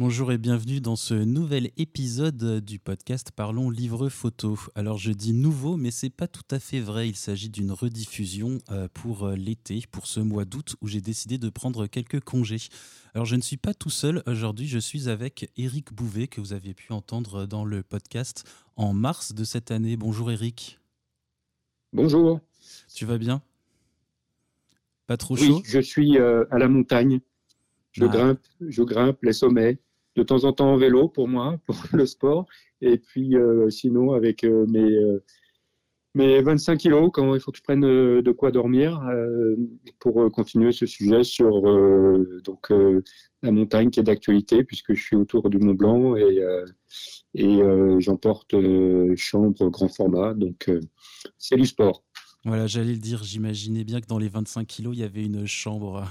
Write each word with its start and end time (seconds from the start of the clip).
Bonjour 0.00 0.32
et 0.32 0.38
bienvenue 0.38 0.80
dans 0.80 0.96
ce 0.96 1.14
nouvel 1.14 1.70
épisode 1.76 2.58
du 2.64 2.80
podcast 2.80 3.30
Parlons 3.30 3.70
Livre 3.70 4.08
Photo. 4.08 4.58
Alors 4.74 4.98
je 4.98 5.12
dis 5.12 5.32
nouveau, 5.32 5.76
mais 5.76 5.92
c'est 5.92 6.10
pas 6.10 6.26
tout 6.26 6.42
à 6.50 6.58
fait 6.58 6.80
vrai. 6.80 7.08
Il 7.08 7.14
s'agit 7.14 7.48
d'une 7.48 7.70
rediffusion 7.70 8.58
euh, 8.72 8.88
pour 8.92 9.24
euh, 9.24 9.36
l'été, 9.36 9.84
pour 9.92 10.08
ce 10.08 10.18
mois 10.18 10.44
d'août 10.44 10.74
où 10.80 10.88
j'ai 10.88 11.00
décidé 11.00 11.38
de 11.38 11.48
prendre 11.48 11.86
quelques 11.86 12.18
congés. 12.20 12.66
Alors 13.14 13.24
je 13.24 13.36
ne 13.36 13.40
suis 13.40 13.56
pas 13.56 13.72
tout 13.72 13.90
seul 13.90 14.24
aujourd'hui, 14.26 14.66
je 14.66 14.80
suis 14.80 15.08
avec 15.08 15.52
Eric 15.56 15.92
Bouvet 15.92 16.26
que 16.26 16.40
vous 16.40 16.52
avez 16.52 16.74
pu 16.74 16.92
entendre 16.92 17.46
dans 17.46 17.64
le 17.64 17.84
podcast 17.84 18.44
en 18.74 18.92
mars 18.94 19.32
de 19.32 19.44
cette 19.44 19.70
année. 19.70 19.96
Bonjour 19.96 20.32
Eric. 20.32 20.80
Bonjour. 21.92 22.40
Tu 22.92 23.04
vas 23.06 23.18
bien? 23.18 23.42
Pas 25.06 25.16
trop 25.16 25.36
oui, 25.36 25.46
chaud? 25.46 25.62
Je 25.64 25.78
suis 25.78 26.18
euh, 26.18 26.44
à 26.50 26.58
la 26.58 26.66
montagne. 26.66 27.20
Je 27.92 28.04
Ah. 28.06 28.08
grimpe, 28.08 28.40
je 28.60 28.82
grimpe 28.82 29.22
les 29.22 29.32
sommets. 29.32 29.78
De 30.16 30.22
temps 30.22 30.44
en 30.44 30.52
temps 30.52 30.72
en 30.72 30.76
vélo 30.76 31.08
pour 31.08 31.28
moi, 31.28 31.58
pour 31.66 31.76
le 31.92 32.06
sport. 32.06 32.46
Et 32.80 32.98
puis 32.98 33.36
euh, 33.36 33.70
sinon 33.70 34.12
avec 34.12 34.44
euh, 34.44 34.66
mes, 34.68 34.80
euh, 34.80 35.24
mes 36.14 36.40
25 36.40 36.78
kilos, 36.78 37.10
quand 37.12 37.34
il 37.34 37.40
faut 37.40 37.50
que 37.50 37.58
je 37.58 37.62
prenne 37.62 37.84
euh, 37.84 38.22
de 38.22 38.30
quoi 38.30 38.50
dormir 38.50 39.00
euh, 39.08 39.56
pour 39.98 40.22
euh, 40.22 40.30
continuer 40.30 40.72
ce 40.72 40.86
sujet 40.86 41.24
sur 41.24 41.66
euh, 41.68 42.40
euh, 42.70 43.02
la 43.42 43.50
montagne 43.50 43.90
qui 43.90 44.00
est 44.00 44.04
d'actualité 44.04 44.64
puisque 44.64 44.94
je 44.94 45.02
suis 45.02 45.16
autour 45.16 45.50
du 45.50 45.58
Mont 45.58 45.74
Blanc 45.74 46.16
et, 46.16 46.40
euh, 46.40 46.64
et 47.34 47.62
euh, 47.62 47.98
j'emporte 48.00 48.54
euh, 48.54 49.14
chambre 49.16 49.68
grand 49.68 49.88
format. 49.88 50.34
Donc 50.34 50.68
euh, 50.68 50.80
c'est 51.38 51.56
du 51.56 51.66
sport. 51.66 52.04
Voilà, 52.44 52.66
j'allais 52.66 52.92
le 52.92 52.98
dire, 52.98 53.24
j'imaginais 53.24 53.84
bien 53.84 54.00
que 54.00 54.06
dans 54.06 54.18
les 54.18 54.28
25 54.28 54.66
kilos, 54.66 54.94
il 54.94 55.00
y 55.00 55.04
avait 55.04 55.24
une 55.24 55.46
chambre. 55.46 56.04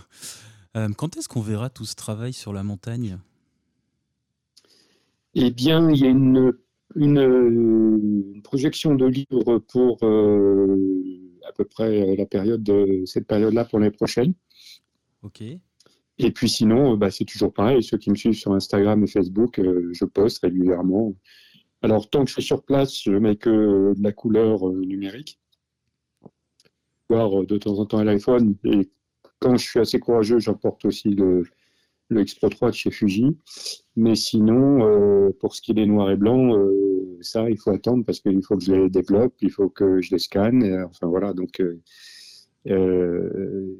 Euh, 0.75 0.89
quand 0.97 1.15
est-ce 1.15 1.29
qu'on 1.29 1.41
verra 1.41 1.69
tout 1.69 1.85
ce 1.85 1.95
travail 1.95 2.33
sur 2.33 2.53
la 2.53 2.63
montagne? 2.63 3.19
Eh 5.35 5.51
bien, 5.51 5.89
il 5.89 5.99
y 5.99 6.05
a 6.05 6.09
une, 6.09 6.53
une, 6.95 7.17
euh, 7.17 7.49
une 7.49 8.41
projection 8.43 8.95
de 8.95 9.05
livres 9.05 9.59
pour 9.59 9.97
euh, 10.03 10.77
à 11.47 11.51
peu 11.53 11.65
près 11.65 12.15
la 12.15 12.25
période 12.25 12.63
de 12.63 13.03
cette 13.05 13.27
période-là 13.27 13.65
pour 13.65 13.79
l'année 13.79 13.91
prochaine. 13.91 14.33
Ok. 15.23 15.43
Et 16.19 16.31
puis 16.31 16.49
sinon, 16.49 16.93
euh, 16.93 16.97
bah, 16.97 17.09
c'est 17.11 17.25
toujours 17.25 17.53
pareil. 17.53 17.83
Ceux 17.83 17.97
qui 17.97 18.11
me 18.11 18.15
suivent 18.15 18.33
sur 18.33 18.53
Instagram 18.53 19.03
et 19.03 19.07
Facebook, 19.07 19.59
euh, 19.59 19.89
je 19.93 20.05
poste 20.05 20.43
régulièrement. 20.43 21.13
Alors, 21.81 22.09
tant 22.09 22.23
que 22.23 22.29
je 22.29 22.33
suis 22.33 22.43
sur 22.43 22.63
place, 22.63 23.01
je 23.03 23.11
mets 23.11 23.35
que 23.35 23.93
de 23.95 24.03
la 24.03 24.11
couleur 24.11 24.67
euh, 24.67 24.81
numérique, 24.85 25.39
voire 27.09 27.41
euh, 27.41 27.45
de 27.45 27.57
temps 27.57 27.79
en 27.79 27.85
temps 27.85 27.97
à 27.97 28.03
l'iPhone. 28.03 28.55
Et 28.63 28.89
quand 29.39 29.57
je 29.57 29.67
suis 29.67 29.79
assez 29.79 29.99
courageux, 29.99 30.39
j'emporte 30.39 30.85
aussi 30.85 31.09
le, 31.09 31.43
le 32.13 32.21
X-Pro 32.21 32.49
3 32.49 32.69
de 32.69 32.75
chez 32.75 32.91
Fuji. 32.91 33.37
Mais 33.95 34.15
sinon, 34.15 34.87
euh, 34.87 35.29
pour 35.39 35.55
ce 35.55 35.61
qui 35.61 35.71
est 35.71 35.75
des 35.75 35.85
noirs 35.85 36.11
et 36.11 36.15
blancs, 36.15 36.55
euh, 36.55 37.17
ça, 37.21 37.49
il 37.49 37.57
faut 37.57 37.71
attendre 37.71 38.03
parce 38.05 38.19
qu'il 38.19 38.43
faut 38.43 38.57
que 38.57 38.63
je 38.63 38.73
les 38.73 38.89
développe, 38.89 39.33
il 39.41 39.51
faut 39.51 39.69
que 39.69 40.01
je 40.01 40.11
les 40.11 40.19
scanne. 40.19 40.63
et, 40.63 40.81
enfin 40.83 41.07
voilà, 41.07 41.33
donc 41.33 41.59
euh, 41.59 41.79
euh, 42.69 43.77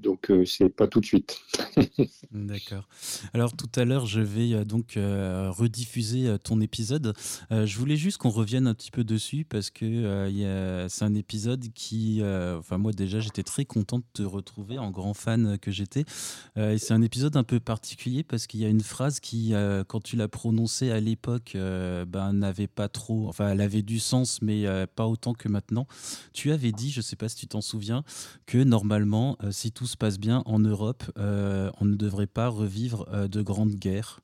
donc 0.00 0.30
euh, 0.30 0.44
c'est 0.44 0.68
pas 0.68 0.88
tout 0.88 1.00
de 1.00 1.06
suite. 1.06 1.38
D'accord. 2.32 2.88
Alors 3.34 3.56
tout 3.56 3.70
à 3.74 3.84
l'heure, 3.84 4.06
je 4.06 4.20
vais 4.20 4.52
euh, 4.52 4.64
donc 4.64 4.96
euh, 4.96 5.50
rediffuser 5.50 6.28
euh, 6.28 6.38
ton 6.38 6.60
épisode. 6.60 7.14
Je 7.50 7.78
voulais 7.78 7.96
juste 7.96 8.18
qu'on 8.18 8.30
revienne 8.30 8.66
un 8.66 8.74
petit 8.74 8.90
peu 8.90 9.04
dessus 9.04 9.44
parce 9.44 9.70
que 9.70 10.86
c'est 10.88 11.04
un 11.04 11.14
épisode 11.14 11.66
qui, 11.74 12.22
enfin 12.22 12.78
moi 12.78 12.92
déjà, 12.92 13.20
j'étais 13.20 13.42
très 13.42 13.64
content 13.64 13.98
de 13.98 14.04
te 14.12 14.22
retrouver 14.22 14.78
en 14.78 14.90
grand 14.90 15.14
fan 15.14 15.58
que 15.58 15.70
j'étais. 15.70 16.04
Et 16.56 16.78
c'est 16.78 16.94
un 16.94 17.02
épisode 17.02 17.36
un 17.36 17.42
peu 17.42 17.60
particulier 17.60 18.22
parce 18.22 18.46
qu'il 18.46 18.60
y 18.60 18.64
a 18.64 18.68
une 18.68 18.82
phrase 18.82 19.20
qui, 19.20 19.52
quand 19.88 20.00
tu 20.02 20.16
l'as 20.16 20.28
prononcée 20.28 20.90
à 20.90 21.00
l'époque, 21.00 21.52
ben 21.54 22.32
n'avait 22.32 22.68
pas 22.68 22.88
trop, 22.88 23.28
enfin 23.28 23.48
elle 23.50 23.60
avait 23.60 23.82
du 23.82 23.98
sens, 23.98 24.40
mais 24.42 24.64
pas 24.94 25.06
autant 25.06 25.34
que 25.34 25.48
maintenant. 25.48 25.86
Tu 26.32 26.52
avais 26.52 26.72
dit, 26.72 26.90
je 26.90 27.00
sais 27.00 27.16
pas 27.16 27.28
si 27.28 27.36
tu 27.36 27.46
t'en 27.48 27.60
souviens, 27.60 28.04
que 28.46 28.58
normalement, 28.58 29.36
si 29.50 29.72
tout 29.72 29.86
se 29.90 29.96
passe 29.96 30.18
bien 30.18 30.42
en 30.46 30.58
Europe, 30.58 31.04
euh, 31.18 31.70
on 31.80 31.84
ne 31.84 31.96
devrait 31.96 32.26
pas 32.26 32.48
revivre 32.48 33.06
euh, 33.12 33.28
de 33.28 33.42
grandes 33.42 33.74
guerres. 33.74 34.20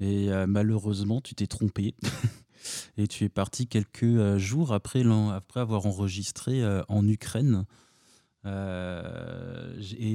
Et 0.00 0.30
euh, 0.30 0.46
malheureusement, 0.46 1.20
tu 1.20 1.34
t'es 1.34 1.46
trompé. 1.46 1.94
Et 2.96 3.06
tu 3.06 3.24
es 3.24 3.28
parti 3.28 3.66
quelques 3.66 4.38
jours 4.38 4.72
après, 4.72 5.04
après 5.34 5.60
avoir 5.60 5.84
enregistré 5.84 6.62
en 6.88 7.06
Ukraine. 7.06 7.66
Et 8.46 8.48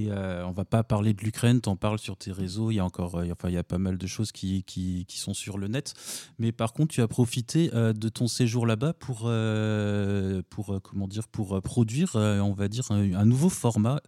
euh, 0.09 0.43
on 0.45 0.51
va 0.51 0.65
pas 0.65 0.83
parler 0.83 1.13
de 1.13 1.21
l'Ukraine, 1.21 1.61
t'en 1.61 1.75
parles 1.75 1.99
sur 1.99 2.17
tes 2.17 2.31
réseaux, 2.31 2.71
il 2.71 2.75
y 2.75 2.79
a 2.79 2.85
encore, 2.85 3.21
enfin 3.31 3.49
il 3.49 3.53
y 3.53 3.57
a 3.57 3.63
pas 3.63 3.77
mal 3.77 3.99
de 3.99 4.07
choses 4.07 4.31
qui, 4.31 4.63
qui, 4.63 5.05
sont 5.19 5.35
sur 5.35 5.59
le 5.59 5.67
net. 5.67 5.93
Mais 6.39 6.51
par 6.51 6.73
contre, 6.73 6.91
tu 6.91 7.01
as 7.01 7.07
profité 7.07 7.69
de 7.69 8.09
ton 8.09 8.27
séjour 8.27 8.65
là-bas 8.65 8.93
pour, 8.93 9.31
pour 10.49 10.81
comment 10.81 11.07
dire, 11.07 11.27
pour 11.27 11.61
produire, 11.61 12.15
on 12.15 12.53
va 12.53 12.67
dire, 12.67 12.89
un 12.89 13.25
nouveau 13.25 13.49
format. 13.49 14.01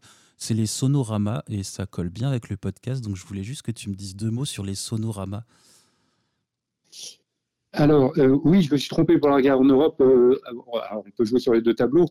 C'est 0.44 0.56
les 0.56 0.66
sonoramas 0.66 1.44
et 1.50 1.62
ça 1.62 1.86
colle 1.86 2.10
bien 2.10 2.28
avec 2.28 2.50
le 2.50 2.58
podcast. 2.58 3.04
Donc 3.04 3.16
je 3.16 3.24
voulais 3.24 3.44
juste 3.44 3.62
que 3.62 3.70
tu 3.72 3.92
me 3.92 3.94
dises 3.94 4.16
deux 4.16 4.32
mots 4.32 4.44
sur 4.44 4.66
les 4.66 4.74
sonoramas. 4.74 5.44
Alors 7.74 8.12
euh, 8.18 8.40
oui, 8.44 8.64
je 8.64 8.72
me 8.74 8.78
suis 8.78 8.90
trompé 8.90 9.20
pour 9.20 9.30
la 9.30 9.40
guerre 9.40 9.60
en 9.60 9.64
Europe. 9.66 10.02
euh, 10.02 10.42
on 10.94 11.04
peut 11.16 11.26
jouer 11.26 11.40
sur 11.40 11.54
les 11.54 11.62
deux 11.62 11.76
tableaux. 11.76 12.08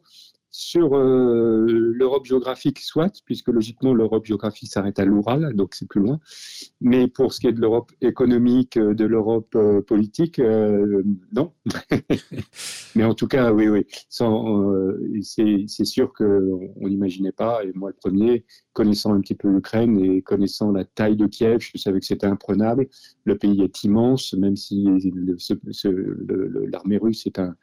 Sur 0.52 0.96
euh, 0.96 1.64
l'Europe 1.94 2.26
géographique, 2.26 2.80
soit, 2.80 3.22
puisque 3.24 3.48
logiquement 3.48 3.94
l'Europe 3.94 4.26
géographique 4.26 4.70
s'arrête 4.70 4.98
à 4.98 5.04
l'Oural, 5.04 5.54
donc 5.54 5.74
c'est 5.74 5.86
plus 5.86 6.00
loin. 6.00 6.18
Mais 6.80 7.06
pour 7.06 7.32
ce 7.32 7.40
qui 7.40 7.46
est 7.46 7.52
de 7.52 7.60
l'Europe 7.60 7.92
économique, 8.00 8.76
euh, 8.76 8.94
de 8.94 9.04
l'Europe 9.04 9.54
euh, 9.54 9.80
politique, 9.80 10.38
euh, 10.40 11.02
non. 11.32 11.52
Mais 12.96 13.04
en 13.04 13.14
tout 13.14 13.28
cas, 13.28 13.52
oui, 13.52 13.68
oui. 13.68 13.86
Sans, 14.08 14.74
c'est 15.22 15.84
sûr 15.84 16.12
qu'on 16.12 16.88
n'imaginait 16.88 17.32
pas, 17.32 17.64
et 17.64 17.72
moi 17.74 17.90
le 17.90 17.96
premier, 17.96 18.44
connaissant 18.72 19.14
un 19.14 19.20
petit 19.20 19.36
peu 19.36 19.48
l'Ukraine 19.48 20.00
et 20.00 20.22
connaissant 20.22 20.72
la 20.72 20.84
taille 20.84 21.16
de 21.16 21.26
Kiev, 21.26 21.58
je 21.60 21.78
savais 21.78 22.00
que 22.00 22.06
c'était 22.06 22.26
imprenable. 22.26 22.88
Le 23.24 23.38
pays 23.38 23.62
est 23.62 23.84
immense, 23.84 24.32
même 24.34 24.56
si 24.56 24.88
l'armée 26.72 26.98
russe 26.98 27.26
est 27.26 27.38
un, 27.38 27.54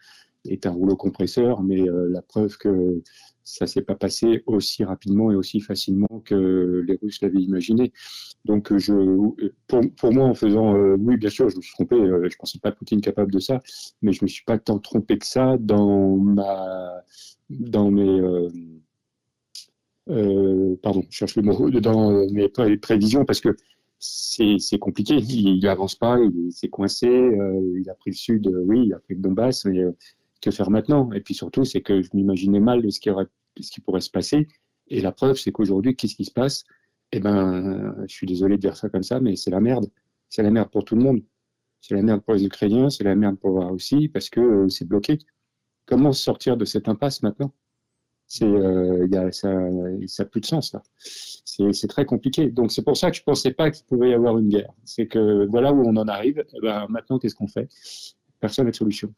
est 0.47 0.65
un 0.65 0.71
rouleau 0.71 0.95
compresseur, 0.95 1.61
mais 1.61 1.81
euh, 1.87 2.09
la 2.09 2.21
preuve 2.21 2.57
que 2.57 3.01
ça 3.43 3.65
s'est 3.65 3.81
pas 3.81 3.95
passé 3.95 4.43
aussi 4.45 4.83
rapidement 4.83 5.31
et 5.31 5.35
aussi 5.35 5.61
facilement 5.61 6.21
que 6.25 6.83
les 6.85 6.97
Russes 7.01 7.21
l'avaient 7.21 7.39
imaginé. 7.39 7.93
Donc, 8.43 8.71
euh, 8.71 8.77
je, 8.77 8.93
pour, 9.67 9.81
pour 9.95 10.13
moi, 10.13 10.25
en 10.25 10.33
faisant, 10.33 10.75
euh, 10.75 10.97
oui, 10.99 11.15
bien 11.17 11.29
sûr, 11.29 11.49
je 11.49 11.55
me 11.55 11.61
suis 11.61 11.73
trompé. 11.73 11.95
euh, 11.95 12.27
je 12.29 12.35
pensais 12.37 12.59
pas 12.59 12.71
Poutine 12.73 12.99
capable 13.01 13.31
de 13.31 13.39
ça, 13.39 13.61
mais 14.01 14.11
je 14.11 14.23
me 14.23 14.27
suis 14.27 14.43
pas 14.43 14.57
tant 14.57 14.79
trompé 14.79 15.17
que 15.17 15.25
ça 15.25 15.57
dans 15.57 16.17
ma, 16.17 17.03
dans 17.49 17.89
mes, 17.89 18.21
pardon, 20.81 21.03
je 21.09 21.17
cherche 21.17 21.35
le 21.37 21.43
mot, 21.43 21.69
dans 21.69 22.25
mes 22.31 22.49
pré- 22.49 22.77
prévisions 22.77 23.25
parce 23.25 23.41
que 23.41 23.55
c'est 23.99 24.79
compliqué. 24.79 25.15
Il, 25.15 25.57
il 25.57 25.67
avance 25.67 25.95
pas, 25.95 26.19
il 26.19 26.51
s'est 26.51 26.69
coincé, 26.69 27.07
il 27.07 27.89
a 27.89 27.93
pris 27.93 28.11
le 28.11 28.15
sud, 28.15 28.47
oui, 28.65 28.87
il 28.87 28.93
a 28.93 28.99
pris 28.99 29.15
le 29.15 29.21
Donbass, 29.21 29.65
que 30.41 30.51
faire 30.51 30.69
maintenant 30.69 31.11
Et 31.13 31.21
puis 31.21 31.33
surtout, 31.33 31.65
c'est 31.65 31.81
que 31.81 32.01
je 32.01 32.09
m'imaginais 32.13 32.59
mal 32.59 32.81
de 32.81 32.89
ce 32.89 32.99
qui 32.99 33.81
pourrait 33.81 34.01
se 34.01 34.09
passer. 34.09 34.47
Et 34.87 35.01
la 35.01 35.11
preuve, 35.11 35.35
c'est 35.35 35.51
qu'aujourd'hui, 35.51 35.95
qu'est-ce 35.95 36.15
qui 36.15 36.25
se 36.25 36.31
passe? 36.31 36.63
Eh 37.11 37.19
ben, 37.19 37.95
je 38.07 38.13
suis 38.13 38.27
désolé 38.27 38.57
de 38.57 38.61
dire 38.61 38.75
ça 38.75 38.89
comme 38.89 39.03
ça, 39.03 39.19
mais 39.19 39.35
c'est 39.35 39.51
la 39.51 39.61
merde. 39.61 39.89
C'est 40.29 40.43
la 40.43 40.51
merde 40.51 40.69
pour 40.69 40.83
tout 40.83 40.95
le 40.95 41.03
monde. 41.03 41.21
C'est 41.81 41.95
la 41.95 42.01
merde 42.01 42.21
pour 42.21 42.33
les 42.33 42.45
Ukrainiens, 42.45 42.89
c'est 42.89 43.03
la 43.03 43.15
merde 43.15 43.37
pour 43.39 43.59
la 43.59 43.67
Russie, 43.67 44.09
parce 44.09 44.29
que 44.29 44.39
euh, 44.39 44.69
c'est 44.69 44.85
bloqué. 44.85 45.19
Comment 45.85 46.11
sortir 46.11 46.57
de 46.57 46.65
cette 46.65 46.89
impasse 46.89 47.23
maintenant? 47.23 47.53
C'est, 48.25 48.43
euh, 48.43 49.07
y 49.09 49.15
a, 49.15 49.31
ça, 49.31 49.49
ça 50.07 50.23
a 50.23 50.25
plus 50.25 50.41
de 50.41 50.45
sens 50.45 50.73
là. 50.73 50.83
C'est, 50.99 51.87
très 51.87 52.05
compliqué. 52.05 52.49
Donc 52.49 52.71
c'est 52.73 52.83
pour 52.83 52.97
ça 52.97 53.09
que 53.09 53.15
je 53.15 53.23
pensais 53.23 53.51
pas 53.51 53.71
qu'il 53.71 53.85
pouvait 53.85 54.09
y 54.09 54.13
avoir 54.13 54.37
une 54.37 54.49
guerre. 54.49 54.73
C'est 54.83 55.07
que 55.07 55.45
voilà 55.47 55.71
où 55.73 55.81
on 55.87 55.95
en 55.95 56.07
arrive. 56.07 56.43
Eh 56.53 56.59
ben, 56.61 56.87
maintenant, 56.89 57.19
qu'est-ce 57.19 57.35
qu'on 57.35 57.47
fait? 57.47 57.69
Personne 58.39 58.65
n'a 58.65 58.71
de 58.71 58.75
solution. 58.75 59.13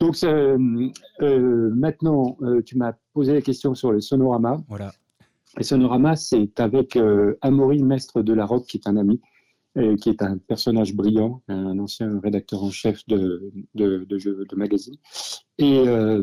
Donc 0.00 0.16
ça, 0.16 0.28
euh, 0.28 1.70
maintenant, 1.74 2.36
euh, 2.42 2.62
tu 2.62 2.76
m'as 2.76 2.94
posé 3.12 3.34
la 3.34 3.42
question 3.42 3.74
sur 3.74 3.92
le 3.92 4.00
sonorama. 4.00 4.56
Voilà. 4.68 4.92
Et 5.58 5.62
Sonorama, 5.64 6.16
c'est 6.16 6.60
avec 6.60 6.96
euh, 6.96 7.36
Amaury 7.40 7.82
Mestre 7.82 8.22
de 8.22 8.32
la 8.32 8.46
Roque, 8.46 8.66
qui 8.66 8.76
est 8.76 8.86
un 8.86 8.96
ami, 8.96 9.20
euh, 9.76 9.96
qui 9.96 10.08
est 10.08 10.22
un 10.22 10.38
personnage 10.38 10.94
brillant, 10.94 11.42
un 11.48 11.78
ancien 11.78 12.20
rédacteur 12.20 12.62
en 12.62 12.70
chef 12.70 13.06
de, 13.08 13.52
de, 13.74 14.04
de, 14.08 14.18
jeux, 14.18 14.44
de 14.48 14.56
magazine. 14.56 14.94
Et 15.58 15.88
euh, 15.88 16.22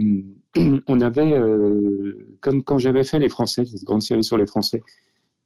on 0.88 1.02
avait, 1.02 1.34
euh, 1.34 2.38
comme 2.42 2.64
quand 2.64 2.78
j'avais 2.78 3.04
fait 3.04 3.20
Les 3.20 3.30
Français, 3.30 3.66
cette 3.66 3.84
grande 3.84 4.02
série 4.02 4.24
sur 4.24 4.38
les 4.38 4.48
Français, 4.48 4.82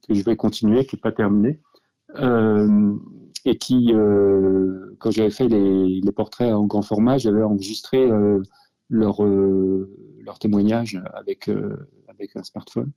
que 0.06 0.14
je 0.14 0.22
vais 0.22 0.36
continuer, 0.36 0.86
qui 0.86 0.96
n'est 0.96 1.00
pas 1.00 1.12
terminée, 1.12 1.58
euh, 2.16 2.94
et 3.44 3.58
qui, 3.58 3.92
euh, 3.92 4.94
quand 4.98 5.10
j'avais 5.10 5.30
fait 5.30 5.48
les, 5.48 6.12
portraits 6.12 6.52
en 6.52 6.66
grand 6.66 6.82
format, 6.82 7.18
j'avais 7.18 7.42
enregistré 7.42 7.98
euh, 7.98 8.42
leur, 8.88 9.24
euh, 9.24 9.88
témoignage 10.40 11.00
avec, 11.14 11.48
euh, 11.48 11.88
avec 12.08 12.36
un 12.36 12.42
smartphone. 12.42 12.92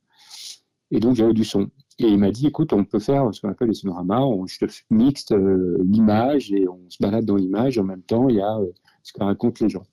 Et 0.91 0.99
donc 0.99 1.15
j'avais 1.15 1.33
du 1.33 1.43
son. 1.43 1.69
Et 1.97 2.07
il 2.07 2.19
m'a 2.19 2.31
dit, 2.31 2.47
écoute, 2.47 2.73
on 2.73 2.85
peut 2.85 2.99
faire 2.99 3.33
ce 3.33 3.41
qu'on 3.41 3.49
appelle 3.49 3.69
les 3.69 3.73
sonoramas, 3.73 4.21
on, 4.21 4.45
je 4.45 4.59
te 4.59 4.65
mixte 4.89 5.33
l'image 5.33 6.51
et 6.51 6.67
on 6.67 6.89
se 6.89 6.97
balade 6.99 7.25
dans 7.25 7.37
l'image. 7.37 7.79
En 7.79 7.83
même 7.83 8.03
temps, 8.03 8.29
il 8.29 8.35
y 8.35 8.41
a 8.41 8.59
ce 9.01 9.13
que 9.13 9.23
racontent 9.23 9.63
les 9.65 9.69
gens. 9.69 9.85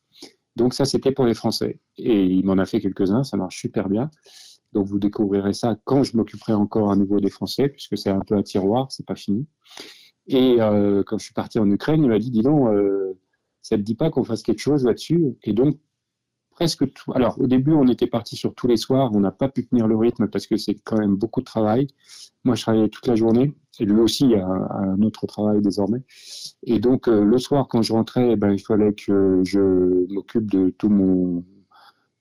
Donc 0.57 0.75
ça, 0.75 0.85
c'était 0.85 1.13
pour 1.13 1.25
les 1.25 1.35
Français. 1.35 1.81
Et 1.97 2.25
il 2.25 2.45
m'en 2.45 2.59
a 2.59 2.67
fait 2.67 2.81
quelques-uns, 2.81 3.25
ça 3.25 3.37
marche 3.37 3.59
super 3.59 3.89
bien. 3.89 4.11
Donc 4.73 4.87
vous 4.87 4.99
découvrirez 4.99 5.53
ça 5.53 5.77
quand 5.85 6.03
je 6.03 6.17
m'occuperai 6.17 6.55
encore 6.55 6.91
à 6.91 6.97
nouveau 6.97 7.21
des 7.21 7.31
Français, 7.31 7.69
puisque 7.69 7.97
c'est 7.97 8.11
un 8.11 8.21
peu 8.21 8.35
un 8.35 8.43
tiroir, 8.43 8.91
c'est 8.91 9.07
pas 9.07 9.15
fini. 9.15 9.47
Et 10.33 10.61
euh, 10.61 11.03
quand 11.05 11.19
je 11.19 11.25
suis 11.25 11.35
parti 11.35 11.59
en 11.59 11.71
Ukraine, 11.71 12.03
il 12.03 12.09
m'a 12.09 12.19
dit, 12.19 12.31
dis 12.31 12.43
donc, 12.43 12.69
euh, 12.69 13.15
ça 13.61 13.77
te 13.77 13.83
dit 13.83 13.95
pas 13.95 14.11
qu'on 14.11 14.25
fasse 14.25 14.43
quelque 14.43 14.61
chose 14.61 14.85
là-dessus? 14.85 15.37
Et 15.43 15.53
donc 15.53 15.79
presque 16.51 16.93
tout. 16.93 17.13
Alors 17.15 17.41
au 17.41 17.47
début, 17.47 17.73
on 17.73 17.87
était 17.89 18.07
parti 18.07 18.37
sur 18.37 18.55
tous 18.55 18.67
les 18.67 18.77
soirs, 18.77 19.11
on 19.15 19.21
n'a 19.21 19.33
pas 19.33 19.49
pu 19.49 19.67
tenir 19.67 19.87
le 19.89 19.97
rythme 19.97 20.29
parce 20.29 20.47
que 20.47 20.57
c'est 20.57 20.75
quand 20.75 20.99
même 20.99 21.17
beaucoup 21.17 21.41
de 21.41 21.45
travail. 21.45 21.89
Moi, 22.45 22.55
je 22.57 22.63
travaillais 22.63 22.89
toute 22.89 23.07
la 23.07 23.15
journée, 23.15 23.55
et 23.79 23.85
lui 23.85 24.01
aussi 24.01 24.35
a, 24.35 24.47
un 24.47 25.01
autre 25.03 25.27
travail 25.27 25.61
désormais. 25.63 26.03
Et 26.65 26.79
donc 26.79 27.09
euh, 27.09 27.25
le 27.25 27.39
soir, 27.39 27.69
quand 27.69 27.83
je 27.83 27.93
rentrais, 27.93 28.33
eh 28.33 28.37
ben, 28.37 28.53
il 28.53 28.61
fallait 28.61 28.95
que 28.95 29.43
je 29.45 30.13
m'occupe 30.13 30.51
de 30.51 30.71
tout 30.71 30.89
mon 30.89 31.45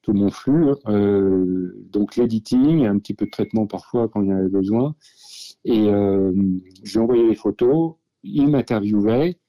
tout 0.01 0.13
mon 0.13 0.31
flux, 0.31 0.71
euh, 0.87 1.73
donc 1.91 2.15
l'editing, 2.15 2.87
un 2.87 2.97
petit 2.97 3.13
peu 3.13 3.25
de 3.25 3.29
traitement 3.29 3.67
parfois 3.67 4.07
quand 4.07 4.23
il 4.23 4.29
y 4.29 4.31
avait 4.31 4.49
besoin. 4.49 4.95
Et 5.63 5.89
euh, 5.89 6.33
je 6.83 6.93
lui 6.93 7.03
envoyais 7.03 7.27
les 7.27 7.35
photos, 7.35 7.93
il 8.23 8.47
m'interviewait, 8.50 9.39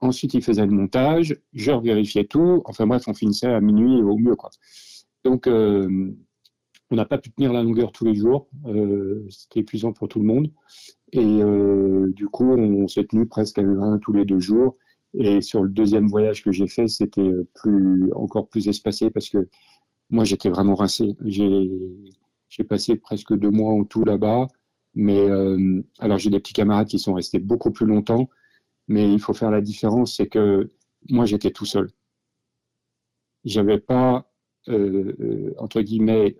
ensuite 0.00 0.34
il 0.34 0.42
faisait 0.42 0.66
le 0.66 0.72
montage, 0.72 1.36
je 1.52 1.70
revérifiais 1.70 2.24
tout. 2.24 2.62
Enfin 2.64 2.86
bref, 2.86 3.04
on 3.08 3.14
finissait 3.14 3.48
à 3.48 3.60
minuit 3.60 4.02
au 4.02 4.16
mieux. 4.18 4.36
Donc 5.24 5.46
euh, 5.46 6.12
on 6.90 6.96
n'a 6.96 7.04
pas 7.06 7.18
pu 7.18 7.30
tenir 7.30 7.52
la 7.52 7.62
longueur 7.62 7.92
tous 7.92 8.04
les 8.04 8.14
jours, 8.14 8.48
euh, 8.66 9.26
c'était 9.30 9.60
épuisant 9.60 9.92
pour 9.92 10.08
tout 10.08 10.18
le 10.20 10.26
monde. 10.26 10.52
Et 11.12 11.42
euh, 11.42 12.12
du 12.12 12.26
coup, 12.28 12.50
on 12.52 12.88
s'est 12.88 13.04
tenu 13.04 13.26
presque 13.26 13.58
à 13.58 13.62
un 13.62 13.98
tous 13.98 14.12
les 14.12 14.24
deux 14.24 14.40
jours. 14.40 14.76
Et 15.14 15.42
sur 15.42 15.62
le 15.62 15.68
deuxième 15.68 16.08
voyage 16.08 16.42
que 16.42 16.52
j'ai 16.52 16.66
fait, 16.66 16.88
c'était 16.88 17.30
plus, 17.54 18.10
encore 18.14 18.48
plus 18.48 18.68
espacé 18.68 19.10
parce 19.10 19.28
que 19.28 19.48
moi, 20.10 20.24
j'étais 20.24 20.48
vraiment 20.50 20.74
rincé. 20.74 21.16
J'ai 21.24 22.64
passé 22.68 22.96
presque 22.96 23.34
deux 23.34 23.50
mois 23.50 23.72
en 23.72 23.84
tout 23.84 24.04
là-bas. 24.04 24.48
Mais 24.94 25.18
euh, 25.18 25.82
alors, 25.98 26.18
j'ai 26.18 26.30
des 26.30 26.40
petits 26.40 26.52
camarades 26.52 26.88
qui 26.88 26.98
sont 26.98 27.14
restés 27.14 27.38
beaucoup 27.38 27.70
plus 27.70 27.86
longtemps. 27.86 28.28
Mais 28.88 29.10
il 29.12 29.20
faut 29.20 29.32
faire 29.32 29.50
la 29.50 29.60
différence, 29.60 30.16
c'est 30.16 30.26
que 30.26 30.70
moi, 31.08 31.24
j'étais 31.24 31.50
tout 31.50 31.64
seul. 31.64 31.90
J'avais 33.44 33.78
pas, 33.78 34.30
euh, 34.68 35.14
euh 35.20 35.54
entre 35.58 35.80
guillemets, 35.82 36.36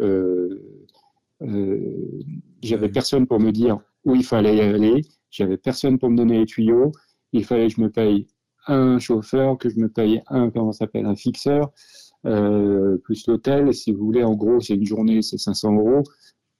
j'avais 2.63 2.89
personne 2.89 3.27
pour 3.27 3.41
me 3.41 3.51
dire 3.51 3.81
où 4.05 4.15
il 4.15 4.25
fallait 4.25 4.61
aller. 4.61 5.03
J'avais 5.31 5.57
personne 5.57 5.99
pour 5.99 6.11
me 6.11 6.17
donner 6.17 6.39
les 6.39 6.47
tuyaux. 6.47 6.93
Il 7.33 7.45
fallait 7.45 7.69
que 7.69 7.75
je 7.75 7.81
me 7.81 7.91
paye 7.91 8.29
un 8.67 8.99
chauffeur, 8.99 9.59
que 9.59 9.69
je 9.71 9.79
me 9.79 9.89
paye 9.89 10.23
un, 10.29 10.51
comment 10.51 10.73
s'appelle, 10.73 11.07
un 11.07 11.17
fixeur. 11.17 11.73
Plus 12.23 13.27
l'hôtel. 13.27 13.73
Si 13.75 13.93
vous 13.93 14.05
voulez, 14.05 14.25
en 14.25 14.35
gros, 14.35 14.61
c'est 14.61 14.75
une 14.75 14.85
journée, 14.87 15.23
c'est 15.23 15.39
500 15.39 15.75
euros. 15.75 16.03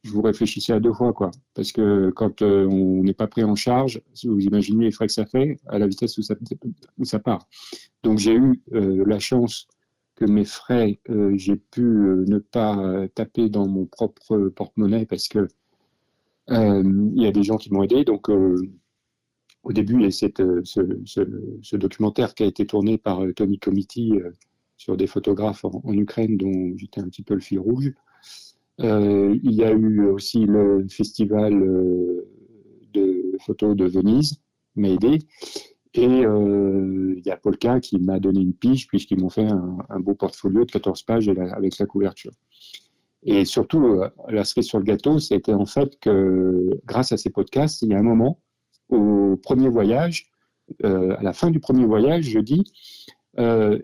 Vous 0.05 0.21
réfléchissez 0.21 0.73
à 0.73 0.81
deux 0.81 0.93
fois, 0.93 1.13
quoi. 1.13 1.31
Parce 1.55 1.71
que 1.71 2.11
quand 2.11 2.43
euh, 2.43 2.67
on 2.67 3.03
n'est 3.05 3.15
pas 3.15 3.29
pris 3.29 3.45
en 3.45 3.55
charge, 3.55 4.03
vous 4.25 4.41
imaginez 4.41 4.87
les 4.87 4.91
frais 4.91 5.07
que 5.07 5.13
ça 5.13 5.27
fait 5.27 5.61
à 5.69 5.79
la 5.79 5.87
vitesse 5.87 6.19
où 6.19 6.23
ça, 7.05 7.19
part. 7.21 7.47
Donc 8.03 8.19
j'ai 8.19 8.35
eu 8.35 8.61
euh, 8.73 9.05
la 9.07 9.21
chance 9.21 9.69
que 10.17 10.25
mes 10.25 10.45
frais, 10.45 11.01
j'ai 11.35 11.57
pu 11.57 11.83
ne 11.83 12.39
pas 12.39 13.07
taper 13.15 13.49
dans 13.49 13.67
mon 13.67 13.87
propre 13.87 14.49
porte-monnaie 14.55 15.07
parce 15.07 15.27
que 15.27 15.49
il 16.49 17.23
y 17.23 17.27
a 17.27 17.33
des 17.33 17.43
gens 17.43 17.57
qui 17.57 17.73
m'ont 17.73 17.83
aidé. 17.83 18.05
Donc 18.05 18.29
au 18.29 19.73
début, 19.73 19.95
il 19.95 20.03
y 20.03 20.07
a 20.07 20.11
cette, 20.11 20.43
ce, 20.65 20.81
ce, 21.07 21.21
ce, 21.63 21.77
documentaire 21.77 22.35
qui 22.35 22.43
a 22.43 22.47
été 22.47 22.67
tourné 22.67 22.99
par 22.99 23.23
Tony 23.35 23.59
Comiti 23.59 24.13
sur 24.83 24.97
des 24.97 25.07
photographes 25.07 25.65
en, 25.65 25.93
Ukraine 25.93 26.37
dont 26.37 26.77
j'étais 26.77 27.01
un 27.01 27.09
petit 27.09 27.23
peu 27.23 27.35
le 27.35 27.41
fil 27.41 27.61
rouge. 27.61 27.93
Euh, 28.81 29.39
il 29.43 29.53
y 29.53 29.65
a 29.65 29.73
eu 29.73 30.07
aussi 30.07 30.45
le 30.45 30.87
festival 30.89 31.53
euh, 31.55 32.27
de 32.95 33.37
photos 33.45 33.77
de 33.77 33.85
Venise, 33.85 34.41
m'a 34.77 34.89
aidé. 34.89 35.19
Et 35.95 36.25
euh, 36.25 37.15
il 37.17 37.27
y 37.27 37.31
a 37.31 37.37
Polka 37.37 37.81
qui 37.81 37.99
m'a 37.99 38.19
donné 38.19 38.41
une 38.41 38.55
pige 38.55 38.87
puisqu'ils 38.87 39.21
m'ont 39.21 39.29
fait 39.29 39.47
un, 39.47 40.01
beau 40.01 40.15
portfolio 40.15 40.65
de 40.65 40.71
14 40.71 41.03
pages 41.03 41.29
avec 41.29 41.79
la 41.79 41.87
couverture. 41.87 42.33
Et 43.25 43.45
surtout, 43.45 44.01
la 44.29 44.45
cerise 44.45 44.67
sur 44.67 44.79
le 44.79 44.85
gâteau, 44.85 45.19
c'était 45.19 45.53
en 45.53 45.67
fait 45.67 46.01
que 46.01 46.71
grâce 46.87 47.13
à 47.13 47.17
ces 47.17 47.31
podcasts, 47.31 47.83
il 47.83 47.91
y 47.91 47.95
a 47.95 47.99
un 47.99 48.03
moment, 48.03 48.41
au 48.89 49.37
premier 49.37 49.69
voyage, 49.69 50.33
à 50.83 51.23
la 51.23 51.33
fin 51.33 51.51
du 51.51 51.61
premier 51.61 51.85
voyage, 51.85 52.25
je 52.25 52.41
dis 52.41 52.65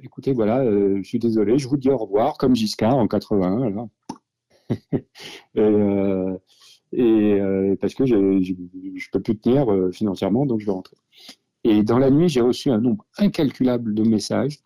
écoutez, 0.02 0.32
voilà, 0.32 0.64
je 0.64 1.02
suis 1.02 1.18
désolé, 1.18 1.58
je 1.58 1.68
vous 1.68 1.76
dis 1.76 1.90
au 1.90 1.98
revoir, 1.98 2.38
comme 2.38 2.56
Giscard 2.56 2.96
en 2.96 3.06
81. 3.06 3.90
Euh, 5.56 6.38
et, 6.92 7.40
parce 7.80 7.94
que 7.94 8.06
je 8.06 8.14
ne 8.14 9.10
peux 9.12 9.20
plus 9.20 9.38
tenir 9.38 9.66
financièrement, 9.92 10.46
donc 10.46 10.60
je 10.60 10.66
vais 10.66 10.72
rentrer. 10.72 10.96
Et 11.64 11.82
dans 11.82 11.98
la 11.98 12.10
nuit, 12.10 12.28
j'ai 12.28 12.40
reçu 12.40 12.70
un 12.70 12.80
nombre 12.80 13.04
incalculable 13.18 13.92
de 13.94 14.04
messages 14.04 14.60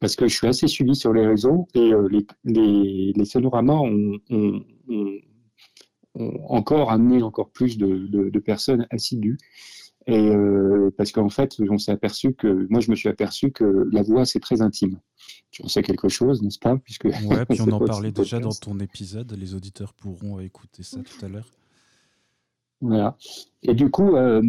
parce 0.00 0.16
que 0.16 0.26
je 0.26 0.34
suis 0.34 0.46
assez 0.46 0.66
suivi 0.66 0.96
sur 0.96 1.12
les 1.12 1.26
réseaux 1.26 1.68
et 1.74 1.92
les, 2.44 3.12
les, 3.14 3.24
sonoramas 3.24 3.78
ont, 3.78 4.18
encore 6.48 6.90
amené 6.90 7.22
encore 7.22 7.50
plus 7.50 7.78
de 7.78 8.38
personnes 8.38 8.86
assidues. 8.90 9.38
Et 10.06 10.28
euh, 10.28 10.90
parce 10.96 11.10
qu'en 11.10 11.28
fait, 11.28 11.56
on 11.68 11.78
s'est 11.78 11.92
aperçu 11.92 12.32
que, 12.32 12.66
moi, 12.70 12.80
je 12.80 12.90
me 12.90 12.96
suis 12.96 13.08
aperçu 13.08 13.50
que 13.50 13.88
la 13.90 14.02
voix, 14.02 14.24
c'est 14.24 14.38
très 14.38 14.62
intime. 14.62 15.00
Tu 15.50 15.64
en 15.64 15.68
sais 15.68 15.82
quelque 15.82 16.08
chose, 16.08 16.42
n'est-ce 16.42 16.60
pas? 16.60 16.76
Puisque 16.76 17.04
Ouais, 17.04 17.44
puis 17.48 17.60
on 17.60 17.72
en 17.72 17.84
parlait 17.84 18.12
déjà 18.12 18.38
dans 18.38 18.50
ton 18.50 18.78
épisode. 18.78 19.32
Les 19.32 19.54
auditeurs 19.54 19.94
pourront 19.94 20.38
écouter 20.38 20.84
ça 20.84 21.00
tout 21.00 21.24
à 21.24 21.28
l'heure. 21.28 21.50
Voilà. 22.82 23.16
Et 23.62 23.74
du 23.74 23.90
coup, 23.90 24.16
euh, 24.16 24.42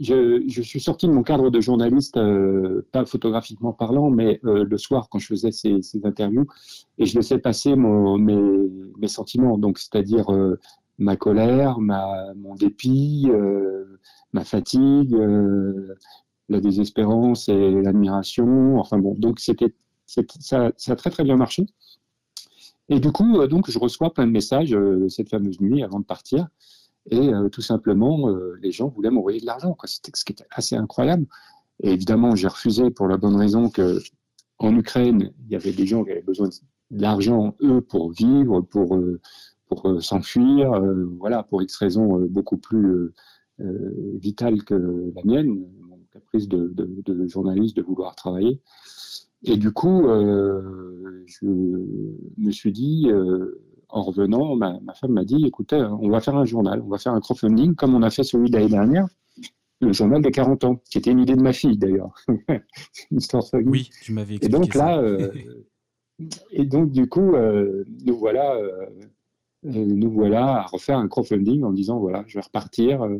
je, 0.00 0.42
je, 0.48 0.62
suis 0.62 0.80
sorti 0.80 1.06
de 1.06 1.12
mon 1.12 1.22
cadre 1.22 1.50
de 1.50 1.60
journaliste, 1.60 2.16
euh, 2.16 2.86
pas 2.92 3.04
photographiquement 3.04 3.74
parlant, 3.74 4.10
mais 4.10 4.40
euh, 4.44 4.64
le 4.64 4.78
soir 4.78 5.08
quand 5.10 5.18
je 5.18 5.26
faisais 5.26 5.52
ces, 5.52 5.82
ces, 5.82 6.04
interviews, 6.06 6.46
et 6.96 7.04
je 7.04 7.14
laissais 7.14 7.38
passer 7.38 7.76
mon, 7.76 8.16
mes, 8.16 8.70
mes, 8.98 9.08
sentiments, 9.08 9.58
donc 9.58 9.78
c'est-à-dire 9.78 10.26
ma 10.98 11.16
colère, 11.16 11.80
mon 11.80 12.54
dépit, 12.54 13.28
euh, 13.30 13.98
ma 14.32 14.44
fatigue, 14.44 15.14
euh, 15.14 15.94
la 16.48 16.60
désespérance 16.60 17.48
et 17.48 17.70
l'admiration. 17.82 18.78
Enfin 18.78 18.98
bon, 18.98 19.14
donc 19.14 19.40
c'était 19.40 19.74
ça, 20.06 20.66
a 20.66 20.96
très 20.96 21.10
très 21.10 21.24
bien 21.24 21.36
marché. 21.36 21.66
Et 22.88 23.00
du 23.00 23.12
coup, 23.12 23.40
euh, 23.40 23.46
donc 23.46 23.70
je 23.70 23.78
reçois 23.78 24.12
plein 24.12 24.26
de 24.26 24.32
messages 24.32 24.76
cette 25.08 25.30
fameuse 25.30 25.60
nuit 25.60 25.82
avant 25.82 26.00
de 26.00 26.04
partir. 26.04 26.48
Et 27.10 27.32
tout 27.50 27.62
simplement, 27.62 28.28
les 28.60 28.70
gens 28.70 28.86
voulaient 28.86 29.10
m'envoyer 29.10 29.40
de 29.40 29.46
l'argent. 29.46 29.76
C'était 29.86 30.12
ce 30.14 30.24
qui 30.24 30.34
était 30.34 30.46
assez 30.52 30.76
incroyable. 30.76 31.26
Et 31.82 31.90
évidemment, 31.90 32.36
j'ai 32.36 32.46
refusé 32.46 32.92
pour 32.92 33.08
la 33.08 33.16
bonne 33.16 33.34
raison 33.34 33.70
que 33.70 33.98
en 34.58 34.76
Ukraine, 34.76 35.32
il 35.44 35.50
y 35.50 35.56
avait 35.56 35.72
des 35.72 35.84
gens 35.84 36.04
qui 36.04 36.12
avaient 36.12 36.22
besoin 36.22 36.48
d'argent, 36.92 37.56
eux, 37.60 37.80
pour 37.80 38.12
vivre, 38.12 38.60
pour 38.60 38.96
pour 39.74 39.88
euh, 39.88 40.00
s'enfuir, 40.00 40.72
euh, 40.72 41.04
voilà, 41.18 41.42
pour 41.42 41.62
X 41.62 41.76
raisons 41.76 42.20
euh, 42.20 42.26
beaucoup 42.28 42.58
plus 42.58 43.12
vitales 44.18 44.64
que 44.64 44.74
la 45.14 45.22
mienne, 45.22 45.64
mon 45.88 46.00
caprice 46.12 46.48
de, 46.48 46.74
journaliste 47.28 47.76
de 47.76 47.82
vouloir 47.82 48.16
travailler. 48.16 48.60
Et 49.44 49.56
du 49.56 49.70
coup, 49.70 50.02
je 50.04 51.46
me 51.46 52.50
suis 52.50 52.72
dit, 52.72 53.08
en 53.88 54.02
revenant, 54.02 54.56
ma, 54.56 54.80
femme 54.94 55.12
m'a 55.12 55.24
dit, 55.24 55.44
écoutez, 55.46 55.76
on 55.76 56.08
va 56.08 56.20
faire 56.20 56.34
un 56.34 56.44
journal, 56.44 56.82
on 56.84 56.88
va 56.88 56.98
faire 56.98 57.12
un 57.12 57.20
crowdfunding, 57.20 57.76
comme 57.76 57.94
on 57.94 58.02
a 58.02 58.10
fait 58.10 58.24
celui 58.24 58.50
de 58.50 58.56
l'année 58.56 58.70
dernière, 58.70 59.06
le 59.80 59.92
journal 59.92 60.22
des 60.22 60.32
40 60.32 60.64
ans, 60.64 60.80
qui 60.90 60.98
était 60.98 61.12
une 61.12 61.20
idée 61.20 61.36
de 61.36 61.42
ma 61.42 61.52
fille 61.52 61.78
d'ailleurs. 61.78 62.14
Oui, 63.64 63.90
tu 64.02 64.12
m'avais 64.12 64.34
expliqué. 64.34 64.56
Et 64.56 64.58
donc 64.58 64.74
là, 64.74 65.00
et 66.50 66.64
donc 66.64 66.90
du 66.90 67.08
coup, 67.08 67.32
nous 68.06 68.16
voilà 68.16 68.58
nous 69.64 70.10
voilà 70.10 70.56
à 70.56 70.62
refaire 70.62 70.98
un 70.98 71.08
crowdfunding 71.08 71.62
en 71.64 71.72
disant 71.72 71.98
voilà, 71.98 72.24
je 72.26 72.38
vais 72.38 72.44
repartir 72.44 73.02
euh, 73.02 73.18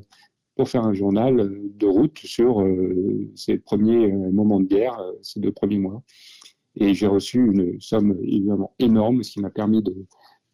pour 0.57 0.69
faire 0.69 0.85
un 0.85 0.93
journal 0.93 1.51
de 1.77 1.87
route 1.87 2.19
sur 2.19 2.61
euh, 2.61 3.31
ces 3.37 3.59
premiers 3.59 4.13
euh, 4.13 4.31
moments 4.33 4.61
de 4.61 4.67
guerre, 4.67 5.01
ces 5.23 5.41
deux 5.41 5.53
premiers 5.53 5.79
mois. 5.79 6.03
Et 6.75 6.95
j'ai 6.95 7.07
reçu 7.07 7.39
une 7.39 7.81
somme 7.81 8.17
évidemment 8.23 8.75
énorme, 8.79 9.23
ce 9.23 9.33
qui 9.33 9.41
m'a 9.41 9.51
permis 9.51 9.83
de, 9.83 9.95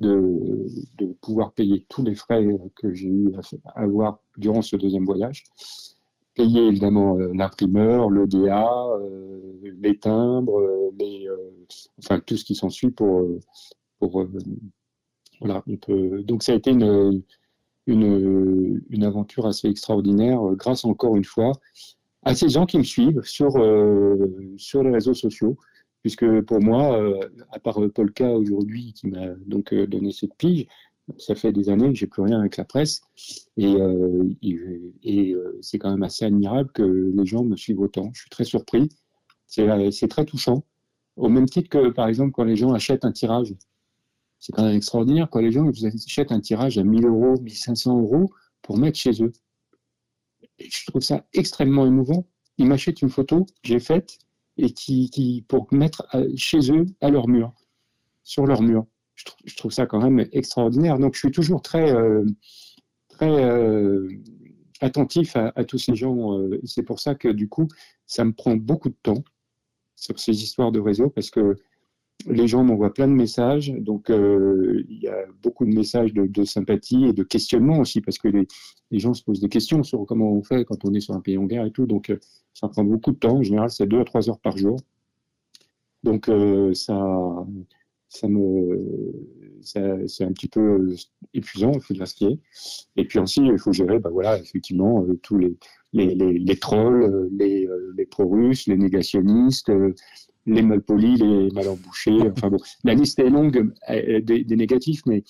de, 0.01 1.13
pouvoir 1.21 1.53
payer 1.53 1.87
tous 1.89 2.03
les 2.03 2.15
frais 2.15 2.45
que 2.77 2.93
j'ai 2.93 3.09
eu 3.09 3.33
à 3.37 3.83
avoir 3.83 4.21
durant 4.37 4.63
ce 4.63 4.77
deuxième 4.77 5.05
voyage. 5.05 5.45
Payer 6.35 6.67
évidemment 6.67 7.17
l'imprimeur, 7.17 8.11
le 8.11 8.27
DA, 8.27 8.69
les 9.81 9.99
timbres, 9.99 10.61
enfin 11.99 12.21
tout 12.21 12.37
ce 12.37 12.45
qui 12.45 12.57
s'ensuit 12.57 12.91
pour, 12.91 13.29
pour 14.01 14.27
voilà, 15.41 15.63
Donc 16.25 16.43
ça 16.43 16.53
a 16.53 16.55
été 16.55 16.71
une, 16.71 17.23
une, 17.87 19.05
aventure 19.05 19.47
assez 19.47 19.69
extraordinaire 19.69 20.41
grâce 20.53 20.85
encore 20.85 21.17
une 21.17 21.25
fois 21.25 21.53
à 22.23 22.35
ces 22.35 22.49
gens 22.49 22.67
qui 22.67 22.79
me 22.79 22.83
suivent 22.83 23.23
sur, 23.23 23.53
sur 24.57 24.83
les 24.83 24.91
réseaux 24.91 25.15
sociaux 25.15 25.57
puisque 26.03 26.41
pour 26.43 26.61
moi, 26.61 27.01
à 27.53 27.59
part 27.59 27.81
Polka 27.95 28.31
aujourd'hui 28.31 28.93
qui 28.93 29.09
m'a 29.09 29.29
donc 29.47 29.75
donné 29.75 30.13
cette 30.13 30.35
pige, 30.35 30.67
ça 31.17 31.35
fait 31.35 31.53
des 31.53 31.71
années 31.71 31.89
que 31.89 31.95
j'ai 31.95 32.07
plus 32.07 32.23
rien 32.23 32.41
avec 32.41 32.57
la 32.57 32.65
presse 32.65 33.01
et, 33.57 33.67
euh, 33.67 34.29
et 35.03 35.33
euh, 35.33 35.59
c'est 35.63 35.79
quand 35.79 35.91
même 35.91 36.03
assez 36.03 36.25
admirable 36.25 36.71
que 36.73 36.83
les 36.83 37.27
gens 37.27 37.45
me 37.45 37.57
suivent 37.57 37.81
autant. 37.81 38.11
Je 38.13 38.21
suis 38.21 38.31
très 38.31 38.45
surpris. 38.45 38.89
Euh, 39.59 39.91
c'est 39.91 40.09
très 40.09 40.27
touchant. 40.27 40.65
Au 41.17 41.29
même 41.29 41.47
titre 41.47 41.69
que, 41.69 41.89
par 41.89 42.09
exemple, 42.09 42.33
quand 42.33 42.45
les 42.45 42.57
gens 42.57 42.73
achètent 42.73 43.05
un 43.05 43.13
tirage. 43.13 43.55
C'est 44.39 44.53
quand 44.53 44.65
même 44.65 44.77
extraordinaire 44.77 45.29
quand 45.31 45.41
les 45.41 45.53
gens 45.53 45.65
vous 45.65 45.87
achètent 45.87 46.33
un 46.33 46.41
tirage 46.41 46.79
à 46.79 46.85
1000 46.85 47.07
euros, 47.07 47.41
1500 47.41 48.01
euros 48.01 48.31
pour 48.63 48.79
mettre 48.79 48.99
chez 48.99 49.23
eux. 49.23 49.33
Je 50.59 50.87
trouve 50.87 51.03
ça 51.03 51.27
extrêmement 51.33 51.87
émouvant. 51.87 52.27
Ils 52.59 52.67
m'achètent 52.67 53.03
une 53.03 53.11
photo 53.11 53.45
que 53.45 53.53
j'ai 53.65 53.81
faite 53.81 54.19
et 54.57 54.73
qui, 54.73 55.45
pour 55.49 55.69
mettre 55.73 56.07
chez 56.37 56.73
eux 56.73 56.87
à 57.01 57.11
leur 57.11 57.29
mur, 57.29 57.53
sur 58.23 58.47
leur 58.47 58.63
mur 58.63 58.87
je, 59.45 59.57
trouve, 59.57 59.73
ça 59.73 59.87
quand 59.87 60.01
même 60.01 60.27
extraordinaire. 60.33 60.99
Donc 60.99 61.15
je 61.15 61.21
suis 61.21 61.31
toujours 61.31 61.63
très, 61.63 61.93
euh, 61.93 62.25
très 63.09 63.45
euh, 63.45 64.09
attentif 64.81 65.37
à, 65.37 65.65
tous 65.65 65.79
ces 65.79 65.95
gens. 65.95 66.39
Euh, 66.39 66.61
c'est 66.65 66.83
pour 66.83 67.01
ça 67.01 67.15
que 67.15 67.29
du 67.29 67.49
coup, 67.49 67.69
ça 68.07 68.25
me 68.25 68.33
prend 68.33 68.57
beaucoup 68.57 68.89
de 68.89 68.97
temps 69.03 69.25
sur 69.97 70.19
ces 70.19 70.43
histoires 70.43 70.73
de 70.73 70.81
réseau 70.81 71.11
parce 71.11 71.31
que 71.31 71.57
les 72.27 72.49
gens 72.49 72.65
m'envoient 72.65 72.93
plein 72.93 73.09
de 73.09 73.13
messages, 73.13 73.73
donc 73.73 74.09
il 74.09 74.99
y 75.01 75.09
a 75.09 75.25
beaucoup 75.43 75.65
de 75.65 75.75
messages 75.75 76.13
de, 76.13 76.45
sympathie 76.45 77.05
et 77.05 77.13
de 77.13 77.23
questionnement 77.23 77.79
aussi, 77.79 78.01
parce 78.01 78.19
que 78.19 78.29
les, 78.29 78.99
gens 78.99 79.15
se 79.15 79.23
posent 79.23 79.41
des 79.41 79.49
questions 79.49 79.83
sur 79.83 80.05
comment 80.05 80.33
on 80.33 80.43
fait 80.43 80.65
quand 80.65 80.85
on 80.85 80.93
est 80.95 81.01
sur 81.01 81.15
un 81.15 81.21
pays 81.21 81.39
en 81.39 81.45
guerre 81.45 81.67
et 81.67 81.71
tout, 81.71 81.87
donc 81.87 82.13
ça 82.55 82.69
prend 82.69 82.85
beaucoup 82.85 83.13
de 83.13 83.19
temps, 83.19 83.37
en 83.37 83.43
général 83.43 83.71
c'est 83.71 83.87
deux 83.87 84.01
à 84.01 84.05
trois 84.05 84.29
heures 84.29 84.41
par 84.41 84.57
jour. 84.57 84.79
Donc 86.03 86.31
ça, 86.75 87.47
ça 88.09 88.29
me, 88.29 89.13
c'est 89.63 90.25
un 90.25 90.33
petit 90.33 90.49
peu 90.49 90.95
épuisant, 91.35 91.73
il 91.73 91.81
faut 91.81 91.95
dire 91.95 92.09
ce 92.09 92.15
qui 92.15 92.25
est. 92.27 92.39
Et 92.97 93.05
puis 93.05 93.19
aussi, 93.19 93.43
il 93.43 93.59
faut 93.59 93.73
gérer, 93.73 93.99
bah 93.99 94.11
voilà, 94.11 94.39
effectivement, 94.39 95.05
euh, 95.05 95.19
tous 95.23 95.37
les, 95.37 95.57
les, 95.93 96.15
les, 96.15 96.57
trolls, 96.57 97.03
euh, 97.03 97.29
les, 97.33 97.67
euh, 97.67 97.93
les 97.97 98.07
pro-russes, 98.07 98.67
les 98.67 98.77
négationnistes, 98.77 99.73
les 100.47 100.63
malpolis, 100.63 101.17
les 101.17 101.51
mal 101.51 101.69
embouchés. 101.69 102.19
Enfin 102.37 102.51
bon, 102.51 102.59
la 102.85 102.95
liste 102.95 103.19
est 103.19 103.31
longue 103.31 103.73
des, 103.89 104.45
des 104.45 104.57
négatifs, 104.57 105.03
mais 105.07 105.25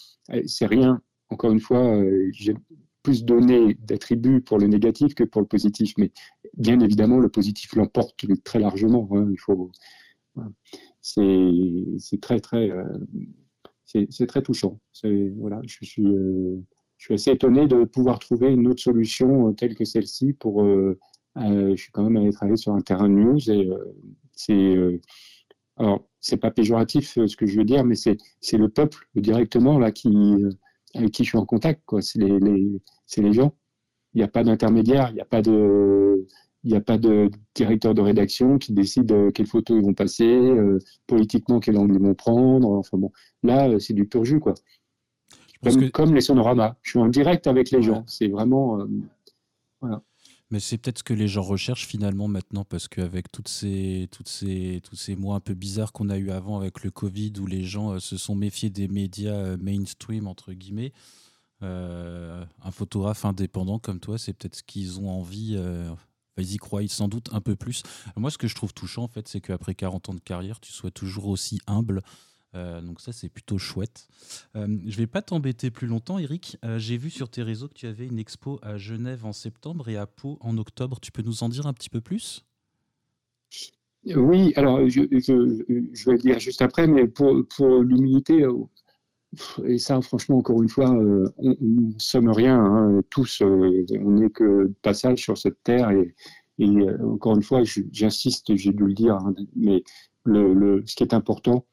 c'est 0.46 0.66
rien. 0.66 1.00
Encore 1.30 1.52
une 1.52 1.60
fois, 1.60 2.02
j'ai 2.32 2.54
plus 3.02 3.24
donné 3.24 3.74
d'attributs 3.74 4.40
pour 4.40 4.58
le 4.58 4.66
négatif 4.66 5.14
que 5.14 5.24
pour 5.24 5.40
le 5.40 5.46
positif, 5.46 5.94
mais 5.98 6.10
bien 6.56 6.80
évidemment, 6.80 7.18
le 7.18 7.28
positif 7.28 7.74
l'emporte 7.74 8.26
très 8.44 8.58
largement. 8.58 9.08
Hein, 9.12 9.28
il 9.30 9.38
faut. 9.38 9.70
C'est 11.00 12.20
très 12.20 12.40
très 12.40 12.70
euh, 12.70 12.84
c'est 13.88 14.26
très 14.26 14.42
touchant. 14.42 14.78
Voilà, 15.36 15.60
je 15.66 15.84
suis 15.84 16.06
euh, 16.06 16.62
je 16.98 17.04
suis 17.06 17.14
assez 17.14 17.30
étonné 17.30 17.66
de 17.66 17.84
pouvoir 17.84 18.18
trouver 18.18 18.52
une 18.52 18.66
autre 18.68 18.82
solution 18.82 19.48
euh, 19.48 19.52
telle 19.52 19.74
que 19.74 19.84
celle-ci 19.84 20.32
pour. 20.34 20.64
je 21.36 21.76
suis 21.76 21.92
quand 21.92 22.02
même 22.04 22.16
allé 22.16 22.32
travailler 22.32 22.56
sur 22.56 22.74
un 22.74 22.80
terrain 22.80 23.08
de 23.08 23.14
news 23.14 23.50
et 23.50 23.68
c'est 24.32 25.00
alors 25.76 26.06
c'est 26.20 26.36
pas 26.36 26.50
péjoratif 26.50 27.14
ce 27.14 27.36
que 27.36 27.46
je 27.46 27.56
veux 27.58 27.64
dire, 27.64 27.84
mais 27.84 27.94
c'est 27.94 28.18
le 28.58 28.68
peuple 28.68 29.08
directement 29.14 29.78
là 29.78 29.92
qui 29.92 30.08
avec 30.94 31.10
qui 31.12 31.24
je 31.24 31.30
suis 31.30 31.38
en 31.38 31.46
contact 31.46 31.82
quoi. 31.86 32.02
C'est 32.02 32.18
les, 32.18 32.38
les 32.40 32.80
les 33.16 33.32
gens. 33.32 33.54
Il 34.14 34.18
n'y 34.18 34.24
a 34.24 34.28
pas 34.28 34.42
d'intermédiaire, 34.42 35.10
il 35.10 35.14
n'y 35.14 35.20
a 35.20 35.26
pas 35.26 35.42
de 35.42 36.26
il 36.64 36.74
a 36.74 36.80
pas 36.80 36.98
de 36.98 37.30
directeur 37.54 37.94
de 37.94 38.02
rédaction 38.02 38.58
qui 38.58 38.72
décide 38.72 39.12
euh, 39.12 39.30
quelles 39.30 39.46
photos 39.46 39.78
ils 39.78 39.84
vont 39.84 39.94
passer, 39.94 40.26
euh, 40.26 40.78
politiquement 41.06 41.60
quel 41.60 41.78
angle 41.78 41.94
ils 41.94 42.02
vont 42.02 42.14
prendre. 42.14 42.70
Enfin 42.72 42.98
bon, 42.98 43.12
là, 43.42 43.68
euh, 43.68 43.78
c'est 43.78 43.94
du 43.94 44.06
pur 44.06 44.24
jus, 44.24 44.40
quoi. 44.40 44.54
Comme, 45.92 46.14
les 46.14 46.20
sonoramas. 46.20 46.76
Je 46.82 46.90
suis 46.90 46.98
en 46.98 47.08
direct 47.08 47.46
avec 47.46 47.70
les 47.70 47.82
gens. 47.82 48.04
C'est 48.06 48.28
vraiment. 48.28 48.86
voilà. 49.80 50.02
Mais 50.50 50.60
c'est 50.60 50.78
peut-être 50.78 50.98
ce 50.98 51.04
que 51.04 51.12
les 51.12 51.28
gens 51.28 51.42
recherchent 51.42 51.86
finalement 51.86 52.26
maintenant, 52.26 52.64
parce 52.64 52.88
qu'avec 52.88 53.30
toutes 53.30 53.48
ces, 53.48 54.08
toutes 54.10 54.28
ces, 54.28 54.80
tous 54.82 54.96
ces 54.96 55.14
mois 55.14 55.36
un 55.36 55.40
peu 55.40 55.52
bizarres 55.52 55.92
qu'on 55.92 56.08
a 56.08 56.16
eu 56.16 56.30
avant 56.30 56.58
avec 56.58 56.82
le 56.84 56.90
Covid, 56.90 57.34
où 57.38 57.46
les 57.46 57.64
gens 57.64 58.00
se 58.00 58.16
sont 58.16 58.34
méfiés 58.34 58.70
des 58.70 58.88
médias 58.88 59.58
mainstream, 59.58 60.26
entre 60.26 60.54
guillemets, 60.54 60.92
un 61.60 62.70
photographe 62.70 63.26
indépendant 63.26 63.78
comme 63.78 64.00
toi, 64.00 64.16
c'est 64.16 64.32
peut-être 64.32 64.56
ce 64.56 64.62
qu'ils 64.62 65.00
ont 65.00 65.10
envie 65.10 65.58
ils 66.38 66.54
y 66.54 66.56
croient 66.56 66.86
sans 66.88 67.08
doute 67.08 67.28
un 67.32 67.40
peu 67.40 67.56
plus. 67.56 67.82
Moi, 68.16 68.30
ce 68.30 68.38
que 68.38 68.48
je 68.48 68.54
trouve 68.54 68.72
touchant, 68.72 69.04
en 69.04 69.08
fait, 69.08 69.28
c'est 69.28 69.40
qu'après 69.40 69.74
40 69.74 70.10
ans 70.10 70.14
de 70.14 70.20
carrière, 70.20 70.60
tu 70.60 70.72
sois 70.72 70.90
toujours 70.90 71.26
aussi 71.26 71.60
humble. 71.66 72.02
Euh, 72.54 72.80
donc 72.80 73.00
ça, 73.00 73.12
c'est 73.12 73.28
plutôt 73.28 73.58
chouette. 73.58 74.08
Euh, 74.56 74.66
je 74.86 74.96
vais 74.96 75.06
pas 75.06 75.22
t'embêter 75.22 75.70
plus 75.70 75.86
longtemps, 75.86 76.18
Eric. 76.18 76.56
Euh, 76.64 76.78
j'ai 76.78 76.96
vu 76.96 77.10
sur 77.10 77.28
tes 77.28 77.42
réseaux 77.42 77.68
que 77.68 77.74
tu 77.74 77.86
avais 77.86 78.06
une 78.06 78.18
expo 78.18 78.58
à 78.62 78.78
Genève 78.78 79.26
en 79.26 79.32
septembre 79.32 79.88
et 79.88 79.96
à 79.96 80.06
Pau 80.06 80.38
en 80.40 80.56
octobre. 80.58 80.98
Tu 81.00 81.12
peux 81.12 81.22
nous 81.22 81.42
en 81.42 81.48
dire 81.48 81.66
un 81.66 81.72
petit 81.72 81.90
peu 81.90 82.00
plus? 82.00 82.44
Oui, 84.16 84.52
alors 84.56 84.88
je, 84.88 85.00
vais 85.00 86.12
le 86.12 86.18
dire 86.18 86.38
juste 86.38 86.62
après, 86.62 86.86
mais 86.86 87.06
pour, 87.06 87.42
pour 87.54 87.82
l'humilité, 87.82 88.46
et 89.64 89.78
ça, 89.78 90.00
franchement, 90.00 90.38
encore 90.38 90.62
une 90.62 90.68
fois, 90.68 90.90
euh, 90.94 91.28
on 91.36 91.54
ne 91.60 91.98
somme 91.98 92.30
rien. 92.30 92.58
Hein, 92.58 93.02
tous, 93.10 93.42
euh, 93.42 93.84
on 94.00 94.12
n'est 94.12 94.30
que 94.30 94.72
passage 94.82 95.18
sur 95.22 95.36
cette 95.36 95.62
terre. 95.62 95.90
Et, 95.90 96.14
euh, 96.60 96.98
encore 97.06 97.36
une 97.36 97.42
fois, 97.42 97.62
j'insiste, 97.92 98.56
j'ai 98.56 98.72
dû 98.72 98.84
le 98.84 98.94
dire, 98.94 99.14
hein, 99.14 99.34
mais 99.54 99.82
le, 100.24 100.82
ce 100.86 100.96
qui 100.96 101.02
est 101.02 101.14
important, 101.14 101.66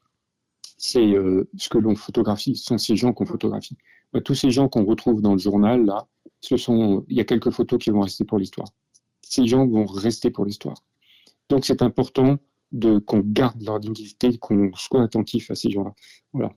c'est 0.76 1.14
ce 1.56 1.68
que 1.68 1.78
l'on 1.78 1.94
photographie, 1.96 2.56
ce 2.56 2.64
sont 2.64 2.78
ces 2.78 2.96
gens 2.96 3.12
qu'on 3.12 3.26
photographie. 3.26 3.76
tous 4.24 4.34
ces 4.34 4.50
gens 4.50 4.68
qu'on 4.68 4.84
retrouve 4.84 5.20
dans 5.22 5.32
le 5.32 5.38
journal, 5.38 5.84
là, 5.84 6.06
ce 6.40 6.56
sont, 6.56 7.04
il 7.08 7.16
y 7.16 7.20
a 7.20 7.24
quelques 7.24 7.50
photos 7.50 7.78
qui 7.82 7.90
vont 7.90 8.00
rester 8.00 8.24
pour 8.24 8.38
l'histoire. 8.38 8.68
Ces 9.22 9.46
gens 9.46 9.66
vont 9.66 9.86
rester 9.86 10.30
pour 10.30 10.44
l'histoire. 10.44 10.76
Donc, 11.48 11.64
c'est 11.64 11.82
important 11.82 12.38
de 12.72 12.98
qu'on 12.98 13.20
garde 13.20 13.62
leur 13.62 13.80
dignité, 13.80 14.38
qu'on 14.38 14.70
soit 14.74 15.02
attentif 15.02 15.50
à 15.50 15.54
ces 15.54 15.70
gens-là. 15.70 15.94
Voilà. 16.32 16.52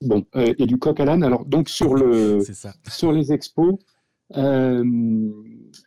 Bon, 0.00 0.24
euh, 0.34 0.52
et 0.58 0.66
du 0.66 0.78
coq 0.78 0.98
à 0.98 1.04
l'âne. 1.04 1.22
Alors, 1.22 1.44
donc, 1.44 1.68
sur, 1.68 1.94
le, 1.94 2.40
sur 2.88 3.12
les 3.12 3.32
expos, 3.32 3.74
euh, 3.74 3.76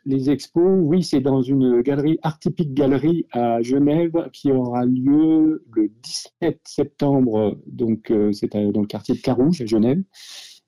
les 0.06 0.30
expos, 0.30 0.80
oui, 0.82 1.04
c'est 1.04 1.22
dans 1.22 1.42
une 1.42 1.82
galerie, 1.82 2.20
Artipic 2.22 2.74
Galerie 2.74 3.25
à 3.32 3.62
Genève, 3.62 4.30
qui 4.34 4.52
aura 4.52 4.86
lieu 4.86 5.66
le 5.72 5.90
17 6.02 6.60
septembre. 6.64 7.58
Donc, 7.66 8.12
euh, 8.12 8.32
c'est 8.32 8.54
dans 8.54 8.82
le 8.82 8.88
quartier 8.88 9.16
de 9.16 9.22
Carouge, 9.22 9.62
à 9.62 9.66
Genève. 9.66 10.02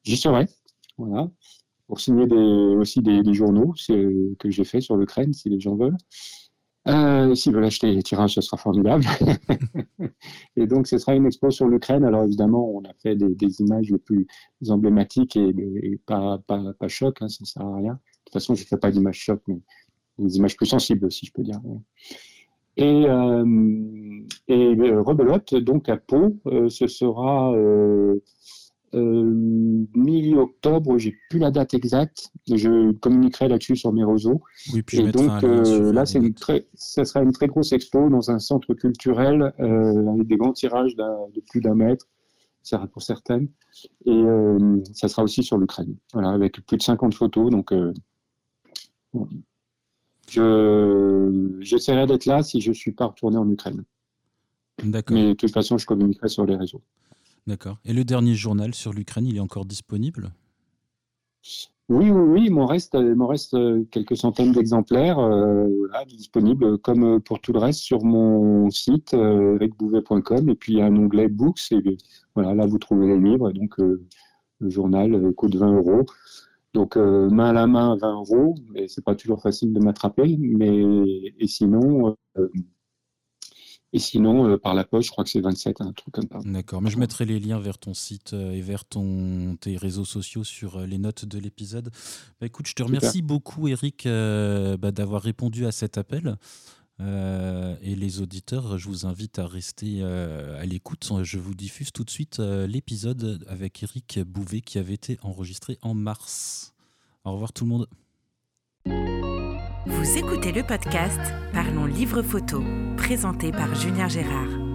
J'y 0.04 0.18
serai, 0.18 0.48
voilà, 0.98 1.30
pour 1.88 2.00
signer 2.00 2.26
aussi 2.34 3.02
des, 3.02 3.24
des 3.24 3.34
journaux 3.34 3.74
que 4.40 4.50
j'ai 4.50 4.64
fait 4.64 4.82
sur 4.82 4.98
l'Ukraine, 4.98 5.34
si 5.34 5.50
les 5.50 5.60
gens 5.60 5.76
veulent. 5.76 5.98
Euh, 6.88 7.36
S'ils 7.36 7.54
veulent 7.54 7.66
acheter 7.66 7.92
les 7.92 8.04
tirages, 8.04 8.36
ce 8.36 8.42
sera 8.42 8.58
formidable. 8.58 9.04
et 10.56 10.68
donc, 10.68 10.88
ce 10.88 10.98
sera 10.98 11.16
une 11.16 11.26
expo 11.26 11.52
sur 11.52 11.68
l'Ukraine. 11.68 12.06
Alors, 12.06 12.24
évidemment, 12.24 12.70
on 12.70 12.82
a 12.84 12.94
fait 13.02 13.16
des, 13.16 13.62
images 13.62 13.90
les 13.90 13.98
plus 13.98 14.28
emblématiques 14.70 15.36
et, 15.36 16.00
pas, 16.06 16.40
pas, 16.48 16.74
pas, 16.80 16.88
choc, 16.88 17.18
hein, 17.22 17.28
ça 17.28 17.40
ne 17.42 17.46
sert 17.46 17.64
à 17.64 17.76
rien. 17.76 17.94
De 17.94 18.00
toute 18.26 18.34
façon, 18.34 18.56
je 18.56 18.64
ne 18.64 18.68
fais 18.68 18.78
pas 18.78 18.92
d'images 18.92 19.20
choc, 19.20 19.42
mais 19.48 19.60
des 20.20 20.38
images 20.38 20.56
plus 20.56 20.66
sensibles, 20.66 21.12
si 21.12 21.26
je 21.26 21.34
peux 21.34 21.44
dire. 21.44 21.60
Et, 22.78 23.06
euh, 23.08 24.26
et 24.48 24.76
euh, 24.76 25.02
Rebelote, 25.02 25.56
donc 25.56 25.90
à 25.90 25.98
Pau, 25.98 26.38
euh, 26.46 26.70
ce 26.70 26.88
sera 26.88 27.52
euh, 27.54 28.20
mi-octobre, 29.96 30.98
j'ai 30.98 31.16
plus 31.30 31.40
la 31.40 31.52
date 31.52 31.74
exacte. 31.74 32.32
Je 32.48 32.92
communiquerai 32.94 33.48
là-dessus 33.48 33.76
sur 33.76 33.92
mes 33.94 34.04
réseaux. 34.04 34.42
Oui, 34.74 34.82
puis 34.82 35.00
et 35.00 35.12
donc 35.12 35.44
euh, 35.44 35.92
là, 35.92 36.06
c'est 36.06 36.20
une 36.20 36.34
très, 36.34 36.68
ça 36.74 37.06
sera 37.06 37.22
une 37.22 37.32
très 37.32 37.48
grosse 37.48 37.72
expo 37.72 38.10
dans 38.10 38.32
un 38.32 38.40
centre 38.40 38.74
culturel 38.74 39.54
euh, 39.60 40.14
avec 40.14 40.28
des 40.28 40.38
grands 40.38 40.54
tirages 40.54 40.96
de 40.96 41.42
plus 41.50 41.62
d'un 41.62 41.76
mètre, 41.76 42.08
ça 42.64 42.80
pour 42.92 43.02
certaines. 43.02 43.48
Et 44.06 44.24
ça 44.94 45.08
sera 45.08 45.24
aussi 45.24 45.44
sur 45.44 45.58
l'Ukraine, 45.58 45.96
voilà, 46.14 46.30
avec 46.30 46.66
plus 46.66 46.78
de 46.78 46.84
50 46.84 47.14
photos. 47.14 47.52
Donc, 47.52 47.72
je, 50.30 51.58
j'essaierai 51.62 52.06
d'être 52.08 52.26
là 52.26 52.44
si 52.44 52.60
je 52.60 52.72
suis 52.72 52.92
pas 52.92 53.06
retourné 53.06 53.38
en 53.38 53.50
Ukraine. 53.50 53.84
D'accord. 54.84 55.16
Mais 55.16 55.30
de 55.30 55.34
toute 55.34 55.52
façon, 55.52 55.78
je 55.78 55.86
communiquerai 55.86 56.30
sur 56.30 56.46
les 56.46 56.56
réseaux. 56.56 56.82
D'accord. 57.48 57.78
Et 57.86 57.94
le 57.94 58.04
dernier 58.04 58.36
journal 58.36 58.76
sur 58.76 58.92
l'Ukraine, 58.92 59.26
il 59.26 59.38
est 59.38 59.42
encore 59.42 59.66
disponible? 59.66 60.32
Oui, 61.90 62.10
oui, 62.10 62.20
oui, 62.20 62.44
il 62.48 62.52
m'en 62.52 62.66
reste, 62.66 62.96
euh, 62.96 63.86
quelques 63.90 64.18
centaines 64.18 64.52
d'exemplaires 64.52 65.20
euh, 65.20 65.70
disponibles, 66.06 66.78
comme 66.80 67.16
euh, 67.16 67.20
pour 67.20 67.40
tout 67.40 67.54
le 67.54 67.60
reste, 67.60 67.80
sur 67.80 68.04
mon 68.04 68.70
site, 68.70 69.14
euh, 69.14 69.58
et 69.62 69.70
puis 70.56 70.74
il 70.74 70.80
y 70.80 70.82
a 70.82 70.86
un 70.86 70.98
onglet 70.98 71.30
Books, 71.30 71.72
et 71.72 71.98
voilà, 72.36 72.54
là 72.54 72.66
vous 72.66 72.78
trouvez 72.78 73.08
les 73.08 73.18
livres, 73.18 73.54
donc 73.54 73.78
le 73.78 74.70
journal 74.70 75.34
coûte 75.34 75.56
20 75.56 75.78
euros. 75.78 76.06
Donc 76.74 76.98
main 76.98 77.50
à 77.50 77.54
la 77.54 77.66
main, 77.66 77.96
20 77.96 78.14
euros, 78.16 78.56
mais 78.72 78.88
c'est 78.90 79.04
pas 79.04 79.16
toujours 79.16 79.42
facile 79.42 79.74
de 79.74 79.80
m'attraper. 79.80 80.38
Mais 80.38 80.78
et 81.40 81.48
sinon, 81.48 82.16
et 83.94 84.00
sinon, 84.00 84.58
par 84.58 84.74
la 84.74 84.84
poche, 84.84 85.06
je 85.06 85.12
crois 85.12 85.24
que 85.24 85.30
c'est 85.30 85.40
27, 85.40 85.82
un 85.82 85.94
truc 85.94 86.14
comme 86.14 86.28
ça. 86.32 86.40
D'accord, 86.44 86.82
mais 86.82 86.90
je 86.90 86.98
mettrai 86.98 87.26
les 87.26 87.40
liens 87.40 87.60
vers 87.60 87.78
ton 87.78 87.94
site 87.94 88.34
et 88.34 88.62
vers 88.62 88.86
ton, 88.86 89.56
tes 89.60 89.78
réseaux 89.78 90.06
sociaux 90.06 90.44
sur 90.44 90.82
les 90.82 90.98
notes 90.98 91.26
de 91.26 91.40
l'épisode. 91.40 91.90
Bah, 92.40 92.48
écoute, 92.48 92.68
je 92.68 92.74
te 92.74 92.84
remercie 92.84 93.22
beaucoup, 93.22 93.68
Eric, 93.68 94.04
bah, 94.06 94.92
d'avoir 94.92 95.22
répondu 95.22 95.66
à 95.66 95.72
cet 95.72 95.98
appel. 95.98 96.38
Euh, 97.00 97.76
et 97.82 97.96
les 97.96 98.22
auditeurs, 98.22 98.78
je 98.78 98.88
vous 98.88 99.06
invite 99.06 99.38
à 99.40 99.48
rester 99.48 100.00
euh, 100.02 100.60
à 100.60 100.66
l'écoute. 100.66 101.08
Je 101.22 101.38
vous 101.38 101.54
diffuse 101.54 101.92
tout 101.92 102.04
de 102.04 102.10
suite 102.10 102.40
euh, 102.40 102.66
l'épisode 102.66 103.46
avec 103.48 103.84
Eric 103.84 104.20
Bouvet 104.26 104.62
qui 104.62 104.80
avait 104.80 104.96
été 104.96 105.20
enregistré 105.22 105.78
en 105.82 105.94
mars. 105.94 106.74
Au 107.24 107.34
revoir 107.34 107.54
tout 107.54 107.66
le 107.66 107.70
monde. 107.70 107.88
Vous 109.86 110.18
écoutez 110.18 110.52
le 110.52 110.64
podcast 110.64 111.20
Parlons 111.54 111.86
Livre 111.86 112.22
Photo, 112.22 112.64
présenté 112.98 113.52
par 113.52 113.74
Julien 113.76 114.08
Gérard. 114.08 114.67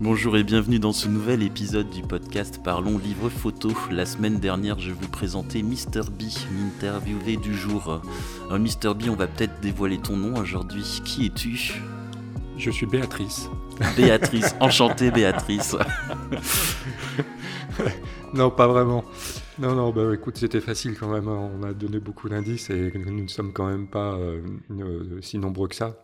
Bonjour 0.00 0.36
et 0.36 0.42
bienvenue 0.42 0.80
dans 0.80 0.92
ce 0.92 1.06
nouvel 1.06 1.42
épisode 1.44 1.88
du 1.88 2.02
podcast 2.02 2.60
Parlons 2.64 2.98
Livre 2.98 3.28
Photo. 3.28 3.70
La 3.92 4.04
semaine 4.04 4.40
dernière, 4.40 4.80
je 4.80 4.90
vous 4.90 5.08
présentais 5.08 5.62
Mr. 5.62 6.10
B, 6.10 6.24
l'interviewé 6.58 7.36
du 7.36 7.54
jour. 7.54 8.02
Alors, 8.46 8.58
Mr. 8.58 8.94
B, 8.94 9.08
on 9.08 9.14
va 9.14 9.28
peut-être 9.28 9.60
dévoiler 9.60 9.98
ton 9.98 10.16
nom 10.16 10.36
aujourd'hui. 10.40 10.82
Qui 11.04 11.26
es-tu? 11.26 11.80
Je 12.58 12.70
suis 12.72 12.86
Béatrice. 12.86 13.48
Béatrice, 13.96 14.56
enchantée 14.60 15.12
Béatrice. 15.12 15.76
non, 18.34 18.50
pas 18.50 18.66
vraiment. 18.66 19.04
Non, 19.60 19.76
non, 19.76 19.90
bah 19.90 20.12
écoute, 20.12 20.38
c'était 20.38 20.60
facile 20.60 20.96
quand 20.98 21.08
même. 21.08 21.28
Hein. 21.28 21.50
On 21.56 21.62
a 21.62 21.72
donné 21.72 22.00
beaucoup 22.00 22.28
d'indices 22.28 22.68
et 22.70 22.92
nous 22.94 23.22
ne 23.22 23.28
sommes 23.28 23.52
quand 23.52 23.66
même 23.66 23.86
pas 23.86 24.14
euh, 24.14 24.42
euh, 24.72 25.20
si 25.22 25.38
nombreux 25.38 25.68
que 25.68 25.76
ça 25.76 25.96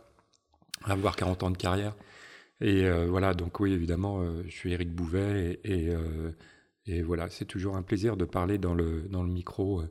à 0.85 0.93
avoir 0.93 1.17
40 1.17 1.43
ans 1.43 1.51
de 1.51 1.57
carrière. 1.57 1.95
Et 2.61 2.85
euh, 2.85 3.07
voilà, 3.07 3.35
donc 3.35 3.59
oui, 3.61 3.73
évidemment, 3.73 4.21
euh, 4.21 4.43
je 4.47 4.51
suis 4.51 4.73
Eric 4.73 4.91
Bouvet 4.91 5.61
et, 5.65 5.89
euh, 5.89 6.33
et, 6.87 7.03
voilà, 7.03 7.31
c'est 7.31 7.47
toujours 7.47 7.77
un 7.77 7.83
plaisir 7.83 8.17
de 8.17 8.27
parler 8.27 8.59
dans 8.59 8.75
le, 8.75 9.03
dans 9.09 9.23
le 9.23 9.31
micro 9.31 9.83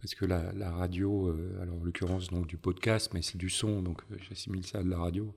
parce 0.00 0.14
que 0.14 0.24
la, 0.24 0.70
radio, 0.70 1.36
alors 1.60 1.76
en 1.76 1.84
l'occurrence 1.84 2.28
donc 2.28 2.46
du 2.46 2.56
podcast, 2.56 3.10
mais 3.12 3.20
c'est 3.20 3.36
du 3.36 3.50
son, 3.50 3.82
donc 3.82 4.00
j'assimile 4.28 4.66
ça 4.66 4.78
à 4.78 4.82
de 4.82 4.88
la 4.88 4.98
radio. 4.98 5.34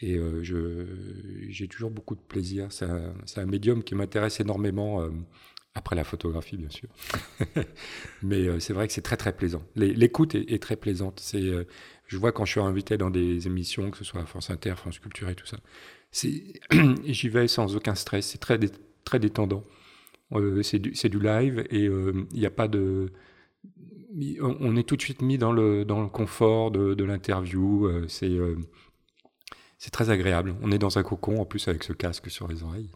Et 0.00 0.18
j'ai 1.50 1.68
toujours 1.68 1.90
beaucoup 1.90 2.14
de 2.14 2.20
plaisir. 2.20 2.72
C'est 2.72 2.86
un, 2.86 3.14
un, 3.36 3.46
médium 3.46 3.84
qui 3.84 3.94
m'intéresse 3.94 4.40
énormément. 4.40 5.06
Après 5.74 5.96
la 5.96 6.04
photographie, 6.04 6.56
bien 6.56 6.70
sûr. 6.70 6.88
Mais 8.22 8.58
c'est 8.58 8.72
vrai 8.72 8.86
que 8.86 8.92
c'est 8.94 9.02
très 9.02 9.18
très 9.18 9.36
plaisant. 9.36 9.62
L'écoute 9.76 10.34
est, 10.34 10.50
est, 10.50 10.62
très 10.62 10.76
plaisante. 10.76 11.20
C'est 11.20 11.52
je 12.06 12.16
vois 12.16 12.32
quand 12.32 12.44
je 12.44 12.52
suis 12.52 12.60
invité 12.60 12.96
dans 12.96 13.10
des 13.10 13.46
émissions, 13.46 13.90
que 13.90 13.98
ce 13.98 14.04
soit 14.04 14.24
France 14.26 14.50
Inter, 14.50 14.74
France 14.76 14.98
Culture 14.98 15.28
et 15.28 15.34
tout 15.34 15.46
ça, 15.46 15.58
j'y 17.04 17.28
vais 17.28 17.48
sans 17.48 17.76
aucun 17.76 17.94
stress, 17.94 18.26
c'est 18.26 18.38
très, 18.38 19.18
détendant. 19.18 19.64
Euh, 20.32 20.62
c'est 20.62 20.78
du, 20.78 21.20
live 21.20 21.64
et 21.70 21.86
euh, 21.86 22.26
il 22.32 22.40
n'y 22.40 22.46
a 22.46 22.50
pas 22.50 22.68
de. 22.68 23.12
On 24.40 24.76
est 24.76 24.84
tout 24.84 24.96
de 24.96 25.02
suite 25.02 25.22
mis 25.22 25.38
dans 25.38 25.52
le, 25.52 25.84
confort 26.08 26.70
de, 26.70 27.04
l'interview. 27.04 27.86
Euh, 27.86 28.06
c'est 29.78 29.90
très 29.90 30.10
agréable. 30.10 30.54
On 30.62 30.70
est 30.70 30.78
dans 30.78 30.98
un 30.98 31.02
cocon 31.02 31.40
en 31.40 31.44
plus 31.44 31.66
avec 31.68 31.82
ce 31.82 31.92
casque 31.92 32.30
sur 32.30 32.46
les 32.48 32.62
oreilles. 32.62 32.90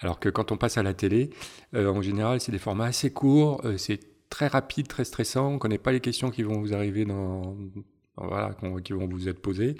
Alors 0.00 0.18
que 0.18 0.28
quand 0.28 0.50
on 0.50 0.56
passe 0.56 0.76
à 0.76 0.82
la 0.82 0.94
télé, 0.94 1.30
en 1.74 2.02
général, 2.02 2.40
c'est 2.40 2.52
des 2.52 2.58
formats 2.58 2.86
assez 2.86 3.12
courts, 3.12 3.62
c'est 3.76 4.00
très 4.28 4.48
rapide, 4.48 4.88
très 4.88 5.04
stressant. 5.04 5.48
On 5.48 5.54
ne 5.54 5.58
connaît 5.58 5.78
pas 5.78 5.92
les 5.92 6.00
questions 6.00 6.30
qui 6.30 6.42
vont 6.42 6.58
vous 6.58 6.74
arriver 6.74 7.04
dans, 7.04 7.56
voilà, 8.26 8.54
qui 8.84 8.92
vont 8.92 9.06
vous 9.06 9.28
être 9.28 9.40
posées. 9.40 9.76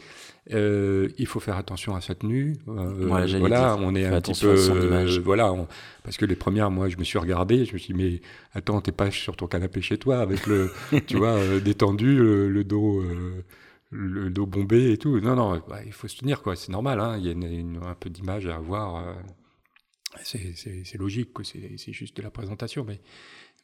Euh, 0.53 1.09
il 1.19 1.27
faut 1.27 1.41
faire 1.41 1.57
attention 1.57 1.95
à 1.95 2.01
sa 2.01 2.15
tenue. 2.15 2.57
Euh, 2.69 3.07
voilà, 3.39 3.77
on 3.77 3.95
est 3.95 4.07
un 4.07 4.21
petit 4.21 4.41
peu, 4.41 4.55
euh, 4.57 5.21
voilà, 5.25 5.55
parce 6.03 6.17
que 6.17 6.25
les 6.25 6.37
premières, 6.37 6.71
moi, 6.71 6.89
je 6.89 6.97
me 6.97 7.05
suis 7.05 7.19
regardé, 7.19 7.65
je 7.65 7.73
me 7.73 7.79
suis 7.79 7.95
dit, 7.95 8.03
mais 8.03 8.21
attends, 8.53 8.81
t'es 8.81 8.93
pas 8.93 9.11
sur 9.11 9.37
ton 9.37 9.47
canapé 9.47 9.81
chez 9.81 9.99
toi 9.99 10.21
avec 10.21 10.47
le, 10.47 10.73
tu 11.07 11.17
vois, 11.17 11.39
détendu, 11.61 12.17
le, 12.17 12.65
dos, 12.65 13.03
le 13.91 14.31
dos 14.31 14.47
bombé 14.47 14.93
et 14.93 14.99
tout. 14.99 15.21
Non, 15.21 15.37
non, 15.37 15.63
bah, 15.69 15.81
il 15.85 15.93
faut 15.93 16.09
se 16.09 16.17
tenir, 16.17 16.43
quoi. 16.43 16.57
C'est 16.57 16.73
normal, 16.73 17.01
hein. 17.01 17.17
Il 17.19 17.27
y 17.27 17.31
a 17.31 17.89
un 17.89 17.95
peu 17.95 18.11
d'image 18.11 18.47
à 18.47 18.57
avoir. 18.57 19.17
c'est 20.23 20.99
logique, 20.99 21.31
c'est 21.45 21.93
juste 21.93 22.17
de 22.17 22.23
la 22.23 22.31
présentation, 22.31 22.85
mais 22.87 23.01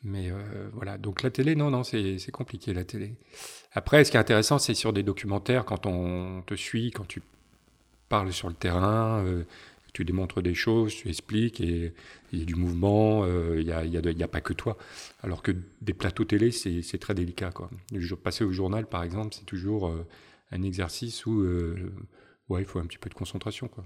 mais 0.02 0.30
euh, 0.30 0.68
voilà, 0.72 0.98
donc 0.98 1.22
la 1.22 1.30
télé, 1.30 1.56
non, 1.56 1.70
non, 1.70 1.82
c'est 1.82 2.30
compliqué 2.32 2.72
la 2.72 2.84
télé. 2.84 3.16
Après, 3.72 4.04
ce 4.04 4.10
qui 4.10 4.16
est 4.16 4.20
intéressant, 4.20 4.58
c'est 4.58 4.74
sur 4.74 4.92
des 4.92 5.02
documentaires, 5.02 5.64
quand 5.64 5.86
on 5.86 6.42
te 6.42 6.54
suit, 6.54 6.90
quand 6.90 7.06
tu 7.06 7.22
parles 8.08 8.32
sur 8.32 8.48
le 8.48 8.54
terrain, 8.54 9.24
euh, 9.24 9.42
tu 9.92 10.04
démontres 10.04 10.42
des 10.42 10.54
choses, 10.54 10.94
tu 10.94 11.08
expliques, 11.08 11.60
et 11.60 11.92
il 12.32 12.38
y 12.38 12.42
a 12.42 12.44
du 12.44 12.54
mouvement, 12.54 13.24
euh, 13.24 13.56
il 13.58 13.66
n'y 13.66 13.72
a, 13.72 13.84
y 13.84 13.96
a, 13.96 14.10
y 14.10 14.22
a, 14.22 14.28
pas 14.28 14.40
que 14.40 14.52
toi. 14.52 14.76
Alors 15.22 15.42
que 15.42 15.52
des 15.80 15.94
plateaux 15.94 16.24
télé, 16.24 16.50
c'est 16.52 16.98
très 16.98 17.14
délicat. 17.14 17.50
Quoi. 17.50 17.70
Passer 18.22 18.44
au 18.44 18.52
journal, 18.52 18.86
par 18.86 19.02
exemple, 19.02 19.34
c'est 19.36 19.46
toujours 19.46 19.92
un 20.52 20.62
exercice 20.62 21.24
où 21.24 21.44
ouais, 22.48 22.60
il 22.60 22.66
faut 22.66 22.78
un 22.78 22.86
petit 22.86 22.98
peu 22.98 23.08
de 23.08 23.14
concentration. 23.14 23.68
Quoi. 23.68 23.84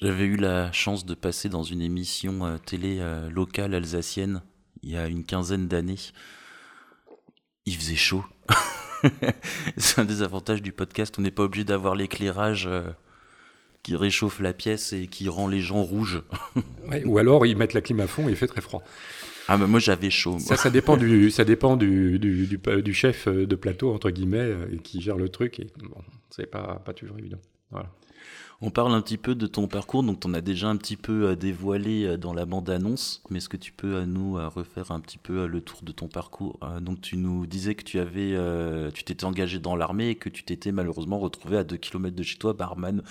J'avais 0.00 0.24
eu 0.24 0.36
la 0.36 0.72
chance 0.72 1.04
de 1.04 1.14
passer 1.14 1.50
dans 1.50 1.62
une 1.62 1.82
émission 1.82 2.58
télé 2.64 3.00
locale 3.30 3.74
alsacienne 3.74 4.42
il 4.82 4.90
y 4.90 4.96
a 4.96 5.06
une 5.06 5.24
quinzaine 5.24 5.68
d'années. 5.68 5.98
Il 7.66 7.76
faisait 7.76 7.96
chaud. 7.96 8.24
c'est 9.76 10.00
un 10.00 10.04
des 10.04 10.22
avantages 10.22 10.62
du 10.62 10.72
podcast. 10.72 11.16
On 11.18 11.22
n'est 11.22 11.30
pas 11.30 11.44
obligé 11.44 11.64
d'avoir 11.64 11.94
l'éclairage 11.94 12.66
euh, 12.66 12.82
qui 13.82 13.96
réchauffe 13.96 14.40
la 14.40 14.52
pièce 14.52 14.92
et 14.92 15.06
qui 15.06 15.28
rend 15.28 15.48
les 15.48 15.60
gens 15.60 15.82
rouges. 15.82 16.22
ou 17.04 17.18
alors 17.18 17.46
ils 17.46 17.56
mettent 17.56 17.74
la 17.74 17.80
clim 17.80 18.00
à 18.00 18.06
fond 18.06 18.28
et 18.28 18.32
il 18.32 18.36
fait 18.36 18.46
très 18.46 18.60
froid. 18.60 18.82
Ah 19.46 19.56
mais 19.56 19.66
moi 19.66 19.80
j'avais 19.80 20.10
chaud. 20.10 20.38
Ça, 20.38 20.56
ça 20.56 20.70
dépend 20.70 20.96
du, 20.98 21.30
ça 21.30 21.44
dépend 21.44 21.76
du, 21.76 22.18
du, 22.18 22.58
du, 22.58 22.94
chef 22.94 23.28
de 23.28 23.56
plateau 23.56 23.92
entre 23.94 24.10
guillemets 24.10 24.38
euh, 24.38 24.76
qui 24.82 25.00
gère 25.00 25.16
le 25.16 25.28
truc 25.28 25.60
et 25.60 25.66
bon, 25.78 26.02
c'est 26.30 26.46
pas 26.46 26.82
pas 26.84 26.92
toujours 26.92 27.18
évident. 27.18 27.38
Voilà. 27.70 27.90
On 28.60 28.70
parle 28.70 28.92
un 28.92 29.00
petit 29.00 29.18
peu 29.18 29.36
de 29.36 29.46
ton 29.46 29.68
parcours, 29.68 30.02
donc 30.02 30.20
on 30.24 30.34
a 30.34 30.40
déjà 30.40 30.68
un 30.68 30.76
petit 30.76 30.96
peu 30.96 31.28
euh, 31.28 31.36
dévoilé 31.36 32.04
euh, 32.04 32.16
dans 32.16 32.34
la 32.34 32.44
bande-annonce, 32.44 33.22
mais 33.30 33.38
est-ce 33.38 33.48
que 33.48 33.56
tu 33.56 33.70
peux 33.70 33.98
à 33.98 34.04
nous 34.04 34.34
refaire 34.50 34.90
un 34.90 34.98
petit 34.98 35.18
peu 35.18 35.46
le 35.46 35.60
tour 35.60 35.82
de 35.82 35.92
ton 35.92 36.08
parcours 36.08 36.58
Donc 36.80 37.00
tu 37.00 37.16
nous 37.16 37.46
disais 37.46 37.76
que 37.76 37.84
tu 37.84 38.00
avais, 38.00 38.32
euh, 38.34 38.90
tu 38.90 39.04
t'étais 39.04 39.24
engagé 39.24 39.60
dans 39.60 39.76
l'armée 39.76 40.08
et 40.08 40.14
que 40.16 40.28
tu 40.28 40.42
t'étais 40.42 40.72
malheureusement 40.72 41.20
retrouvé 41.20 41.56
à 41.56 41.62
2 41.62 41.76
km 41.76 42.16
de 42.16 42.22
chez 42.24 42.36
toi, 42.36 42.52
barman. 42.52 43.02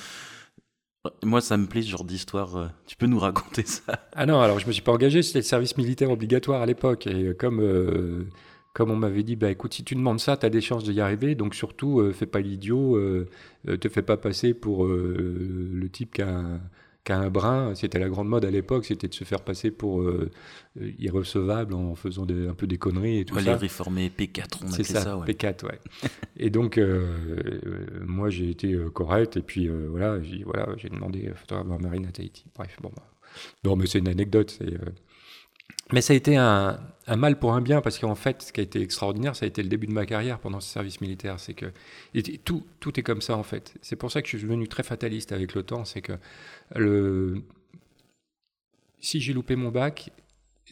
Moi, 1.24 1.40
ça 1.40 1.56
me 1.56 1.68
plaît 1.68 1.82
ce 1.82 1.90
genre 1.90 2.04
d'histoire. 2.04 2.70
Tu 2.86 2.98
peux 2.98 3.06
nous 3.06 3.20
raconter 3.20 3.64
ça? 3.66 4.10
Ah 4.14 4.26
non, 4.26 4.42
alors 4.42 4.60
je 4.60 4.68
me 4.68 4.74
suis 4.74 4.82
pas 4.82 4.92
engagé, 4.92 5.24
c'était 5.24 5.40
le 5.40 5.44
service 5.44 5.78
militaire 5.78 6.12
obligatoire 6.12 6.62
à 6.62 6.66
l'époque. 6.66 7.08
Et 7.08 7.34
comme 7.40 8.28
comme 8.78 8.92
on 8.92 8.96
m'avait 8.96 9.24
dit, 9.24 9.36
bah 9.36 9.50
écoute, 9.50 9.74
si 9.74 9.84
tu 9.84 9.96
demandes 9.96 10.20
ça, 10.20 10.38
tu 10.38 10.46
as 10.46 10.52
des 10.52 10.62
chances 10.62 10.84
d'y 10.84 11.02
arriver, 11.02 11.34
donc 11.34 11.56
surtout, 11.56 12.00
euh, 12.00 12.14
fais 12.14 12.28
pas 12.28 12.42
l'idiot, 12.42 12.96
euh, 12.96 13.28
euh, 13.68 13.76
te 13.76 13.90
fais 13.90 14.04
pas 14.04 14.18
passer 14.18 14.54
pour 14.54 14.86
le 14.86 15.90
type 15.92 16.14
qui 16.14 16.22
a, 16.22 16.30
un, 16.30 16.62
qui 17.04 17.12
a, 17.12 17.18
un, 17.18 17.32
brin. 17.32 17.74
C'était 17.74 17.98
la 17.98 18.08
grande 18.08 18.28
mode 18.28 18.46
à 18.46 18.52
l'époque, 18.52 18.86
c'était 18.86 19.08
de 19.08 19.16
se 19.16 19.24
faire 19.24 19.42
passer 19.42 19.72
pour 19.72 20.08
irrecevable 21.00 21.74
en 21.74 21.96
faisant 21.96 22.28
des, 22.28 22.48
un 22.48 22.54
peu 22.54 22.68
des 22.68 22.78
conneries 22.78 23.22
et 23.22 23.26
tout 23.26 23.34
ça. 23.34 23.42
Les 23.42 23.54
réformés 23.56 24.12
P4, 24.16 24.60
on 24.62 24.72
appelait 24.72 24.84
ça. 24.84 25.02
ça 25.02 25.18
ouais. 25.18 25.26
P4, 25.26 25.66
ouais. 25.66 25.80
et 26.38 26.52
donc, 26.52 26.80
moi, 28.06 28.30
j'ai 28.30 28.52
été 28.52 28.78
correct, 28.94 29.38
et 29.38 29.42
puis 29.42 29.70
voilà, 29.70 30.22
j'ai 30.22 30.44
voilà, 30.44 30.68
demandé 30.92 31.32
photographe 31.34 31.82
Marine 31.82 32.06
à 32.06 32.12
Tahiti. 32.12 32.46
Bref, 32.56 32.78
bon, 32.80 32.92
bah. 32.96 33.02
non, 33.64 33.76
mais 33.76 33.88
c'est 33.88 33.98
une 33.98 34.08
anecdote, 34.08 34.56
c'est 34.56 34.78
mais 35.94 36.02
ça 36.02 36.14
a 36.14 36.16
été 36.16 36.36
un, 36.36 36.80
mal 37.08 37.40
pour 37.40 37.54
un 37.54 37.62
bien, 37.62 37.82
parce 37.82 38.00
qu'en 38.00 38.16
fait, 38.16 38.42
ce 38.42 38.54
qui 38.54 38.60
a 38.60 38.64
été 38.64 38.82
extraordinaire, 38.82 39.36
ça 39.36 39.46
a 39.46 39.48
été 39.48 39.64
le 39.64 39.70
début 39.70 39.88
de 39.88 39.94
ma 39.94 40.06
carrière 40.06 40.40
pendant 40.40 40.60
ce 40.60 40.70
service 40.70 41.00
militaire. 41.02 41.40
C'est 41.40 41.54
que 41.54 41.72
tout, 42.44 43.00
est 43.00 43.04
comme 43.04 43.22
ça, 43.22 43.38
en 43.38 43.44
fait. 43.44 43.74
C'est 43.82 43.96
pour 43.96 44.12
ça 44.12 44.22
que 44.22 44.28
je 44.28 44.38
suis 44.38 44.46
devenu 44.46 44.68
très 44.68 44.84
fataliste 44.84 45.32
avec 45.32 45.54
le 45.54 45.64
temps. 45.64 45.86
C'est 45.86 46.02
que 46.02 47.42
si 49.00 49.22
j'ai 49.22 49.34
loupé 49.34 49.56
mon 49.56 49.70
bac, 49.70 50.12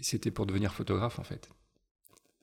c'était 0.02 0.32
pour 0.32 0.46
devenir 0.46 0.74
photographe, 0.74 1.20
en 1.20 1.24
fait. 1.24 1.50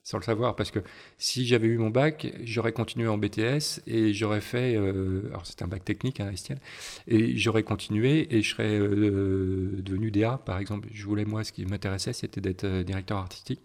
Sans 0.04 0.18
le 0.18 0.24
savoir, 0.24 0.56
parce 0.56 0.70
que 0.70 0.80
si 1.16 1.46
j'avais 1.46 1.68
eu 1.68 1.78
mon 1.78 1.90
bac, 1.90 2.32
j'aurais 2.42 2.72
continué 2.72 3.06
en 3.06 3.18
BTS 3.18 3.82
et 3.86 4.12
j'aurais 4.12 4.40
fait, 4.40 4.76
euh, 4.76 5.28
alors 5.28 5.46
c'est 5.46 5.62
un 5.62 5.68
bac 5.68 5.84
technique, 5.84 6.18
hein, 6.18 6.30
Estienne, 6.32 6.58
et 7.06 7.36
j'aurais 7.36 7.62
continué 7.62 8.34
et 8.34 8.42
je 8.42 8.50
serais 8.50 8.78
euh, 8.78 9.80
devenu 9.80 10.10
DA, 10.10 10.38
par 10.44 10.58
exemple. 10.58 10.88
Je 10.92 11.04
voulais, 11.04 11.24
moi, 11.24 11.44
ce 11.44 11.52
qui 11.52 11.64
m'intéressait, 11.66 12.12
c'était 12.12 12.40
d'être 12.40 12.64
euh, 12.64 12.82
directeur 12.82 13.18
artistique. 13.18 13.60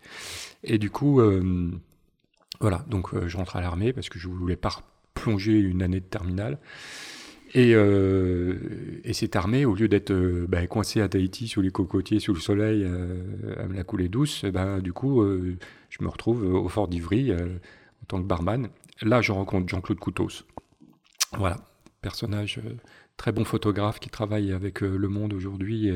Et 0.64 0.78
du 0.78 0.92
coup, 0.92 1.22
voilà, 2.60 2.86
donc 2.88 3.28
je 3.28 3.38
rentre 3.38 3.56
à 3.56 3.62
l'armée 3.62 3.94
parce 3.94 4.10
que 4.10 4.20
je 4.20 4.28
voulais 4.28 4.56
pas 4.56 4.72
plonger 5.14 5.54
une 5.54 5.82
année 5.82 6.00
de 6.00 6.06
terminale. 6.06 6.60
Et, 7.54 7.72
et, 7.72 9.14
cette 9.14 9.36
armée, 9.36 9.66
au 9.66 9.74
lieu 9.74 9.88
d'être 9.88 10.14
ben, 10.48 10.68
coincée 10.68 11.02
à 11.02 11.08
Tahiti 11.08 11.48
sous 11.48 11.62
les 11.62 11.72
cocotiers, 11.72 12.20
sous 12.20 12.34
le 12.34 12.40
soleil, 12.40 12.86
à 12.86 13.68
la 13.74 13.84
coulée 13.84 14.10
douce, 14.10 14.44
ben, 14.46 14.80
du 14.80 14.92
coup, 14.92 15.24
je 15.90 16.04
me 16.04 16.10
retrouve 16.10 16.44
euh, 16.44 16.58
au 16.58 16.70
Fort 16.70 16.88
d'Ivry 16.88 17.32
euh, 17.32 17.58
en 18.04 18.06
tant 18.08 18.22
que 18.22 18.28
barman. 18.28 18.70
Là, 19.02 19.22
je 19.22 19.32
rencontre 19.32 19.68
Jean-Claude 19.70 20.00
Coutos. 20.00 20.44
Voilà, 21.38 21.58
personnage 22.02 22.60
euh, 22.66 22.76
très 23.16 23.32
bon 23.32 23.46
photographe 23.46 24.00
qui 24.00 24.10
travaille 24.10 24.52
avec 24.52 24.82
Le 24.82 25.08
Monde 25.08 25.34
aujourd'hui 25.34 25.90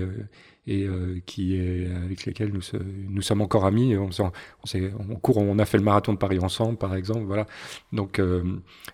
et 0.68 0.88
qui 1.26 1.56
est 1.56 1.88
avec 1.92 2.26
lesquels 2.26 2.52
nous, 2.52 3.22
sommes 3.22 3.42
encore 3.42 3.66
amis. 3.66 3.96
On, 3.98 5.16
court, 5.16 5.38
on 5.38 5.58
a 5.60 5.66
fait 5.66 5.78
le 5.78 5.84
marathon 5.84 6.14
de 6.14 6.18
Paris 6.18 6.40
ensemble, 6.40 6.78
par 6.78 6.96
exemple. 6.96 7.26
Voilà. 7.26 7.48
Donc 7.92 8.22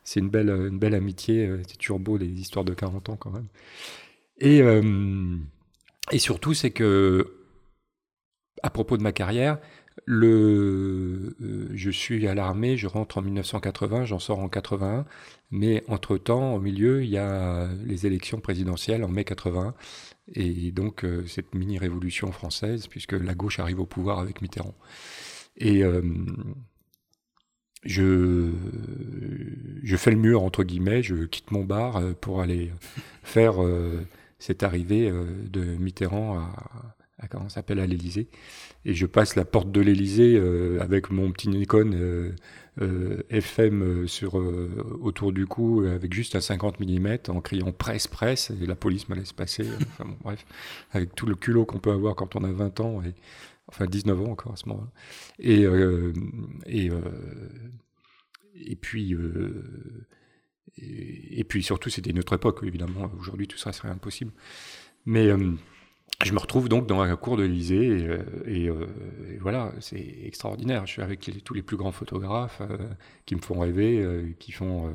c'est 0.03 0.19
une 0.19 0.30
belle, 0.30 0.95
amitié. 0.95 1.51
C'est 1.67 1.77
toujours 1.77 1.99
beau 1.99 2.17
les 2.17 2.27
histoires 2.27 2.65
de 2.65 2.73
40 2.73 3.10
ans 3.10 3.17
quand 3.17 3.32
même. 3.32 3.47
Et, 4.39 4.62
surtout, 6.19 6.53
c'est 6.53 6.71
que 6.71 7.34
à 8.63 8.69
propos 8.69 8.97
de 8.97 9.03
ma 9.03 9.12
carrière, 9.12 9.60
euh, 10.10 11.36
je 11.73 11.89
suis 11.89 12.27
à 12.27 12.36
l'armée, 12.36 12.77
je 12.77 12.88
rentre 12.88 13.17
en 13.17 13.21
1980, 13.21 14.06
j'en 14.06 14.19
sors 14.19 14.39
en 14.39 14.49
81, 14.49 15.06
mais 15.51 15.84
entre-temps, 15.88 16.56
au 16.56 16.60
milieu, 16.60 17.03
il 17.03 17.10
y 17.10 17.17
a 17.17 17.67
les 17.86 18.06
élections 18.06 18.39
présidentielles 18.39 19.03
en 19.03 19.10
mai 19.10 19.23
81, 19.23 19.73
et 20.34 20.72
donc 20.72 21.04
euh, 21.04 21.26
cette 21.28 21.56
mini-révolution 21.56 22.32
française, 22.32 22.88
puisque 22.88 23.13
la 23.13 23.34
gauche 23.34 23.60
arrive 23.60 23.80
au 23.80 23.86
pouvoir 23.86 24.20
avec 24.20 24.42
Mitterrand. 24.42 24.76
Et 25.58 25.84
euh, 25.84 26.02
je, 27.84 28.52
je 29.84 29.98
fais 29.98 30.12
le 30.12 30.18
mur, 30.18 30.44
entre 30.44 30.63
guillemets, 30.63 31.04
je 31.04 31.26
quitte 31.26 31.52
mon 31.52 31.63
bar 31.63 32.02
pour 32.22 32.42
aller 32.42 32.72
faire 33.24 33.56
cette 34.40 34.63
arrivée 34.63 35.12
de 35.50 35.62
Mitterrand 35.62 36.40
à 36.40 36.98
à 37.20 37.28
comment 37.28 37.50
s'appelle 37.50 37.80
à 37.80 37.88
l'Élysée. 37.88 38.28
Et 38.86 38.94
je 38.94 39.06
passe 39.06 39.36
la 39.36 39.46
porte 39.46 39.72
de 39.72 39.82
l'Élysée 39.82 40.36
euh, 40.36 40.80
avec 40.82 41.10
mon 41.10 41.32
petit 41.32 41.50
Nikon 41.50 41.92
euh, 42.82 42.88
euh, 42.88 43.24
FM 43.30 44.08
sur, 44.08 44.36
autour 44.36 45.32
du 45.32 45.46
cou, 45.46 45.84
avec 45.84 46.13
juste 46.13 46.36
un 46.36 46.42
50 46.42 46.80
mm, 46.80 47.18
en 47.30 47.42
criant 47.42 47.72
presse, 47.72 48.08
presse, 48.08 48.52
et 48.62 48.66
la 48.66 48.76
police 48.76 49.10
me 49.10 49.16
laisse 49.16 49.34
passer. 49.34 49.68
enfin, 49.82 50.06
bon, 50.06 50.18
bref, 50.22 50.46
avec 50.92 51.16
tout 51.16 51.26
le 51.26 51.36
culot 51.36 51.66
qu'on 51.66 51.80
peut 51.80 51.92
avoir 51.92 52.16
quand 52.16 52.36
on 52.36 52.44
a 52.44 52.52
20 52.52 52.80
ans, 52.80 53.02
et, 53.04 53.13
enfin 53.68 53.86
19 53.86 54.22
ans 54.22 54.32
encore 54.32 54.54
à 54.54 54.56
ce 54.56 54.68
moment-là. 54.70 54.92
Et, 55.40 55.66
et, 56.66 56.92
et 58.56 58.76
puis. 58.76 59.16
Et, 60.80 61.40
et, 61.40 61.44
puis 61.44 61.63
surtout, 61.63 61.90
c'était 61.90 62.12
une 62.12 62.20
autre 62.20 62.36
époque, 62.36 62.60
évidemment. 62.62 63.12
Aujourd'hui, 63.20 63.48
tout 63.48 63.58
ça 63.58 63.74
serait 63.74 63.90
impossible. 63.90 64.32
Mais 65.08 65.32
je 66.25 66.34
me 66.34 66.39
retrouve 66.39 66.67
donc 66.67 66.88
dans 66.88 67.03
la 67.03 67.15
cour 67.15 67.38
de 67.38 67.43
l'Élysée 67.43 67.75
et, 67.75 68.08
euh, 68.08 68.17
euh, 68.47 69.34
et, 69.34 69.38
voilà, 69.38 69.71
c'est 69.80 70.03
extraordinaire. 70.23 70.86
Je 70.88 70.93
suis 70.93 71.01
avec 71.01 71.30
tous 71.43 71.53
les 71.53 71.62
plus 71.62 71.77
grands 71.77 71.91
photographes 71.91 72.62
euh, 72.62 72.77
qui 73.27 73.36
me 73.36 73.41
font 73.41 73.60
rêver, 73.60 74.36
qui 74.39 74.51
font 74.51 74.93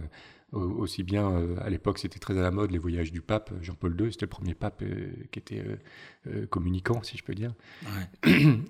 aussi 0.53 1.03
bien, 1.03 1.57
à 1.63 1.71
l'époque 1.71 1.99
c'était 1.99 2.19
très 2.19 2.37
à 2.37 2.43
la 2.43 2.51
mode, 2.51 2.73
les 2.73 2.79
voyages 2.79 3.11
du 3.11 3.23
pape, 3.23 3.53
Jean-Paul 3.63 3.99
II, 3.99 4.13
c'était 4.13 4.27
le 4.27 4.31
premier 4.31 4.53
pape 4.53 4.83
qui 5.31 5.39
était 5.39 5.63
communicant, 6.51 7.03
si 7.03 7.17
je 7.17 7.25
peux 7.25 7.35
dire. 7.35 7.55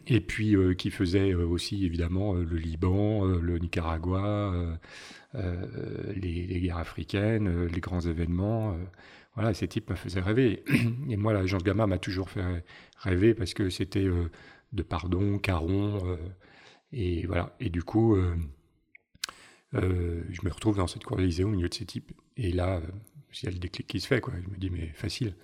Et 0.06 0.20
puis 0.20 0.54
qui 0.78 0.90
faisait 0.90 1.34
aussi 1.34 1.84
évidemment 1.84 2.34
le 2.34 2.56
Liban, 2.56 3.24
le 3.24 3.58
Nicaragua, 3.58 4.54
les, 5.34 6.46
les, 6.46 6.60
guerres 6.60 6.78
africaines, 6.78 7.66
les 7.66 7.80
grands 7.80 8.02
événements 8.02 8.76
voilà, 9.35 9.55
ces 9.55 9.68
types 9.68 9.88
me 9.90 9.95
faisaient 9.95 10.21
rêver. 10.21 10.62
Et 11.09 11.16
moi, 11.16 11.33
l'agence 11.33 11.62
Gamma 11.64 11.87
m'a 11.87 11.99
toujours 11.99 12.29
fait 12.29 12.64
rêver 12.99 13.35
parce 13.35 13.55
que 13.55 13.71
c'était 13.71 14.05
euh, 14.05 14.31
de 14.73 14.83
Pardon, 14.83 15.38
Caron, 15.38 16.07
euh, 16.07 16.16
et 16.92 17.27
voilà. 17.27 17.57
Et 17.59 17.71
du 17.71 17.83
coup, 17.83 18.16
euh, 18.16 18.35
je 19.73 20.40
me 20.45 20.51
retrouve 20.53 20.77
dans 20.77 20.87
cette 20.87 21.05
cour 21.05 21.16
d'Élysée 21.16 21.45
au 21.45 21.49
milieu 21.49 21.68
de 21.68 21.75
ces 21.75 21.87
types. 21.87 22.12
Et 22.37 22.53
là, 22.53 22.83
il 23.35 23.45
y 23.45 23.49
a 23.49 23.51
le 23.51 23.59
déclic 23.59 23.87
qui 23.87 24.01
se 24.01 24.07
fait, 24.07 24.21
quoi. 24.21 24.35
Je 24.42 24.51
me 24.51 24.57
dis, 24.59 24.68
mais 24.68 24.88
facile. 24.95 25.35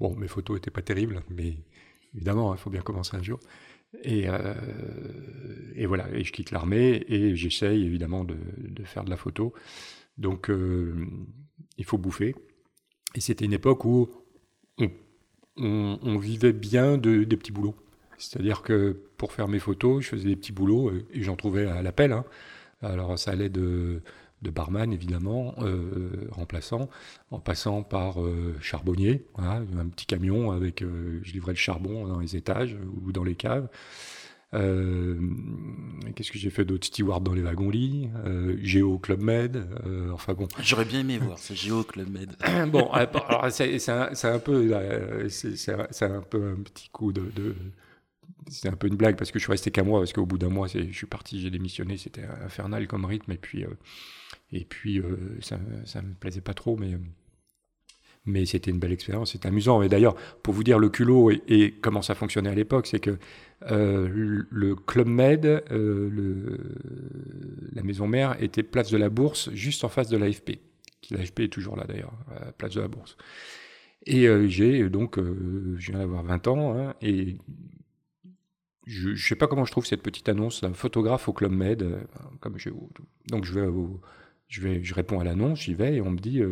Bon, 0.00 0.16
mes 0.16 0.28
photos 0.28 0.56
n'étaient 0.56 0.70
pas 0.70 0.82
terribles, 0.82 1.22
mais 1.28 1.58
évidemment, 2.14 2.54
il 2.54 2.58
faut 2.58 2.70
bien 2.70 2.80
commencer 2.80 3.16
un 3.16 3.22
jour. 3.22 3.38
Et, 4.02 4.26
et, 5.76 5.86
voilà, 5.86 6.10
et 6.12 6.24
je 6.24 6.32
quitte 6.32 6.50
l'armée 6.50 7.04
et 7.06 7.36
j'essaye 7.36 7.84
évidemment 7.84 8.24
de, 8.24 8.36
de, 8.56 8.82
faire 8.82 9.04
de 9.04 9.10
la 9.10 9.16
photo. 9.16 9.52
Donc, 10.18 10.50
il 11.76 11.84
faut 11.84 11.98
bouffer. 11.98 12.34
Et 13.14 13.20
c'était 13.20 13.44
une 13.44 13.52
époque 13.52 13.84
où 13.84 14.08
on, 15.56 16.18
vivait 16.18 16.52
bien 16.52 16.98
de, 16.98 17.24
des 17.24 17.36
petits 17.36 17.52
boulots. 17.52 17.76
C'est-à-dire 18.18 18.62
que 18.62 18.96
pour 19.16 19.32
faire 19.32 19.48
mes 19.48 19.58
photos, 19.58 20.02
je 20.02 20.08
faisais 20.10 20.28
des 20.28 20.36
petits 20.36 20.52
boulots 20.52 20.92
et 21.12 21.22
j'en 21.22 21.36
trouvais 21.36 21.66
à 21.66 21.82
l'appel. 21.82 22.12
Hein. 22.12 22.24
Alors 22.82 23.18
ça 23.18 23.30
allait 23.30 23.48
de, 23.48 24.02
barman 24.42 24.92
évidemment, 24.92 25.54
euh, 25.60 26.28
remplaçant, 26.30 26.88
en 27.30 27.38
passant 27.38 27.82
par 27.82 28.20
euh, 28.20 28.56
charbonnier, 28.60 29.24
un 29.38 29.64
petit 29.88 30.06
camion 30.06 30.50
avec, 30.50 30.82
euh, 30.82 31.20
je 31.22 31.32
livrais 31.32 31.52
le 31.52 31.58
charbon 31.58 32.06
dans 32.06 32.20
les 32.20 32.36
étages 32.36 32.76
ou 33.04 33.12
dans 33.12 33.24
les 33.24 33.36
caves. 33.36 33.68
Euh, 34.54 35.18
qu'est-ce 36.14 36.30
que 36.30 36.38
j'ai 36.38 36.50
fait 36.50 36.64
d'autre? 36.64 36.86
Steward 36.86 37.22
dans 37.24 37.34
les 37.34 37.42
wagons-lits, 37.42 38.08
euh, 38.24 38.56
Géo 38.62 38.98
Club 38.98 39.20
Med, 39.20 39.68
euh, 39.84 40.10
enfin 40.12 40.34
bon. 40.34 40.46
J'aurais 40.62 40.84
bien 40.84 41.00
aimé 41.00 41.18
voir 41.18 41.38
ce 41.38 41.54
Géo 41.54 41.82
Club 41.82 42.08
Med. 42.10 42.36
bon, 42.70 42.88
alors 42.90 43.50
c'est 43.50 43.88
un, 43.88 44.10
un, 44.22 44.38
peu, 44.38 45.28
c'est 45.28 46.02
un 46.02 46.20
peu 46.20 46.56
un 46.58 46.62
petit 46.62 46.88
coup 46.90 47.12
de, 47.12 47.22
de 47.34 47.54
c'est 48.48 48.68
un 48.68 48.76
peu 48.76 48.88
une 48.88 48.96
blague 48.96 49.16
parce 49.16 49.30
que 49.30 49.38
je 49.38 49.44
suis 49.44 49.50
resté 49.50 49.70
qu'à 49.70 49.82
moi 49.82 50.00
parce 50.00 50.12
qu'au 50.12 50.26
bout 50.26 50.36
d'un 50.36 50.50
mois 50.50 50.66
je 50.68 50.92
suis 50.92 51.06
parti 51.06 51.40
j'ai 51.40 51.48
démissionné 51.50 51.96
c'était 51.96 52.24
infernal 52.44 52.86
comme 52.86 53.06
rythme 53.06 53.32
et 53.32 53.38
puis 53.38 53.64
et 54.52 54.64
puis 54.66 55.00
ça 55.40 55.58
ça 55.86 56.02
me 56.02 56.12
plaisait 56.12 56.42
pas 56.42 56.52
trop 56.52 56.76
mais 56.76 56.98
mais 58.26 58.46
c'était 58.46 58.70
une 58.70 58.78
belle 58.78 58.92
expérience, 58.92 59.32
c'était 59.32 59.48
amusant. 59.48 59.82
Et 59.82 59.88
d'ailleurs, 59.88 60.14
pour 60.42 60.54
vous 60.54 60.64
dire 60.64 60.78
le 60.78 60.88
culot 60.88 61.30
et, 61.30 61.74
comment 61.82 62.02
ça 62.02 62.14
fonctionnait 62.14 62.50
à 62.50 62.54
l'époque, 62.54 62.86
c'est 62.86 63.00
que 63.00 63.18
euh, 63.70 64.44
le 64.50 64.74
Club 64.74 65.08
Med, 65.08 65.44
euh, 65.70 66.58
la 67.72 67.82
maison 67.82 68.06
mère, 68.06 68.42
était 68.42 68.62
place 68.62 68.90
de 68.90 68.96
la 68.96 69.10
Bourse, 69.10 69.50
juste 69.52 69.84
en 69.84 69.88
face 69.88 70.08
de 70.08 70.16
l'AFP. 70.16 70.58
L'AFP 71.10 71.40
est 71.40 71.52
toujours 71.52 71.76
là 71.76 71.84
d'ailleurs, 71.86 72.14
place 72.56 72.74
de 72.74 72.80
la 72.80 72.88
Bourse. 72.88 73.16
Et 74.06 74.26
euh, 74.26 74.48
j'ai 74.48 74.88
donc, 74.88 75.18
je 75.18 75.90
viens 75.90 75.98
d'avoir 75.98 76.22
20 76.22 76.48
ans, 76.48 76.78
hein, 76.78 76.94
et 77.02 77.36
je 78.86 79.10
ne 79.10 79.16
sais 79.16 79.36
pas 79.36 79.46
comment 79.46 79.64
je 79.66 79.70
trouve 79.70 79.86
cette 79.86 80.02
petite 80.02 80.28
annonce, 80.30 80.62
un 80.62 80.72
photographe 80.72 81.28
au 81.28 81.34
Club 81.34 81.52
Med, 81.52 82.06
donc 83.28 83.44
je 83.44 83.58
vais, 83.58 83.68
je 84.48 84.60
vais, 84.60 84.82
je 84.82 84.94
réponds 84.94 85.20
à 85.20 85.24
l'annonce, 85.24 85.62
j'y 85.62 85.74
vais 85.74 85.96
et 85.96 86.00
on 86.02 86.10
me 86.10 86.18
dit 86.18 86.42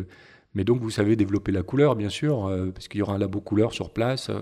mais 0.55 0.63
donc, 0.63 0.81
vous 0.81 0.89
savez 0.89 1.15
développer 1.15 1.51
la 1.51 1.63
couleur, 1.63 1.95
bien 1.95 2.09
sûr, 2.09 2.45
euh, 2.45 2.71
parce 2.71 2.87
qu'il 2.87 2.99
y 2.99 3.01
aura 3.01 3.15
un 3.15 3.17
labo 3.17 3.41
couleur 3.41 3.73
sur 3.73 3.91
place. 3.91 4.29
Euh. 4.29 4.41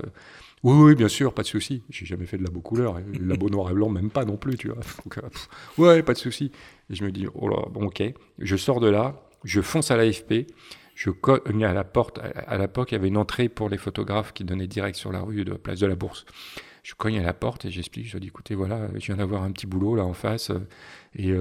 Oui, 0.64 0.76
oui, 0.76 0.96
bien 0.96 1.08
sûr, 1.08 1.34
pas 1.34 1.42
de 1.42 1.48
souci. 1.48 1.84
J'ai 1.90 2.06
jamais 2.06 2.26
fait 2.26 2.38
de 2.38 2.44
labo 2.44 2.60
couleur. 2.60 3.00
le 3.00 3.26
labo 3.26 3.50
noir 3.50 3.72
et 3.72 3.74
blanc, 3.74 3.90
même 3.90 4.10
pas 4.10 4.26
non 4.26 4.38
plus, 4.38 4.58
tu 4.58 4.70
vois. 4.70 4.80
Euh, 5.18 5.30
ouais, 5.78 6.04
pas 6.04 6.14
de 6.14 6.18
souci. 6.18 6.52
Je 6.90 7.04
me 7.04 7.12
dis, 7.12 7.28
oh 7.34 7.48
là, 7.48 7.66
bon, 7.72 7.86
ok. 7.86 8.04
Je 8.40 8.56
sors 8.58 8.80
de 8.80 8.90
là, 8.90 9.28
je 9.44 9.62
fonce 9.62 9.90
à 9.90 9.98
l'AFP. 9.98 10.48
Je 10.94 11.10
cogne 11.10 11.64
à 11.64 11.74
la 11.74 11.84
porte. 11.84 12.20
À 12.20 12.58
l'époque, 12.58 12.92
il 12.92 12.96
y 12.96 12.98
avait 12.98 13.08
une 13.08 13.18
entrée 13.18 13.50
pour 13.50 13.70
les 13.70 13.78
photographes 13.78 14.34
qui 14.34 14.44
donnait 14.44 14.68
direct 14.68 14.98
sur 14.98 15.12
la 15.12 15.22
rue 15.22 15.46
de 15.46 15.54
Place 15.54 15.80
de 15.80 15.88
la 15.88 15.96
Bourse. 15.96 16.26
Je 16.84 16.94
cogne 16.94 17.18
à 17.18 17.24
la 17.24 17.34
porte 17.34 17.66
et 17.66 17.72
j'explique. 17.72 18.08
Je 18.08 18.18
dis, 18.18 18.28
écoutez, 18.28 18.54
voilà, 18.54 18.90
je 18.96 19.06
viens 19.08 19.18
d'avoir 19.18 19.44
un 19.44 19.52
petit 19.52 19.66
boulot 19.66 19.96
là 19.96 20.04
en 20.04 20.14
face. 20.14 20.52
Et 21.16 21.32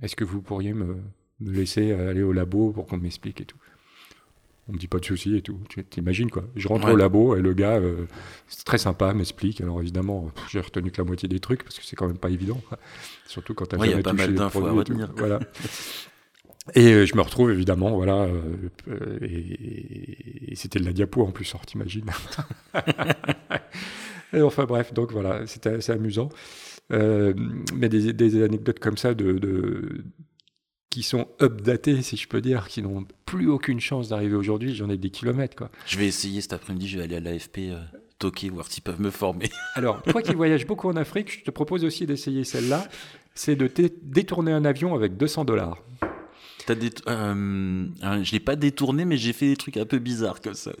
est-ce 0.00 0.16
que 0.16 0.24
vous 0.24 0.42
pourriez 0.42 0.72
me, 0.72 0.96
me 1.42 1.52
laisser 1.52 1.92
aller 1.92 2.22
au 2.22 2.32
labo 2.32 2.72
pour 2.72 2.86
qu'on 2.86 2.98
m'explique 2.98 3.40
et 3.40 3.44
tout. 3.44 3.58
On 4.68 4.72
me 4.72 4.78
dit 4.78 4.86
pas 4.86 4.98
de 4.98 5.04
souci 5.04 5.36
et 5.36 5.42
tout. 5.42 5.58
Tu 5.68 5.84
t'imagines 5.84 6.30
quoi 6.30 6.44
Je 6.54 6.68
rentre 6.68 6.88
au 6.88 6.96
labo 6.96 7.34
et 7.36 7.42
le 7.42 7.52
gars, 7.52 7.78
euh, 7.78 8.06
c'est 8.46 8.64
très 8.64 8.78
sympa, 8.78 9.12
m'explique. 9.12 9.60
Alors 9.60 9.80
évidemment, 9.80 10.30
j'ai 10.50 10.60
retenu 10.60 10.92
que 10.92 10.98
la 10.98 11.04
moitié 11.04 11.28
des 11.28 11.40
trucs 11.40 11.64
parce 11.64 11.78
que 11.78 11.84
c'est 11.84 11.96
quand 11.96 12.06
même 12.06 12.18
pas 12.18 12.30
évident. 12.30 12.60
Surtout 13.26 13.54
quand 13.54 13.66
tu 13.66 13.76
ouais, 13.76 13.90
jamais 13.90 14.02
touché 14.02 14.28
les 14.28 14.36
produits. 14.36 14.96
Voilà. 15.16 15.40
Et 16.76 16.92
euh, 16.92 17.06
je 17.06 17.16
me 17.16 17.22
retrouve 17.22 17.50
évidemment, 17.50 17.90
voilà, 17.96 18.28
euh, 18.88 19.18
et, 19.20 20.54
c'était 20.54 20.78
de 20.78 20.84
la 20.84 20.92
diapo 20.92 21.26
en 21.26 21.32
plus, 21.32 21.52
t'imagines. 21.66 22.08
et 24.32 24.42
enfin 24.42 24.64
bref, 24.64 24.94
donc 24.94 25.10
voilà, 25.10 25.44
c'était 25.48 25.70
assez 25.70 25.90
amusant. 25.90 26.28
mais 26.88 27.88
des, 27.88 28.12
des, 28.12 28.44
anecdotes 28.44 28.78
comme 28.78 28.96
ça 28.96 29.12
de, 29.12 29.32
de 29.32 30.04
qui 30.92 31.02
sont 31.02 31.26
updatés, 31.40 32.02
si 32.02 32.18
je 32.18 32.28
peux 32.28 32.42
dire, 32.42 32.68
qui 32.68 32.82
n'ont 32.82 33.06
plus 33.24 33.48
aucune 33.48 33.80
chance 33.80 34.10
d'arriver 34.10 34.34
aujourd'hui, 34.34 34.74
j'en 34.74 34.90
ai 34.90 34.98
des 34.98 35.08
kilomètres. 35.08 35.56
Quoi. 35.56 35.70
Je 35.86 35.96
vais 35.96 36.06
essayer 36.06 36.42
cet 36.42 36.52
après-midi, 36.52 36.86
je 36.86 36.98
vais 36.98 37.04
aller 37.04 37.16
à 37.16 37.20
l'AFP 37.20 37.58
euh, 37.60 37.80
toquer, 38.18 38.50
voir 38.50 38.70
s'ils 38.70 38.82
peuvent 38.82 39.00
me 39.00 39.10
former. 39.10 39.50
Alors, 39.74 40.02
toi 40.02 40.20
qui 40.20 40.34
voyages 40.34 40.66
beaucoup 40.66 40.90
en 40.90 40.96
Afrique, 40.96 41.38
je 41.38 41.44
te 41.44 41.50
propose 41.50 41.86
aussi 41.86 42.04
d'essayer 42.04 42.44
celle-là, 42.44 42.86
c'est 43.34 43.56
de 43.56 43.70
détourner 44.02 44.52
un 44.52 44.66
avion 44.66 44.94
avec 44.94 45.16
200 45.16 45.46
dollars. 45.46 45.78
As 46.68 46.74
euh, 47.08 47.86
je 48.22 48.32
l'ai 48.32 48.40
pas 48.40 48.54
détourné, 48.54 49.06
mais 49.06 49.16
j'ai 49.16 49.32
fait 49.32 49.48
des 49.48 49.56
trucs 49.56 49.78
un 49.78 49.86
peu 49.86 49.98
bizarres 49.98 50.42
comme 50.42 50.54
ça. 50.54 50.72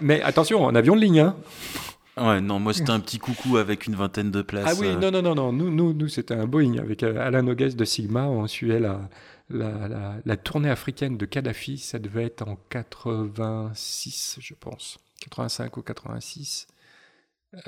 mais 0.00 0.20
attention, 0.20 0.68
un 0.68 0.74
avion 0.74 0.96
de 0.96 1.00
ligne. 1.00 1.20
Hein. 1.20 1.36
Ouais, 2.18 2.40
non, 2.40 2.58
moi 2.58 2.72
c'était 2.72 2.90
un 2.90 3.00
petit 3.00 3.18
coucou 3.18 3.58
avec 3.58 3.86
une 3.86 3.94
vingtaine 3.94 4.30
de 4.30 4.40
places. 4.40 4.64
Ah 4.66 4.74
oui, 4.80 4.86
euh. 4.86 4.96
non, 4.96 5.10
non, 5.10 5.20
non, 5.20 5.34
non. 5.34 5.52
Nous, 5.52 5.70
nous, 5.70 5.92
nous 5.92 6.08
c'était 6.08 6.34
un 6.34 6.46
Boeing 6.46 6.78
avec 6.78 7.02
euh, 7.02 7.18
Alain 7.18 7.42
Noguès 7.42 7.76
de 7.76 7.84
Sigma. 7.84 8.24
On 8.24 8.46
suivait 8.46 8.80
la, 8.80 9.10
la, 9.50 9.86
la, 9.86 10.14
la, 10.24 10.36
tournée 10.38 10.70
africaine 10.70 11.18
de 11.18 11.26
Kadhafi. 11.26 11.76
Ça 11.76 11.98
devait 11.98 12.24
être 12.24 12.48
en 12.48 12.56
86, 12.70 14.38
je 14.40 14.54
pense. 14.54 14.98
85 15.20 15.76
ou 15.76 15.82
86. 15.82 16.66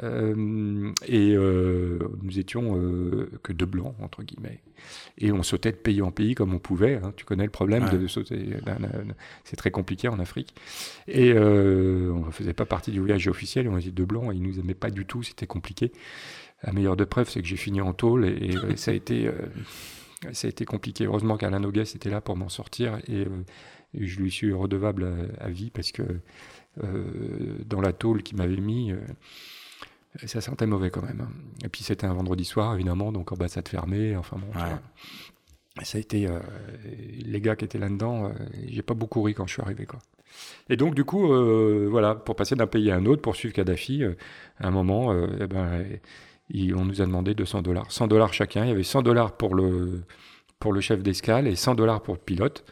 Euh, 0.03 0.93
et 1.07 1.35
euh, 1.35 1.99
nous 2.23 2.39
étions 2.39 2.77
euh, 2.77 3.31
que 3.43 3.53
deux 3.53 3.67
blancs, 3.67 3.95
entre 4.01 4.23
guillemets. 4.23 4.61
Et 5.19 5.33
on 5.33 5.43
sautait 5.43 5.73
de 5.73 5.77
pays 5.77 6.03
en 6.03 6.11
pays 6.11 6.35
comme 6.35 6.53
on 6.53 6.59
pouvait. 6.59 6.97
Hein. 6.97 7.13
Tu 7.17 7.25
connais 7.25 7.45
le 7.45 7.51
problème 7.51 7.89
de 7.89 8.07
sauter. 8.07 8.57
C'est 9.45 9.57
très 9.57 9.71
compliqué 9.71 10.09
en 10.09 10.19
Afrique. 10.19 10.55
Et 11.07 11.33
on 11.33 12.27
ne 12.27 12.31
faisait 12.31 12.55
pas 12.55 12.67
partie 12.67 12.91
du 12.91 13.01
voyage 13.01 13.27
officiel. 13.29 13.69
On 13.69 13.79
était 13.79 13.91
deux 13.91 14.07
blancs 14.07 14.33
et 14.33 14.37
ils 14.37 14.43
nous 14.43 14.59
aimaient 14.59 14.75
pas 14.75 14.91
du 14.91 15.07
tout. 15.07 15.23
C'était 15.23 15.47
compliqué. 15.47 15.93
La 16.63 16.73
meilleure 16.73 16.97
de 16.97 17.05
preuve, 17.05 17.29
c'est 17.29 17.41
que 17.41 17.47
j'ai 17.47 17.57
fini 17.57 17.81
en 17.81 17.93
tôle 17.93 18.27
et, 18.27 18.57
ça, 18.77 18.91
a 18.91 18.95
été, 18.95 19.31
ça 20.33 20.49
a 20.49 20.51
été 20.51 20.65
compliqué. 20.65 21.05
Heureusement 21.05 21.37
qu'Alain 21.37 21.61
Noguès 21.61 21.95
était 21.95 22.11
là 22.11 22.21
pour 22.21 22.37
m'en 22.37 22.49
sortir 22.49 22.99
et, 23.09 23.27
je 23.95 24.21
lui 24.21 24.31
suis 24.31 24.53
redevable 24.53 25.05
à, 25.41 25.45
à 25.45 25.49
vie 25.49 25.71
parce 25.71 25.93
que 25.93 26.03
dans 27.65 27.81
la 27.81 27.93
tôle 27.93 28.23
qu'il 28.23 28.37
m'avait 28.37 28.57
mis, 28.57 28.93
ça 30.27 30.41
sentait 30.41 30.67
mauvais 30.67 30.91
quand 30.91 31.03
même. 31.03 31.21
Hein. 31.21 31.33
Et 31.65 31.69
puis 31.69 31.85
c'était 31.85 32.07
un 32.07 32.15
vendredi 32.15 32.45
soir, 32.45 32.75
évidemment, 32.75 33.13
donc 33.13 33.33
ambassade 33.33 33.69
fermée. 33.69 34.17
Enfin 34.17 34.37
bon, 34.39 34.59
ça 35.85 35.99
a 35.99 36.01
été. 36.01 36.27
Euh, 36.27 36.39
les 37.25 37.41
gars 37.41 37.57
qui 37.57 37.65
étaient 37.65 37.79
là-dedans, 37.79 38.27
euh, 38.27 38.31
j'ai 38.69 38.83
pas 38.83 38.95
beaucoup 38.95 39.23
ri 39.23 39.35
quand 39.35 39.47
je 39.47 39.55
suis 39.55 39.63
arrivé, 39.63 39.87
quoi. 39.87 40.01
Et 40.69 40.77
donc, 40.77 40.95
du 40.95 41.05
coup, 41.05 41.33
euh, 41.33 41.89
voilà, 41.91 42.15
pour 42.15 42.37
passer 42.37 42.55
d'un 42.55 42.67
pays 42.67 42.91
à 42.91 42.97
un 42.97 43.07
autre, 43.07 43.23
pour 43.23 43.35
suivre 43.35 43.55
Kadhafi, 43.55 44.05
à 44.05 44.69
un 44.69 44.71
moment, 44.71 45.13
eh 45.41 45.47
ben, 45.47 45.85
on 46.77 46.85
nous 46.85 47.01
a 47.01 47.07
demandé 47.07 47.35
200 47.35 47.63
dollars. 47.63 47.91
100 47.91 48.09
dollars 48.09 48.33
chacun. 48.33 48.65
Il 48.65 48.69
y 48.69 48.73
avait 48.73 48.83
100 48.83 49.03
dollars 49.03 49.37
pour 49.37 49.55
le, 49.55 50.05
pour 50.61 50.73
le 50.73 50.81
chef 50.81 51.03
d'escale 51.03 51.47
et 51.49 51.57
100 51.57 51.75
dollars 51.75 52.03
pour 52.03 52.15
le 52.15 52.21
pilote. 52.21 52.65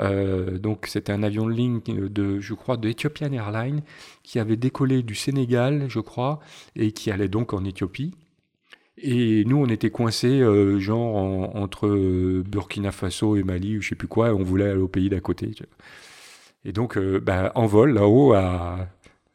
Euh, 0.00 0.58
donc 0.58 0.86
c'était 0.86 1.12
un 1.12 1.22
avion 1.22 1.46
de 1.46 1.52
ligne 1.52 1.80
de, 1.84 2.40
je 2.40 2.54
crois, 2.54 2.76
de 2.76 2.88
Ethiopian 2.88 3.32
Airlines 3.32 3.82
qui 4.22 4.38
avait 4.38 4.56
décollé 4.56 5.02
du 5.02 5.14
Sénégal, 5.14 5.86
je 5.88 6.00
crois, 6.00 6.40
et 6.76 6.92
qui 6.92 7.10
allait 7.10 7.28
donc 7.28 7.52
en 7.52 7.64
Éthiopie. 7.64 8.14
Et 8.98 9.44
nous, 9.46 9.56
on 9.56 9.66
était 9.66 9.90
coincés, 9.90 10.40
euh, 10.40 10.78
genre 10.78 11.16
entre 11.56 11.86
euh, 11.88 12.44
Burkina 12.46 12.92
Faso 12.92 13.36
et 13.36 13.42
Mali, 13.42 13.78
ou 13.78 13.82
je 13.82 13.90
sais 13.90 13.94
plus 13.94 14.08
quoi, 14.08 14.28
et 14.28 14.32
on 14.32 14.42
voulait 14.42 14.70
aller 14.70 14.80
au 14.80 14.88
pays 14.88 15.08
d'à 15.08 15.20
côté. 15.20 15.50
Et 16.64 16.72
donc, 16.72 16.98
bah, 16.98 17.52
en 17.54 17.66
vol, 17.66 17.94
là-haut, 17.94 18.34
à 18.34 18.88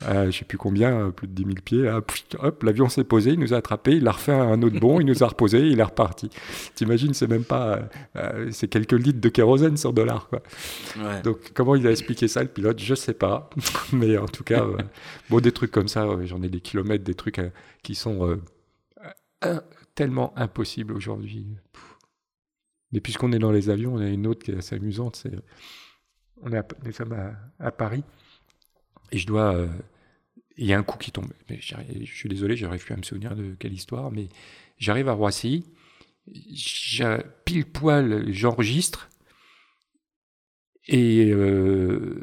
euh, 0.03 0.29
je 0.29 0.37
sais 0.37 0.45
plus 0.45 0.59
combien, 0.59 1.07
euh, 1.07 1.11
plus 1.11 1.27
de 1.27 1.33
10 1.33 1.43
000 1.43 1.55
pieds. 1.65 1.81
Là, 1.83 2.01
hop, 2.39 2.63
l'avion 2.63 2.87
s'est 2.87 3.03
posé, 3.03 3.31
il 3.31 3.39
nous 3.39 3.55
a 3.55 3.57
attrapé, 3.57 3.93
il 3.93 4.07
a 4.07 4.11
refait 4.11 4.31
un 4.31 4.61
autre 4.61 4.79
bond, 4.79 4.99
il 4.99 5.07
nous 5.07 5.23
a 5.23 5.27
reposé, 5.27 5.59
il 5.59 5.79
est 5.79 5.83
reparti. 5.83 6.29
T'imagines, 6.75 7.15
c'est 7.15 7.27
même 7.27 7.43
pas, 7.43 7.89
euh, 8.15 8.49
c'est 8.51 8.67
quelques 8.67 8.91
litres 8.93 9.19
de 9.19 9.29
kérosène 9.29 9.75
sur 9.75 9.93
dollar, 9.93 10.29
quoi. 10.29 10.43
Donc, 11.23 11.51
comment 11.53 11.73
il 11.73 11.87
a 11.87 11.91
expliqué 11.91 12.27
ça, 12.27 12.43
le 12.43 12.49
pilote, 12.49 12.79
je 12.79 12.93
sais 12.93 13.15
pas. 13.15 13.49
Mais 13.91 14.17
en 14.17 14.27
tout 14.27 14.43
cas, 14.43 14.67
bon, 15.31 15.39
des 15.39 15.51
trucs 15.51 15.71
comme 15.71 15.87
ça, 15.87 16.07
j'en 16.25 16.43
ai 16.43 16.49
des 16.49 16.61
kilomètres, 16.61 17.03
des 17.03 17.15
trucs 17.15 17.41
qui 17.81 17.95
sont 17.95 18.37
tellement 19.95 20.37
impossibles 20.37 20.93
aujourd'hui. 20.93 21.47
Mais 22.91 23.01
puisqu'on 23.01 23.31
est 23.31 23.39
dans 23.39 23.51
les 23.51 23.71
avions, 23.71 23.95
on 23.95 23.99
a 23.99 24.07
une 24.07 24.27
autre 24.27 24.45
qui 24.45 24.51
est 24.51 24.57
assez 24.57 24.75
amusante, 24.75 25.15
c'est, 25.15 25.33
on 26.43 26.53
est 26.53 26.61
nous 26.85 26.91
sommes 26.91 27.17
à 27.59 27.71
Paris. 27.71 28.03
Et 29.11 29.17
je 29.17 29.27
dois. 29.27 29.55
Euh, 29.55 29.67
il 30.57 30.65
y 30.65 30.73
a 30.73 30.77
un 30.77 30.83
coup 30.83 30.97
qui 30.97 31.11
tombe. 31.11 31.31
Mais 31.49 31.59
je 31.61 32.11
suis 32.11 32.29
désolé, 32.29 32.55
j'arrive 32.55 32.83
plus 32.83 32.93
à 32.93 32.97
me 32.97 33.03
souvenir 33.03 33.35
de 33.35 33.55
quelle 33.59 33.73
histoire, 33.73 34.11
mais 34.11 34.27
j'arrive 34.79 35.07
à 35.07 35.13
Roissy, 35.13 35.65
pile 37.45 37.65
poil, 37.65 38.25
j'enregistre, 38.33 39.07
et 40.87 41.31
euh, 41.31 42.15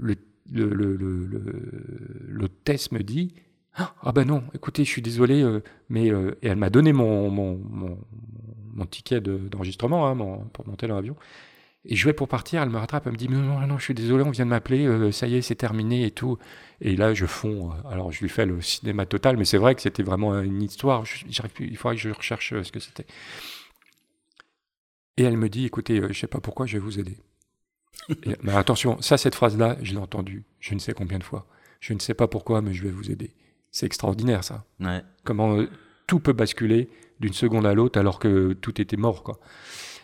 le, 0.00 0.16
le, 0.50 2.48
test 2.64 2.92
me 2.92 3.02
dit 3.02 3.34
Ah 3.74 4.12
ben 4.12 4.24
non, 4.24 4.42
écoutez, 4.54 4.84
je 4.84 4.90
suis 4.90 5.02
désolé, 5.02 5.42
euh, 5.42 5.60
mais. 5.88 6.06
et 6.06 6.48
elle 6.48 6.56
m'a 6.56 6.70
donné 6.70 6.92
mon, 6.92 7.30
mon, 7.30 7.60
mon, 8.74 8.86
ticket 8.86 9.20
d'enregistrement 9.20 10.08
hein, 10.08 10.16
pour 10.52 10.66
monter 10.66 10.86
dans 10.88 10.96
l'avion. 10.96 11.16
Et 11.84 11.96
je 11.96 12.04
vais 12.04 12.12
pour 12.12 12.28
partir, 12.28 12.62
elle 12.62 12.70
me 12.70 12.78
rattrape, 12.78 13.06
elle 13.06 13.12
me 13.12 13.16
dit 13.16 13.28
non, 13.28 13.40
non, 13.40 13.66
non, 13.66 13.78
je 13.78 13.84
suis 13.84 13.94
désolé, 13.94 14.22
on 14.22 14.30
vient 14.30 14.44
de 14.44 14.50
m'appeler, 14.50 14.86
euh, 14.86 15.10
ça 15.10 15.26
y 15.26 15.34
est, 15.34 15.42
c'est 15.42 15.56
terminé 15.56 16.04
et 16.04 16.12
tout. 16.12 16.38
Et 16.80 16.94
là, 16.94 17.12
je 17.12 17.26
fonds. 17.26 17.72
Euh, 17.72 17.90
alors, 17.90 18.12
je 18.12 18.20
lui 18.20 18.28
fais 18.28 18.46
le 18.46 18.60
cinéma 18.60 19.04
total, 19.04 19.36
mais 19.36 19.44
c'est 19.44 19.58
vrai 19.58 19.74
que 19.74 19.82
c'était 19.82 20.04
vraiment 20.04 20.40
une 20.40 20.62
histoire. 20.62 21.02
Plus, 21.02 21.66
il 21.66 21.76
faudrait 21.76 21.96
que 21.96 22.02
je 22.02 22.10
recherche 22.10 22.52
euh, 22.52 22.62
ce 22.62 22.70
que 22.70 22.78
c'était. 22.78 23.06
Et 25.16 25.24
elle 25.24 25.36
me 25.36 25.48
dit, 25.48 25.66
écoutez, 25.66 25.96
je 25.96 26.06
ne 26.06 26.12
sais 26.12 26.28
pas 26.28 26.40
pourquoi, 26.40 26.66
je 26.66 26.74
vais 26.74 26.84
vous 26.84 27.00
aider. 27.00 27.18
mais 28.42 28.52
attention, 28.52 29.00
ça, 29.02 29.18
cette 29.18 29.34
phrase-là, 29.34 29.76
je 29.82 29.92
l'ai 29.92 29.98
entendue, 29.98 30.44
je 30.60 30.74
ne 30.74 30.78
sais 30.78 30.92
combien 30.92 31.18
de 31.18 31.24
fois. 31.24 31.46
Je 31.80 31.94
ne 31.94 31.98
sais 31.98 32.14
pas 32.14 32.28
pourquoi, 32.28 32.62
mais 32.62 32.74
je 32.74 32.84
vais 32.84 32.90
vous 32.90 33.10
aider. 33.10 33.34
C'est 33.72 33.86
extraordinaire, 33.86 34.44
ça. 34.44 34.64
Ouais. 34.78 35.02
Comment 35.24 35.64
tout 36.06 36.20
peut 36.20 36.32
basculer 36.32 36.88
d'une 37.18 37.32
seconde 37.32 37.66
à 37.66 37.74
l'autre 37.74 37.98
alors 37.98 38.20
que 38.20 38.52
tout 38.52 38.80
était 38.80 38.96
mort, 38.96 39.24
quoi. 39.24 39.40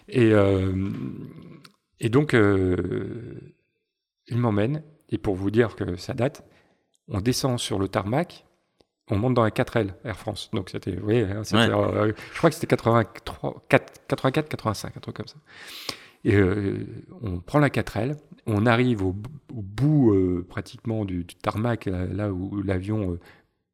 Et, 0.09 0.33
et 2.01 2.09
donc, 2.09 2.35
euh, 2.35 3.55
il 4.29 4.39
m'emmène, 4.39 4.83
et 5.09 5.19
pour 5.19 5.35
vous 5.35 5.51
dire 5.51 5.75
que 5.75 5.97
ça 5.97 6.15
date, 6.15 6.45
on 7.09 7.21
descend 7.21 7.59
sur 7.59 7.79
le 7.79 7.89
tarmac, 7.89 8.45
on 9.11 9.17
monte 9.17 9.35
dans 9.35 9.43
un 9.43 9.49
4L 9.49 9.95
Air 10.05 10.19
France. 10.19 10.51
Donc 10.53 10.71
c'était, 10.71 10.93
vous 10.93 11.05
voyez, 11.05 11.25
hein, 11.25 11.43
euh, 11.55 12.13
je 12.33 12.39
crois 12.39 12.51
que 12.51 12.55
c'était 12.55 12.67
84, 12.67 14.07
85, 14.07 14.97
un 14.97 15.01
truc 15.01 15.17
comme 15.17 15.27
ça. 15.27 15.37
Et 16.25 16.35
euh, 16.35 16.85
on 17.23 17.41
prend 17.41 17.59
la 17.59 17.71
4L, 17.71 18.17
on 18.47 18.67
arrive 18.67 19.03
au, 19.03 19.15
bout 19.53 20.45
pratiquement 20.49 21.05
du, 21.05 21.25
tarmac, 21.25 21.87
là, 21.87 22.31
où 22.31 22.63
l'avion 22.63 23.19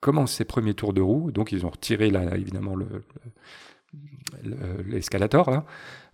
commence 0.01 0.35
ses 0.35 0.45
premiers 0.45 0.75
tours 0.75 0.93
de 0.93 1.01
roue. 1.01 1.33
Donc 1.33 1.51
ils 1.53 1.67
ont 1.67 1.71
retiré 1.71 2.11
là, 2.11 2.37
évidemment 2.37 2.77
le, 2.77 3.05
l'escalator 4.87 5.51
là. 5.51 5.65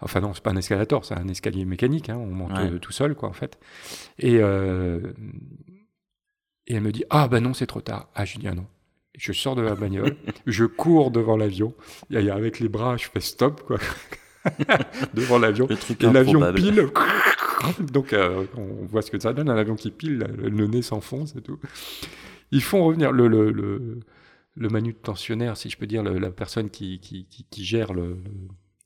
Enfin 0.01 0.21
non, 0.21 0.33
c'est 0.35 0.43
pas 0.43 0.51
un 0.51 0.57
escalator, 0.57 1.05
c'est 1.05 1.15
un 1.15 1.29
escalier 1.29 1.65
mécanique. 1.65 2.09
Hein, 2.09 2.17
on 2.17 2.27
monte 2.27 2.53
euh, 2.59 2.79
tout 2.79 2.93
seul 2.93 3.15
quoi 3.15 3.29
en 3.29 3.33
fait. 3.33 3.59
Et, 4.19 4.39
euh, 4.41 5.13
et 6.67 6.75
elle 6.75 6.83
me 6.83 6.93
dit 6.93 7.05
ah 7.11 7.29
ben 7.29 7.43
non 7.43 7.55
c'est 7.55 7.67
trop 7.67 7.81
tard. 7.81 8.09
Ah 8.15 8.25
je 8.25 8.39
dis 8.39 8.49
ah 8.49 8.55
non. 8.55 8.67
Je 9.17 9.33
sors 9.33 9.57
de 9.57 9.63
la 9.63 9.75
bagnole, 9.75 10.17
je 10.47 10.65
cours 10.65 11.11
devant 11.11 11.37
l'avion. 11.37 11.75
Et 12.11 12.31
avec 12.31 12.61
les 12.61 12.69
bras, 12.69 12.97
je 12.97 13.09
fais 13.09 13.21
stop 13.21 13.63
quoi. 13.67 13.79
devant 15.15 15.39
l'avion. 15.39 15.69
Et 15.69 16.07
l'avion 16.07 16.53
pile. 16.55 16.87
Donc 17.93 18.13
euh, 18.13 18.47
on 18.57 18.87
voit 18.87 19.03
ce 19.03 19.11
que 19.11 19.19
ça 19.19 19.33
donne, 19.35 19.51
un 19.51 19.57
avion 19.57 19.77
qui 19.77 19.91
pile, 19.91 20.27
le 20.39 20.67
nez 20.67 20.83
s'enfonce 20.83 21.37
et 21.37 21.43
tout. 21.43 21.59
Ils 22.53 22.63
font 22.63 22.85
revenir 22.85 23.13
le, 23.13 23.29
le, 23.29 23.51
le 23.51 24.01
le 24.57 24.69
manutentionnaire, 24.69 25.57
si 25.57 25.71
je 25.71 25.77
peux 25.77 25.87
dire, 25.87 26.03
la 26.03 26.31
personne 26.31 26.71
qui, 26.71 26.99
qui, 27.01 27.27
qui, 27.27 27.65
gère 27.65 27.93
le, 27.93 28.19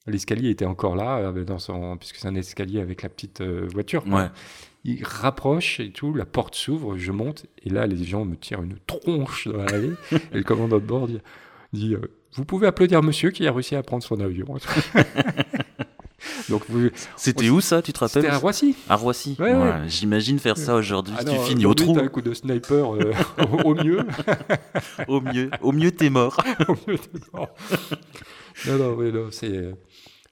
l'escalier 0.07 0.51
était 0.51 0.65
encore 0.65 0.97
là, 0.97 1.19
euh, 1.19 1.45
dans 1.45 1.59
son, 1.59 1.97
puisque 1.97 2.17
c'est 2.17 2.29
un 2.29 2.35
escalier 2.35 2.81
avec 2.81 3.03
la 3.03 3.09
petite 3.09 3.41
euh, 3.41 3.67
voiture. 3.73 4.05
Il 4.87 5.03
rapproche 5.03 5.81
et 5.81 5.91
tout, 5.91 6.13
la 6.13 6.27
porte 6.27 6.55
s'ouvre, 6.55 6.99
je 6.99 7.11
monte, 7.11 7.47
et 7.65 7.71
là, 7.71 7.87
les 7.87 8.05
gens 8.05 8.27
me 8.27 8.37
tirent 8.37 8.63
une 8.63 8.77
tronche 8.87 9.49
dans 9.49 9.65
l'allée. 9.65 9.93
et 10.13 10.19
le 10.35 10.43
commandant 10.43 10.77
de 10.77 10.85
bord 10.85 11.09
dit, 11.09 11.21
dit 11.73 11.95
euh, 11.95 12.13
Vous 12.35 12.45
pouvez 12.45 12.67
applaudir 12.67 13.03
monsieur 13.03 13.31
qui 13.31 13.47
a 13.47 13.53
réussi 13.53 13.77
à 13.77 13.83
prendre 13.83 14.03
son 14.03 14.21
avion. 14.21 14.47
Donc 16.51 16.63
C'était 17.17 17.49
où 17.49 17.63
ça, 17.63 17.81
tu 17.81 17.95
te 17.95 17.99
rappelles? 18.01 18.23
C'était 18.23 18.35
à 18.35 18.39
Roissy. 18.39 18.77
À 18.89 18.97
Roissy. 18.97 19.39
J'imagine 19.87 20.39
faire 20.39 20.59
ça 20.59 20.75
aujourd'hui. 20.75 21.15
Ah 21.19 21.25
tu 21.25 21.37
finis 21.39 21.65
au 21.65 21.73
trou. 21.73 21.99
un 21.99 22.09
coup 22.09 22.21
de 22.21 22.35
sniper 22.35 22.95
euh, 22.95 23.13
au, 23.65 23.75
mieux. 23.75 24.07
au 25.09 25.21
mieux. 25.23 25.51
Au 25.63 25.73
mieux, 25.73 25.91
t'es 25.91 26.11
mort. 26.11 26.37
au 26.69 26.75
mieux, 26.87 26.99
t'es 26.99 27.21
mort. 27.33 27.49
Non, 28.67 28.79
non, 28.79 28.95
oui, 28.95 29.13
non, 29.13 29.31
c'est. 29.31 29.57
Euh, 29.57 29.75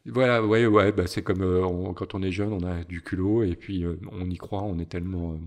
voilà, 0.06 0.44
ouais, 0.44 0.66
ouais, 0.66 0.92
bah, 0.92 1.06
c'est 1.06 1.22
comme 1.22 1.42
euh, 1.42 1.92
quand 1.94 2.14
on 2.14 2.22
est 2.22 2.32
jeune, 2.32 2.52
on 2.52 2.64
a 2.64 2.84
du 2.84 3.02
culot 3.02 3.44
et 3.44 3.54
puis 3.54 3.84
on 4.10 4.28
y 4.30 4.36
croit, 4.36 4.62
on 4.62 4.78
est 4.78 4.90
tellement. 4.90 5.38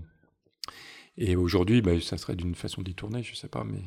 Et 1.18 1.36
aujourd'hui, 1.36 1.82
bah, 1.82 2.00
ça 2.00 2.16
serait 2.16 2.36
d'une 2.36 2.54
façon 2.54 2.82
détournée, 2.82 3.22
je 3.22 3.34
sais 3.34 3.48
pas, 3.48 3.64
mais 3.64 3.82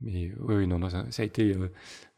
mais 0.00 0.32
oui, 0.40 0.66
non, 0.66 0.78
non 0.78 0.88
ça, 0.90 1.06
a 1.18 1.24
été 1.24 1.54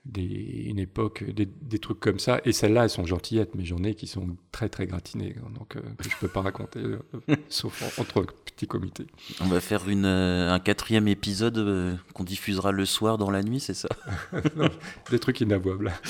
des, 0.04 0.64
une 0.66 0.78
époque, 0.78 1.24
des, 1.24 1.46
des, 1.46 1.78
trucs 1.78 2.00
comme 2.00 2.18
ça. 2.18 2.40
Et 2.44 2.52
celles-là, 2.52 2.84
elles 2.84 2.90
sont 2.90 3.04
gentillettes, 3.06 3.54
mais 3.54 3.64
j'en 3.64 3.82
ai 3.84 3.94
qui 3.94 4.06
sont 4.06 4.36
très 4.50 4.68
très 4.68 4.86
gratinées, 4.86 5.34
donc 5.58 5.76
euh, 5.76 5.80
que 5.98 6.08
je 6.08 6.16
peux 6.16 6.28
pas 6.28 6.40
raconter, 6.40 6.80
euh, 6.80 6.98
sauf 7.48 7.98
entre 7.98 8.26
petits 8.46 8.66
comités. 8.66 9.06
On 9.40 9.46
va 9.46 9.60
faire 9.60 9.88
une, 9.88 10.06
euh, 10.06 10.52
un 10.52 10.58
quatrième 10.58 11.08
épisode 11.08 11.98
qu'on 12.14 12.24
diffusera 12.24 12.72
le 12.72 12.86
soir 12.86 13.18
dans 13.18 13.30
la 13.30 13.42
nuit, 13.42 13.60
c'est 13.60 13.74
ça? 13.74 13.88
Des 15.10 15.18
trucs 15.18 15.40
inavouables. 15.40 15.92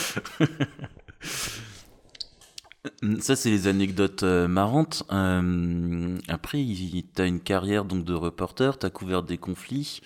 Ça, 3.21 3.37
c'est 3.37 3.51
les 3.51 3.67
anecdotes 3.67 4.23
marrantes. 4.23 5.03
après, 6.29 6.65
tu 6.65 7.23
as 7.23 7.27
une 7.27 7.41
carrière 7.41 7.85
donc 7.85 8.05
de 8.05 8.15
reporter, 8.15 8.79
tu 8.79 8.87
as 8.87 8.91
couvert 8.91 9.23
des 9.23 9.37
conflits. 9.37 10.01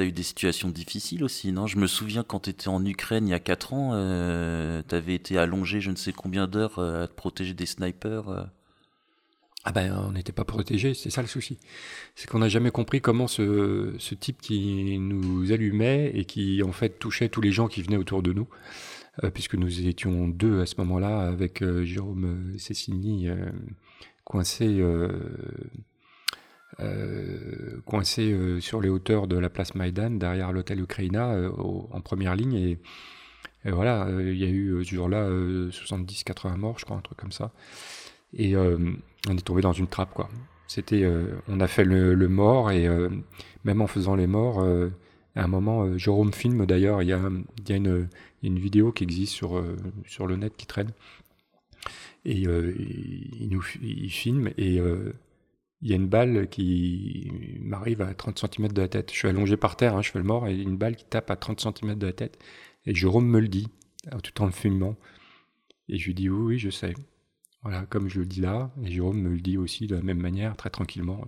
As 0.00 0.04
eu 0.04 0.12
des 0.12 0.22
situations 0.22 0.70
difficiles 0.70 1.22
aussi, 1.22 1.52
non? 1.52 1.66
Je 1.66 1.76
me 1.76 1.86
souviens 1.86 2.22
quand 2.22 2.40
tu 2.40 2.50
étais 2.50 2.68
en 2.68 2.82
Ukraine 2.86 3.28
il 3.28 3.32
y 3.32 3.34
a 3.34 3.38
4 3.38 3.74
ans, 3.74 3.90
euh, 3.92 4.82
tu 4.88 4.94
avais 4.94 5.14
été 5.14 5.36
allongé 5.36 5.82
je 5.82 5.90
ne 5.90 5.96
sais 5.96 6.12
combien 6.12 6.46
d'heures 6.46 6.78
euh, 6.78 7.04
à 7.04 7.06
te 7.06 7.12
protéger 7.12 7.52
des 7.52 7.66
snipers. 7.66 8.30
Euh? 8.30 8.44
Ah 9.64 9.72
ben 9.72 9.94
on 10.08 10.12
n'était 10.12 10.32
pas 10.32 10.44
protégé, 10.44 10.94
c'est 10.94 11.10
ça 11.10 11.20
le 11.20 11.28
souci. 11.28 11.58
C'est 12.14 12.30
qu'on 12.30 12.38
n'a 12.38 12.48
jamais 12.48 12.70
compris 12.70 13.02
comment 13.02 13.26
ce, 13.26 13.94
ce, 13.98 14.14
type 14.14 14.40
qui 14.40 14.98
nous 14.98 15.52
allumait 15.52 16.10
et 16.14 16.24
qui 16.24 16.62
en 16.62 16.72
fait 16.72 16.98
touchait 16.98 17.28
tous 17.28 17.42
les 17.42 17.52
gens 17.52 17.68
qui 17.68 17.82
venaient 17.82 17.98
autour 17.98 18.22
de 18.22 18.32
nous, 18.32 18.48
puisque 19.34 19.56
nous 19.56 19.86
étions 19.86 20.28
deux 20.28 20.62
à 20.62 20.66
ce 20.66 20.76
moment-là 20.78 21.20
avec 21.28 21.62
Jérôme 21.82 22.54
Cessini 22.56 23.28
coincé 24.24 24.82
euh, 26.78 27.80
coincé 27.84 28.32
euh, 28.32 28.60
sur 28.60 28.80
les 28.80 28.88
hauteurs 28.88 29.26
de 29.26 29.36
la 29.36 29.50
place 29.50 29.74
Maïdan, 29.74 30.10
derrière 30.10 30.52
l'hôtel 30.52 30.80
Ukraina, 30.80 31.32
euh, 31.32 31.50
en 31.90 32.00
première 32.00 32.36
ligne. 32.36 32.54
Et, 32.54 32.78
voilà, 33.64 34.08
il 34.20 34.38
y 34.38 34.44
a 34.44 34.48
eu 34.48 34.82
ce 34.82 34.94
jour-là 34.94 35.28
70-80 35.28 36.56
morts, 36.56 36.78
je 36.78 36.86
crois, 36.86 36.96
un 36.96 37.02
truc 37.02 37.18
comme 37.18 37.32
ça. 37.32 37.52
Et 38.32 38.56
on 38.56 39.36
est 39.36 39.44
tombé 39.44 39.60
dans 39.60 39.74
une 39.74 39.86
trappe, 39.86 40.14
quoi. 40.14 40.30
C'était, 40.66 41.06
on 41.46 41.60
a 41.60 41.66
fait 41.66 41.84
le, 41.84 42.28
mort 42.28 42.70
et 42.70 42.88
même 43.64 43.82
en 43.82 43.86
faisant 43.86 44.14
les 44.14 44.26
morts, 44.26 44.64
à 45.36 45.44
un 45.44 45.46
moment, 45.46 45.98
Jérôme 45.98 46.32
filme 46.32 46.64
d'ailleurs. 46.64 47.02
Il 47.02 47.08
y 47.08 47.12
a, 47.12 47.20
y 47.68 47.72
a 47.74 47.76
une, 47.76 48.08
une, 48.42 48.58
vidéo 48.58 48.92
qui 48.92 49.04
existe 49.04 49.34
sur 49.34 49.62
sur 50.06 50.26
le 50.26 50.36
net 50.36 50.54
qui 50.56 50.64
traîne 50.66 50.92
et 52.24 52.38
il, 52.38 53.48
nous, 53.50 53.62
il 53.82 54.10
filme 54.10 54.52
et 54.56 54.80
il 55.82 55.88
y 55.88 55.92
a 55.92 55.96
une 55.96 56.08
balle 56.08 56.48
qui 56.48 57.30
m'arrive 57.60 58.02
à 58.02 58.12
30 58.12 58.38
cm 58.38 58.68
de 58.68 58.82
la 58.82 58.88
tête. 58.88 59.10
Je 59.12 59.16
suis 59.16 59.28
allongé 59.28 59.56
par 59.56 59.76
terre, 59.76 59.96
hein, 59.96 60.02
je 60.02 60.10
fais 60.10 60.18
le 60.18 60.24
mort, 60.24 60.46
et 60.46 60.54
une 60.54 60.76
balle 60.76 60.96
qui 60.96 61.04
tape 61.06 61.30
à 61.30 61.36
30 61.36 61.60
cm 61.60 61.94
de 61.94 62.06
la 62.06 62.12
tête. 62.12 62.38
Et 62.86 62.94
Jérôme 62.94 63.26
me 63.26 63.40
le 63.40 63.48
dit, 63.48 63.68
tout 64.22 64.42
en 64.42 64.46
le 64.46 64.52
fumant. 64.52 64.96
Et 65.88 65.98
je 65.98 66.06
lui 66.06 66.14
dis 66.14 66.28
oui, 66.28 66.54
oui, 66.54 66.58
je 66.58 66.70
sais. 66.70 66.94
Voilà, 67.62 67.86
comme 67.86 68.08
je 68.08 68.20
le 68.20 68.26
dis 68.26 68.40
là, 68.40 68.70
et 68.84 68.90
Jérôme 68.90 69.20
me 69.20 69.30
le 69.30 69.40
dit 69.40 69.56
aussi 69.56 69.86
de 69.86 69.96
la 69.96 70.02
même 70.02 70.20
manière, 70.20 70.56
très 70.56 70.70
tranquillement. 70.70 71.26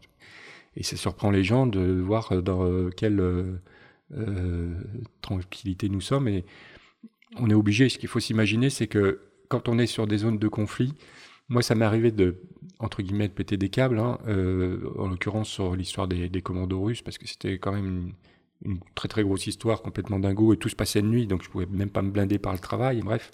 Et 0.77 0.83
ça 0.83 0.97
surprend 0.97 1.31
les 1.31 1.45
gens 1.45 1.67
de 1.67 2.01
voir 2.01 2.43
dans 2.43 2.91
quelle 2.91 3.21
euh, 3.21 4.75
tranquillité 5.23 5.89
nous 5.89 6.01
sommes. 6.01 6.29
Et 6.29 6.45
on 7.37 7.49
est 7.49 7.55
obligé, 7.55 7.89
ce 7.89 7.99
qu'il 7.99 8.09
faut 8.09 8.21
s'imaginer, 8.21 8.71
c'est 8.71 8.87
que 8.87 9.21
quand 9.49 9.69
on 9.69 9.79
est 9.79 9.87
sur 9.87 10.07
des 10.07 10.19
zones 10.19 10.39
de 10.39 10.49
conflit, 10.49 10.95
moi, 11.49 11.63
ça 11.63 11.75
m'est 11.75 11.85
arrivé 11.85 12.11
de, 12.11 12.37
entre 12.79 13.03
guillemets, 13.03 13.29
de 13.29 13.33
péter 13.33 13.57
des 13.57 13.69
câbles, 13.69 13.99
hein, 13.99 14.19
euh, 14.27 14.91
en 14.99 15.09
l'occurrence 15.09 15.49
sur 15.49 15.77
l'histoire 15.77 16.09
des, 16.09 16.43
commandos 16.43 16.83
russes, 16.83 17.03
parce 17.03 17.19
que 17.19 17.27
c'était 17.27 17.59
quand 17.59 17.73
même 17.73 18.13
une, 18.65 18.81
très 18.95 19.09
très 19.09 19.23
grosse 19.23 19.47
histoire, 19.47 19.83
complètement 19.83 20.19
dingo, 20.19 20.53
et 20.53 20.57
tout 20.57 20.69
se 20.69 20.77
passait 20.77 21.03
de 21.03 21.07
nuit, 21.07 21.27
donc 21.27 21.43
je 21.43 21.51
pouvais 21.51 21.67
même 21.67 21.91
pas 21.91 22.03
me 22.03 22.11
blinder 22.11 22.39
par 22.39 22.53
le 22.53 22.59
travail, 22.59 23.01
bref. 23.03 23.31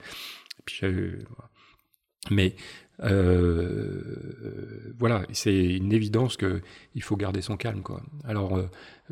mais 2.31 2.57
euh, 3.05 4.93
voilà, 4.99 5.25
c'est 5.33 5.77
une 5.77 5.93
évidence 5.93 6.37
que 6.37 6.61
il 6.95 7.03
faut 7.03 7.17
garder 7.17 7.41
son 7.41 7.57
calme, 7.57 7.83
quoi. 7.83 8.03
Alors, 8.25 8.59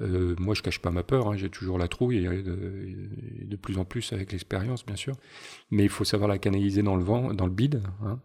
euh, 0.00 0.34
moi, 0.38 0.54
je 0.54 0.62
cache 0.62 0.80
pas 0.80 0.90
ma 0.90 1.02
peur, 1.02 1.28
hein, 1.28 1.36
j'ai 1.36 1.48
toujours 1.48 1.78
la 1.78 1.88
trouille, 1.88 2.24
de, 2.24 3.56
plus 3.56 3.78
en 3.78 3.84
plus 3.84 4.12
avec 4.12 4.32
l'expérience, 4.32 4.84
bien 4.84 4.96
sûr, 4.96 5.16
mais 5.70 5.84
il 5.84 5.88
faut 5.88 6.04
savoir 6.04 6.28
la 6.28 6.38
canaliser 6.38 6.82
dans 6.82 6.96
le 6.96 7.04
vent, 7.04 7.32
dans 7.32 7.46
le 7.46 7.52
bide, 7.52 7.82
hein, 8.04 8.18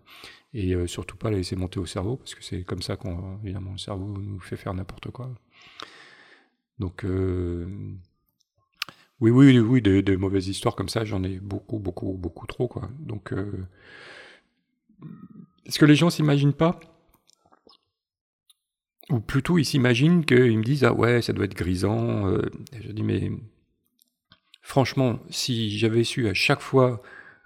et 0.53 0.73
euh, 0.73 0.87
surtout 0.87 1.15
pas 1.15 1.29
la 1.31 1.37
laisser 1.37 1.55
monter 1.55 1.79
au 1.79 1.85
cerveau 1.85 2.17
parce 2.17 2.35
que 2.35 2.43
c'est 2.43 2.63
comme 2.63 2.81
ça 2.81 2.97
qu'on 2.97 3.39
évidemment 3.43 3.71
le 3.71 3.77
cerveau 3.77 4.17
nous 4.17 4.39
fait 4.39 4.57
faire 4.57 4.73
n'importe 4.73 5.09
quoi. 5.11 5.33
Donc 6.79 7.05
euh, 7.05 7.67
oui 9.19 9.31
oui 9.31 9.57
oui 9.59 9.81
de, 9.81 10.15
mauvaises 10.15 10.47
histoires 10.47 10.75
comme 10.75 10.89
ça 10.89 11.05
j'en 11.05 11.23
ai 11.23 11.39
beaucoup 11.39 11.79
beaucoup 11.79 12.13
beaucoup 12.17 12.47
trop 12.47 12.67
quoi. 12.67 12.89
Donc 12.99 13.31
euh, 13.31 13.65
est-ce 15.65 15.79
que 15.79 15.85
les 15.85 15.95
gens 15.95 16.09
s'imaginent 16.09 16.53
pas? 16.53 16.79
Ou 19.09 19.19
plutôt 19.19 19.57
ils 19.57 19.65
s'imaginent 19.65 20.25
qu'ils 20.25 20.57
me 20.57 20.63
disent 20.63 20.83
ah 20.83 20.93
ouais 20.93 21.21
ça 21.21 21.33
doit 21.33 21.45
être 21.45 21.55
grisant. 21.55 22.29
je 22.73 22.91
dis 22.91 23.03
mais 23.03 23.31
franchement 24.61 25.19
si 25.29 25.77
j'avais 25.77 26.03
su 26.03 26.27
à 26.27 26.33
chaque 26.33 26.61
fois 26.61 27.01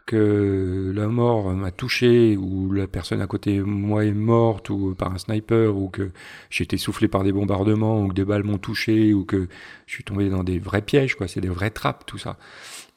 que 0.05 0.91
la 0.95 1.07
mort 1.07 1.51
m'a 1.53 1.71
touché 1.71 2.37
ou 2.37 2.71
la 2.71 2.87
personne 2.87 3.21
à 3.21 3.27
côté 3.27 3.57
de 3.57 3.63
moi 3.63 4.05
est 4.05 4.13
morte 4.13 4.69
ou 4.69 4.93
par 4.93 5.11
un 5.11 5.17
sniper 5.17 5.75
ou 5.75 5.89
que 5.89 6.11
j'ai 6.49 6.63
été 6.63 6.77
soufflé 6.77 7.07
par 7.07 7.23
des 7.23 7.31
bombardements 7.31 8.01
ou 8.01 8.09
que 8.09 8.13
des 8.13 8.25
balles 8.25 8.43
m'ont 8.43 8.59
touché 8.59 9.13
ou 9.13 9.25
que 9.25 9.47
je 9.87 9.93
suis 9.93 10.03
tombé 10.03 10.29
dans 10.29 10.43
des 10.43 10.59
vrais 10.59 10.83
pièges 10.83 11.15
quoi. 11.15 11.27
C'est 11.27 11.41
des 11.41 11.49
vraies 11.49 11.71
trappes 11.71 12.05
tout 12.05 12.19
ça. 12.19 12.37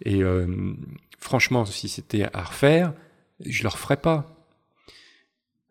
Et 0.04 0.22
euh, 0.22 0.74
franchement 1.18 1.64
si 1.64 1.88
c'était 1.88 2.26
à 2.32 2.42
refaire 2.42 2.92
je 3.44 3.62
le 3.62 3.68
referais 3.68 3.96
pas. 3.96 4.26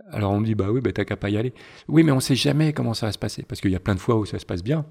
Alors 0.10 0.32
on 0.32 0.40
me 0.40 0.46
dit 0.46 0.56
bah 0.56 0.72
oui 0.72 0.82
bah 0.82 0.92
t'as 0.92 1.06
qu'à 1.06 1.18
pas 1.18 1.30
y 1.30 1.38
aller. 1.38 1.54
Oui 1.88 2.04
mais 2.04 2.12
on 2.12 2.20
sait 2.20 2.36
jamais 2.36 2.74
comment 2.74 2.96
ça 2.96 3.06
va 3.06 3.12
se 3.12 3.20
passer 3.20 3.44
parce 3.44 3.62
qu'il 3.62 3.72
y 3.72 3.76
a 3.76 3.80
plein 3.80 3.96
de 3.96 4.00
fois 4.00 4.16
où 4.16 4.26
ça 4.26 4.40
se 4.40 4.46
passe 4.46 4.64
bien 4.64 4.86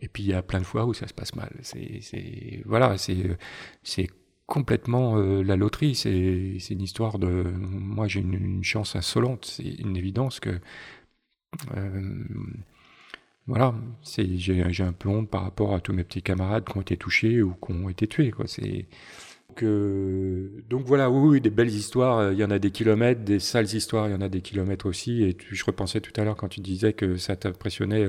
et 0.00 0.08
puis 0.08 0.24
il 0.24 0.30
y 0.30 0.34
a 0.34 0.42
plein 0.42 0.60
de 0.60 0.66
fois 0.66 0.84
où 0.84 0.94
ça 0.94 1.06
se 1.06 1.14
passe 1.14 1.36
mal. 1.36 1.52
C'est 1.62 2.62
voilà 2.66 2.98
c'est 2.98 3.38
c'est 3.84 4.08
complètement 4.52 5.16
euh, 5.16 5.42
la 5.42 5.56
loterie. 5.56 5.94
C'est 5.94 6.74
une 6.74 6.82
histoire 6.82 7.18
de. 7.18 7.26
Moi, 7.58 8.06
j'ai 8.06 8.20
une, 8.20 8.62
chance 8.62 8.94
insolente. 8.96 9.46
C'est 9.46 9.80
une 9.80 9.96
évidence 9.96 10.40
que. 10.40 10.50
Euh, 11.74 12.24
voilà, 13.46 13.74
j'ai 14.04 14.84
un 14.84 14.92
peu 14.92 15.08
honte 15.08 15.30
par 15.30 15.42
rapport 15.42 15.74
à 15.74 15.80
tous 15.80 15.94
mes 15.94 16.04
petits 16.04 16.22
camarades 16.22 16.64
qui 16.64 16.76
ont 16.76 16.82
été 16.82 16.98
touchés 16.98 17.40
ou 17.42 17.54
qui 17.54 17.72
ont 17.72 17.88
été 17.88 18.06
tués. 18.06 18.30
Quoi. 18.30 18.44
Donc, 19.48 19.62
euh, 19.62 20.62
donc 20.68 20.84
voilà, 20.84 21.10
oui, 21.10 21.40
des 21.40 21.50
belles 21.50 21.70
histoires, 21.70 22.32
il 22.32 22.38
y 22.38 22.44
en 22.44 22.50
a 22.50 22.58
des 22.58 22.70
kilomètres, 22.70 23.22
des 23.22 23.40
sales 23.40 23.74
histoires, 23.74 24.08
il 24.08 24.12
y 24.12 24.14
en 24.14 24.20
a 24.20 24.28
des 24.28 24.42
kilomètres 24.42 24.84
aussi. 24.86 25.22
Et 25.22 25.36
je 25.50 25.64
repensais 25.64 26.02
tout 26.02 26.12
à 26.20 26.24
l'heure 26.24 26.36
quand 26.36 26.48
tu 26.48 26.60
disais 26.60 26.92
que 26.92 27.16
ça 27.16 27.36
t'impressionnait 27.36 28.06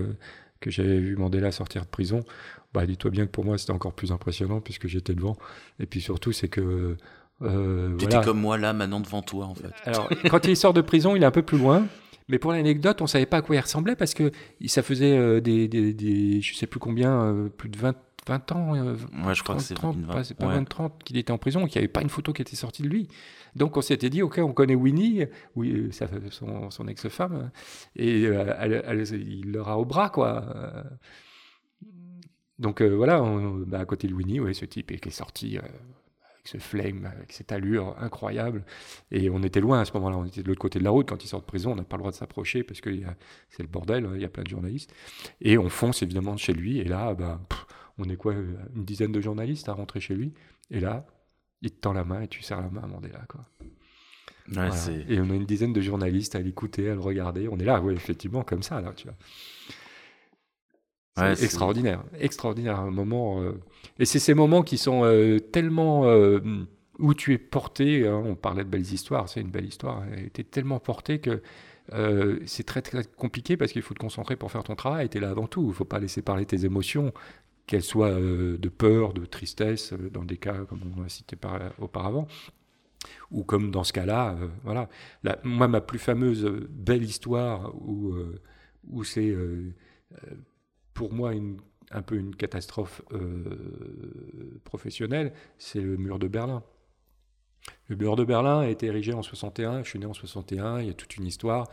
que 0.59 0.69
j'avais 0.69 0.99
vu 0.99 1.15
Mandela 1.15 1.51
sortir 1.53 1.83
de 1.83 1.89
prison 1.89 2.25
bah, 2.73 2.85
dis-toi 2.85 3.11
bien 3.11 3.25
que 3.25 3.31
pour 3.31 3.45
moi, 3.45 3.57
c'était 3.57 3.71
encore 3.71 3.93
plus 3.93 4.11
impressionnant 4.11 4.59
puisque 4.59 4.87
j'étais 4.87 5.13
devant. 5.13 5.37
Et 5.79 5.85
puis 5.85 6.01
surtout, 6.01 6.31
c'est 6.31 6.47
que. 6.47 6.97
Euh, 7.41 7.97
tu 7.97 8.05
étais 8.05 8.21
comme 8.21 8.39
moi 8.39 8.57
là, 8.57 8.73
maintenant 8.73 8.99
devant 8.99 9.21
toi, 9.21 9.45
en 9.45 9.55
fait. 9.55 9.71
Alors, 9.85 10.09
quand 10.29 10.45
il 10.47 10.55
sort 10.55 10.73
de 10.73 10.81
prison, 10.81 11.15
il 11.15 11.23
est 11.23 11.25
un 11.25 11.31
peu 11.31 11.41
plus 11.41 11.57
loin. 11.57 11.85
Mais 12.29 12.39
pour 12.39 12.51
l'anecdote, 12.51 13.01
on 13.01 13.07
savait 13.07 13.25
pas 13.25 13.37
à 13.37 13.41
quoi 13.41 13.55
il 13.55 13.59
ressemblait 13.59 13.95
parce 13.95 14.13
que 14.13 14.31
ça 14.67 14.81
faisait 14.81 15.17
euh, 15.17 15.41
des, 15.41 15.67
des, 15.67 15.93
des, 15.93 16.41
je 16.41 16.55
sais 16.55 16.67
plus 16.67 16.79
combien, 16.79 17.21
euh, 17.21 17.49
plus 17.49 17.69
de 17.69 17.77
20, 17.77 17.95
20 18.27 18.51
ans. 18.53 18.75
Euh, 18.75 18.95
ouais, 19.25 19.35
je 19.35 19.43
crois 19.43 19.55
que 19.55 19.61
c'est 19.61 19.73
30, 19.73 20.07
pas, 20.07 20.21
pas 20.37 20.47
20, 20.47 20.63
30 20.63 21.03
qu'il 21.03 21.17
était 21.17 21.31
en 21.31 21.37
prison, 21.37 21.65
qu'il 21.65 21.79
n'y 21.79 21.83
avait 21.83 21.91
pas 21.91 22.01
une 22.01 22.09
photo 22.09 22.31
qui 22.31 22.41
était 22.41 22.55
sortie 22.55 22.81
de 22.81 22.87
lui. 22.87 23.09
Donc 23.55 23.75
on 23.77 23.81
s'était 23.81 24.09
dit, 24.09 24.21
ok, 24.21 24.39
on 24.41 24.53
connaît 24.53 24.75
Winnie, 24.75 25.25
oui, 25.55 25.91
son, 26.31 26.71
son 26.71 26.87
ex-femme, 26.87 27.51
et 27.95 28.21
il 28.21 29.51
l'aura 29.51 29.77
au 29.77 29.85
bras, 29.85 30.09
quoi. 30.09 30.45
Donc 32.59 32.81
euh, 32.81 32.89
voilà, 32.95 33.21
bah, 33.67 33.79
à 33.79 33.85
côté 33.85 34.07
de 34.07 34.13
Winnie, 34.13 34.39
ouais, 34.39 34.53
ce 34.53 34.65
type 34.65 34.91
est, 34.91 35.05
est 35.05 35.11
sorti 35.11 35.57
euh, 35.57 35.61
avec 35.61 36.47
ce 36.47 36.57
flame, 36.57 37.05
avec 37.05 37.31
cette 37.31 37.51
allure 37.51 37.95
incroyable. 37.99 38.63
Et 39.11 39.29
on 39.29 39.41
était 39.43 39.61
loin 39.61 39.79
à 39.79 39.85
ce 39.85 39.93
moment-là, 39.93 40.17
on 40.17 40.25
était 40.25 40.43
de 40.43 40.47
l'autre 40.47 40.61
côté 40.61 40.79
de 40.79 40.83
la 40.83 40.91
route. 40.91 41.07
Quand 41.09 41.23
il 41.23 41.27
sort 41.27 41.41
de 41.41 41.45
prison, 41.45 41.71
on 41.71 41.75
n'a 41.75 41.83
pas 41.83 41.97
le 41.97 42.01
droit 42.01 42.11
de 42.11 42.15
s'approcher 42.15 42.63
parce 42.63 42.81
que 42.81 42.91
c'est 43.49 43.63
le 43.63 43.69
bordel, 43.69 44.07
il 44.15 44.21
y 44.21 44.25
a 44.25 44.29
plein 44.29 44.43
de 44.43 44.49
journalistes. 44.49 44.93
Et 45.41 45.57
on 45.57 45.69
fonce 45.69 46.03
évidemment 46.03 46.37
chez 46.37 46.53
lui. 46.53 46.79
Et 46.79 46.83
là, 46.83 47.13
bah, 47.13 47.41
on 47.97 48.05
est 48.05 48.15
quoi, 48.15 48.33
une 48.33 48.85
dizaine 48.85 49.11
de 49.11 49.21
journalistes 49.21 49.69
à 49.69 49.73
rentrer 49.73 49.99
chez 49.99 50.15
lui. 50.15 50.33
Et 50.69 50.79
là, 50.79 51.05
il 51.61 51.71
te 51.71 51.79
tend 51.79 51.93
la 51.93 52.03
main 52.03 52.21
et 52.21 52.27
tu 52.27 52.43
serres 52.43 52.61
la 52.61 52.69
main 52.69 52.81
à 52.83 52.87
Mandela. 52.87 53.21
Quoi. 53.27 53.41
et 55.09 55.19
on 55.21 55.29
a 55.29 55.35
une 55.35 55.45
dizaine 55.45 55.73
de 55.73 55.81
journalistes 55.81 56.35
à 56.35 56.39
l'écouter, 56.39 56.89
à 56.89 56.95
le 56.95 56.99
regarder. 56.99 57.47
On 57.47 57.57
est 57.57 57.65
là, 57.65 57.81
oui, 57.81 57.93
effectivement, 57.93 58.43
comme 58.43 58.61
ça, 58.61 58.81
là, 58.81 58.91
tu 58.95 59.07
vois. 59.07 59.15
C'est 61.15 61.43
extraordinaire, 61.43 62.03
extraordinaire 62.19 62.79
un 62.79 62.89
moment. 62.89 63.41
Euh, 63.41 63.59
et 63.99 64.05
c'est 64.05 64.19
ces 64.19 64.33
moments 64.33 64.63
qui 64.63 64.77
sont 64.77 65.03
euh, 65.03 65.39
tellement 65.39 66.05
euh, 66.05 66.39
où 66.97 67.13
tu 67.13 67.33
es 67.33 67.37
porté. 67.37 68.07
Hein, 68.07 68.23
on 68.25 68.35
parlait 68.35 68.63
de 68.63 68.69
belles 68.69 68.91
histoires, 68.93 69.29
c'est 69.29 69.41
une 69.41 69.51
belle 69.51 69.65
histoire. 69.65 70.03
Tu 70.33 70.41
es 70.41 70.43
tellement 70.43 70.79
porté 70.79 71.19
que 71.19 71.41
c'est 72.45 72.65
très 72.65 72.81
très 72.81 73.03
compliqué 73.03 73.57
parce 73.57 73.71
qu'il 73.71 73.81
faut 73.81 73.93
te 73.93 73.99
concentrer 73.99 74.35
pour 74.35 74.51
faire 74.51 74.63
ton 74.63 74.75
travail. 74.75 75.09
Tu 75.09 75.17
es 75.17 75.21
là 75.21 75.29
avant 75.29 75.47
tout. 75.47 75.67
Il 75.67 75.73
faut 75.73 75.85
pas 75.85 75.99
laisser 75.99 76.21
parler 76.23 76.45
tes 76.45 76.65
émotions 76.65 77.13
qu'elle 77.67 77.83
soit 77.83 78.11
de 78.11 78.69
peur, 78.69 79.13
de 79.13 79.25
tristesse, 79.25 79.93
dans 80.11 80.23
des 80.23 80.37
cas 80.37 80.65
comme 80.65 80.81
on 80.97 81.03
a 81.03 81.09
cité 81.09 81.37
auparavant, 81.79 82.27
ou 83.31 83.43
comme 83.43 83.71
dans 83.71 83.83
ce 83.83 83.93
cas-là, 83.93 84.35
voilà. 84.63 84.89
moi, 85.43 85.67
ma 85.67 85.79
plus 85.79 85.99
fameuse 85.99 86.45
belle 86.69 87.03
histoire 87.03 87.73
où, 87.75 88.13
où 88.89 89.03
c'est 89.03 89.33
pour 90.93 91.13
moi 91.13 91.31
un 91.91 92.01
peu 92.01 92.15
une 92.15 92.35
catastrophe 92.35 93.01
euh, 93.11 94.59
professionnelle, 94.63 95.33
c'est 95.57 95.81
le 95.81 95.97
mur 95.97 96.19
de 96.19 96.27
Berlin. 96.27 96.63
Le 97.87 97.95
mur 97.95 98.15
de 98.15 98.23
Berlin 98.23 98.61
a 98.61 98.67
été 98.67 98.87
érigé 98.87 99.13
en 99.13 99.21
61, 99.21 99.83
je 99.83 99.89
suis 99.89 99.99
né 99.99 100.05
en 100.05 100.13
61, 100.13 100.81
il 100.81 100.87
y 100.87 100.89
a 100.89 100.93
toute 100.93 101.15
une 101.17 101.25
histoire. 101.25 101.69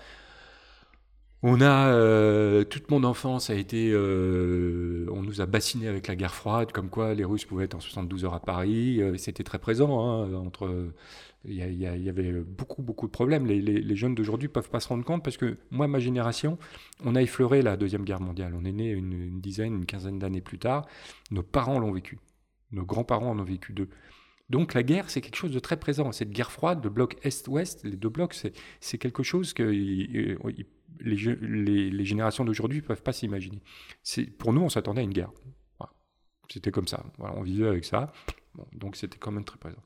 On 1.43 1.63
a 1.63 1.89
euh, 1.89 2.65
toute 2.65 2.91
mon 2.91 3.03
enfance 3.03 3.49
a 3.49 3.55
été, 3.55 3.91
euh, 3.93 5.07
on 5.11 5.23
nous 5.23 5.41
a 5.41 5.47
bassiné 5.47 5.89
avec 5.89 6.07
la 6.07 6.15
guerre 6.15 6.35
froide, 6.35 6.71
comme 6.71 6.91
quoi 6.91 7.15
les 7.15 7.25
Russes 7.25 7.47
pouvaient 7.47 7.65
être 7.65 7.75
en 7.75 7.81
72 7.81 8.27
heures 8.27 8.35
à 8.35 8.41
Paris. 8.41 9.01
C'était 9.17 9.43
très 9.43 9.59
présent 9.59 10.05
hein, 10.05 10.35
entre 10.35 10.93
il 11.45 11.55
y, 11.55 12.09
avait 12.09 12.33
beaucoup, 12.33 12.83
beaucoup 12.83 13.07
de 13.07 13.13
problèmes. 13.13 13.47
Les, 13.47 13.97
jeunes 13.97 14.15
d'aujourd'hui 14.15 14.49
ne 14.49 14.53
peuvent 14.53 14.69
pas 14.69 14.81
se 14.81 14.89
rendre 14.89 15.05
compte 15.05 15.25
parce 15.25 15.39
que 15.39 15.57
moi, 15.71 15.89
ma 15.89 15.99
génération, 15.99 16.59
on 17.03 17.17
a 17.17 17.23
effleuré 17.23 17.63
la 17.63 17.79
Deuxième 17.79 18.05
Guerre 18.05 18.21
mondiale. 18.21 18.55
On 18.55 18.65
est 18.65 18.73
né 18.73 18.91
une, 18.91 19.41
dizaine, 19.41 19.75
une 19.75 19.87
quinzaine 19.87 20.19
d'années 20.19 20.43
plus 20.43 20.59
tard. 20.59 20.87
Nos 21.31 21.43
parents 21.43 21.79
l'ont 21.79 21.93
vécu. 21.93 22.19
Nos 22.73 22.85
grands-parents 22.85 23.31
en 23.31 23.39
ont 23.39 23.45
vécu 23.45 23.73
deux. 23.73 23.89
Donc 24.51 24.75
la 24.75 24.83
guerre, 24.83 25.09
c'est 25.09 25.21
quelque 25.23 25.37
chose 25.37 25.53
de 25.53 25.61
très 25.61 25.79
présent. 25.79 26.13
Cette 26.13 26.31
guerre 26.31 26.51
froide, 26.51 26.85
le 26.85 26.91
bloc 26.91 27.17
Est-Ouest, 27.23 27.85
les 27.85 27.97
deux 27.97 28.09
blocs, 28.11 28.35
c'est 28.81 28.99
quelque 28.99 29.23
chose 29.23 29.55
que 29.55 29.63
les, 29.63 30.37
les, 31.01 32.05
générations 32.05 32.45
d'aujourd'hui 32.45 32.81
ne 32.81 32.87
peuvent 32.87 33.03
pas 33.03 33.13
s'imaginer. 33.13 33.63
Pour 34.39 34.53
nous, 34.53 34.61
on 34.61 34.69
s'attendait 34.69 35.01
à 35.01 35.05
une 35.05 35.13
guerre. 35.13 35.33
C'était 36.53 36.73
comme 36.73 36.89
ça. 36.89 37.05
Voilà, 37.17 37.37
on 37.37 37.43
vivait 37.43 37.69
avec 37.69 37.85
ça. 37.85 38.13
donc 38.73 38.97
c'était 38.97 39.19
quand 39.19 39.31
même 39.31 39.45
très 39.45 39.59
présent. 39.59 39.83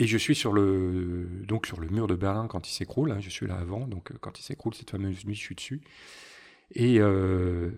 Et 0.00 0.06
je 0.06 0.16
suis 0.16 0.34
sur 0.34 0.54
le, 0.54 1.28
donc 1.46 1.66
sur 1.66 1.78
le 1.78 1.86
mur 1.88 2.06
de 2.06 2.14
Berlin 2.14 2.48
quand 2.48 2.66
il 2.66 2.72
s'écroule. 2.72 3.12
Hein, 3.12 3.20
je 3.20 3.28
suis 3.28 3.46
là 3.46 3.56
avant, 3.56 3.86
donc 3.86 4.10
euh, 4.10 4.14
quand 4.18 4.38
il 4.38 4.42
s'écroule, 4.42 4.72
cette 4.72 4.88
fameuse 4.88 5.26
nuit, 5.26 5.34
je 5.34 5.40
suis 5.40 5.54
dessus. 5.54 5.82
Et, 6.74 7.00
euh, 7.00 7.70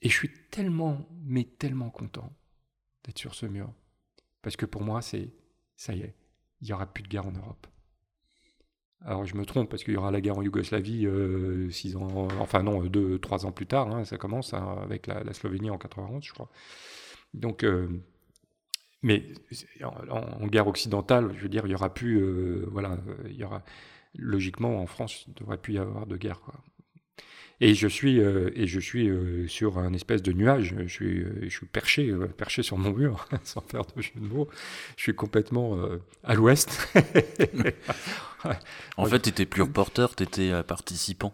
et 0.00 0.08
je 0.08 0.14
suis 0.14 0.30
tellement, 0.50 1.06
mais 1.26 1.44
tellement 1.44 1.90
content 1.90 2.32
d'être 3.04 3.18
sur 3.18 3.34
ce 3.34 3.44
mur. 3.44 3.70
Parce 4.40 4.56
que 4.56 4.64
pour 4.64 4.82
moi, 4.82 5.02
c'est 5.02 5.34
ça 5.76 5.92
y 5.92 6.00
est, 6.00 6.14
il 6.62 6.68
n'y 6.68 6.72
aura 6.72 6.86
plus 6.86 7.02
de 7.02 7.08
guerre 7.08 7.26
en 7.26 7.32
Europe. 7.32 7.66
Alors 9.04 9.26
je 9.26 9.36
me 9.36 9.44
trompe 9.44 9.68
parce 9.68 9.84
qu'il 9.84 9.92
y 9.92 9.98
aura 9.98 10.10
la 10.10 10.22
guerre 10.22 10.38
en 10.38 10.42
Yougoslavie 10.42 11.04
euh, 11.04 11.68
six 11.70 11.94
ans, 11.94 12.28
enfin 12.40 12.62
non, 12.62 12.84
deux, 12.86 13.18
trois 13.18 13.44
ans 13.44 13.52
plus 13.52 13.66
tard. 13.66 13.94
Hein, 13.94 14.06
ça 14.06 14.16
commence 14.16 14.54
hein, 14.54 14.78
avec 14.82 15.06
la, 15.06 15.30
Slovénie 15.34 15.68
en 15.68 15.76
91, 15.76 16.24
je 16.24 16.32
crois. 16.32 16.48
Donc 17.34 17.66
mais 19.02 19.24
en, 19.82 20.46
guerre 20.46 20.66
occidentale, 20.66 21.32
je 21.36 21.42
veux 21.42 21.48
dire, 21.48 21.66
il 21.66 21.72
y 21.72 21.74
aura 21.74 21.92
plus, 21.92 22.20
euh, 22.20 22.66
voilà, 22.70 22.92
euh, 22.92 23.28
il 23.28 23.36
y 23.36 23.44
aura 23.44 23.62
logiquement 24.14 24.80
en 24.80 24.86
France, 24.86 25.24
il 25.26 25.30
ne 25.30 25.34
devrait 25.36 25.58
plus 25.58 25.74
y 25.74 25.78
avoir 25.78 26.06
de 26.06 26.16
guerre, 26.16 26.40
quoi. 26.40 26.54
Et 27.60 27.74
je 27.74 27.88
suis, 27.88 28.20
euh, 28.20 28.50
et 28.54 28.66
je 28.66 28.78
suis 28.80 29.10
sur 29.48 29.78
un 29.78 29.92
espèce 29.94 30.22
de 30.22 30.32
nuage. 30.32 30.74
Je 30.86 30.88
suis, 30.88 31.24
je 31.42 31.48
suis 31.48 31.66
perché, 31.66 32.12
perché 32.36 32.62
sur 32.62 32.78
mon 32.78 32.92
mur, 32.92 33.28
sans 33.44 33.62
faire 33.62 33.82
de 33.96 34.02
jeu 34.02 34.12
de 34.16 34.26
mots. 34.26 34.48
Je 34.96 35.02
suis 35.02 35.14
complètement 35.14 35.78
à 36.24 36.34
l'ouest. 36.34 36.88
en 38.96 39.06
fait, 39.06 39.20
tu 39.20 39.28
n'étais 39.30 39.46
plus 39.46 39.62
reporter, 39.62 40.14
tu 40.14 40.24
étais 40.24 40.62
participant. 40.62 41.32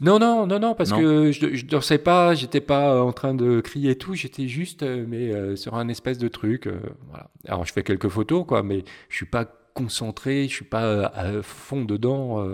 Non, 0.00 0.18
non, 0.18 0.46
non, 0.46 0.58
non, 0.58 0.74
parce 0.74 0.92
que 0.92 1.30
je 1.30 1.46
ne 1.46 1.68
dansais 1.68 1.98
pas, 1.98 2.34
j'étais 2.34 2.60
pas 2.60 3.02
en 3.02 3.12
train 3.12 3.34
de 3.34 3.60
crier 3.60 3.90
et 3.90 3.98
tout, 3.98 4.14
j'étais 4.14 4.48
juste 4.48 4.82
euh, 4.82 5.04
mais, 5.06 5.32
euh, 5.32 5.56
sur 5.56 5.74
un 5.74 5.88
espèce 5.88 6.18
de 6.18 6.28
truc. 6.28 6.66
Euh, 6.66 6.80
voilà. 7.08 7.30
Alors 7.46 7.66
je 7.66 7.72
fais 7.72 7.82
quelques 7.82 8.08
photos, 8.08 8.46
quoi, 8.46 8.62
mais 8.62 8.84
je 9.10 9.16
suis 9.16 9.26
pas 9.26 9.44
concentré, 9.74 10.48
je 10.48 10.54
suis 10.54 10.64
pas 10.64 11.06
à 11.06 11.42
fond 11.42 11.84
dedans. 11.84 12.46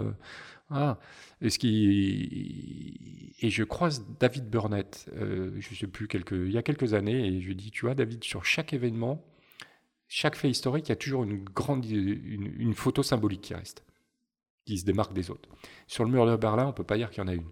Et, 1.42 1.50
ce 1.50 1.58
qui... 1.58 3.34
et 3.40 3.50
je 3.50 3.62
croise 3.62 4.06
David 4.18 4.48
Burnett, 4.48 5.10
je 5.14 5.74
sais 5.74 5.86
plus, 5.86 6.08
quelques... 6.08 6.32
il 6.32 6.52
y 6.52 6.58
a 6.58 6.62
quelques 6.62 6.94
années, 6.94 7.26
et 7.26 7.40
je 7.40 7.52
dis, 7.52 7.70
tu 7.70 7.86
vois, 7.86 7.94
David, 7.94 8.24
sur 8.24 8.44
chaque 8.44 8.72
événement, 8.72 9.24
chaque 10.08 10.36
fait 10.36 10.48
historique, 10.48 10.86
il 10.88 10.90
y 10.90 10.92
a 10.92 10.96
toujours 10.96 11.24
une 11.24 11.44
grande 11.44 11.84
une 11.84 12.74
photo 12.74 13.02
symbolique 13.02 13.42
qui 13.42 13.54
reste 13.54 13.84
qui 14.66 14.78
se 14.78 14.84
démarque 14.84 15.14
des 15.14 15.30
autres. 15.30 15.48
Sur 15.86 16.04
le 16.04 16.10
mur 16.10 16.26
de 16.26 16.36
Berlin, 16.36 16.64
on 16.64 16.68
ne 16.68 16.72
peut 16.72 16.84
pas 16.84 16.96
dire 16.96 17.10
qu'il 17.10 17.22
y 17.22 17.24
en 17.24 17.28
a 17.28 17.34
une. 17.34 17.48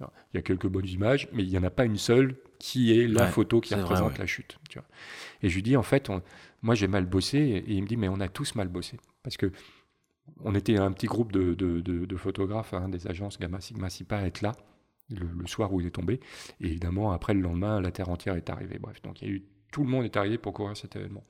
Il 0.00 0.36
y 0.36 0.38
a 0.38 0.42
quelques 0.42 0.66
bonnes 0.66 0.88
images, 0.88 1.28
mais 1.32 1.44
il 1.44 1.48
n'y 1.48 1.56
en 1.56 1.62
a 1.62 1.70
pas 1.70 1.84
une 1.84 1.96
seule 1.96 2.36
qui 2.58 2.98
est 2.98 3.06
la 3.06 3.28
photo 3.28 3.60
qui 3.60 3.74
représente 3.74 4.18
la 4.18 4.26
chute. 4.26 4.58
Et 5.42 5.48
je 5.48 5.54
lui 5.54 5.62
dis, 5.62 5.76
en 5.76 5.84
fait, 5.84 6.10
moi 6.60 6.74
j'ai 6.74 6.88
mal 6.88 7.06
bossé, 7.06 7.38
et 7.38 7.72
il 7.72 7.82
me 7.82 7.86
dit, 7.86 7.96
mais 7.96 8.08
on 8.08 8.18
a 8.20 8.28
tous 8.28 8.56
mal 8.56 8.68
bossé. 8.68 8.98
Parce 9.22 9.36
que 9.36 9.52
on 10.40 10.54
était 10.54 10.76
un 10.76 10.92
petit 10.92 11.06
groupe 11.06 11.32
de, 11.32 11.54
de, 11.54 12.16
photographes, 12.16 12.74
hein, 12.74 12.88
des 12.88 13.06
agences 13.06 13.38
Gamma 13.38 13.60
Sigma 13.60 13.90
Sipa 13.90 14.18
à 14.18 14.26
être 14.26 14.40
là, 14.40 14.52
le, 15.10 15.46
soir 15.46 15.72
où 15.72 15.80
il 15.80 15.86
est 15.86 15.92
tombé. 15.92 16.20
Et 16.60 16.66
évidemment, 16.66 17.12
après 17.12 17.34
le 17.34 17.40
lendemain, 17.40 17.80
la 17.80 17.90
Terre 17.90 18.08
entière 18.08 18.36
est 18.36 18.50
arrivée. 18.50 18.78
Bref, 18.78 19.00
donc 19.02 19.22
il 19.22 19.28
y 19.28 19.30
a 19.30 19.34
eu, 19.34 19.44
tout 19.72 19.82
le 19.84 19.90
monde 19.90 20.04
est 20.04 20.16
arrivé 20.16 20.38
pour 20.38 20.52
couvrir 20.52 20.76
cet 20.76 20.96
événement. 20.96 21.24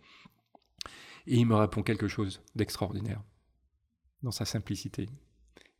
Et 1.27 1.37
il 1.37 1.47
me 1.47 1.55
répond 1.55 1.83
quelque 1.83 2.09
chose 2.09 2.43
d'extraordinaire 2.55 3.23
dans 4.23 4.33
sa 4.33 4.45
simplicité. 4.45 5.09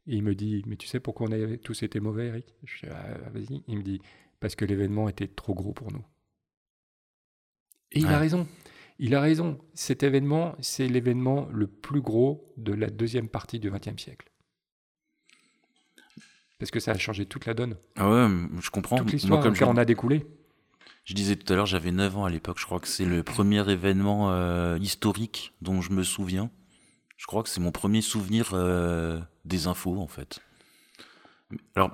Et 0.07 0.17
il 0.17 0.23
me 0.23 0.35
dit, 0.35 0.63
mais 0.67 0.77
tu 0.77 0.87
sais 0.87 1.01
pourquoi 1.01 1.29
on 1.29 1.33
a 1.33 1.57
tous 1.59 1.83
été 1.83 2.01
mauvais, 2.01 2.27
Eric? 2.29 2.55
Je 2.65 2.87
dis, 2.87 2.93
ah, 2.93 3.31
vas-y. 3.31 3.63
Il 3.69 3.79
me 3.79 3.83
dit, 3.83 4.01
parce 4.41 4.57
que 4.57 4.65
l'événement 4.65 5.09
était 5.09 5.29
trop 5.29 5.55
gros 5.55 5.73
pour 5.73 5.93
nous. 5.93 6.05
Et 7.93 8.01
il 8.01 8.07
a 8.07 8.19
raison. 8.19 8.49
Il 8.99 9.15
a 9.15 9.21
raison. 9.21 9.59
Cet 9.75 10.03
événement, 10.03 10.55
c'est 10.61 10.87
l'événement 10.87 11.49
le 11.51 11.67
plus 11.67 12.01
gros 12.01 12.53
de 12.57 12.73
la 12.73 12.89
deuxième 12.91 13.29
partie 13.29 13.59
du 13.59 13.71
XXe 13.71 14.01
siècle. 14.01 14.31
Parce 16.59 16.71
que 16.71 16.81
ça 16.81 16.93
a 16.93 16.99
changé 16.99 17.27
toute 17.27 17.47
la 17.47 17.55
donne. 17.55 17.77
Ah 17.97 18.09
ouais, 18.09 18.29
je 18.61 18.71
comprends. 18.71 18.97
Toute 18.97 19.13
l'histoire 19.13 19.43
comme 19.43 19.57
on 19.69 19.77
a 19.77 19.85
découlé. 19.85 20.25
Je 21.05 21.15
disais 21.15 21.35
tout 21.35 21.53
à 21.53 21.57
l'heure, 21.57 21.67
j'avais 21.67 21.91
9 21.91 22.19
ans 22.19 22.25
à 22.25 22.31
l'époque. 22.31 22.61
Je 22.61 22.65
crois 22.65 22.79
que 22.79 22.87
c'est 22.87 23.05
le 23.05 23.25
premier 23.25 23.69
événement 23.69 24.31
euh, 24.31 24.79
historique 24.79 25.53
dont 25.61 25.81
je 25.81 25.91
me 25.91 26.05
souviens. 26.05 26.51
Je 27.17 27.27
crois 27.27 27.43
que 27.43 27.49
c'est 27.49 27.61
mon 27.61 27.73
premier 27.73 28.03
souvenir 28.03 28.51
euh, 28.53 29.21
des 29.45 29.67
infos, 29.67 29.99
en 29.99 30.07
fait. 30.07 30.41
Alors, 31.75 31.91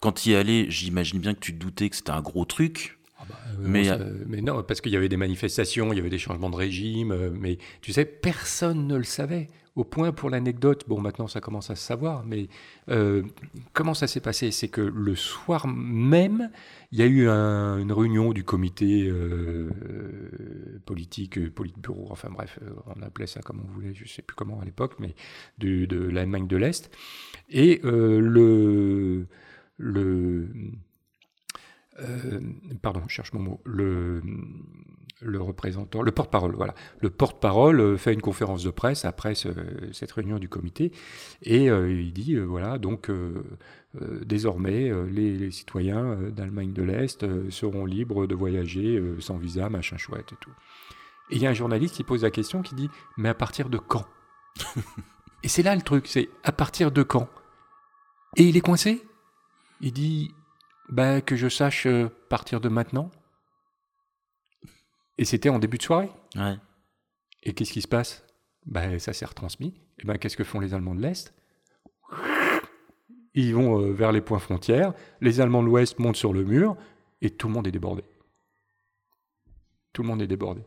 quand 0.00 0.26
il 0.26 0.32
y 0.32 0.36
allais, 0.36 0.70
j'imagine 0.70 1.18
bien 1.18 1.34
que 1.34 1.40
tu 1.40 1.52
te 1.52 1.58
doutais 1.58 1.90
que 1.90 1.96
c'était 1.96 2.12
un 2.12 2.22
gros 2.22 2.44
truc. 2.44 3.00
Ah 3.28 3.32
bah, 3.32 3.38
euh, 3.48 3.54
mais, 3.58 3.88
euh, 3.90 4.24
mais, 4.26 4.40
non, 4.40 4.62
parce 4.62 4.80
qu'il 4.80 4.92
y 4.92 4.96
avait 4.96 5.08
des 5.08 5.16
manifestations, 5.16 5.92
il 5.92 5.96
y 5.96 6.00
avait 6.00 6.10
des 6.10 6.18
changements 6.18 6.50
de 6.50 6.56
régime, 6.56 7.30
mais 7.38 7.58
tu 7.80 7.92
sais, 7.92 8.04
personne 8.04 8.86
ne 8.86 8.96
le 8.96 9.04
savait. 9.04 9.48
Au 9.74 9.84
point 9.84 10.10
pour 10.10 10.30
l'anecdote, 10.30 10.84
bon 10.88 11.02
maintenant 11.02 11.26
ça 11.26 11.42
commence 11.42 11.68
à 11.68 11.76
se 11.76 11.84
savoir, 11.84 12.24
mais 12.24 12.48
euh, 12.88 13.22
comment 13.74 13.92
ça 13.92 14.06
s'est 14.06 14.20
passé? 14.22 14.50
C'est 14.50 14.68
que 14.68 14.80
le 14.80 15.14
soir 15.14 15.68
même, 15.68 16.50
il 16.92 16.98
y 16.98 17.02
a 17.02 17.06
eu 17.06 17.28
une 17.28 17.92
réunion 17.92 18.32
du 18.32 18.42
comité 18.42 19.06
euh, 19.06 19.68
politique, 20.86 21.36
euh, 21.36 21.50
politburo, 21.50 22.08
enfin 22.10 22.30
bref, 22.30 22.58
on 22.86 23.02
appelait 23.02 23.26
ça 23.26 23.42
comme 23.42 23.60
on 23.68 23.70
voulait, 23.70 23.92
je 23.92 24.04
ne 24.04 24.08
sais 24.08 24.22
plus 24.22 24.34
comment 24.34 24.60
à 24.60 24.64
l'époque, 24.64 24.94
mais 24.98 25.14
de, 25.58 25.84
de 25.84 25.98
l'Allemagne 26.08 26.46
de 26.46 26.56
l'Est. 26.56 26.90
Et 27.50 27.82
le, 27.84 29.26
le 29.76 30.48
pardon, 32.86 33.02
je 33.08 33.14
cherche 33.14 33.32
mon 33.32 33.40
mot, 33.40 33.60
le, 33.64 34.22
le 35.20 35.40
représentant, 35.40 36.02
le 36.02 36.12
porte-parole, 36.12 36.54
voilà. 36.54 36.72
Le 37.00 37.10
porte-parole 37.10 37.80
euh, 37.80 37.96
fait 37.96 38.14
une 38.14 38.20
conférence 38.20 38.62
de 38.62 38.70
presse 38.70 39.04
après 39.04 39.34
cette 39.34 40.12
réunion 40.12 40.38
du 40.38 40.48
comité 40.48 40.92
et 41.42 41.68
euh, 41.68 41.90
il 41.90 42.12
dit 42.12 42.34
euh, 42.36 42.44
voilà, 42.44 42.78
donc 42.78 43.10
désormais 44.24 44.92
les, 45.10 45.50
citoyens 45.50 46.14
d'Allemagne 46.30 46.72
de 46.72 46.84
l'Est 46.84 47.50
seront 47.50 47.86
libres 47.86 48.28
de 48.28 48.36
voyager 48.36 49.02
sans 49.18 49.36
visa, 49.36 49.68
machin 49.68 49.96
chouette 49.96 50.32
et 50.32 50.36
tout. 50.38 50.52
Et 51.30 51.36
il 51.36 51.42
y 51.42 51.46
a 51.48 51.50
un 51.50 51.54
journaliste 51.54 51.96
qui 51.96 52.04
pose 52.04 52.22
la 52.22 52.30
question 52.30 52.62
qui 52.62 52.76
dit 52.76 52.90
mais 53.16 53.30
à 53.30 53.34
partir 53.34 53.68
de 53.68 53.78
quand? 53.78 54.06
Et 55.42 55.48
c'est 55.48 55.64
là 55.64 55.74
le 55.74 55.82
truc, 55.82 56.06
c'est 56.06 56.28
à 56.44 56.52
partir 56.52 56.92
de 56.92 57.02
quand? 57.02 57.28
Et 58.36 58.44
il 58.44 58.56
est 58.56 58.60
coincé? 58.60 59.02
Il 59.80 59.92
dit 59.92 60.35
bah, 60.88 61.20
que 61.20 61.36
je 61.36 61.48
sache 61.48 61.86
partir 62.28 62.60
de 62.60 62.68
maintenant. 62.68 63.10
Et 65.18 65.24
c'était 65.24 65.48
en 65.48 65.58
début 65.58 65.78
de 65.78 65.82
soirée. 65.82 66.10
Et 67.42 67.54
qu'est-ce 67.54 67.72
qui 67.72 67.82
se 67.82 67.88
passe? 67.88 68.24
Ben, 68.66 68.98
Ça 68.98 69.12
s'est 69.12 69.24
retransmis. 69.24 69.74
Et 69.98 70.04
ben, 70.04 70.18
qu'est-ce 70.18 70.36
que 70.36 70.44
font 70.44 70.60
les 70.60 70.74
Allemands 70.74 70.94
de 70.94 71.00
l'Est? 71.00 71.32
Ils 73.34 73.54
vont 73.54 73.80
euh, 73.80 73.92
vers 73.92 74.12
les 74.12 74.20
points 74.20 74.38
frontières. 74.38 74.94
Les 75.20 75.40
Allemands 75.40 75.62
de 75.62 75.68
l'Ouest 75.68 75.98
montent 75.98 76.16
sur 76.16 76.32
le 76.32 76.42
mur 76.42 76.76
et 77.20 77.30
tout 77.30 77.48
le 77.48 77.54
monde 77.54 77.66
est 77.66 77.72
débordé. 77.72 78.02
Tout 79.92 80.02
le 80.02 80.08
monde 80.08 80.22
est 80.22 80.26
débordé. 80.26 80.62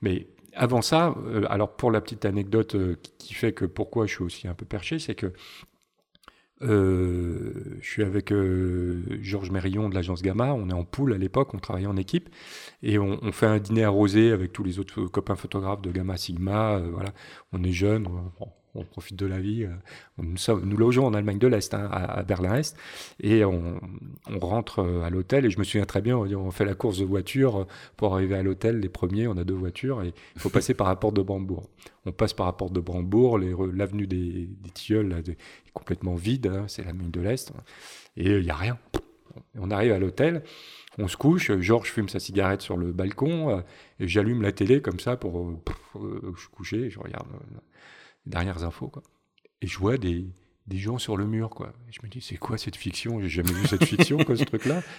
Mais 0.00 0.28
avant 0.54 0.82
ça, 0.82 1.14
euh, 1.26 1.44
alors 1.50 1.76
pour 1.76 1.90
la 1.90 2.00
petite 2.00 2.24
anecdote 2.24 2.74
euh, 2.74 2.96
qui 3.18 3.34
fait 3.34 3.52
que 3.52 3.64
pourquoi 3.64 4.06
je 4.06 4.14
suis 4.14 4.24
aussi 4.24 4.48
un 4.48 4.54
peu 4.54 4.64
perché, 4.64 4.98
c'est 4.98 5.14
que 5.14 5.32
je 6.60 7.78
suis 7.82 8.02
avec 8.02 8.32
Georges 9.22 9.50
Mérillon 9.50 9.88
de 9.88 9.94
l'agence 9.94 10.22
Gamma, 10.22 10.52
on 10.54 10.70
est 10.70 10.74
en 10.74 10.84
poule 10.84 11.12
à 11.12 11.18
l'époque, 11.18 11.52
on 11.54 11.58
travaillait 11.58 11.86
en 11.86 11.96
équipe, 11.96 12.28
et 12.82 12.98
on, 12.98 13.32
fait 13.32 13.46
un 13.46 13.58
dîner 13.58 13.84
arrosé 13.84 14.32
avec 14.32 14.52
tous 14.52 14.64
les 14.64 14.78
autres 14.78 15.04
copains 15.04 15.36
photographes 15.36 15.82
de 15.82 15.90
Gamma 15.90 16.16
Sigma, 16.16 16.78
voilà, 16.78 17.12
on 17.52 17.62
est 17.62 17.72
jeunes, 17.72 18.08
profite 18.82 19.16
de 19.16 19.26
la 19.26 19.38
vie. 19.38 19.64
Euh, 19.64 20.54
nous, 20.64 20.76
logeons 20.76 21.06
en 21.06 21.14
Allemagne 21.14 21.38
de 21.38 21.46
l'Est, 21.46 21.72
hein, 21.74 21.88
à, 21.92 22.22
Berlin-Est, 22.22 22.76
et 23.20 23.44
on, 23.44 23.80
rentre 24.40 24.80
euh, 24.80 25.02
à 25.02 25.10
l'hôtel. 25.10 25.46
Et 25.46 25.50
je 25.50 25.58
me 25.58 25.64
souviens 25.64 25.86
très 25.86 26.00
bien, 26.00 26.16
on 26.16 26.50
fait 26.50 26.64
la 26.64 26.74
course 26.74 26.98
de 26.98 27.04
voiture 27.04 27.60
euh, 27.60 27.66
pour 27.96 28.14
arriver 28.14 28.34
à 28.34 28.42
l'hôtel. 28.42 28.80
Les 28.80 28.88
premiers, 28.88 29.28
on 29.28 29.36
a 29.36 29.44
deux 29.44 29.54
voitures, 29.54 30.02
et 30.02 30.12
il 30.34 30.40
faut 30.40 30.50
passer 30.50 30.74
par 30.74 30.88
la 30.88 30.96
porte 30.96 31.14
de 31.14 31.22
Brandebourg. 31.22 31.68
On 32.06 32.12
passe 32.12 32.34
par 32.34 32.46
la 32.46 32.52
porte 32.52 32.72
de 32.72 32.80
Brandebourg, 32.80 33.38
l'avenue 33.38 34.06
des, 34.06 34.48
Tilleuls 34.74 35.12
est 35.12 35.36
complètement 35.72 36.16
vide, 36.16 36.48
hein, 36.48 36.64
c'est 36.66 36.84
l'Allemagne 36.84 37.10
de 37.10 37.20
l'Est, 37.20 37.52
et 38.16 38.30
il 38.30 38.42
n'y 38.42 38.50
a 38.50 38.56
rien. 38.56 38.78
On 39.58 39.70
arrive 39.70 39.92
à 39.92 39.98
l'hôtel. 39.98 40.42
On 40.98 41.08
se 41.08 41.16
couche, 41.16 41.50
Georges 41.58 41.90
fume 41.90 42.08
sa 42.08 42.20
cigarette 42.20 42.60
sur 42.60 42.76
le 42.76 42.92
balcon, 42.92 43.62
et 43.98 44.06
j'allume 44.06 44.42
la 44.42 44.52
télé 44.52 44.80
comme 44.80 45.00
ça 45.00 45.16
pour... 45.16 45.52
je 45.94 46.40
suis 46.40 46.48
couché, 46.50 46.90
je 46.90 46.98
regarde 46.98 47.26
dernières 48.26 48.64
infos, 48.64 48.88
quoi. 48.88 49.02
Et 49.60 49.66
je 49.66 49.78
vois 49.78 49.96
des, 49.96 50.26
des 50.66 50.78
gens 50.78 50.98
sur 50.98 51.16
le 51.16 51.26
mur, 51.26 51.50
quoi. 51.50 51.72
je 51.90 52.00
me 52.02 52.08
dis, 52.08 52.20
c'est 52.20 52.36
quoi 52.36 52.58
cette 52.58 52.76
fiction? 52.76 53.20
J'ai 53.20 53.28
jamais 53.28 53.52
vu 53.52 53.66
cette 53.66 53.84
fiction, 53.84 54.18
quoi, 54.18 54.36
ce 54.36 54.44
truc-là. 54.44 54.82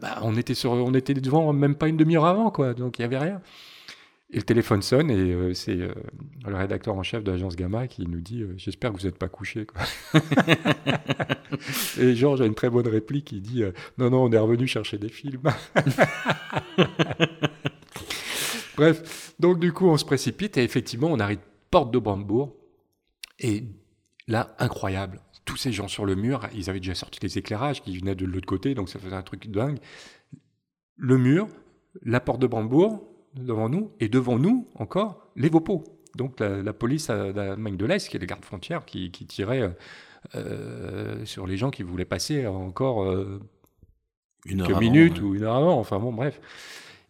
Bah, 0.00 0.18
on, 0.22 0.34
était 0.34 0.54
sur, 0.54 0.72
on 0.72 0.94
était 0.94 1.12
devant 1.12 1.52
même 1.52 1.74
pas 1.74 1.88
une 1.88 1.98
demi-heure 1.98 2.24
avant, 2.24 2.50
quoi, 2.50 2.72
donc 2.72 2.98
il 2.98 3.02
n'y 3.02 3.04
avait 3.04 3.18
rien. 3.18 3.42
Et 4.34 4.38
le 4.38 4.42
téléphone 4.42 4.82
sonne 4.82 5.10
et 5.10 5.32
euh, 5.32 5.54
c'est 5.54 5.76
euh, 5.76 5.92
le 6.46 6.56
rédacteur 6.56 6.96
en 6.96 7.02
chef 7.02 7.22
de 7.22 7.30
l'agence 7.30 7.54
Gamma 7.54 7.86
qui 7.86 8.06
nous 8.06 8.20
dit 8.20 8.42
euh, 8.42 8.54
J'espère 8.56 8.92
que 8.92 8.98
vous 8.98 9.06
n'êtes 9.06 9.18
pas 9.18 9.28
couché. 9.28 9.66
Et 12.00 12.16
Georges 12.16 12.40
a 12.40 12.46
une 12.46 12.54
très 12.54 12.70
bonne 12.70 12.88
réplique 12.88 13.30
il 13.32 13.42
dit 13.42 13.62
Non, 13.96 14.10
non, 14.10 14.24
on 14.24 14.32
est 14.32 14.38
revenu 14.38 14.66
chercher 14.66 14.98
des 14.98 15.08
films. 15.10 15.42
Bref, 18.76 19.34
donc 19.38 19.60
du 19.60 19.72
coup, 19.72 19.86
on 19.86 19.96
se 19.96 20.04
précipite 20.04 20.56
et 20.56 20.64
effectivement, 20.64 21.12
on 21.12 21.20
arrive 21.20 21.38
porte 21.70 21.92
de 21.92 21.98
Brandebourg. 21.98 22.56
Et 23.38 23.64
là, 24.26 24.54
incroyable. 24.58 25.20
Tous 25.44 25.56
ces 25.56 25.72
gens 25.72 25.88
sur 25.88 26.06
le 26.06 26.14
mur, 26.14 26.48
ils 26.54 26.70
avaient 26.70 26.80
déjà 26.80 26.94
sorti 26.94 27.20
les 27.22 27.36
éclairages 27.38 27.82
qui 27.82 27.98
venaient 27.98 28.14
de 28.14 28.24
l'autre 28.24 28.46
côté, 28.46 28.74
donc 28.74 28.88
ça 28.88 28.98
faisait 28.98 29.14
un 29.14 29.22
truc 29.22 29.50
dingue. 29.50 29.78
Le 30.96 31.18
mur, 31.18 31.48
la 32.02 32.20
porte 32.20 32.40
de 32.40 32.46
Brandebourg, 32.46 33.06
devant 33.34 33.68
nous, 33.68 33.92
et 34.00 34.08
devant 34.08 34.38
nous, 34.38 34.68
encore, 34.74 35.30
les 35.36 35.48
Vopos. 35.48 35.84
Donc 36.16 36.38
la, 36.40 36.72
police 36.72 37.08
d'Allemagne 37.08 37.76
de 37.76 37.84
l'Est, 37.84 38.08
qui 38.08 38.16
est 38.16 38.20
les 38.20 38.26
gardes 38.26 38.44
frontières, 38.44 38.84
qui, 38.84 39.10
qui 39.10 39.26
tirait 39.26 39.76
euh, 40.34 41.24
sur 41.24 41.46
les 41.46 41.56
gens 41.56 41.70
qui 41.70 41.82
voulaient 41.82 42.04
passer 42.04 42.46
encore 42.46 43.02
euh, 43.02 43.40
une 44.46 44.64
quelques 44.64 44.78
minutes 44.78 45.20
ou 45.20 45.34
une 45.34 45.42
heure 45.42 45.56
avant. 45.56 45.78
Enfin 45.78 45.98
bon, 45.98 46.12
bref. 46.12 46.40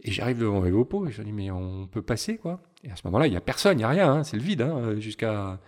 Et 0.02 0.10
j'arrive 0.10 0.38
devant 0.38 0.62
les 0.62 0.70
Vopos 0.70 1.06
et 1.06 1.12
je 1.12 1.22
dis, 1.22 1.32
mais 1.32 1.50
on 1.50 1.86
peut 1.86 2.02
passer, 2.02 2.38
quoi? 2.38 2.60
Et 2.82 2.90
à 2.90 2.96
ce 2.96 3.02
moment-là, 3.06 3.26
il 3.26 3.30
n'y 3.30 3.36
a 3.36 3.40
personne, 3.40 3.78
il 3.78 3.78
n'y 3.78 3.84
a 3.84 3.88
rien, 3.88 4.12
hein, 4.12 4.24
c'est 4.24 4.36
le 4.36 4.42
vide, 4.42 4.62
hein, 4.62 4.98
jusqu'à 4.98 5.58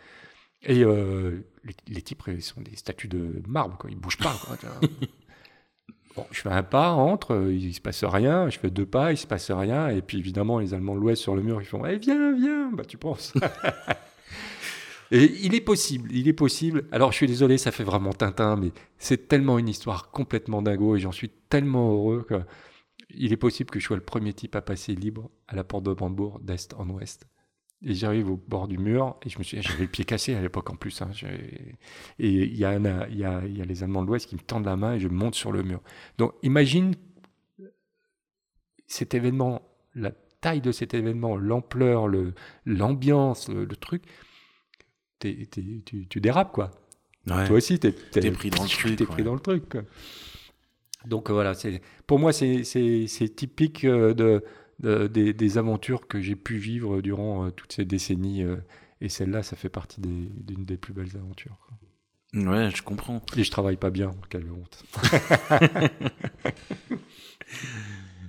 et 0.62 0.82
euh, 0.82 1.44
les, 1.86 2.02
types 2.02 2.22
sont 2.40 2.60
des 2.60 2.76
statues 2.76 3.08
de 3.08 3.42
marbre, 3.46 3.76
quoi. 3.78 3.90
ils 3.90 3.96
bougent 3.96 4.18
pas. 4.18 4.34
bon, 6.16 6.26
je 6.30 6.40
fais 6.40 6.48
un 6.48 6.62
pas, 6.62 6.90
entre, 6.92 7.50
il 7.50 7.74
se 7.74 7.80
passe 7.80 8.04
rien. 8.04 8.48
Je 8.50 8.58
fais 8.58 8.70
deux 8.70 8.86
pas, 8.86 9.12
il 9.12 9.16
se 9.16 9.26
passe 9.26 9.50
rien. 9.50 9.88
Et 9.88 10.02
puis 10.02 10.18
évidemment, 10.18 10.58
les 10.58 10.74
Allemands 10.74 10.94
de 10.94 11.00
l'Ouest 11.00 11.22
sur 11.22 11.36
le 11.36 11.42
mur, 11.42 11.60
ils 11.60 11.66
font 11.66 11.84
eh, 11.86 11.98
viens, 11.98 12.34
viens, 12.34 12.70
bah 12.72 12.84
tu 12.84 12.96
penses. 12.96 13.34
et 15.10 15.24
il 15.42 15.54
est 15.54 15.60
possible, 15.60 16.10
il 16.12 16.26
est 16.26 16.32
possible. 16.32 16.84
Alors 16.90 17.12
je 17.12 17.16
suis 17.16 17.26
désolé, 17.26 17.58
ça 17.58 17.70
fait 17.70 17.84
vraiment 17.84 18.12
Tintin, 18.12 18.56
mais 18.56 18.72
c'est 18.98 19.28
tellement 19.28 19.58
une 19.58 19.68
histoire 19.68 20.10
complètement 20.10 20.62
dingo 20.62 20.96
et 20.96 21.00
j'en 21.00 21.12
suis 21.12 21.30
tellement 21.48 21.92
heureux 21.92 22.26
que 22.28 22.40
il 23.10 23.32
est 23.32 23.36
possible 23.36 23.70
que 23.70 23.78
je 23.78 23.84
sois 23.84 23.96
le 23.96 24.02
premier 24.02 24.32
type 24.32 24.56
à 24.56 24.62
passer 24.62 24.94
libre 24.94 25.30
à 25.46 25.54
la 25.54 25.62
porte 25.64 25.84
de 25.84 25.92
Brandebourg 25.92 26.40
d'est 26.40 26.74
en 26.74 26.88
ouest. 26.90 27.26
Et 27.82 27.94
j'arrive 27.94 28.30
au 28.30 28.36
bord 28.36 28.68
du 28.68 28.78
mur, 28.78 29.16
et 29.22 29.28
je 29.28 29.38
me 29.38 29.44
suis 29.44 29.60
j'avais 29.60 29.82
le 29.82 29.88
pied 29.88 30.04
cassé 30.04 30.34
à 30.34 30.40
l'époque 30.40 30.70
en 30.70 30.76
plus. 30.76 31.02
Hein, 31.02 31.10
et 32.18 32.28
il 32.28 32.56
y, 32.56 32.64
a, 32.64 32.78
y, 32.78 33.24
a, 33.24 33.46
y 33.46 33.62
a 33.62 33.64
les 33.64 33.82
Allemands 33.82 34.02
de 34.02 34.08
l'Ouest 34.08 34.26
qui 34.26 34.34
me 34.34 34.40
tendent 34.40 34.64
la 34.64 34.76
main 34.76 34.94
et 34.94 35.00
je 35.00 35.08
monte 35.08 35.34
sur 35.34 35.52
le 35.52 35.62
mur. 35.62 35.82
Donc 36.16 36.32
imagine 36.42 36.94
cet 38.86 39.14
événement, 39.14 39.62
la 39.94 40.12
taille 40.40 40.60
de 40.60 40.72
cet 40.72 40.94
événement, 40.94 41.36
l'ampleur, 41.36 42.08
l'ambiance, 42.64 43.48
le, 43.48 43.64
le, 43.64 43.76
truc. 43.76 44.04
tu, 45.20 45.46
tu, 46.08 46.20
dérapes, 46.20 46.52
quoi. 46.52 46.70
Toi 47.26 47.50
aussi, 47.50 47.78
tu 47.78 47.88
es, 47.88 47.92
pris 48.30 48.50
dans 48.50 48.62
le 48.62 48.68
truc. 48.68 49.04
pris 49.08 49.22
dans 49.22 49.34
le 49.34 49.40
truc. 49.40 49.76
Donc 51.04 51.30
voilà, 51.30 51.52
pour 52.06 52.18
moi, 52.18 52.32
c'est 52.32 53.36
typique 53.36 53.86
euh, 54.84 55.08
de 55.08 55.32
des, 55.32 55.58
aventures 55.58 56.06
que 56.06 56.20
j'ai 56.20 56.36
pu 56.36 56.58
vivre 56.58 57.00
durant 57.00 57.46
euh, 57.46 57.50
toutes 57.50 57.72
ces 57.72 57.84
décennies. 57.84 58.42
Euh, 58.42 58.56
et 59.00 59.08
celle-là, 59.08 59.42
ça 59.42 59.56
fait 59.56 59.68
partie 59.68 60.00
d'une 60.00 60.64
des, 60.64 60.76
plus 60.76 60.92
belles 60.92 61.16
aventures. 61.16 61.56
Ouais, 62.34 62.70
je 62.74 62.82
comprends. 62.82 63.22
Et 63.36 63.44
je 63.44 63.50
travaille 63.50 63.76
pas 63.76 63.90
bien, 63.90 64.14
quelle 64.30 64.50
honte. 64.50 64.84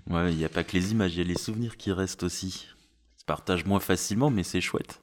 ouais, 0.10 0.32
il 0.32 0.38
n'y 0.38 0.46
a 0.46 0.50
pas 0.50 0.64
que 0.64 0.74
les 0.74 0.92
images, 0.92 1.16
il 1.16 1.20
y 1.20 1.22
a 1.22 1.26
les 1.26 1.38
souvenirs 1.38 1.78
qui 1.78 1.92
restent 1.92 2.24
aussi. 2.24 2.68
Se 3.18 3.26
partagent 3.26 3.66
moins 3.66 3.80
facilement, 3.80 4.30
mais 4.30 4.44
c'est 4.44 4.62
chouette 4.62 5.02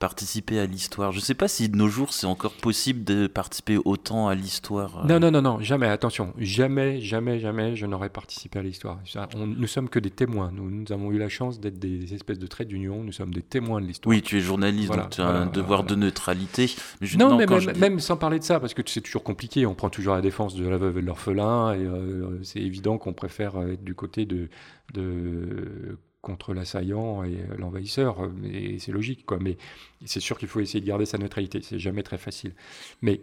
participer 0.00 0.58
à 0.58 0.66
l'histoire. 0.66 1.12
Je 1.12 1.18
ne 1.18 1.22
sais 1.22 1.34
pas 1.34 1.46
si 1.46 1.68
de 1.68 1.76
nos 1.76 1.88
jours 1.88 2.12
c'est 2.12 2.26
encore 2.26 2.54
possible 2.54 3.04
de 3.04 3.26
participer 3.26 3.78
autant 3.84 4.28
à 4.28 4.34
l'histoire. 4.34 5.04
Euh. 5.04 5.06
Non, 5.06 5.20
non, 5.20 5.30
non, 5.30 5.42
non, 5.42 5.60
jamais, 5.60 5.86
attention, 5.86 6.32
jamais, 6.38 7.00
jamais, 7.00 7.38
jamais 7.38 7.76
je 7.76 7.84
n'aurais 7.86 8.08
participé 8.08 8.58
à 8.58 8.62
l'histoire. 8.62 8.98
Nous 9.36 9.66
sommes 9.66 9.90
que 9.90 9.98
des 9.98 10.10
témoins. 10.10 10.50
Nous, 10.52 10.70
nous 10.70 10.90
avons 10.90 11.12
eu 11.12 11.18
la 11.18 11.28
chance 11.28 11.60
d'être 11.60 11.78
des 11.78 12.14
espèces 12.14 12.38
de 12.38 12.46
traits 12.46 12.66
d'union. 12.66 13.04
Nous 13.04 13.12
sommes 13.12 13.32
des 13.32 13.42
témoins 13.42 13.80
de 13.80 13.86
l'histoire. 13.86 14.10
Oui, 14.10 14.22
tu 14.22 14.38
es 14.38 14.40
journaliste, 14.40 14.90
donc 14.90 15.10
tu 15.10 15.20
as 15.20 15.28
un 15.28 15.46
devoir 15.46 15.84
de 15.84 15.94
neutralité. 15.94 16.74
non, 17.18 17.36
mais 17.36 17.46
même, 17.78 18.00
sans 18.00 18.16
parler 18.16 18.38
de 18.38 18.44
ça, 18.44 18.58
parce 18.58 18.72
que 18.72 18.82
c'est 18.86 19.02
toujours 19.02 19.22
compliqué. 19.22 19.66
On 19.66 19.74
prend 19.74 19.90
toujours 19.90 20.14
la 20.14 20.22
défense 20.22 20.54
de 20.54 20.66
la 20.66 20.78
veuve 20.78 20.96
et 20.96 21.02
de 21.02 21.06
l'orphelin, 21.06 21.74
et 21.74 21.84
euh, 21.84 22.42
c'est 22.42 22.60
évident 22.60 22.96
qu'on 22.96 23.12
préfère 23.12 23.60
être 23.70 23.84
du 23.84 23.94
côté 23.94 24.24
de, 24.24 24.48
de 24.94 25.98
contre 26.22 26.52
l'assaillant 26.52 27.24
et 27.24 27.38
l'envahisseur, 27.56 28.30
mais 28.30 28.78
c'est 28.78 28.92
logique, 28.92 29.24
quoi. 29.24 29.38
Mais 29.40 29.56
c'est 30.04 30.20
sûr 30.20 30.38
qu'il 30.38 30.48
faut 30.48 30.60
essayer 30.60 30.80
de 30.80 30.86
garder 30.86 31.06
sa 31.06 31.18
neutralité, 31.18 31.60
c'est 31.62 31.78
jamais 31.78 32.02
très 32.02 32.18
facile. 32.18 32.54
Mais 33.02 33.20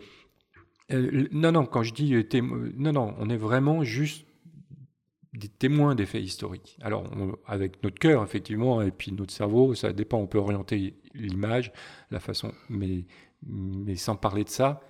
euh, 0.91 1.27
non, 1.31 1.51
non, 1.51 1.65
quand 1.65 1.83
je 1.83 1.93
dis 1.93 2.15
euh, 2.15 2.23
non, 2.77 2.93
non, 2.93 3.15
on 3.19 3.29
est 3.29 3.37
vraiment 3.37 3.83
juste 3.83 4.25
des 5.33 5.49
témoins 5.49 5.93
des 5.93 6.05
faits 6.05 6.23
historiques. 6.23 6.77
Alors, 6.81 7.11
avec 7.45 7.83
notre 7.83 7.99
cœur, 7.99 8.23
effectivement, 8.23 8.81
et 8.81 8.91
puis 8.91 9.11
notre 9.11 9.33
cerveau, 9.33 9.75
ça 9.75 9.93
dépend, 9.93 10.17
on 10.17 10.27
peut 10.27 10.39
orienter 10.39 10.95
l'image, 11.13 11.71
la 12.09 12.19
façon, 12.19 12.53
mais, 12.69 13.05
mais 13.45 13.95
sans 13.95 14.15
parler 14.15 14.43
de 14.43 14.49
ça, 14.49 14.81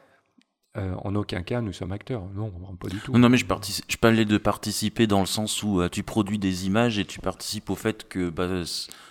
euh, 0.78 0.96
en 1.04 1.16
aucun 1.16 1.42
cas, 1.44 1.62
nous 1.62 1.74
sommes 1.74 1.92
acteurs. 1.92 2.26
Non, 2.36 2.52
pas 2.80 2.88
du 2.90 3.00
tout. 3.00 3.18
Non, 3.18 3.30
mais 3.30 3.38
je, 3.38 3.46
je 3.88 3.98
parlais 3.98 4.26
de 4.26 4.38
participer 4.38 5.08
dans 5.08 5.20
le 5.20 5.26
sens 5.26 5.64
où 5.64 5.82
euh, 5.82 5.90
tu 5.90 6.04
produis 6.04 6.38
des 6.38 6.66
images 6.68 7.00
et 7.00 7.06
tu 7.06 7.20
participes 7.20 7.70
au 7.70 7.76
fait 7.76 8.08
que 8.08 8.30
bah, 8.30 8.64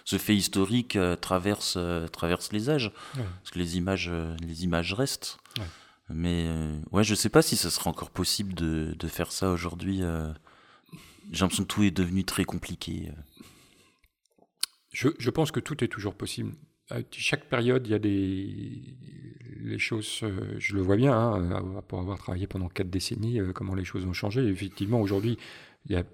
ce 0.05 0.19
fait 0.19 0.37
historique 0.37 0.97
euh, 0.97 1.17
traverse, 1.17 1.79
traverse 2.12 2.53
les 2.53 2.71
âges. 2.71 2.93
Parce 3.14 3.51
que 3.51 3.59
les 3.59 3.77
images, 3.77 4.11
les 4.41 4.64
images 4.64 4.93
restent. 4.93 5.39
Mais 6.09 6.49
ouais, 6.93 7.03
je 7.03 7.17
sais 7.17 7.31
pas 7.31 7.43
si 7.43 7.57
ça 7.57 7.69
sera 7.71 7.91
encore 7.91 8.11
possible 8.11 8.55
de, 8.55 8.95
de 8.97 9.09
faire 9.09 9.33
ça 9.33 9.51
aujourd'hui. 9.51 10.03
J'ai 11.33 11.41
l'impression 11.41 11.64
que 11.64 11.69
tout 11.69 11.83
est 11.83 11.91
devenu 11.91 12.23
très 12.25 12.45
compliqué. 12.45 13.11
Je, 14.93 15.09
je 15.19 15.31
pense 15.31 15.51
que 15.51 15.61
tout 15.61 15.83
est 15.83 15.89
toujours 15.89 16.14
possible 16.14 16.53
chaque 17.11 17.49
période, 17.49 17.87
il 17.87 17.91
y 17.91 17.95
a 17.95 17.99
des 17.99 18.97
les 19.66 19.78
choses, 19.78 20.20
euh, 20.22 20.55
je 20.59 20.74
le 20.74 20.80
vois 20.80 20.97
bien, 20.97 21.12
hein, 21.12 21.82
pour 21.89 21.99
avoir 21.99 22.18
travaillé 22.18 22.47
pendant 22.47 22.68
quatre 22.68 22.91
décennies, 22.91 23.41
euh, 23.41 23.53
comment 23.53 23.74
les 23.74 23.84
choses 23.84 24.07
ont 24.07 24.12
changé. 24.12 24.47
effectivement, 24.47 25.01
aujourd'hui, 25.01 25.39
il 25.87 25.93
y 25.93 25.97
a 25.97 26.05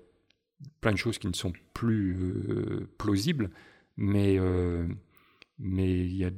plein 0.80 0.92
de 0.92 0.96
choses 0.96 1.18
qui 1.18 1.26
ne 1.26 1.34
sont 1.34 1.52
plus 1.74 2.16
euh, 2.16 2.88
plausibles, 2.98 3.50
mais, 3.96 4.38
mais 5.58 5.90
il 5.90 6.16
y 6.16 6.24
a, 6.24 6.30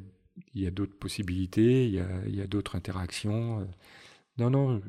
il 0.55 0.63
y 0.63 0.67
a 0.67 0.71
d'autres 0.71 0.97
possibilités, 0.97 1.87
il 1.87 1.95
y 1.95 2.01
a, 2.01 2.09
il 2.27 2.35
y 2.35 2.41
a 2.41 2.47
d'autres 2.47 2.75
interactions. 2.75 3.69
Non, 4.39 4.51
non, 4.51 4.83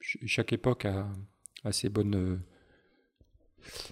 chaque 0.00 0.52
époque 0.52 0.84
a, 0.84 1.08
a 1.64 1.72
ses 1.72 1.88
bonnes 1.88 2.40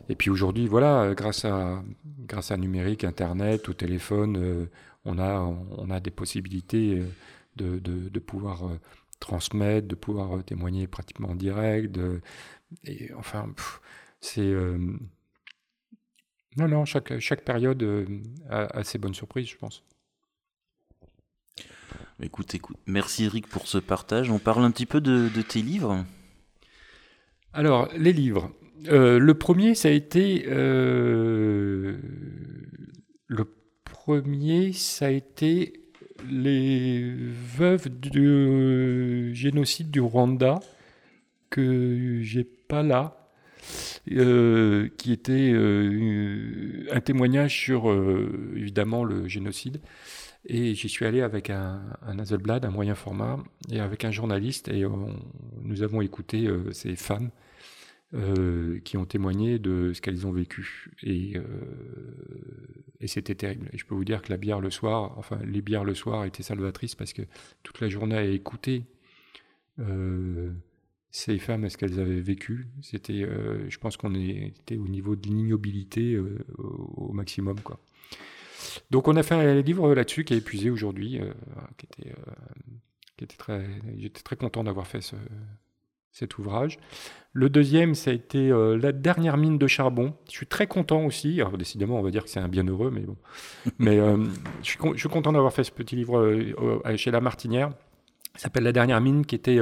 et 0.09 0.15
puis 0.15 0.31
aujourd'hui, 0.31 0.67
voilà, 0.67 1.15
grâce 1.15 1.45
à, 1.45 1.83
grâce 2.05 2.51
à 2.51 2.57
numérique, 2.57 3.05
Internet, 3.05 3.69
au 3.69 3.73
téléphone, 3.73 4.37
euh, 4.37 4.67
on, 5.05 5.19
a, 5.19 5.41
on 5.41 5.91
a 5.91 6.01
des 6.01 6.11
possibilités 6.11 7.01
euh, 7.01 7.07
de, 7.57 8.09
de, 8.09 8.19
pouvoir 8.19 8.67
euh, 8.67 8.81
transmettre, 9.21 9.89
de 9.89 9.95
pouvoir 9.95 10.45
témoigner 10.45 10.87
pratiquement 10.87 11.31
en 11.31 11.35
direct. 11.35 11.99
et 12.85 13.13
enfin, 13.15 13.53
c'est. 14.21 14.53
non, 16.57 16.69
non, 16.69 16.85
chaque, 16.85 17.19
chaque 17.19 17.45
période 17.45 17.85
a, 18.51 18.85
ses 18.85 18.99
bonnes 18.99 19.15
surprises, 19.15 19.49
je 19.49 19.57
pense. 19.57 19.83
Écoute, 22.23 22.55
écoute. 22.55 22.79
Merci 22.87 23.25
Eric 23.25 23.47
pour 23.47 23.69
ce 23.69 23.77
partage. 23.79 24.31
On 24.31 24.39
parle 24.39 24.65
un 24.65 24.71
petit 24.71 24.87
peu 24.87 25.01
de, 25.01 25.29
tes 25.43 25.61
livres. 25.61 26.05
Alors, 27.53 27.89
les 27.95 28.13
livres. 28.13 28.53
Euh, 28.89 29.19
le 29.19 29.35
premier, 29.35 29.75
ça 29.75 29.89
a 29.89 29.93
été. 29.93 30.45
Euh, 30.49 31.97
le 33.27 33.49
premier, 33.85 34.73
ça 34.73 35.07
a 35.07 35.11
été 35.11 35.81
Les 36.29 37.13
veuves 37.57 37.89
du 37.89 39.35
génocide 39.35 39.91
du 39.91 40.01
Rwanda, 40.01 40.61
que 41.51 42.21
j'ai 42.23 42.45
pas 42.45 42.83
là. 42.83 43.23
Euh, 44.13 44.89
qui 44.97 45.11
était 45.11 45.53
un 46.93 47.01
témoignage 47.01 47.59
sur 47.59 47.93
évidemment 48.55 49.03
le 49.03 49.27
génocide 49.27 49.81
et 50.45 50.77
j'y 50.77 50.89
suis 50.89 51.05
allé 51.05 51.23
avec 51.23 51.51
un, 51.51 51.83
un 52.07 52.17
un 52.21 52.71
moyen 52.71 52.95
format, 52.95 53.39
et 53.69 53.81
avec 53.81 54.05
un 54.05 54.13
journaliste, 54.13 54.69
et 54.69 54.85
nous 55.63 55.83
avons 55.83 56.03
écouté 56.03 56.49
ces 56.71 56.95
femmes 56.95 57.31
euh, 58.15 58.79
qui 58.81 58.97
ont 58.97 59.05
témoigné 59.05 59.59
de 59.59 59.93
ce 59.93 60.01
qu'elles 60.01 60.27
ont 60.27 60.33
vécu. 60.33 60.91
Et, 61.03 61.37
euh, 61.37 61.43
et 63.01 63.07
c'était 63.07 63.35
terrible. 63.35 63.69
Et 63.73 63.79
je 63.79 63.85
peux 63.85 63.95
vous 63.95 64.05
dire 64.05 64.23
que 64.23 64.31
la 64.31 64.37
bière 64.37 64.61
le 64.61 64.71
soir, 64.71 65.15
enfin 65.19 65.39
les 65.45 65.61
bières 65.61 65.85
le 65.85 65.95
soir 65.95 66.25
étaient 66.25 66.43
salvatrices 66.43 66.95
parce 66.95 67.13
que 67.13 67.23
toute 67.63 67.81
la 67.81 67.89
journée 67.89 68.17
à 68.17 68.25
écouter 68.25 68.85
ces 71.11 71.39
femmes, 71.39 71.69
ce 71.69 71.77
qu'elles 71.77 72.01
avaient 72.01 72.21
vécu, 72.21 72.69
c'était, 72.81 73.29
je 73.69 73.79
pense 73.79 73.99
qu'on 73.99 74.15
était 74.15 74.79
au 74.79 74.89
niveau 74.89 75.17
de 75.17 75.27
l'ignobilité 75.29 76.19
au, 76.19 77.13
maximum, 77.13 77.61
quoi. 77.61 77.79
Donc 78.91 79.09
on 79.09 79.17
a 79.17 79.23
fait 79.23 79.35
un 79.35 79.61
livre 79.61 79.95
là-dessus 79.95 80.25
qui 80.25 80.35
est 80.35 80.39
épuisé 80.39 80.71
aujourd'hui, 80.71 81.21
euh, 81.21 81.25
euh, 81.27 81.61
qui 83.17 83.25
était 83.25 83.37
très, 83.37 83.67
j'étais 83.97 84.23
très 84.23 84.37
content 84.37 84.65
d'avoir 84.65 84.87
fait 84.87 85.01
ce, 85.01 85.17
cet 86.17 86.39
ouvrage. 86.39 86.79
Le 87.33 87.51
deuxième, 87.51 87.95
ça 87.95 88.11
a 88.11 88.15
été 88.15 88.51
euh, 88.51 88.79
La 88.79 88.93
dernière 88.93 89.37
mine 89.37 89.59
de 89.59 89.67
charbon. 89.67 90.15
Je 90.27 90.33
suis 90.33 90.47
très 90.47 90.67
content 90.67 91.05
aussi. 91.05 91.41
Alors, 91.41 91.59
décidément, 91.59 91.99
on 91.99 92.03
va 92.03 92.11
dire 92.11 92.25
que 92.25 92.31
c'est 92.31 92.41
un 92.41 92.49
bienheureux, 92.49 92.91
mais 92.91 93.03
bon. 93.03 93.17
mais 93.79 93.99
je, 93.99 94.71
suis 94.71 94.79
je, 94.95 94.99
suis 94.99 95.09
content 95.09 95.33
d'avoir 95.33 95.53
fait 95.53 95.65
ce 95.65 95.73
petit 95.73 95.97
livre 95.97 96.41
chez 96.97 97.11
La 97.11 97.21
Martinière. 97.21 97.71
Ça 98.35 98.45
s'appelle 98.45 98.65
La 98.65 98.73
dernière 98.73 99.01
mine, 99.01 99.27
qui 99.27 99.35
était. 99.35 99.59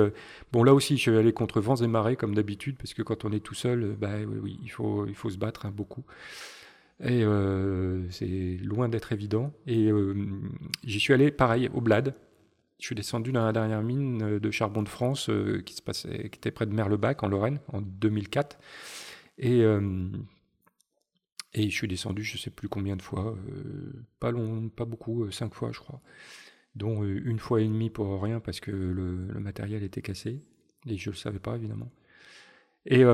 bon, 0.53 0.63
là 0.63 0.73
aussi, 0.73 0.97
je 0.97 1.11
vais 1.11 1.19
aller 1.19 1.33
contre 1.33 1.61
vents 1.61 1.77
et 1.77 1.89
marées, 1.89 2.17
comme 2.17 2.35
d'habitude, 2.35 2.77
parce 2.77 2.95
que 2.95 3.03
quand 3.03 3.25
on 3.25 3.33
est 3.33 3.41
tout 3.41 3.55
seul, 3.55 3.97
bah, 3.99 4.11
oui, 4.19 4.39
oui, 4.41 4.59
il, 4.63 4.71
faut, 4.71 5.07
il 5.07 5.15
faut 5.15 5.31
se 5.31 5.39
battre 5.39 5.67
hein, 5.67 5.73
beaucoup. 5.75 6.05
Et 7.03 7.25
euh, 7.25 8.09
c'est 8.11 8.59
loin 8.63 8.89
d'être 8.89 9.13
évident. 9.13 9.53
Et 9.67 9.91
euh, 9.91 10.15
j'y 10.85 11.01
suis 11.01 11.13
allé, 11.13 11.31
pareil, 11.31 11.69
au 11.75 11.81
Blad. 11.81 12.15
Je 12.81 12.87
suis 12.87 12.95
descendu 12.95 13.33
dans 13.33 13.45
la 13.45 13.53
dernière 13.53 13.83
mine 13.83 14.23
euh, 14.23 14.41
de 14.41 14.51
charbon 14.51 14.83
de 14.83 14.89
France 14.89 15.31
qui, 15.65 15.75
se 15.75 15.83
passait, 15.83 16.29
qui 16.31 16.39
était 16.39 16.51
près 16.51 16.67
de 16.67 16.75
Merlebac, 16.75 17.23
en 17.23 17.29
Lorraine, 17.29 17.61
en 17.73 17.81
2004. 17.81 18.59
Et, 19.39 19.63
et 21.55 21.71
je 21.71 21.75
suis 21.75 21.89
descendu, 21.89 22.23
je 22.23 22.35
ne 22.35 22.39
sais 22.39 22.51
plus 22.51 22.69
combien 22.69 22.95
de 22.95 23.03
fois, 23.03 23.37
pas, 24.21 24.31
long, 24.31 24.69
pas 24.69 24.85
beaucoup, 24.85 25.29
cinq 25.33 25.55
fois, 25.55 25.73
je 25.73 25.81
crois. 25.81 26.01
Dont 26.77 27.03
une 27.05 27.41
fois 27.41 27.61
et 27.61 27.67
demie 27.67 27.91
pour 27.91 28.23
rien 28.23 28.39
parce 28.39 28.61
que 28.61 28.71
le, 28.71 29.27
le 29.27 29.41
matériel 29.41 29.83
était 29.83 30.03
cassé. 30.03 30.41
Et 30.87 30.97
je 30.97 31.11
ne 31.11 31.15
le 31.15 31.19
savais 31.19 31.41
pas, 31.41 31.57
évidemment. 31.57 31.91
Et 32.87 33.05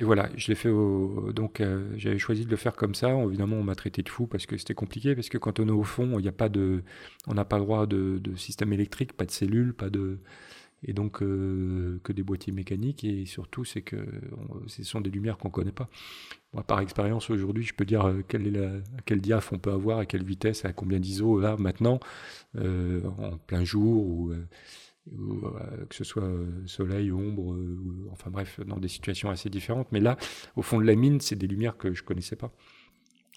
et 0.00 0.04
voilà, 0.04 0.30
je 0.34 0.48
l'ai 0.48 0.54
fait. 0.54 0.70
Donc, 0.70 1.60
euh, 1.60 1.92
j'avais 1.96 2.18
choisi 2.18 2.46
de 2.46 2.50
le 2.50 2.56
faire 2.56 2.74
comme 2.74 2.94
ça. 2.94 3.10
Évidemment, 3.10 3.56
on 3.56 3.62
m'a 3.62 3.74
traité 3.74 4.02
de 4.02 4.08
fou 4.08 4.26
parce 4.26 4.46
que 4.46 4.56
c'était 4.56 4.74
compliqué. 4.74 5.14
Parce 5.14 5.28
que 5.28 5.36
quand 5.36 5.60
on 5.60 5.68
est 5.68 5.72
au 5.72 5.82
fond, 5.82 6.18
il 6.18 6.26
a 6.26 6.32
pas 6.32 6.48
de. 6.48 6.82
On 7.26 7.34
n'a 7.34 7.44
pas 7.44 7.58
le 7.58 7.64
droit 7.64 7.86
de, 7.86 8.20
système 8.36 8.72
électrique, 8.72 9.12
pas 9.12 9.26
de 9.26 9.30
cellules, 9.30 9.74
pas 9.74 9.90
de. 9.90 10.18
Et 10.82 10.94
donc, 10.94 11.22
euh, 11.22 12.00
que 12.02 12.12
des 12.14 12.22
boîtiers 12.22 12.52
mécaniques. 12.52 13.04
Et 13.04 13.26
surtout, 13.26 13.66
c'est 13.66 13.82
que 13.82 13.98
ce 14.68 14.82
sont 14.84 15.02
des 15.02 15.10
lumières 15.10 15.36
qu'on 15.36 15.50
connaît 15.50 15.70
pas. 15.70 15.90
Moi, 16.54 16.62
par 16.62 16.80
expérience, 16.80 17.28
aujourd'hui, 17.28 17.64
je 17.64 17.74
peux 17.74 17.84
dire 17.84 18.06
euh, 18.06 18.22
quelle 18.26 18.46
est 18.56 19.16
diaph 19.16 19.52
on 19.52 19.58
peut 19.58 19.72
avoir, 19.72 19.98
à 19.98 20.06
quelle 20.06 20.24
vitesse, 20.24 20.64
à 20.64 20.72
combien 20.72 20.98
d'ISO, 20.98 21.40
là, 21.40 21.56
maintenant, 21.58 22.00
en 22.56 23.36
plein 23.46 23.64
jour. 23.64 24.06
ou 24.06 24.32
euh, 25.12 25.86
que 25.86 25.94
ce 25.94 26.04
soit 26.04 26.22
euh, 26.22 26.46
soleil, 26.66 27.10
ombre, 27.10 27.54
euh, 27.54 28.08
enfin 28.12 28.30
bref, 28.30 28.60
dans 28.60 28.78
des 28.78 28.88
situations 28.88 29.28
assez 29.30 29.50
différentes. 29.50 29.90
Mais 29.92 30.00
là, 30.00 30.16
au 30.56 30.62
fond 30.62 30.78
de 30.80 30.84
la 30.84 30.94
mine, 30.94 31.20
c'est 31.20 31.36
des 31.36 31.46
lumières 31.46 31.76
que 31.76 31.92
je 31.92 32.02
connaissais 32.02 32.36
pas. 32.36 32.52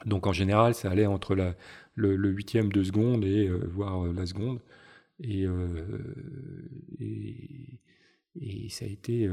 Donc 0.06 0.28
en 0.28 0.34
général, 0.34 0.76
ça 0.76 0.92
allait 0.92 1.06
entre 1.06 1.34
la, 1.36 1.56
le, 1.96 2.16
huitième 2.30 2.72
de 2.72 2.84
seconde 2.84 3.24
et 3.24 3.48
voire 3.50 4.06
la 4.06 4.26
seconde. 4.26 4.60
Et, 5.20 5.46
et, 7.00 8.70
ça 8.70 8.86
a 8.86 8.88
été. 8.88 9.30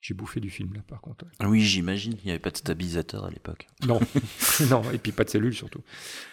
j'ai 0.00 0.14
bouffé 0.14 0.40
du 0.40 0.48
film 0.48 0.72
là, 0.74 0.80
par 0.86 1.00
contre. 1.02 1.26
Oui, 1.44 1.60
j'imagine. 1.60 2.14
Il 2.22 2.24
n'y 2.24 2.30
avait 2.30 2.40
pas 2.40 2.50
de 2.50 2.56
stabilisateur 2.56 3.24
à 3.24 3.30
l'époque. 3.30 3.66
Non, 3.86 4.00
non, 4.70 4.82
et 4.92 4.98
puis 4.98 5.12
pas 5.12 5.24
de 5.24 5.30
cellules 5.30 5.54
surtout. 5.54 5.82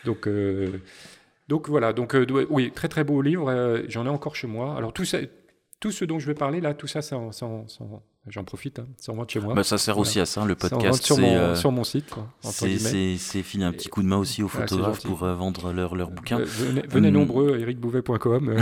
Donc 0.06 0.30
donc 1.50 1.68
voilà, 1.68 1.93
donc 1.93 2.14
euh, 2.14 2.45
oui, 2.52 2.72
très 2.72 2.88
très 2.88 3.04
beau 3.04 3.24
livre, 3.24 3.50
euh, 3.50 3.82
j'en 3.88 4.06
ai 4.06 4.10
encore 4.10 4.36
chez 4.36 4.45
moi. 4.45 4.78
Alors 4.78 4.93
tout, 4.93 5.04
ça, 5.04 5.18
tout 5.80 5.91
ce 5.91 6.06
dont 6.06 6.20
je 6.20 6.28
vais 6.28 6.36
parler 6.36 6.62
là, 6.62 6.76
tout 6.76 6.86
ça, 6.86 7.00
j'en 8.28 8.43
profite, 8.43 8.78
hein, 8.78 8.88
ça 8.97 9.14
en 9.14 9.28
chez 9.28 9.39
moi. 9.39 9.56
Bah, 9.56 9.64
ça 9.64 9.80
sert 9.80 9.97
aussi 9.97 10.20
à 10.20 10.28
ça, 10.28 10.45
le 10.45 10.54
podcast. 10.54 11.04
Sur, 11.04 11.18
mon, 11.18 11.36
euh, 11.36 11.56
sur 11.56 11.72
mon 11.72 11.84
site. 11.84 12.14
C'est 12.41 13.41
filer 13.41 13.64
un 13.64 13.72
petit 13.72 13.89
coup 13.89 14.04
de 14.04 14.08
main 14.08 14.18
aussi 14.18 14.43
aux 14.43 14.47
photographes 14.47 15.02
pour 15.02 15.18
vendre 15.18 15.74
leurs 15.74 15.95
leur 15.95 16.12
bouquins. 16.12 16.38
venez, 16.38 16.84
venez 16.88 17.08
hum. 17.08 17.16
nombreux, 17.16 17.60
ericbouvet.com. 17.60 18.56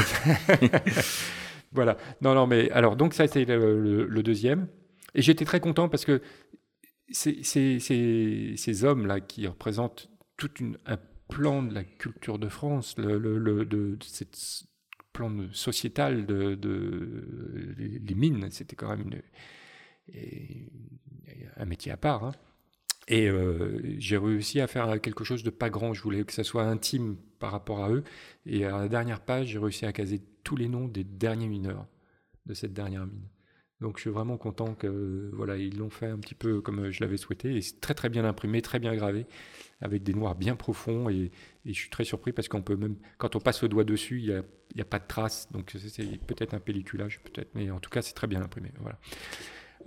voilà, 1.74 1.98
non, 2.22 2.36
non, 2.36 2.48
mais 2.48 2.72
alors, 2.72 2.96
donc 2.96 3.14
ça, 3.14 3.28
c'est 3.28 3.44
le, 3.44 4.06
le, 4.06 4.24
deuxième. 4.24 4.68
Et 5.14 5.22
j'étais 5.22 5.44
très 5.44 5.60
content 5.60 5.90
parce 5.90 6.06
que 6.06 6.22
ces, 7.10 7.44
ces, 7.44 7.80
ces 8.56 8.84
hommes-là 8.86 9.20
qui 9.20 9.46
représentent 9.46 10.10
toute 10.38 10.62
une, 10.62 10.78
un 10.86 10.98
plan 11.28 11.64
de 11.64 11.74
la 11.74 11.84
culture 11.84 12.40
de 12.40 12.50
France, 12.50 12.96
le, 12.98 13.66
de, 13.66 13.98
cette 14.04 14.38
plan 15.14 15.32
sociétal 15.52 16.26
de, 16.26 16.58
les 17.78 18.16
mines, 18.16 18.50
c'était 18.52 18.76
quand 18.76 18.96
même 18.96 19.10
un 21.58 21.66
métier 21.66 21.92
à 21.92 21.98
part. 21.98 22.24
Hein. 22.24 22.32
Et 23.08 23.30
euh, 23.30 23.96
j'ai 24.00 24.18
réussi 24.18 24.60
à 24.60 24.68
faire 24.68 25.00
quelque 25.00 25.24
chose 25.24 25.44
de 25.44 25.50
pas 25.50 25.70
grand. 25.70 25.94
Je 25.94 26.02
voulais 26.02 26.24
que 26.24 26.34
ça 26.34 26.44
soit 26.44 26.64
intime 26.64 27.18
par 27.40 27.52
rapport 27.52 27.84
à 27.84 27.90
eux. 27.90 28.04
Et 28.46 28.66
à 28.66 28.78
la 28.78 28.90
dernière 28.90 29.22
page, 29.22 29.48
j'ai 29.48 29.60
réussi 29.60 29.86
à 29.86 29.94
caser 29.94 30.22
tous 30.44 30.58
les 30.58 30.68
noms 30.68 30.88
des 30.88 31.04
derniers 31.04 31.48
mineurs 31.48 31.88
de 32.46 32.54
cette 32.54 32.74
dernière 32.74 33.06
mine. 33.06 33.28
Donc 33.80 33.98
je 33.98 34.02
suis 34.02 34.10
vraiment 34.10 34.38
content 34.38 34.74
que 34.74 35.30
voilà 35.34 35.56
ils 35.56 35.78
l'ont 35.78 35.92
fait 35.92 36.08
un 36.08 36.18
petit 36.18 36.34
peu 36.34 36.62
comme 36.62 36.90
je 36.90 37.00
l'avais 37.02 37.18
souhaité 37.18 37.56
et 37.56 37.62
c'est 37.62 37.80
très 37.80 37.94
très 37.94 38.10
bien 38.10 38.26
imprimé, 38.26 38.62
très 38.62 38.80
bien 38.80 38.96
gravé 38.96 39.28
avec 39.82 40.04
des 40.04 40.14
noirs 40.14 40.36
bien 40.36 40.56
profonds. 40.56 41.10
Et, 41.10 41.32
je 41.66 41.74
suis 41.74 41.90
très 41.90 42.04
surpris 42.04 42.32
parce 42.32 42.48
qu'on 42.48 42.62
peut 42.62 42.76
même, 42.76 42.96
quand 43.18 43.36
on 43.36 43.40
passe 43.40 43.62
le 43.62 43.70
doigt 43.70 43.84
dessus, 43.84 44.20
il 44.22 44.44
n'y 44.76 44.82
a, 44.82 44.86
pas 44.86 45.00
de 45.00 45.08
traces. 45.08 45.52
Donc 45.52 45.76
c'est 45.78 46.18
peut-être 46.26 46.54
un 46.54 46.60
pelliculage, 46.60 47.22
peut-être, 47.24 47.50
mais 47.56 47.70
en 47.72 47.80
tout 47.80 47.90
cas, 47.90 48.02
c'est 48.02 48.14
très 48.14 48.28
bien 48.28 48.42
imprimé. 48.42 48.72
Voilà. 48.80 48.98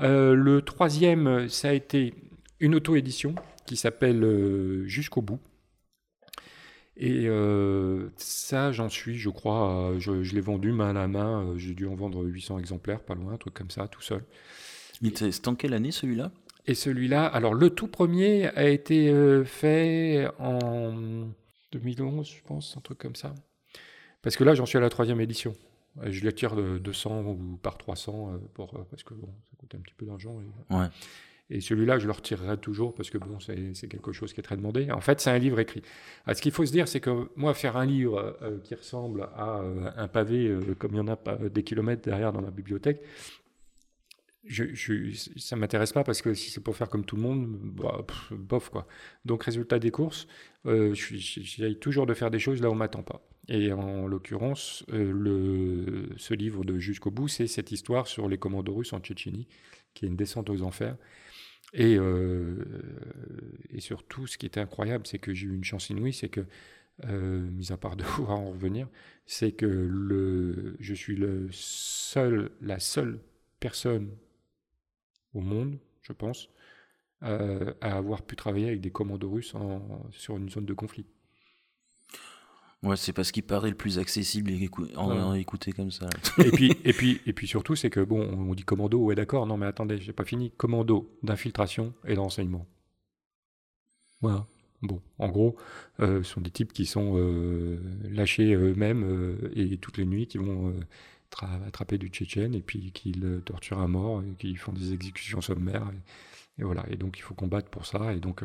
Euh, 0.00 0.34
le 0.34 0.62
troisième, 0.62 1.48
ça 1.48 1.70
a 1.70 1.72
été 1.72 2.14
une 2.60 2.74
auto-édition 2.74 3.34
qui 3.66 3.76
s'appelle 3.76 4.22
euh, 4.22 4.86
Jusqu'au 4.86 5.22
bout. 5.22 5.40
Et 7.02 7.26
euh, 7.28 8.10
ça, 8.16 8.72
j'en 8.72 8.88
suis, 8.88 9.18
je 9.18 9.30
crois, 9.30 9.94
je, 9.98 10.12
l'ai 10.12 10.40
vendu 10.40 10.70
main 10.70 10.90
à 10.90 10.92
la 10.92 11.08
main. 11.08 11.54
J'ai 11.56 11.74
dû 11.74 11.86
en 11.86 11.94
vendre 11.94 12.22
800 12.24 12.58
exemplaires, 12.58 13.00
pas 13.00 13.14
loin, 13.14 13.32
un 13.32 13.38
truc 13.38 13.54
comme 13.54 13.70
ça, 13.70 13.88
tout 13.88 14.02
seul. 14.02 14.22
C'est 15.14 15.48
en 15.48 15.54
quelle 15.54 15.74
année 15.74 15.92
celui-là? 15.92 16.30
Et 16.66 16.74
celui-là, 16.74 17.26
alors 17.26 17.54
le 17.54 17.70
tout 17.70 17.88
premier 17.88 18.48
a 18.56 18.68
été 18.68 19.08
euh, 19.08 19.44
fait 19.44 20.28
en 20.38 21.28
2011, 21.72 22.28
je 22.28 22.42
pense, 22.44 22.76
un 22.76 22.80
truc 22.80 22.98
comme 22.98 23.16
ça. 23.16 23.34
Parce 24.22 24.36
que 24.36 24.44
là, 24.44 24.54
j'en 24.54 24.66
suis 24.66 24.78
à 24.78 24.80
la 24.80 24.90
troisième 24.90 25.20
édition. 25.20 25.54
Je 26.02 26.28
tire 26.28 26.54
de 26.54 26.78
200 26.78 27.22
ou 27.22 27.58
par 27.62 27.78
300 27.78 28.34
euh, 28.34 28.38
pour, 28.54 28.74
euh, 28.74 28.86
parce 28.90 29.02
que 29.02 29.14
bon, 29.14 29.28
ça 29.50 29.56
coûte 29.58 29.74
un 29.74 29.78
petit 29.78 29.94
peu 29.96 30.06
d'argent. 30.06 30.38
Et, 30.40 30.74
ouais. 30.74 30.86
Et 31.50 31.60
celui-là, 31.60 31.98
je 31.98 32.06
le 32.06 32.12
retirerai 32.12 32.56
toujours 32.58 32.94
parce 32.94 33.10
que 33.10 33.18
bon, 33.18 33.38
c'est 33.40 33.88
quelque 33.88 34.12
chose 34.12 34.32
qui 34.32 34.40
est 34.40 34.44
très 34.44 34.56
demandé. 34.56 34.90
En 34.90 35.00
fait, 35.00 35.20
c'est 35.20 35.30
un 35.30 35.38
livre 35.38 35.58
écrit. 35.58 35.82
Alors, 36.24 36.36
ce 36.36 36.42
qu'il 36.42 36.52
faut 36.52 36.64
se 36.64 36.72
dire, 36.72 36.88
c'est 36.88 37.00
que 37.00 37.28
moi, 37.36 37.54
faire 37.54 37.76
un 37.76 37.86
livre 37.86 38.38
qui 38.64 38.74
ressemble 38.74 39.28
à 39.34 39.62
un 39.96 40.08
pavé, 40.08 40.56
comme 40.78 40.92
il 40.94 40.98
y 40.98 41.00
en 41.00 41.08
a 41.08 41.18
des 41.48 41.62
kilomètres 41.64 42.02
derrière 42.02 42.32
dans 42.32 42.40
ma 42.40 42.50
bibliothèque, 42.50 43.02
ça 45.36 45.56
m'intéresse 45.56 45.92
pas 45.92 46.02
parce 46.02 46.22
que 46.22 46.34
si 46.34 46.50
c'est 46.50 46.62
pour 46.62 46.76
faire 46.76 46.88
comme 46.88 47.04
tout 47.04 47.16
le 47.16 47.22
monde, 47.22 47.46
bah, 47.46 48.04
bof 48.30 48.70
quoi. 48.70 48.86
Donc 49.24 49.44
résultat 49.44 49.78
des 49.78 49.90
courses, 49.90 50.26
euh, 50.66 50.94
j'essaye 50.94 51.78
toujours 51.78 52.06
de 52.06 52.14
faire 52.14 52.30
des 52.30 52.38
choses 52.38 52.60
là 52.62 52.70
où 52.70 52.72
on 52.72 52.76
m'attend 52.76 53.02
pas. 53.02 53.22
Et 53.48 53.72
en 53.72 54.06
l'occurrence, 54.06 54.84
euh, 54.92 56.06
ce 56.16 56.34
livre 56.34 56.64
de 56.64 56.78
Jusqu'au 56.78 57.10
bout, 57.10 57.28
c'est 57.28 57.46
cette 57.46 57.72
histoire 57.72 58.06
sur 58.06 58.28
les 58.28 58.38
commandos 58.38 58.74
russes 58.74 58.92
en 58.92 59.00
Tchétchénie, 59.00 59.46
qui 59.92 60.06
est 60.06 60.08
une 60.08 60.16
descente 60.16 60.48
aux 60.50 60.62
enfers. 60.62 60.96
Et, 61.72 61.96
euh, 61.98 62.64
et 63.70 63.80
surtout, 63.80 64.26
ce 64.26 64.38
qui 64.38 64.46
était 64.46 64.60
incroyable, 64.60 65.06
c'est 65.06 65.18
que 65.18 65.32
j'ai 65.34 65.46
eu 65.46 65.54
une 65.54 65.64
chance 65.64 65.90
inouïe, 65.90 66.12
c'est 66.12 66.28
que 66.28 66.44
mis 67.06 67.72
à 67.72 67.76
part 67.78 67.96
de 67.96 68.04
pouvoir 68.16 68.38
en 68.40 68.50
revenir, 68.50 68.88
c'est 69.26 69.52
que 69.52 69.66
le, 69.66 70.76
je 70.80 70.94
suis 70.94 71.16
le 71.16 71.48
seul, 71.52 72.50
la 72.60 72.78
seule 72.78 73.20
personne 73.60 74.10
au 75.34 75.40
monde, 75.40 75.78
je 76.02 76.12
pense, 76.12 76.50
à 77.22 77.74
avoir 77.82 78.22
pu 78.22 78.36
travailler 78.36 78.68
avec 78.68 78.80
des 78.80 78.90
commandos 78.90 79.30
russes 79.30 79.54
sur 80.12 80.36
une 80.36 80.50
zone 80.50 80.66
de 80.66 80.74
conflit. 80.74 81.06
Ouais, 82.82 82.96
c'est 82.96 83.12
parce 83.12 83.30
qu'il 83.30 83.42
paraît 83.42 83.68
le 83.68 83.76
plus 83.76 83.98
accessible 83.98 84.50
et 84.50 84.70
en, 84.96 85.34
écouter 85.34 85.72
comme 85.72 85.90
ça. 85.90 86.08
et 86.38 86.50
puis, 86.50 86.74
et 86.84 86.94
puis, 86.94 87.20
et 87.26 87.34
puis 87.34 87.46
surtout, 87.46 87.76
c'est 87.76 87.90
que 87.90 88.00
bon, 88.00 88.22
on 88.22 88.54
dit 88.54 88.64
commando, 88.64 88.98
ouais, 88.98 89.14
d'accord, 89.14 89.46
non, 89.46 89.58
mais 89.58 89.66
attendez, 89.66 89.98
j'ai 89.98 90.14
pas 90.14 90.24
fini. 90.24 90.50
Commando 90.56 91.10
d'infiltration 91.22 91.92
et 92.06 92.14
d'enseignement. 92.14 92.66
Voilà. 94.22 94.46
Bon, 94.82 95.02
en 95.18 95.28
gros, 95.28 95.56
euh, 96.00 96.22
ce 96.22 96.32
sont 96.32 96.40
des 96.40 96.50
types 96.50 96.72
qui 96.72 96.86
sont 96.86 97.18
euh, 97.18 97.78
lâchés 98.04 98.54
eux-mêmes 98.54 99.04
euh, 99.04 99.52
et 99.54 99.76
toutes 99.76 99.98
les 99.98 100.06
nuits 100.06 100.26
qui 100.26 100.38
vont 100.38 100.74
attraper 101.66 101.98
du 101.98 102.08
Tchétchène 102.08 102.54
et 102.54 102.62
puis 102.62 102.90
qui 102.92 103.12
le 103.12 103.42
torturent 103.42 103.80
à 103.80 103.88
mort 103.88 104.22
et 104.22 104.34
qui 104.38 104.56
font 104.56 104.72
des 104.72 104.94
exécutions 104.94 105.42
sommaires. 105.42 105.90
Et, 106.58 106.62
voilà. 106.64 106.84
Et 106.88 106.96
donc, 106.96 107.18
il 107.18 107.22
faut 107.22 107.34
combattre 107.34 107.68
pour 107.68 107.84
ça. 107.84 108.14
Et 108.14 108.20
donc, 108.20 108.42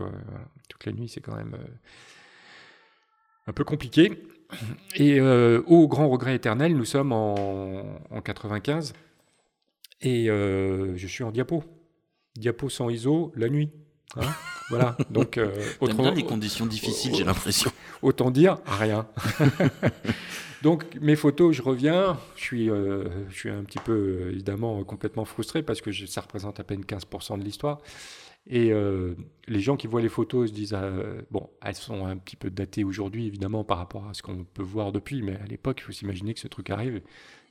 toutes 0.67 0.85
les 0.85 0.93
nuits, 0.93 1.07
c'est 1.07 1.21
quand 1.21 1.35
même 1.35 1.57
un 3.47 3.53
peu 3.53 3.63
compliqué. 3.63 4.11
Et 4.95 5.19
euh, 5.19 5.61
au 5.67 5.87
grand 5.87 6.09
regret 6.09 6.35
éternel, 6.35 6.75
nous 6.75 6.85
sommes 6.85 7.11
en, 7.11 7.83
en 8.09 8.21
95 8.21 8.93
et 10.01 10.29
euh, 10.29 10.95
je 10.95 11.07
suis 11.07 11.23
en 11.23 11.31
diapo. 11.31 11.63
Diapo 12.35 12.69
sans 12.69 12.89
ISO, 12.89 13.31
la 13.35 13.49
nuit. 13.49 13.71
Hein 14.17 14.27
voilà. 14.69 14.97
Donc, 15.09 15.37
euh, 15.37 15.51
autrement, 15.79 16.03
bien 16.03 16.13
les 16.13 16.23
conditions 16.23 16.65
difficiles, 16.65 17.15
j'ai 17.15 17.23
l'impression. 17.23 17.71
Autant 18.01 18.29
dire 18.29 18.57
rien. 18.65 19.07
Donc 20.61 20.85
mes 20.99 21.15
photos, 21.15 21.55
je 21.55 21.61
reviens, 21.61 22.17
je 22.35 22.41
suis, 22.41 22.67
je 22.67 23.35
suis 23.35 23.49
un 23.49 23.63
petit 23.63 23.77
peu 23.77 24.29
évidemment 24.31 24.83
complètement 24.83 25.25
frustré 25.25 25.61
parce 25.61 25.79
que 25.79 25.91
ça 25.91 26.21
représente 26.21 26.59
à 26.59 26.63
peine 26.63 26.81
15% 26.81 27.37
de 27.37 27.43
l'histoire. 27.43 27.81
Et 28.47 28.71
euh, 28.71 29.15
les 29.47 29.59
gens 29.59 29.75
qui 29.75 29.87
voient 29.87 30.01
les 30.01 30.09
photos 30.09 30.49
se 30.49 30.53
disent, 30.53 30.75
euh, 30.75 31.21
bon, 31.31 31.49
elles 31.63 31.75
sont 31.75 32.05
un 32.05 32.17
petit 32.17 32.35
peu 32.35 32.51
datées 32.51 32.83
aujourd'hui, 32.83 33.25
évidemment, 33.25 33.63
par 33.63 33.79
rapport 33.79 34.07
à 34.07 34.13
ce 34.13 34.21
qu'on 34.21 34.43
peut 34.43 34.63
voir 34.63 34.91
depuis, 34.91 35.23
mais 35.23 35.35
à 35.37 35.45
l'époque, 35.45 35.79
il 35.81 35.83
faut 35.83 35.91
s'imaginer 35.91 36.33
que 36.33 36.39
ce 36.39 36.47
truc 36.47 36.69
arrive, 36.69 37.01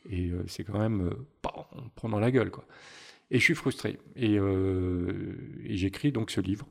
et 0.08 0.30
euh, 0.30 0.44
c'est 0.46 0.62
quand 0.62 0.78
même, 0.78 1.10
bah, 1.42 1.68
on 1.72 1.88
prend 1.88 2.08
la 2.18 2.30
gueule, 2.30 2.50
quoi. 2.50 2.66
Et 3.30 3.38
je 3.38 3.44
suis 3.44 3.54
frustré, 3.54 3.98
et, 4.14 4.34
et 4.34 5.76
j'écris 5.76 6.12
donc 6.12 6.30
ce 6.30 6.40
livre, 6.40 6.68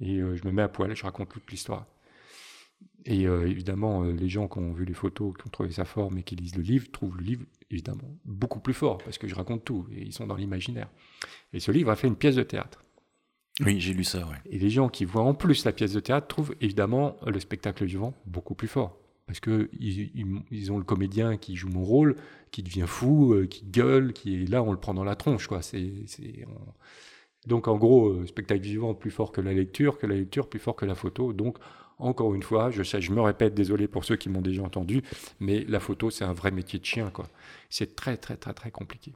et 0.00 0.16
je 0.16 0.46
me 0.46 0.50
mets 0.50 0.62
à 0.62 0.68
poil, 0.68 0.96
je 0.96 1.02
raconte 1.04 1.28
toute 1.28 1.48
l'histoire. 1.50 1.86
Et 3.04 3.24
évidemment, 3.24 4.02
les 4.02 4.28
gens 4.28 4.48
qui 4.48 4.58
ont 4.58 4.72
vu 4.72 4.86
les 4.86 4.94
photos, 4.94 5.34
qui 5.36 5.46
ont 5.46 5.50
trouvé 5.50 5.70
sa 5.70 5.84
forme 5.84 6.18
et 6.18 6.22
qui 6.22 6.36
lisent 6.36 6.56
le 6.56 6.62
livre, 6.62 6.90
trouvent 6.90 7.18
le 7.18 7.22
livre 7.22 7.44
évidemment 7.70 8.18
beaucoup 8.24 8.60
plus 8.60 8.72
fort, 8.74 8.98
parce 8.98 9.18
que 9.18 9.28
je 9.28 9.34
raconte 9.34 9.64
tout, 9.64 9.86
et 9.92 10.02
ils 10.02 10.12
sont 10.12 10.26
dans 10.26 10.36
l'imaginaire. 10.36 10.88
Et 11.52 11.60
ce 11.60 11.70
livre 11.70 11.90
a 11.90 11.96
fait 11.96 12.08
une 12.08 12.16
pièce 12.16 12.36
de 12.36 12.42
théâtre. 12.42 12.82
Oui, 13.60 13.80
j'ai 13.80 13.92
lu 13.92 14.04
ça. 14.04 14.28
Et 14.50 14.58
les 14.58 14.70
gens 14.70 14.88
qui 14.88 15.04
voient 15.04 15.22
en 15.22 15.34
plus 15.34 15.64
la 15.64 15.72
pièce 15.72 15.92
de 15.92 16.00
théâtre 16.00 16.28
trouvent 16.28 16.54
évidemment 16.60 17.16
le 17.26 17.40
spectacle 17.40 17.84
vivant 17.84 18.14
beaucoup 18.26 18.54
plus 18.54 18.68
fort. 18.68 18.96
Parce 19.26 19.40
qu'ils 19.40 19.68
ils, 20.50 20.72
ont 20.72 20.78
le 20.78 20.84
comédien 20.84 21.36
qui 21.36 21.54
joue 21.54 21.68
mon 21.68 21.84
rôle, 21.84 22.16
qui 22.50 22.62
devient 22.62 22.86
fou, 22.86 23.34
euh, 23.34 23.46
qui 23.46 23.64
gueule, 23.64 24.14
qui 24.14 24.42
est 24.42 24.46
là, 24.46 24.62
on 24.62 24.72
le 24.72 24.78
prend 24.78 24.94
dans 24.94 25.04
la 25.04 25.16
tronche. 25.16 25.46
Quoi. 25.48 25.60
C'est, 25.60 25.92
Donc 27.46 27.68
en 27.68 27.76
gros, 27.76 28.08
euh, 28.08 28.26
spectacle 28.26 28.62
vivant 28.62 28.94
plus 28.94 29.10
fort 29.10 29.32
que 29.32 29.42
la 29.42 29.52
lecture, 29.52 29.98
que 29.98 30.06
la 30.06 30.14
lecture 30.14 30.48
plus 30.48 30.58
fort 30.58 30.76
que 30.76 30.86
la 30.86 30.94
photo. 30.94 31.34
Donc 31.34 31.58
encore 31.98 32.34
une 32.34 32.42
fois, 32.42 32.70
je 32.70 32.82
sais, 32.82 33.00
je 33.02 33.12
me 33.12 33.20
répète, 33.20 33.54
désolé 33.54 33.88
pour 33.88 34.04
ceux 34.04 34.16
qui 34.16 34.28
m'ont 34.28 34.40
déjà 34.40 34.62
entendu, 34.62 35.02
mais 35.40 35.64
la 35.68 35.80
photo, 35.80 36.10
c'est 36.10 36.24
un 36.24 36.32
vrai 36.32 36.50
métier 36.50 36.78
de 36.78 36.84
chien. 36.84 37.10
Quoi. 37.10 37.28
C'est 37.68 37.96
très, 37.96 38.16
très, 38.16 38.36
très, 38.36 38.54
très 38.54 38.70
compliqué. 38.70 39.14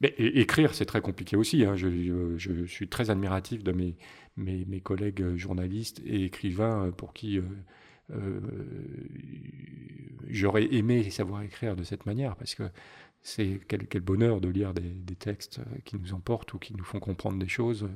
Mais 0.00 0.14
écrire, 0.18 0.74
c'est 0.74 0.84
très 0.84 1.00
compliqué 1.00 1.36
aussi. 1.36 1.64
Hein. 1.64 1.74
Je, 1.76 2.64
suis 2.66 2.88
très 2.88 3.10
admiratif 3.10 3.64
de 3.64 3.72
mes, 3.72 3.96
mes, 4.36 4.80
collègues 4.80 5.22
euh, 5.22 5.36
journalistes 5.36 6.00
et 6.06 6.24
écrivains 6.24 6.86
euh, 6.86 6.90
pour 6.92 7.12
qui 7.12 7.40
euh, 8.10 8.40
j'aurais 10.28 10.72
aimé 10.72 11.10
savoir 11.10 11.42
écrire 11.42 11.74
de 11.74 11.82
cette 11.82 12.06
manière, 12.06 12.36
parce 12.36 12.54
que 12.54 12.64
c'est 13.22 13.60
quel, 13.66 14.00
bonheur 14.00 14.40
de 14.40 14.48
lire 14.48 14.72
des, 14.72 15.14
textes 15.16 15.60
qui 15.84 15.96
nous 15.96 16.14
emportent 16.14 16.54
ou 16.54 16.58
qui 16.58 16.74
nous 16.74 16.84
font 16.84 17.00
comprendre 17.00 17.38
des 17.38 17.48
choses. 17.48 17.88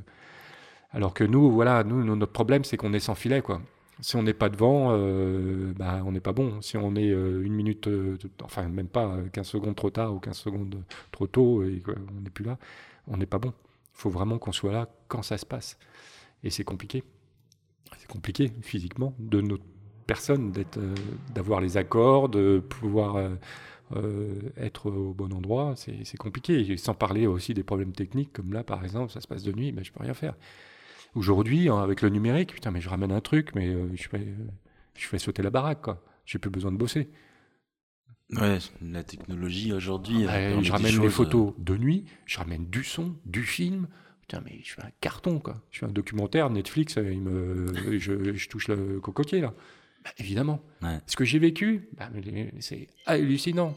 Alors 0.91 1.15
que 1.15 1.25
nous, 1.25 1.51
voilà, 1.51 1.85
nous, 1.85 2.05
notre 2.05 2.33
problème, 2.33 2.65
c'est 2.65 2.77
qu'on 2.77 2.93
est 2.93 3.01
sans 3.01 3.15
filet, 3.15 3.41
quoi. 3.41 3.63
Si 4.01 4.17
on 4.17 4.23
n'est 4.23 4.35
pas 4.35 4.49
devant, 4.49 4.89
euh, 4.93 5.73
bah, 5.77 6.03
on 6.05 6.13
n'est 6.13 6.21
pas 6.21 6.33
bon. 6.33 6.61
Si 6.61 6.77
on 6.77 6.97
est 6.97 7.11
euh, 7.11 7.45
une 7.45 7.53
minute, 7.53 7.87
euh, 7.89 8.19
enfin 8.43 8.69
même 8.69 8.89
pas 8.89 9.17
15 9.33 9.47
secondes 9.47 9.77
trop 9.77 9.91
tard 9.91 10.15
ou 10.15 10.19
15 10.19 10.37
secondes 10.37 10.83
trop 11.13 11.27
tôt 11.27 11.63
et 11.63 11.81
qu'on 11.81 12.21
n'est 12.21 12.31
plus 12.31 12.45
là, 12.45 12.59
on 13.07 13.17
n'est 13.17 13.27
pas 13.27 13.39
bon. 13.39 13.53
Il 13.95 14.01
faut 14.01 14.11
vraiment 14.11 14.39
qu'on 14.39 14.53
soit 14.53 14.73
là 14.73 14.89
quand 15.09 15.23
ça 15.23 15.39
se 15.39 15.47
passe. 15.47 15.79
Et 16.43 16.51
c'est 16.51 16.65
compliqué. 16.65 17.05
C'est 17.99 18.09
compliqué 18.09 18.51
physiquement 18.63 19.15
de 19.19 19.41
notre 19.41 19.65
personne 20.07 20.53
d'avoir 21.35 21.61
les 21.61 21.77
accords, 21.77 22.29
de 22.29 22.59
pouvoir 22.59 23.23
être 24.57 24.91
au 24.91 25.13
bon 25.15 25.33
endroit. 25.33 25.75
C'est 25.77 26.17
compliqué. 26.17 26.77
sans 26.79 26.95
parler 26.95 27.27
aussi 27.27 27.55
des 27.55 27.63
problèmes 27.63 27.93
techniques, 27.93 28.33
comme 28.33 28.53
là 28.53 28.65
par 28.65 28.83
exemple, 28.83 29.13
ça 29.13 29.21
se 29.21 29.29
passe 29.29 29.45
de 29.45 29.53
nuit, 29.53 29.73
mais 29.73 29.85
je 29.85 29.93
peux 29.93 30.03
rien 30.03 30.15
faire. 30.15 30.35
Aujourd'hui, 31.15 31.69
hein, 31.69 31.79
avec 31.79 32.01
le 32.01 32.09
numérique, 32.09 32.55
putain, 32.55 32.71
mais 32.71 32.81
je 32.81 32.89
ramène 32.89 33.13
un 33.13 33.21
truc, 33.21 33.55
mais 33.55 33.69
euh, 33.69 33.89
je, 33.95 34.09
fais, 34.09 34.27
je 34.97 35.07
fais 35.07 35.19
sauter 35.19 35.43
la 35.43 35.51
baraque, 35.51 35.83
quoi. 35.83 36.03
J'ai 36.25 36.39
plus 36.39 36.51
besoin 36.51 36.73
de 36.73 36.77
bosser. 36.77 37.11
Ouais, 38.31 38.59
la 38.81 39.05
technologie 39.05 39.73
aujourd'hui. 39.73 40.25
Ah, 40.27 40.63
je 40.63 40.73
ramène 40.73 41.11
photos 41.11 41.51
euh, 41.51 41.63
de 41.63 41.77
nuit, 41.77 42.07
je 42.25 42.39
ramène 42.39 42.67
du 42.67 42.83
son, 42.83 43.15
du 43.27 43.43
film. 43.43 43.89
Putain, 44.23 44.43
mais 44.45 44.61
je 44.65 44.73
fais 44.73 44.83
un 44.83 44.91
carton, 45.01 45.39
quoi. 45.39 45.61
Je 45.71 45.81
fais 45.81 45.87
un 45.87 45.93
documentaire, 45.93 46.49
Netflix, 46.49 46.97
il 46.97 47.21
me, 47.21 47.99
je, 47.99 48.49
touche 48.49 48.69
le 48.69 49.01
cocotier, 49.01 49.43
là. 49.43 49.53
Bah, 50.05 50.11
évidemment. 50.19 50.63
Ce 51.07 51.17
que 51.17 51.25
j'ai 51.25 51.39
vécu, 51.39 51.89
bah, 51.97 52.09
c'est 52.61 52.87
hallucinant. 53.05 53.77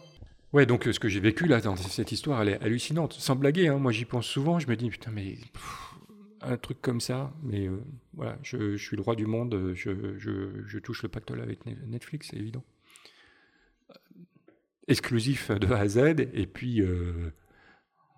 Ouais, 0.54 0.66
donc 0.66 0.88
ce 0.90 1.00
que 1.00 1.10
j'ai 1.10 1.20
vécu, 1.20 1.48
là, 1.48 1.60
dans 1.60 1.76
cette 1.76 2.14
histoire, 2.14 2.42
elle 2.42 2.50
est 2.50 2.62
hallucinante. 2.62 3.12
Sans 3.12 3.36
blaguer, 3.36 3.68
hein, 3.68 3.78
moi 3.78 3.92
j'y 3.92 4.06
pense 4.06 4.26
souvent, 4.26 4.58
je 4.58 4.70
me 4.70 4.78
dis, 4.78 4.90
putain, 4.90 5.12
mais 5.12 5.36
un 6.46 6.58
truc 6.58 6.82
comme 6.82 7.02
ça, 7.02 7.34
mais 7.44 7.68
euh, 7.68 7.82
voilà, 8.14 8.38
je, 8.44 8.78
suis 8.78 8.96
le 8.96 9.02
roi 9.02 9.16
du 9.16 9.26
monde, 9.26 9.74
je, 9.74 10.78
touche 10.80 11.04
le 11.04 11.10
pactole 11.10 11.42
avec 11.42 11.66
Netflix, 11.66 12.28
c'est 12.32 12.38
évident. 12.38 12.64
Euh, 13.90 13.94
exclusif 14.88 15.52
de 15.52 15.74
A 15.74 15.80
à 15.80 15.88
Z, 15.88 15.98
et 16.34 16.48
puis 16.48 16.82
euh, 16.82 17.32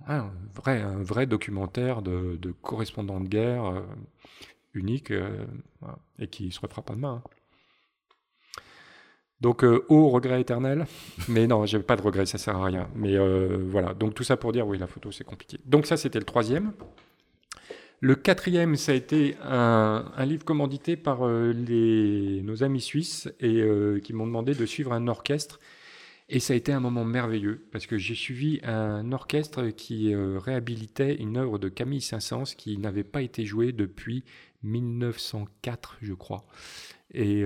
un, 0.07 0.31
vrai, 0.53 1.25
documentaire 1.25 2.01
de, 2.01 2.51
correspondant 2.61 3.19
de 3.19 3.27
guerre 3.27 3.83
unique, 4.73 5.13
et 6.19 6.27
qui 6.27 6.51
se 6.51 6.59
refera 6.59 6.81
pas 6.81 6.93
demain. 6.95 7.21
Hein. 7.25 7.29
Donc, 9.39 9.63
au 9.63 10.09
regret 10.09 10.41
éternel. 10.41 10.87
Mais 11.29 11.45
non, 11.45 11.67
j'ai 11.67 11.79
pas 11.79 11.95
de 11.95 12.01
regret, 12.01 12.25
ça 12.25 12.39
sert 12.39 12.55
à 12.55 12.65
rien. 12.65 12.89
Mais 12.95 13.17
voilà, 13.69 13.93
donc 13.93 14.15
tout 14.15 14.23
ça 14.23 14.35
pour 14.35 14.51
dire, 14.51 14.67
oui, 14.67 14.77
la 14.77 14.87
photo, 14.87 15.11
c'est 15.11 15.23
compliqué. 15.23 15.59
Donc 15.65 15.85
ça, 15.85 15.95
c'était 15.95 16.19
le 16.19 16.25
troisième. 16.25 16.73
Le 17.99 18.13
quatrième, 18.13 18.75
ça 18.75 18.91
a 18.91 18.95
été 18.95 19.35
un, 19.43 20.05
livre 20.23 20.45
commandité 20.45 20.95
par 20.95 21.25
euh, 21.25 21.53
nos 22.43 22.63
amis 22.63 22.81
suisses 22.81 23.27
et 23.39 23.61
euh, 23.61 23.99
qui 23.99 24.13
m'ont 24.13 24.27
demandé 24.27 24.53
de 24.53 24.65
suivre 24.67 24.93
un 24.93 25.07
orchestre. 25.07 25.59
Et 26.29 26.39
ça 26.39 26.53
a 26.53 26.55
été 26.57 26.71
un 26.71 26.79
moment 26.79 27.05
merveilleux 27.05 27.65
parce 27.71 27.87
que 27.87 27.97
j'ai 27.97 28.13
suivi 28.13 28.59
un 28.61 29.11
orchestre 29.13 29.69
qui 29.69 30.13
euh, 30.13 30.37
réhabilitait 30.37 31.15
une 31.15 31.37
œuvre 31.37 31.57
de 31.57 31.69
Camille 31.69 32.01
Saint-Saëns 32.01 32.53
qui 32.55 32.77
n'avait 32.77 33.03
pas 33.03 33.23
été 33.23 33.45
jouée 33.45 33.71
depuis 33.71 34.23
1904, 34.61 35.97
je 36.01 36.13
crois. 36.13 36.45
Et 37.13 37.43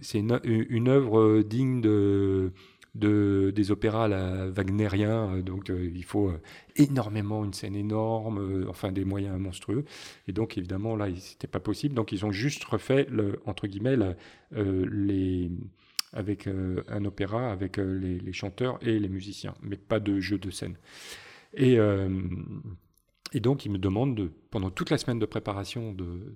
c'est 0.00 0.20
une, 0.20 0.40
une, 0.44 0.88
œuvre 0.88 1.42
digne 1.42 1.80
de 1.80 2.52
de, 2.94 3.52
des 3.54 3.70
opéras 3.70 4.08
la, 4.08 4.48
wagnériens, 4.48 5.34
euh, 5.34 5.42
donc 5.42 5.70
euh, 5.70 5.90
il 5.94 6.04
faut 6.04 6.28
euh, 6.28 6.40
énormément, 6.76 7.44
une 7.44 7.52
scène 7.52 7.76
énorme, 7.76 8.66
enfin 8.68 8.92
des 8.92 9.04
moyens 9.04 9.38
monstrueux. 9.38 9.84
Et 10.28 10.32
donc 10.32 10.58
évidemment 10.58 10.96
là, 10.96 11.08
c'était 11.16 11.46
pas 11.46 11.60
possible. 11.60 11.94
Donc 11.94 12.12
ils 12.12 12.24
ont 12.24 12.32
juste 12.32 12.64
refait, 12.64 13.06
entre 13.46 13.66
guillemets, 13.66 13.96
les, 14.52 15.50
avec 16.12 16.48
un 16.48 17.04
opéra, 17.04 17.50
avec 17.52 17.76
les, 17.76 18.32
chanteurs 18.32 18.78
et 18.82 18.98
les 18.98 19.08
musiciens, 19.08 19.54
mais 19.62 19.76
pas 19.76 20.00
de 20.00 20.20
jeu 20.20 20.38
de 20.38 20.50
scène. 20.50 20.76
Et, 21.54 21.78
donc 23.34 23.64
ils 23.64 23.70
me 23.70 23.78
demandent, 23.78 24.16
de, 24.16 24.32
pendant 24.50 24.70
toute 24.70 24.90
la 24.90 24.98
semaine 24.98 25.18
de 25.18 25.26
préparation 25.26 25.92
de 25.92 26.34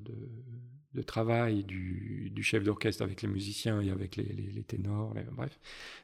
travail 1.02 1.64
du, 1.64 2.32
chef 2.42 2.62
d'orchestre 2.62 3.02
avec 3.02 3.22
les 3.22 3.28
musiciens 3.28 3.80
et 3.80 3.90
avec 3.90 4.16
les, 4.16 4.62
ténors, 4.62 5.14
bref, 5.32 5.58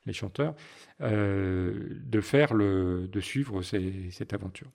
les 0.07 0.13
chanteurs, 0.13 0.55
euh, 1.01 2.01
de 2.05 2.21
faire 2.21 2.55
le, 2.55 3.09
de 3.09 3.21
suivre 3.21 3.63
cette 3.63 4.33
aventure. 4.33 4.71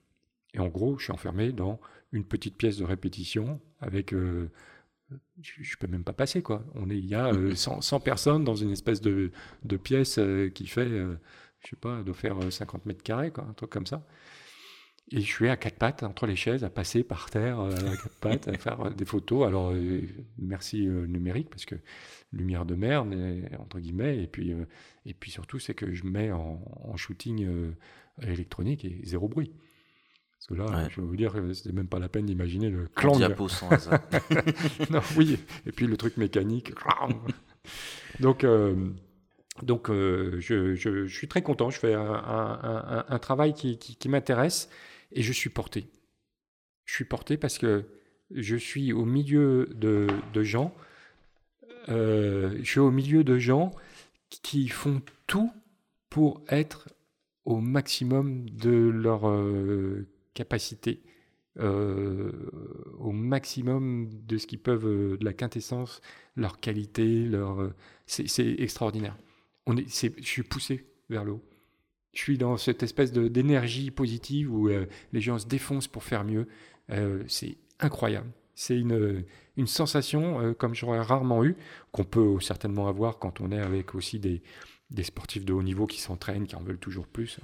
Et 0.54 0.60
en 0.60 0.68
gros, 0.68 0.98
je 0.98 1.06
suis 1.06 1.14
enfermé 1.14 1.52
dans 1.52 1.80
une 2.12 2.24
petite 2.24 2.56
pièce 2.56 2.78
de 2.78 2.86
répétition 2.86 3.60
avec 3.80 4.14
euh, 4.14 4.50
je, 5.42 5.60
ne 5.60 5.78
peux 5.80 5.88
même 5.88 6.04
pas 6.04 6.14
passer 6.14 6.42
quoi. 6.42 6.64
On 6.76 6.90
est, 6.90 6.98
il 6.98 7.08
y 7.08 7.16
a 7.16 7.32
100, 7.56 8.00
personnes 8.00 8.44
dans 8.44 8.56
une 8.56 8.72
espèce 8.72 9.02
de, 9.02 9.32
de 9.64 9.78
pièce 9.78 10.20
qui 10.54 10.68
fait, 10.68 10.88
je 10.88 11.70
sais 11.70 11.76
pas, 11.76 12.04
doit 12.04 12.14
faire 12.14 12.38
50 12.52 12.86
mètres 12.86 13.04
carrés 13.04 13.32
quoi, 13.32 13.46
un 13.50 13.54
truc 13.54 13.70
comme 13.70 13.88
ça. 13.88 14.06
Et 15.12 15.22
je 15.22 15.26
suis 15.26 15.50
à 15.50 15.56
quatre 15.56 15.78
pattes 15.78 16.04
entre 16.04 16.26
les 16.26 16.36
chaises, 16.36 16.64
à 16.64 16.70
passer 16.70 17.04
par 17.04 17.30
terre 17.30 17.60
à 17.60 17.70
quatre 17.70 18.20
pattes, 18.20 18.48
à 18.48 18.58
faire 18.58 18.92
des 18.92 19.06
photos. 19.06 19.48
Alors, 19.48 19.72
merci 20.40 20.88
numérique, 20.88 21.50
parce 21.50 21.66
que 21.66 21.76
lumière 22.34 22.66
de 22.66 22.74
merde, 22.74 23.16
entre 23.60 23.80
guillemets. 23.80 24.24
Et 24.24 24.28
puis, 24.28 24.56
et 25.06 25.14
puis 25.14 25.30
surtout, 25.30 25.60
c'est 25.60 25.76
que 25.76 25.94
je 25.94 26.06
mets 26.06 26.32
en, 26.32 26.60
en 26.84 26.98
shooting 26.98 27.48
électronique 28.24 28.84
et 28.84 29.02
zéro 29.04 29.28
bruit. 29.28 29.52
Parce 30.48 30.60
que 30.60 30.72
là, 30.72 30.88
je 30.90 31.02
vais 31.02 31.08
vous 31.08 31.16
dire, 31.16 31.34
c'était 31.54 31.72
même 31.72 31.88
pas 31.88 31.98
la 31.98 32.10
peine 32.10 32.26
d'imaginer 32.26 32.70
le 32.70 32.88
clan. 32.94 33.16
diapo 33.16 33.48
sans 33.48 33.70
hasard. 33.70 34.00
non, 34.92 35.00
oui. 35.18 35.40
Et 35.66 35.72
puis 35.72 35.88
le 35.88 35.98
truc 35.98 36.18
mécanique. 36.18 36.72
donc, 38.20 38.44
euh, 38.44 38.76
donc 39.64 39.90
euh, 39.90 40.38
je, 40.40 40.76
je, 40.76 41.08
suis 41.08 41.28
très 41.28 41.42
content. 41.42 41.72
Je 41.72 41.80
fais 41.80 41.96
un, 41.96 42.04
un, 42.04 43.06
un 43.08 43.20
travail 43.20 43.54
qui, 43.54 43.80
qui, 43.80 44.10
m'intéresse 44.10 44.70
et 45.16 45.24
je 45.24 45.34
suis 45.34 45.50
porté. 45.50 45.88
Je 46.86 46.94
suis 46.94 47.06
porté 47.06 47.38
parce 47.38 47.58
que 47.58 47.86
je 48.32 48.56
suis 48.56 48.94
au 48.94 49.06
milieu 49.06 49.68
de, 49.74 50.08
gens. 50.44 50.76
Euh, 51.90 52.58
je 52.62 52.70
suis 52.70 52.80
au 52.80 52.92
milieu 52.92 53.24
de 53.24 53.38
gens 53.40 53.72
qui 54.30 54.68
font 54.68 55.02
tout 55.28 55.52
pour 56.10 56.44
être 56.50 56.90
au 57.46 57.60
maximum 57.60 58.50
de 58.50 58.90
leur 58.90 59.24
capacité 60.34 61.02
euh, 61.58 62.32
au 63.00 63.14
maximum 63.14 64.10
de 64.28 64.38
ce 64.38 64.46
qu'ils 64.46 64.60
peuvent, 64.60 64.88
euh, 64.88 65.18
de 65.18 65.24
la 65.24 65.32
quintessence, 65.32 66.02
leur 66.36 66.60
qualité, 66.60 67.24
leur, 67.24 67.62
euh, 67.62 67.74
c'est 68.08 68.60
extraordinaire. 68.60 69.18
Je 69.68 70.12
suis 70.22 70.44
poussé 70.44 70.86
vers 71.10 71.24
le 71.24 71.34
haut. 71.34 71.44
Je 72.16 72.22
suis 72.22 72.38
dans 72.40 72.58
cette 72.58 72.82
espèce 72.82 73.12
d'énergie 73.12 73.92
positive 73.92 74.52
où 74.52 74.68
les 74.68 75.22
gens 75.22 75.38
se 75.38 75.46
défoncent 75.46 75.88
pour 75.88 76.04
faire 76.04 76.24
mieux. 76.24 76.48
c'est 77.28 77.58
incroyable. 77.80 78.32
C'est 78.56 78.80
une, 78.80 79.26
une 79.58 79.68
sensation 79.68 80.54
comme 80.54 80.74
j'aurais 80.74 81.02
rarement 81.02 81.44
eu, 81.44 81.56
qu'on 81.92 82.06
peut 82.06 82.40
certainement 82.40 82.88
avoir 82.88 83.20
quand 83.20 83.42
on 83.42 83.52
est 83.52 83.60
avec 83.60 83.96
aussi 83.96 84.18
des, 84.18 84.42
des 84.92 85.04
sportifs 85.04 85.46
de 85.46 85.54
haut 85.54 85.64
niveau 85.64 85.88
qui 85.88 86.00
s'entraînent, 86.00 86.48
qui 86.48 86.56
en 86.56 86.64
veulent 86.64 86.80
toujours 86.80 87.08
plus. 87.08 87.40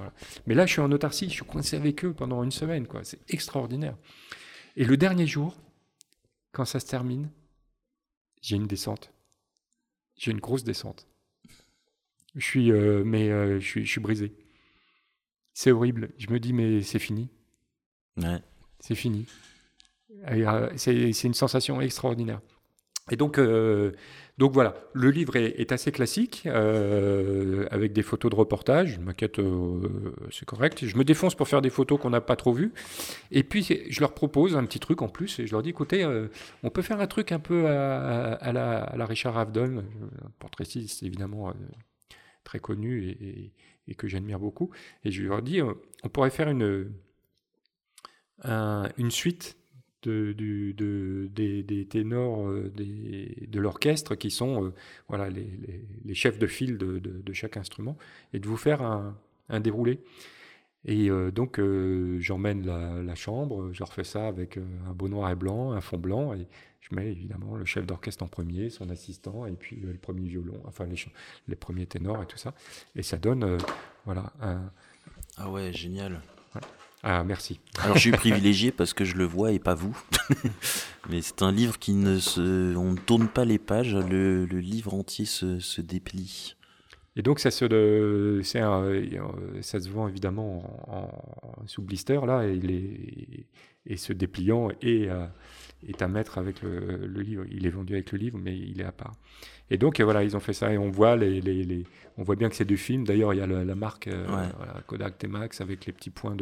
Mais 0.45 0.55
là, 0.55 0.65
je 0.65 0.73
suis 0.73 0.81
en 0.81 0.91
autarcie, 0.91 1.27
je 1.27 1.33
suis 1.33 1.45
coincé 1.45 1.75
avec 1.75 2.05
eux 2.05 2.13
pendant 2.13 2.43
une 2.43 2.51
semaine. 2.51 2.87
C'est 3.03 3.19
extraordinaire. 3.31 3.97
Et 4.75 4.85
le 4.85 4.97
dernier 4.97 5.27
jour, 5.27 5.57
quand 6.51 6.65
ça 6.65 6.79
se 6.79 6.85
termine, 6.85 7.29
j'ai 8.41 8.55
une 8.55 8.67
descente. 8.67 9.11
J'ai 10.17 10.31
une 10.31 10.39
grosse 10.39 10.63
descente. 10.63 11.07
Je 12.35 12.45
suis, 12.45 12.71
euh, 12.71 13.03
mais 13.03 13.29
euh, 13.29 13.59
je 13.59 13.65
suis, 13.65 13.85
je 13.85 13.91
suis 13.91 14.01
brisé. 14.01 14.33
C'est 15.53 15.71
horrible. 15.71 16.09
Je 16.17 16.29
me 16.29 16.39
dis, 16.39 16.53
mais 16.53 16.81
c'est 16.81 16.99
fini. 16.99 17.29
C'est 18.79 18.95
fini. 18.95 19.25
Euh, 20.29 20.69
c'est 20.75 21.23
une 21.23 21.33
sensation 21.33 21.81
extraordinaire. 21.81 22.41
Et 23.09 23.15
donc, 23.15 23.39
donc 24.41 24.53
voilà, 24.53 24.73
le 24.93 25.11
livre 25.11 25.35
est, 25.35 25.71
assez 25.71 25.91
classique, 25.91 26.47
euh, 26.47 27.67
avec 27.69 27.93
des 27.93 28.01
photos 28.01 28.31
de 28.31 28.35
reportage, 28.35 28.95
une 28.95 29.03
maquette, 29.03 29.37
euh, 29.37 30.15
c'est 30.31 30.45
correct. 30.45 30.83
Je 30.83 30.97
me 30.97 31.03
défonce 31.03 31.35
pour 31.35 31.47
faire 31.47 31.61
des 31.61 31.69
photos 31.69 31.99
qu'on 31.99 32.09
n'a 32.09 32.21
pas 32.21 32.35
trop 32.35 32.51
vues. 32.51 32.73
Et 33.29 33.43
puis, 33.43 33.63
je 33.87 33.99
leur 33.99 34.15
propose 34.15 34.57
un 34.57 34.65
petit 34.65 34.79
truc 34.79 35.03
en 35.03 35.09
plus, 35.09 35.37
et 35.39 35.45
je 35.45 35.51
leur 35.51 35.61
dis, 35.61 35.69
écoutez, 35.69 36.03
euh, 36.03 36.27
on 36.63 36.71
peut 36.71 36.81
faire 36.81 36.99
un 37.01 37.05
truc 37.05 37.31
un 37.31 37.39
peu 37.39 37.67
à, 37.67 38.51
la, 38.51 39.05
Richard 39.05 39.37
Avedon, 39.37 39.83
un 40.25 40.31
portraitiste 40.39 41.03
évidemment 41.03 41.53
très 42.43 42.59
connu 42.59 43.09
et, 43.09 43.51
que 43.95 44.07
j'admire 44.07 44.39
beaucoup. 44.39 44.71
Et 45.03 45.11
je 45.11 45.23
leur 45.23 45.41
dis, 45.41 45.61
on 45.61 46.09
pourrait 46.09 46.29
faire 46.29 46.49
une, 46.49 46.91
une 48.45 49.11
suite 49.11 49.57
de, 50.03 51.27
des, 51.31 51.85
ténors 51.89 52.47
euh, 52.47 52.71
de 52.75 53.59
l'orchestre 53.59 54.15
qui 54.15 54.31
sont 54.31 54.65
euh, 54.65 54.73
voilà, 55.07 55.29
les, 55.29 56.13
chefs 56.13 56.39
de 56.39 56.47
file 56.47 56.77
de, 56.77 56.99
de, 56.99 57.33
chaque 57.33 57.57
instrument 57.57 57.97
et 58.33 58.39
de 58.39 58.47
vous 58.47 58.57
faire 58.57 58.81
un, 58.81 59.17
un 59.49 59.59
déroulé. 59.59 59.99
Et 60.85 61.09
euh, 61.09 61.31
donc 61.31 61.59
j'emmène 62.19 62.65
la, 62.65 63.01
la, 63.03 63.15
chambre, 63.15 63.71
je 63.71 63.83
refais 63.83 64.03
ça 64.03 64.27
avec 64.27 64.57
un 64.57 64.93
beau 64.93 65.07
noir 65.07 65.29
et 65.29 65.35
blanc, 65.35 65.71
un 65.71 65.81
fond 65.81 65.97
blanc, 65.97 66.33
et 66.33 66.47
je 66.81 66.95
mets 66.95 67.11
évidemment 67.11 67.55
le 67.55 67.65
chef 67.65 67.85
d'orchestre 67.85 68.23
en 68.23 68.27
premier, 68.27 68.69
son 68.69 68.89
assistant, 68.89 69.45
et 69.45 69.53
puis 69.53 69.77
le 69.77 69.93
premier 69.93 70.27
violon, 70.27 70.61
enfin 70.65 70.85
les, 70.85 70.97
les 71.47 71.55
premiers 71.55 71.85
ténors 71.85 72.21
et 72.21 72.25
tout 72.25 72.37
ça. 72.37 72.53
Et 72.95 73.03
ça 73.03 73.17
donne 73.17 73.57
voilà 74.05 74.33
un... 74.41 74.71
Ah 75.37 75.49
ouais, 75.49 75.71
génial. 75.71 76.21
Ah, 77.03 77.23
merci. 77.23 77.59
Alors, 77.83 77.95
je 77.95 78.01
suis 78.01 78.11
privilégié 78.11 78.71
parce 78.71 78.93
que 78.93 79.05
je 79.05 79.15
le 79.15 79.25
vois 79.25 79.51
et 79.51 79.59
pas 79.59 79.73
vous. 79.73 79.97
Mais 81.09 81.21
c'est 81.21 81.41
un 81.41 81.51
livre 81.51 81.79
qui 81.79 81.93
ne 81.93 82.19
se. 82.19 82.75
On 82.75 82.91
ne 82.91 82.97
tourne 82.97 83.27
pas 83.27 83.45
les 83.45 83.57
pages, 83.57 83.95
le, 83.95 84.45
le 84.45 84.59
livre 84.59 84.93
entier 84.93 85.25
se, 85.25 85.59
se, 85.59 85.81
déplie. 85.81 86.55
Et 87.15 87.23
donc, 87.23 87.39
ça 87.39 87.49
se, 87.49 87.65
euh, 87.71 88.43
ça 88.43 89.79
se 89.79 89.89
vend 89.89 90.07
évidemment 90.07 90.79
en, 90.87 91.67
sous 91.67 91.81
blister, 91.81 92.19
là, 92.25 92.43
et, 92.43 92.55
les, 92.55 93.47
et 93.85 93.97
ce 93.97 94.13
dépliant 94.13 94.69
est 94.81 95.09
à, 95.09 95.33
est 95.87 96.01
à 96.01 96.07
mettre 96.07 96.37
avec 96.37 96.61
le, 96.61 97.07
le, 97.07 97.21
livre. 97.21 97.43
Il 97.51 97.65
est 97.65 97.69
vendu 97.69 97.93
avec 97.93 98.11
le 98.11 98.17
livre, 98.17 98.39
mais 98.41 98.57
il 98.57 98.81
est 98.81 98.85
à 98.85 98.91
part. 98.91 99.13
Et 99.69 99.77
donc, 99.77 99.99
voilà, 100.01 100.23
ils 100.23 100.35
ont 100.35 100.39
fait 100.39 100.53
ça, 100.53 100.71
et 100.71 100.77
on 100.77 100.89
voit, 100.89 101.15
les, 101.15 101.41
les, 101.41 101.63
les 101.63 101.85
on 102.17 102.23
voit 102.23 102.35
bien 102.35 102.49
que 102.49 102.55
c'est 102.55 102.65
du 102.65 102.77
film. 102.77 103.05
D'ailleurs, 103.05 103.33
il 103.33 103.37
y 103.37 103.41
a 103.41 103.47
la, 103.47 103.75
marque 103.75 104.07
euh, 104.07 104.25
Kodak 104.87 105.17
T-Max 105.17 105.61
avec 105.61 105.85
les 105.85 105.93
petits 105.93 106.09
points 106.09 106.35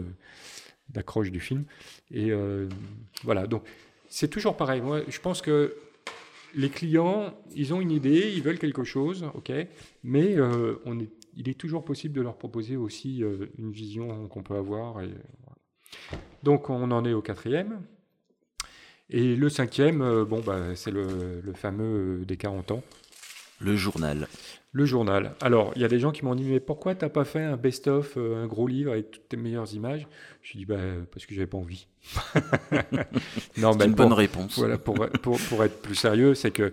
d'accroche 0.89 1.31
du 1.31 1.39
film. 1.39 1.65
Et 2.11 2.31
euh, 2.31 2.67
voilà, 3.23 3.47
donc 3.47 3.63
c'est 4.07 4.27
toujours 4.27 4.57
pareil. 4.57 4.81
Moi, 4.81 5.01
je 5.07 5.19
pense 5.19 5.41
que 5.41 5.75
les 6.55 6.69
clients, 6.69 7.33
ils 7.55 7.73
ont 7.73 7.81
une 7.81 7.91
idée, 7.91 8.33
ils 8.35 8.41
veulent 8.41 8.59
quelque 8.59 8.83
chose, 8.83 9.25
ok, 9.33 9.51
mais 10.03 10.35
euh, 10.35 10.81
on 10.85 10.99
est, 10.99 11.09
il 11.35 11.47
est 11.49 11.59
toujours 11.59 11.85
possible 11.85 12.15
de 12.15 12.21
leur 12.21 12.37
proposer 12.37 12.75
aussi 12.75 13.23
euh, 13.23 13.47
une 13.57 13.71
vision 13.71 14.27
qu'on 14.27 14.43
peut 14.43 14.55
avoir. 14.55 15.01
Et, 15.01 15.09
Donc 16.43 16.69
on 16.69 16.91
en 16.91 17.05
est 17.05 17.13
au 17.13 17.21
quatrième. 17.21 17.81
Et 19.09 19.35
le 19.35 19.49
cinquième, 19.49 20.23
bon, 20.23 20.39
bah, 20.39 20.75
c'est 20.75 20.91
le, 20.91 21.41
le, 21.43 21.53
fameux 21.53 22.23
des 22.25 22.37
40 22.37 22.71
ans. 22.71 22.83
Le 23.59 23.75
journal. 23.75 24.27
Le 24.71 24.85
journal. 24.85 25.33
Alors, 25.41 25.73
il 25.75 25.81
y 25.81 25.85
a 25.85 25.87
des 25.87 25.99
gens 25.99 26.11
qui 26.11 26.23
m'ont 26.23 26.35
dit, 26.35 26.43
mais 26.43 26.59
pourquoi 26.59 26.93
tu 26.93 27.03
n'as 27.03 27.09
pas 27.09 27.25
fait 27.25 27.43
un 27.43 27.57
best-of, 27.57 28.13
euh, 28.17 28.43
un 28.43 28.45
gros 28.45 28.67
livre 28.67 28.91
avec 28.91 29.09
toutes 29.09 29.27
tes 29.27 29.37
meilleures 29.37 29.73
images? 29.73 30.07
Je 30.43 30.57
dis, 30.57 30.65
bah, 30.65 30.77
parce 31.11 31.25
que 31.25 31.33
j'avais 31.33 31.47
pas 31.47 31.57
envie. 31.57 31.87
non, 33.57 33.73
c'est 33.73 33.85
une 33.85 33.93
bonne 33.93 34.13
réponse. 34.13 34.59
Voilà, 34.59 34.77
pour, 34.77 34.95
pour, 35.21 35.39
pour, 35.39 35.63
être 35.63 35.81
plus 35.81 35.95
sérieux, 35.95 36.35
c'est 36.35 36.51
que 36.51 36.71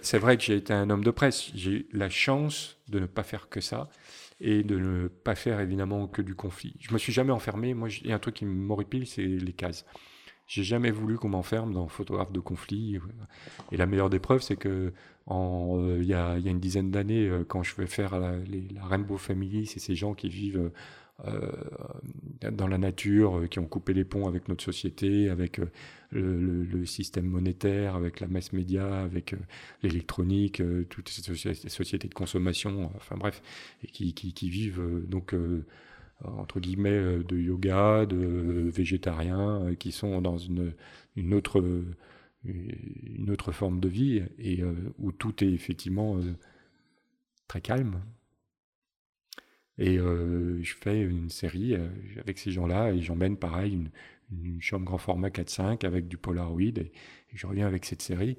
c'est 0.00 0.18
vrai 0.18 0.36
que 0.36 0.44
j'ai 0.44 0.56
été 0.56 0.72
un 0.72 0.88
homme 0.90 1.02
de 1.02 1.10
presse. 1.10 1.50
J'ai 1.54 1.70
eu 1.70 1.86
la 1.92 2.08
chance 2.08 2.78
de 2.88 3.00
ne 3.00 3.06
pas 3.06 3.24
faire 3.24 3.48
que 3.48 3.60
ça 3.60 3.90
et 4.40 4.62
de 4.62 4.78
ne 4.78 5.08
pas 5.08 5.34
faire 5.34 5.60
évidemment 5.60 6.06
que 6.06 6.22
du 6.22 6.36
conflit. 6.36 6.74
Je 6.80 6.92
me 6.94 6.98
suis 6.98 7.12
jamais 7.12 7.32
enfermé. 7.32 7.74
Moi, 7.74 7.88
il 8.02 8.08
y 8.08 8.12
a 8.12 8.14
un 8.14 8.20
truc 8.20 8.36
qui 8.36 8.44
m'horripile, 8.44 9.08
c'est 9.08 9.22
les 9.22 9.52
cases. 9.52 9.84
J'ai 10.46 10.62
jamais 10.62 10.90
voulu 10.90 11.16
qu'on 11.16 11.30
m'enferme 11.30 11.72
dans 11.72 11.88
photographe 11.88 12.32
de 12.32 12.40
conflit. 12.40 12.98
Et 13.72 13.76
la 13.76 13.86
meilleure 13.86 14.10
des 14.10 14.18
preuves, 14.18 14.42
c'est 14.42 14.56
que 14.56 14.92
euh, 15.30 15.98
il 16.00 16.06
y, 16.06 16.14
a, 16.14 16.36
une 16.36 16.60
dizaine 16.60 16.90
d'années, 16.90 17.28
euh, 17.28 17.44
quand 17.44 17.62
je 17.62 17.74
vais 17.76 17.86
faire 17.86 18.18
la, 18.18 18.34
Rainbow 18.82 19.16
Family, 19.16 19.66
c'est 19.66 19.80
ces 19.80 19.94
gens 19.94 20.14
qui 20.14 20.28
vivent 20.28 20.70
euh, 21.26 21.50
dans 22.52 22.66
la 22.66 22.76
nature, 22.76 23.48
qui 23.48 23.58
ont 23.58 23.66
coupé 23.66 23.94
les 23.94 24.04
ponts 24.04 24.28
avec 24.28 24.48
notre 24.48 24.62
société, 24.62 25.30
avec 25.30 25.60
le, 26.10 26.84
système 26.84 27.26
monétaire, 27.26 27.94
avec 27.94 28.20
la 28.20 28.26
masse 28.26 28.52
média, 28.52 29.00
avec 29.00 29.34
l'électronique, 29.82 30.62
toutes 30.90 31.08
ces 31.08 31.22
sociétés 31.68 32.08
de 32.08 32.14
consommation, 32.14 32.90
enfin 32.96 33.16
bref, 33.16 33.42
et 33.82 33.86
qui, 33.86 34.12
qui 34.12 34.50
vivent 34.50 34.82
donc 35.08 35.34
entre 36.38 36.60
guillemets 36.60 37.18
de 37.26 37.36
yoga, 37.36 38.06
de 38.06 38.70
végétariens, 38.72 39.74
qui 39.78 39.92
sont 39.92 40.20
dans 40.20 40.38
une, 40.38 40.72
une 41.16 41.34
autre 41.34 41.62
une 42.44 43.30
autre 43.30 43.52
forme 43.52 43.80
de 43.80 43.88
vie 43.88 44.22
et 44.38 44.62
euh, 44.62 44.74
où 44.98 45.12
tout 45.12 45.42
est 45.42 45.50
effectivement 45.50 46.18
euh, 46.18 46.34
très 47.48 47.60
calme. 47.60 48.02
Et 49.78 49.98
euh, 49.98 50.62
je 50.62 50.74
fais 50.74 51.02
une 51.02 51.30
série 51.30 51.74
avec 52.16 52.38
ces 52.38 52.52
gens-là 52.52 52.92
et 52.92 53.02
j'emmène 53.02 53.36
pareil 53.36 53.72
une, 53.72 53.90
une, 54.30 54.62
chambre 54.62 54.84
grand 54.84 54.98
format 54.98 55.30
4-5 55.30 55.84
avec 55.84 56.06
du 56.06 56.16
Polaroid 56.16 56.60
et, 56.60 56.92
je 57.32 57.46
reviens 57.48 57.66
avec 57.66 57.84
cette 57.84 58.02
série 58.02 58.38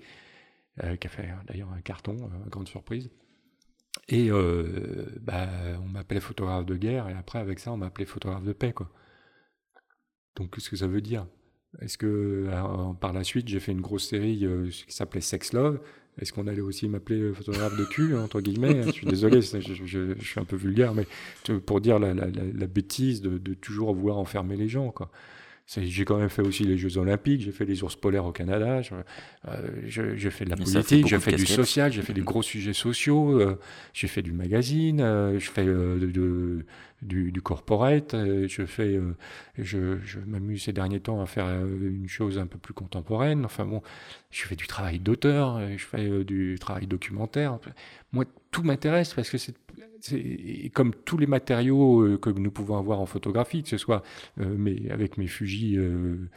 qui 1.01 1.07
a 1.07 1.09
fait 1.09 1.27
d'ailleurs 1.47 1.71
un 1.73 1.81
carton, 1.81 2.15
grande 2.47 2.69
surprise. 2.69 3.09
Et 4.07 4.29
bah, 5.21 5.47
on 5.81 5.87
m'appelait 5.87 6.19
photographe 6.19 6.65
de 6.65 6.75
guerre 6.75 7.09
et 7.09 7.13
après 7.13 7.39
avec 7.39 7.59
ça 7.59 7.71
on 7.71 7.77
m'appelait 7.77 8.05
photographe 8.05 8.43
de 8.43 8.53
paix 8.53 8.71
quoi. 8.71 8.89
Donc 10.35 10.53
qu'est-ce 10.53 10.69
que 10.69 10.75
ça 10.75 10.87
veut 10.87 11.01
dire? 11.01 11.25
Est-ce 11.81 11.97
que 11.97 12.47
par 12.99 13.13
la 13.13 13.23
suite, 13.23 13.47
j'ai 13.47 13.59
fait 13.59 13.71
une 13.71 13.81
grosse 13.81 14.07
série 14.07 14.47
qui 14.71 14.93
s'appelait 14.93 15.21
Sex 15.21 15.53
Love? 15.53 15.79
Est-ce 16.19 16.31
qu'on 16.31 16.47
allait 16.47 16.61
aussi 16.61 16.87
m'appeler 16.87 17.33
photographe 17.33 17.77
de 17.77 17.85
cul, 17.85 18.15
entre 18.17 18.39
guillemets? 18.41 18.83
Je 18.83 18.91
suis 18.91 19.07
désolé, 19.07 19.41
je, 19.41 20.15
suis 20.21 20.39
un 20.39 20.45
peu 20.45 20.55
vulgaire, 20.55 20.93
mais 20.93 21.05
pour 21.65 21.81
dire 21.81 21.99
la, 21.99 22.13
bêtise 22.67 23.21
de, 23.21 23.37
de, 23.37 23.53
toujours 23.53 23.93
vouloir 23.93 24.17
enfermer 24.17 24.55
les 24.55 24.69
gens. 24.69 24.91
Quoi. 24.91 25.11
J'ai 25.67 26.05
quand 26.05 26.17
même 26.17 26.29
fait 26.29 26.43
aussi 26.43 26.63
les 26.63 26.77
Jeux 26.77 26.99
Olympiques, 26.99 27.41
j'ai 27.41 27.51
fait 27.51 27.65
les 27.65 27.83
ours 27.83 27.95
polaires 27.95 28.25
au 28.25 28.31
Canada, 28.31 28.83
j'ai 28.83 28.93
euh, 29.47 30.29
fait 30.29 30.45
de 30.45 30.51
la 30.51 30.57
politique, 30.57 31.07
j'ai 31.07 31.19
fait 31.19 31.35
du 31.35 31.47
social, 31.47 31.91
j'ai 31.91 32.03
fait 32.03 32.13
des 32.13 32.21
gros 32.21 32.43
sujets 32.43 32.73
sociaux, 32.73 33.39
euh, 33.41 33.59
j'ai 33.91 34.07
fait 34.07 34.21
du 34.21 34.31
magazine, 34.31 35.01
euh, 35.01 35.39
je 35.39 35.49
fais 35.49 35.65
de, 35.65 36.63
du, 37.01 37.31
du, 37.31 37.41
corporate, 37.41 38.15
je 38.15 38.65
fais, 38.67 38.99
je, 39.57 39.97
je 40.05 40.19
m'amuse 40.19 40.65
ces 40.65 40.73
derniers 40.73 40.99
temps 40.99 41.19
à 41.19 41.25
faire 41.25 41.47
une 41.47 42.07
chose 42.07 42.37
un 42.37 42.45
peu 42.45 42.59
plus 42.59 42.75
contemporaine. 42.75 43.43
Enfin 43.43 43.65
bon, 43.65 43.81
je 44.29 44.45
fais 44.45 44.55
du 44.55 44.67
travail 44.67 44.99
d'auteur, 44.99 45.59
je 45.75 45.83
fais 45.83 46.23
du 46.23 46.57
travail 46.59 46.85
documentaire. 46.85 47.57
Moi, 48.13 48.25
tout 48.51 48.61
m'intéresse 48.61 49.15
parce 49.15 49.31
que 49.31 49.39
c'est 49.39 49.55
comme 50.73 50.93
tous 51.05 51.17
les 51.17 51.27
matériaux 51.27 52.01
euh, 52.01 52.17
que 52.17 52.29
nous 52.29 52.51
pouvons 52.51 52.77
avoir 52.77 52.99
en 52.99 53.05
photographie, 53.05 53.63
que 53.63 53.69
ce 53.69 53.77
soit 53.77 54.03
euh, 54.39 54.89
avec 54.89 55.17
mes 55.17 55.27
Fuji, 55.27 55.77
euh, 55.77 56.27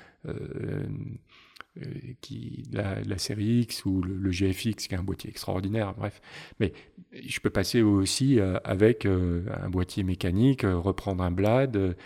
la, 2.72 3.18
série 3.18 3.60
X 3.60 3.84
ou 3.84 4.02
le, 4.02 4.30
GFX, 4.30 4.88
qui 4.88 4.94
est 4.94 4.98
un 4.98 5.02
boîtier 5.02 5.30
extraordinaire, 5.30 5.94
bref. 5.94 6.20
Mais 6.60 6.72
je 7.12 7.40
peux 7.40 7.50
passer 7.50 7.82
aussi 7.82 8.40
avec 8.64 9.06
un 9.06 9.68
boîtier 9.70 10.02
mécanique, 10.02 10.62
reprendre 10.64 11.22
un 11.22 11.30
blad, 11.30 11.96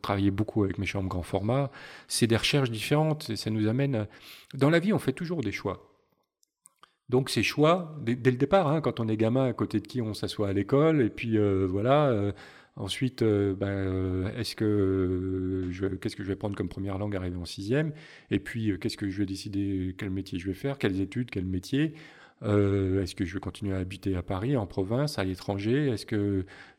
travailler 0.00 0.30
beaucoup 0.30 0.64
avec 0.64 0.78
mes 0.78 0.86
chambres 0.86 1.08
grand 1.08 1.22
format. 1.22 1.70
C'est 2.08 2.26
des 2.26 2.36
recherches 2.36 2.70
différentes, 2.70 3.28
et 3.30 3.36
ça 3.36 3.50
nous 3.50 3.68
amène... 3.68 4.06
Dans 4.54 4.70
la 4.70 4.78
vie, 4.78 4.94
on 4.94 4.98
fait 4.98 5.12
toujours 5.12 5.42
des 5.42 5.52
choix. 5.52 5.91
Donc 7.12 7.28
ces 7.28 7.42
choix, 7.42 7.94
dès, 8.00 8.14
le 8.14 8.38
départ, 8.38 8.68
hein, 8.68 8.80
quand 8.80 8.98
on 8.98 9.06
est 9.06 9.18
gamin, 9.18 9.44
à 9.44 9.52
côté 9.52 9.80
de 9.80 9.86
qui 9.86 10.00
on 10.00 10.14
s'assoit 10.14 10.48
à 10.48 10.52
l'école, 10.54 11.02
et 11.02 11.10
puis 11.10 11.36
euh, 11.36 11.66
voilà. 11.68 12.08
Euh, 12.08 12.32
ensuite, 12.76 13.20
euh, 13.20 13.54
ben, 13.54 14.32
est-ce 14.38 14.56
que 14.56 15.68
qu'est-ce 16.00 16.16
que 16.16 16.22
je 16.22 16.28
vais 16.28 16.36
prendre 16.36 16.56
comme 16.56 16.70
première 16.70 16.96
langue 16.96 17.14
arrivé 17.14 17.36
en 17.36 17.44
sixième? 17.44 17.92
Et 18.30 18.38
puis 18.38 18.78
qu'est-ce 18.80 18.96
que 18.96 19.10
je 19.10 19.18
vais 19.18 19.26
décider 19.26 19.94
quel 19.98 20.08
métier 20.08 20.38
je 20.38 20.46
vais 20.46 20.54
faire, 20.54 20.78
quelles 20.78 21.02
études, 21.02 21.30
quel 21.30 21.44
métier? 21.44 21.92
Euh, 22.42 23.02
est-ce 23.02 23.14
que 23.14 23.24
je 23.24 23.34
vais 23.34 23.40
continuer 23.40 23.74
à 23.74 23.78
habiter 23.78 24.16
à 24.16 24.22
Paris, 24.22 24.56
en 24.56 24.66
province, 24.66 25.18
à 25.18 25.24
l'étranger? 25.24 25.88
Est-ce 25.88 26.06
que 26.06 26.16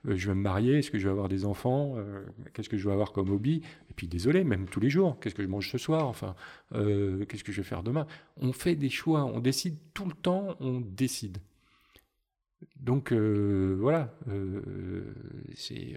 euh, 0.08 0.16
je 0.16 0.28
vais 0.28 0.36
me 0.36 0.42
marier? 0.42 0.80
Est-ce 0.80 0.92
que 0.92 0.98
je 0.98 1.06
vais 1.06 1.12
avoir 1.12 1.30
des 1.30 1.46
enfants? 1.46 1.96
Euh, 1.98 2.26
Qu'est-ce 2.54 2.70
que 2.70 2.78
je 2.78 2.88
vais 2.88 2.94
avoir 2.94 3.12
comme 3.12 3.30
hobby? 3.30 3.62
Et 3.90 3.94
puis, 3.96 4.08
désolé, 4.08 4.44
même 4.44 4.68
tous 4.68 4.80
les 4.80 4.90
jours, 4.90 5.20
qu'est-ce 5.20 5.36
que 5.36 5.44
je 5.44 5.48
mange 5.48 5.70
ce 5.70 5.78
soir? 5.78 6.08
Enfin, 6.08 6.36
qu'est-ce 6.72 7.44
que 7.44 7.52
je 7.52 7.62
vais 7.62 7.68
faire 7.68 7.84
demain? 7.84 8.08
On 8.38 8.54
fait 8.54 8.76
des 8.76 8.90
choix, 8.90 9.24
on 9.26 9.40
décide 9.40 9.78
tout 9.94 10.06
le 10.06 10.14
temps, 10.14 10.56
on 10.60 10.82
décide. 10.82 11.38
Donc, 12.80 13.14
voilà, 13.14 14.18
c'est 15.56 15.96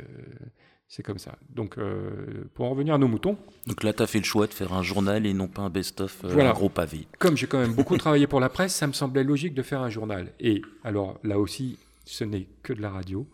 c'est 0.89 1.03
comme 1.03 1.19
ça. 1.19 1.37
Donc, 1.51 1.79
euh, 1.79 2.45
pour 2.55 2.67
en 2.67 2.71
revenir 2.71 2.95
à 2.95 2.99
nos 2.99 3.09
moutons. 3.09 3.37
Donc 3.67 3.83
là, 3.83 3.93
tu 3.93 4.03
as 4.03 4.07
fait 4.07 4.19
le 4.19 4.25
choix 4.25 4.47
de 4.47 4.53
faire 4.53 4.73
un 4.73 4.83
journal 4.83 5.27
et 5.27 5.35
non 5.35 5.49
pas 5.49 5.63
un 5.63 5.71
best-of, 5.71 6.25
euh, 6.25 6.39
un 6.39 6.53
gros 6.53 6.69
pavé. 6.69 7.09
Comme 7.19 7.37
j'ai 7.37 7.47
quand 7.47 7.59
même 7.59 7.75
beaucoup 7.75 7.97
travaillé 7.99 8.27
pour 8.27 8.41
la 8.41 8.49
presse, 8.49 8.75
ça 8.75 8.87
me 8.87 8.93
semblait 8.93 9.25
logique 9.25 9.55
de 9.55 9.63
faire 9.63 9.81
un 9.81 9.91
journal. 9.91 10.33
Et 10.39 10.63
alors, 10.85 11.19
là 11.25 11.39
aussi, 11.39 11.79
ce 12.05 12.25
n'est 12.25 12.47
que 12.63 12.73
de 12.73 12.83
la 12.83 12.91
radio. 12.91 13.27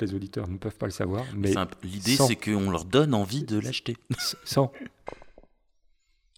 Les 0.00 0.14
auditeurs 0.14 0.46
ne 0.46 0.58
peuvent 0.58 0.76
pas 0.76 0.86
le 0.86 0.92
savoir. 0.92 1.24
Mais 1.34 1.54
l'idée, 1.82 2.16
c'est 2.16 2.36
qu'on 2.36 2.70
leur 2.70 2.84
donne 2.84 3.14
envie 3.14 3.44
de 3.44 3.58
l'acheter. 3.58 3.96
Sans. 4.44 4.72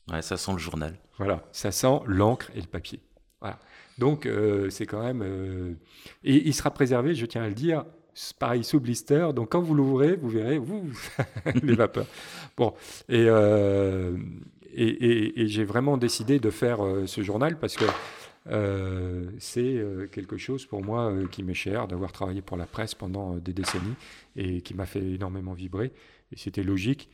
Ouais, 0.08 0.22
ça 0.22 0.36
sent 0.36 0.52
le 0.52 0.58
journal. 0.58 0.96
Voilà, 1.18 1.42
ça 1.50 1.72
sent 1.72 1.98
l'encre 2.06 2.52
et 2.54 2.60
le 2.60 2.68
papier. 2.68 3.00
Voilà. 3.40 3.58
Donc, 3.98 4.24
euh, 4.24 4.70
c'est 4.70 4.86
quand 4.86 5.02
même. 5.02 5.76
Et 6.22 6.46
il 6.46 6.54
sera 6.54 6.70
préservé, 6.70 7.16
je 7.16 7.26
tiens 7.26 7.42
à 7.42 7.48
le 7.48 7.54
dire, 7.54 7.84
pareil 8.38 8.64
sous 8.64 8.80
blister. 8.80 9.28
Donc 9.34 9.52
quand 9.52 9.60
vous 9.60 9.74
l'ouvrez, 9.74 10.16
vous 10.16 10.28
verrez 10.28 10.58
vous, 10.58 10.90
les 11.62 11.74
vapeurs. 11.74 12.06
Bon, 12.56 12.74
euh, 13.10 14.16
et, 14.72 15.42
et, 15.42 15.48
j'ai 15.48 15.64
vraiment 15.64 15.96
décidé 15.96 16.38
de 16.38 16.50
faire 16.50 16.84
euh, 16.84 17.06
ce 17.06 17.22
journal 17.22 17.58
parce 17.58 17.76
que 17.76 17.84
euh, 18.48 19.30
c'est 19.38 19.82
quelque 20.12 20.36
chose 20.36 20.66
pour 20.66 20.82
moi 20.82 21.12
qui 21.32 21.42
m'est 21.42 21.54
cher, 21.54 21.88
d'avoir 21.88 22.12
travaillé 22.12 22.42
pour 22.42 22.56
la 22.56 22.66
presse 22.66 22.94
pendant 22.94 23.36
des 23.36 23.52
décennies 23.52 23.94
et 24.36 24.60
qui 24.60 24.74
m'a 24.74 24.86
fait 24.86 25.02
énormément 25.02 25.52
vibrer. 25.52 25.92
Et 26.32 26.36
c'était 26.36 26.62
logique 26.62 27.08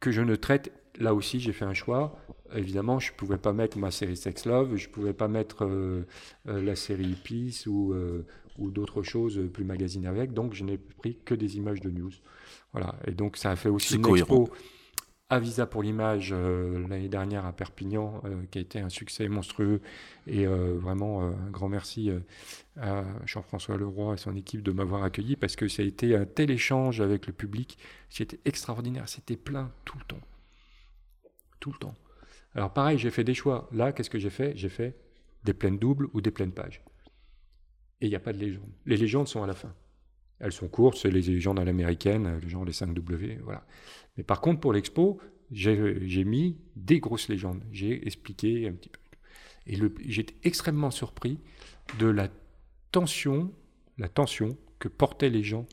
que 0.00 0.10
je 0.10 0.22
ne 0.22 0.36
traite. 0.36 0.72
Là 0.98 1.14
aussi, 1.14 1.40
j'ai 1.40 1.52
fait 1.52 1.64
un 1.64 1.74
choix. 1.74 2.18
Évidemment, 2.54 2.98
je 2.98 3.12
ne 3.12 3.16
pouvais 3.16 3.38
pas 3.38 3.52
mettre 3.52 3.78
ma 3.78 3.90
série 3.90 4.16
Sex 4.16 4.44
Love, 4.44 4.76
je 4.76 4.88
ne 4.88 4.92
pouvais 4.92 5.12
pas 5.12 5.28
mettre 5.28 5.68
la 6.46 6.76
série 6.76 7.14
Peace 7.24 7.66
ou 7.66 7.94
ou 8.58 8.70
d'autres 8.70 9.02
choses 9.02 9.40
plus 9.52 9.64
magazines 9.64 10.06
avec. 10.06 10.32
Donc, 10.32 10.54
je 10.54 10.64
n'ai 10.64 10.78
pris 10.78 11.16
que 11.24 11.34
des 11.34 11.56
images 11.56 11.80
de 11.80 11.90
news. 11.90 12.12
Voilà. 12.72 12.94
Et 13.06 13.12
donc, 13.12 13.36
ça 13.36 13.50
a 13.50 13.56
fait 13.56 13.68
aussi 13.68 13.96
une 13.96 14.06
expo 14.06 14.50
à 15.30 15.38
Visa 15.38 15.64
pour 15.64 15.82
l'image 15.82 16.30
euh, 16.32 16.86
l'année 16.88 17.08
dernière 17.08 17.46
à 17.46 17.52
Perpignan, 17.52 18.20
euh, 18.24 18.42
qui 18.50 18.58
a 18.58 18.60
été 18.60 18.80
un 18.80 18.88
succès 18.88 19.28
monstrueux. 19.28 19.80
Et 20.26 20.44
euh, 20.44 20.76
vraiment, 20.76 21.22
un 21.22 21.50
grand 21.50 21.68
merci 21.68 22.10
à 22.76 23.04
Jean-François 23.26 23.76
Leroy 23.76 24.14
et 24.14 24.16
son 24.16 24.34
équipe 24.34 24.62
de 24.62 24.72
m'avoir 24.72 25.04
accueilli 25.04 25.36
parce 25.36 25.54
que 25.54 25.68
ça 25.68 25.82
a 25.82 25.84
été 25.84 26.16
un 26.16 26.24
tel 26.24 26.50
échange 26.50 27.00
avec 27.00 27.28
le 27.28 27.32
public. 27.32 27.78
C'était 28.10 28.40
extraordinaire. 28.44 29.08
C'était 29.08 29.36
plein 29.36 29.70
tout 29.84 29.96
le 29.98 30.04
temps. 30.04 30.20
Tout 31.60 31.70
le 31.70 31.78
temps. 31.78 31.94
Alors, 32.56 32.72
pareil, 32.72 32.98
j'ai 32.98 33.10
fait 33.10 33.24
des 33.24 33.34
choix. 33.34 33.68
Là, 33.72 33.92
qu'est-ce 33.92 34.10
que 34.10 34.18
j'ai 34.18 34.30
fait? 34.30 34.52
J'ai 34.56 34.68
fait 34.68 34.96
des 35.44 35.54
pleines 35.54 35.78
doubles 35.78 36.08
ou 36.12 36.20
des 36.20 36.32
pleines 36.32 36.52
pages 36.52 36.82
et 38.00 38.06
il 38.06 38.08
n'y 38.08 38.16
a 38.16 38.20
pas 38.20 38.32
de 38.32 38.38
légende. 38.38 38.70
Les 38.86 38.96
légendes 38.96 39.28
sont 39.28 39.42
à 39.42 39.46
la 39.46 39.54
fin. 39.54 39.74
Elles 40.38 40.52
sont 40.52 40.68
courtes, 40.68 40.96
c'est 40.96 41.10
les 41.10 41.20
légendes 41.20 41.58
à 41.58 41.64
l'américaine, 41.64 42.40
genre 42.48 42.64
les 42.64 42.72
5W, 42.72 43.40
voilà. 43.40 43.66
Mais 44.16 44.22
par 44.24 44.40
contre, 44.40 44.60
pour 44.60 44.72
l'expo, 44.72 45.20
j'ai 45.50 46.24
mis 46.24 46.56
des 46.76 46.98
grosses 47.00 47.28
légendes. 47.28 47.62
J'ai 47.72 48.06
expliqué 48.06 48.68
un 48.68 48.72
petit 48.72 48.88
peu. 48.88 49.00
Et 49.66 49.76
j'étais 50.08 50.34
extrêmement 50.42 50.90
surpris 50.90 51.38
de 51.98 52.06
la 52.06 52.28
tension, 52.90 53.52
la 53.98 54.08
tension 54.08 54.56
que 54.78 54.88
portaient 54.88 55.28
les 55.28 55.42
gens 55.42 55.66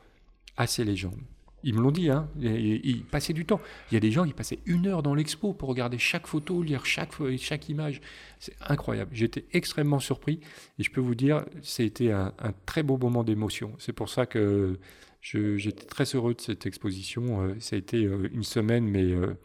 à 0.58 0.68
ces 0.68 0.84
légendes. 0.84 1.22
Ils 1.64 1.74
me 1.74 1.82
l'ont 1.82 1.92
dit, 1.92 2.10
hein, 2.10 2.30
ils, 2.40 3.04
passaient 3.04 3.34
du 3.34 3.46
temps. 3.46 3.60
Il 3.92 3.96
y 3.96 3.98
a 3.98 4.00
des 4.00 4.12
gens 4.12 4.26
qui 4.26 4.34
passaient 4.34 4.60
une 4.66 4.88
heure 4.88 5.02
dans 5.02 5.16
l'expo 5.16 5.54
pour 5.54 5.70
regarder 5.70 5.98
chaque 5.98 6.28
photo, 6.28 6.62
lire 6.62 6.86
chaque, 6.86 7.70
image. 7.70 8.00
C'est 8.40 8.56
incroyable. 8.62 9.12
J'étais 9.14 9.46
extrêmement 9.54 10.00
surpris 10.00 10.40
et 10.78 10.84
je 10.84 10.92
peux 10.92 11.02
vous 11.02 11.16
dire, 11.16 11.46
c'était 11.64 12.12
un, 12.12 12.34
un 12.40 12.54
très 12.66 12.84
beau 12.84 12.98
moment 12.98 13.24
d'émotion. 13.24 13.74
C'est 13.80 13.94
pour 13.94 14.08
ça 14.08 14.26
que 14.28 14.80
j'étais 15.22 15.86
très 15.86 16.06
heureux 16.16 16.34
de 16.34 16.42
cette 16.42 16.66
exposition. 16.66 17.42
Euh, 17.42 17.56
ça 17.60 17.76
a 17.76 17.80
été 17.80 18.06
euh, 18.06 18.30
une 18.34 18.44
semaine, 18.44 18.88
mais 18.88 19.04
euh, 19.04 19.38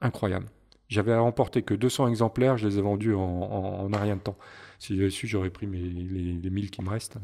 incroyable. 0.00 0.46
J'avais 0.88 1.16
remporté 1.16 1.62
que 1.62 1.74
200 1.74 2.08
exemplaires, 2.08 2.58
je 2.58 2.68
les 2.68 2.78
ai 2.78 2.82
vendus 2.82 3.14
en, 3.14 3.20
en, 3.20 3.88
rien 3.88 4.16
de 4.16 4.20
temps. 4.20 4.36
Si 4.78 4.96
j'avais 4.96 5.10
su, 5.10 5.26
j'aurais 5.26 5.50
pris 5.50 5.66
les 5.66 6.50
1000 6.50 6.70
qui 6.70 6.82
me 6.82 6.88
restent. 6.88 7.18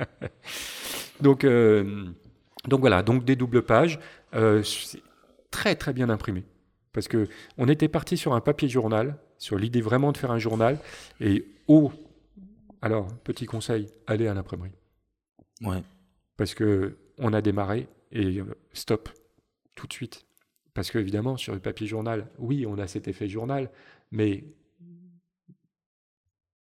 Donc, 1.20 1.44
donc 2.68 2.80
voilà, 2.80 3.02
donc 3.02 3.24
des 3.24 3.36
doubles 3.36 3.62
pages, 3.62 3.98
euh, 4.34 4.62
très 5.50 5.76
très 5.76 5.92
bien 5.92 6.08
imprimé. 6.08 6.44
Parce 6.92 7.08
que 7.08 7.28
on 7.58 7.68
était 7.68 7.88
parti 7.88 8.16
sur 8.16 8.34
un 8.34 8.40
papier 8.40 8.68
journal, 8.68 9.18
sur 9.38 9.58
l'idée 9.58 9.80
vraiment 9.80 10.12
de 10.12 10.16
faire 10.16 10.30
un 10.30 10.38
journal, 10.38 10.78
et 11.20 11.46
oh, 11.68 11.92
alors 12.82 13.08
petit 13.18 13.46
conseil, 13.46 13.88
allez 14.06 14.26
à 14.28 14.34
l'imprimerie. 14.34 14.72
Ouais. 15.62 15.82
Parce 16.36 16.54
que 16.54 16.96
on 17.18 17.32
a 17.32 17.40
démarré 17.40 17.88
et 18.12 18.40
euh, 18.40 18.44
stop 18.72 19.08
tout 19.74 19.86
de 19.86 19.92
suite. 19.92 20.26
Parce 20.74 20.90
que 20.90 20.98
évidemment 20.98 21.36
sur 21.36 21.54
le 21.54 21.60
papier 21.60 21.86
journal, 21.86 22.28
oui, 22.38 22.66
on 22.66 22.78
a 22.78 22.86
cet 22.86 23.08
effet 23.08 23.28
journal, 23.28 23.70
mais 24.10 24.44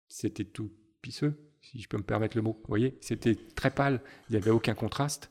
c'était 0.09 0.45
tout 0.45 0.73
pisseux, 1.03 1.37
si 1.61 1.81
je 1.81 1.89
peux 1.89 1.99
me 1.99 2.03
permettre 2.03 2.37
le 2.37 2.43
mot. 2.43 2.53
Vous 2.53 2.69
voyez, 2.69 2.97
c'était 3.01 3.35
très 3.35 3.71
pâle, 3.71 4.01
il 4.29 4.33
n'y 4.33 4.39
avait 4.39 4.51
aucun 4.51 4.75
contraste. 4.75 5.31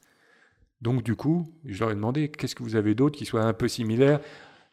Donc 0.86 1.02
du 1.02 1.16
coup, 1.16 1.52
je 1.66 1.80
leur 1.80 1.90
ai 1.90 1.96
demandé 1.96 2.30
qu'est-ce 2.30 2.54
que 2.54 2.62
vous 2.62 2.76
avez 2.76 2.94
d'autre 2.94 3.18
qui 3.18 3.26
soit 3.26 3.42
un 3.42 3.54
peu 3.54 3.68
similaire, 3.68 4.20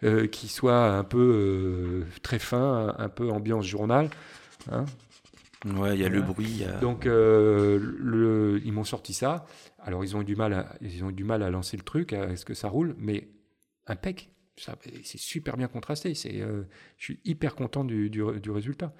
euh, 0.04 0.26
qui 0.26 0.48
soit 0.48 0.94
un 0.94 1.04
peu 1.04 1.16
euh, 1.18 2.04
très 2.22 2.38
fin, 2.38 2.94
un, 2.98 3.08
peu 3.08 3.30
ambiance 3.30 3.64
journal. 3.64 4.10
Hein? 4.70 4.84
Ouais, 5.64 5.94
il 5.94 6.02
y 6.02 6.04
a 6.04 6.10
le 6.10 6.20
bruit. 6.20 6.64
Donc 6.82 7.06
euh, 7.06 7.78
le, 7.98 8.60
ils 8.62 8.74
m'ont 8.74 8.84
sorti 8.84 9.14
ça. 9.14 9.46
Alors 9.78 10.04
ils 10.04 10.14
ont 10.14 10.20
eu 10.20 10.26
du 10.26 10.36
mal, 10.36 10.52
à, 10.52 10.76
ils 10.82 11.02
ont 11.02 11.08
eu 11.08 11.14
du 11.14 11.24
mal 11.24 11.42
à 11.42 11.48
lancer 11.48 11.78
le 11.78 11.82
truc, 11.82 12.12
à 12.12 12.36
ce 12.36 12.44
que 12.44 12.52
ça 12.52 12.68
roule, 12.68 12.94
mais 12.98 13.30
impec. 13.86 14.28
C'est 14.58 15.18
super 15.18 15.56
bien 15.56 15.66
contrasté. 15.66 16.14
C'est, 16.14 16.40
je 16.40 17.02
suis 17.02 17.20
hyper 17.24 17.54
content 17.54 17.84
du, 17.84 18.10
du, 18.10 18.22
du 18.38 18.50
résultat 18.50 18.94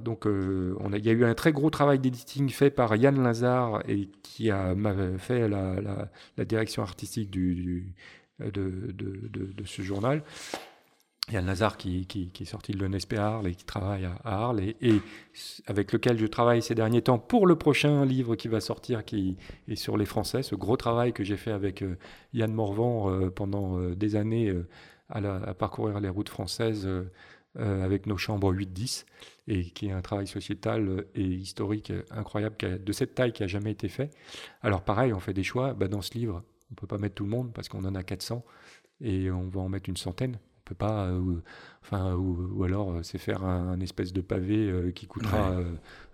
donc 0.00 0.26
euh, 0.26 0.76
on 0.80 0.92
a, 0.92 0.98
il 0.98 1.06
y 1.06 1.08
a 1.08 1.12
eu 1.12 1.24
un 1.24 1.34
très 1.34 1.52
gros 1.52 1.70
travail 1.70 1.98
d'éditing 1.98 2.48
fait 2.48 2.70
par 2.70 2.96
Yann 2.96 3.22
Lazare 3.22 3.82
et 3.88 4.08
qui 4.22 4.50
a 4.50 4.74
fait 5.18 5.48
la, 5.48 6.44
direction 6.44 6.82
artistique 6.82 7.30
du, 7.30 7.94
de, 8.40 9.64
ce 9.64 9.82
journal. 9.82 10.22
Il 11.28 11.34
y 11.34 11.36
a 11.36 11.42
Nazar 11.42 11.76
qui, 11.76 12.06
est 12.40 12.44
sorti 12.46 12.72
de 12.72 12.82
l'ENSP 12.82 13.12
à 13.18 13.26
Arles 13.26 13.48
et 13.48 13.54
qui 13.54 13.66
travaille 13.66 14.06
à 14.06 14.18
Arles 14.24 14.60
et, 14.60 15.02
avec 15.66 15.92
lequel 15.92 16.18
je 16.18 16.26
travaille 16.26 16.62
ces 16.62 16.74
derniers 16.74 17.02
temps 17.02 17.18
pour 17.18 17.46
le 17.46 17.54
prochain 17.54 18.06
livre 18.06 18.34
qui 18.34 18.48
va 18.48 18.60
sortir 18.60 19.04
qui 19.04 19.36
est 19.68 19.76
sur 19.76 19.98
les 19.98 20.06
Français, 20.06 20.42
ce 20.42 20.54
gros 20.54 20.78
travail 20.78 21.12
que 21.12 21.24
j'ai 21.24 21.36
fait 21.36 21.52
avec 21.52 21.84
Yann 22.32 22.52
Morvan 22.52 23.28
pendant 23.30 23.78
des 23.90 24.16
années 24.16 24.54
à, 25.10 25.20
parcourir 25.52 26.00
les 26.00 26.08
routes 26.08 26.30
françaises 26.30 26.88
euh, 27.58 27.84
avec 27.84 28.06
nos 28.06 28.16
chambres 28.16 28.54
8-10, 28.54 29.04
et 29.48 29.64
qui 29.64 29.88
est 29.88 29.92
un 29.92 30.02
travail 30.02 30.26
sociétal 30.26 31.06
et 31.14 31.24
historique 31.24 31.92
incroyable 32.10 32.56
de 32.84 32.92
cette 32.92 33.14
taille 33.14 33.32
qui 33.32 33.42
a 33.42 33.46
jamais 33.46 33.72
été 33.72 33.88
fait. 33.88 34.10
Alors 34.62 34.82
pareil, 34.82 35.12
on 35.12 35.20
fait 35.20 35.32
des 35.32 35.42
choix. 35.42 35.72
Bah, 35.72 35.88
dans 35.88 36.02
ce 36.02 36.12
livre, 36.12 36.44
on 36.70 36.74
peut 36.74 36.86
pas 36.86 36.98
mettre 36.98 37.14
tout 37.14 37.24
le 37.24 37.30
monde 37.30 37.52
parce 37.52 37.68
qu'on 37.68 37.84
en 37.84 37.94
a 37.94 38.02
400 38.02 38.44
et 39.00 39.30
on 39.30 39.48
va 39.48 39.60
en 39.60 39.68
mettre 39.68 39.88
une 39.88 39.96
centaine. 39.96 40.38
Pas, 40.74 41.06
euh, 41.06 41.42
enfin, 41.82 42.14
ou, 42.14 42.62
alors 42.64 42.92
euh, 42.92 43.02
c'est 43.02 43.18
faire 43.18 43.44
un, 43.44 43.80
espèce 43.80 44.12
de 44.12 44.20
pavé 44.20 44.92
qui 44.94 45.06
coûtera 45.06 45.56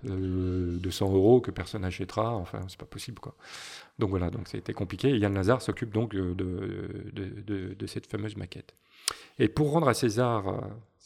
200 0.05 1.13
euros 1.13 1.41
que 1.41 1.51
personne 1.51 1.83
n'achètera. 1.83 2.35
Enfin, 2.35 2.61
c'est 2.69 2.79
pas 2.79 2.87
possible 2.87 3.21
quoi. 3.21 3.35
Donc 3.99 4.11
voilà, 4.11 4.31
donc 4.31 4.49
c'était 4.49 4.75
compliqué. 4.75 5.11
Et 5.11 5.19
Yann 5.19 5.35
Lazare 5.35 5.63
s'occupe 5.63 5.93
donc 5.93 6.15
de, 6.15 6.35
de, 6.35 7.75
de, 7.75 7.87
cette 7.87 8.07
fameuse 8.07 8.37
maquette. 8.37 8.75
Et 9.39 9.49
pour 9.49 9.73
rendre 9.73 9.89
à 9.89 9.95
César 9.95 10.45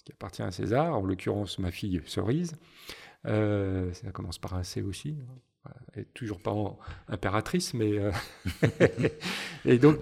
qui 0.08 0.12
appartient 0.12 0.42
à 0.42 0.50
César, 0.50 0.96
en 0.96 1.04
l'occurrence 1.04 1.58
ma 1.58 1.70
fille 1.70 2.00
Cerise. 2.06 2.56
Euh, 3.26 3.92
ça 3.92 4.10
commence 4.10 4.38
par 4.38 4.54
un 4.54 4.62
C 4.62 4.80
aussi. 4.80 5.18
Hein. 5.20 5.34
Elle 5.92 6.00
n'est 6.00 6.08
toujours 6.14 6.40
pas 6.40 6.54
impératrice, 7.08 7.74
mais. 7.74 7.98
Euh, 7.98 8.10
et 9.64 9.78
donc, 9.78 10.00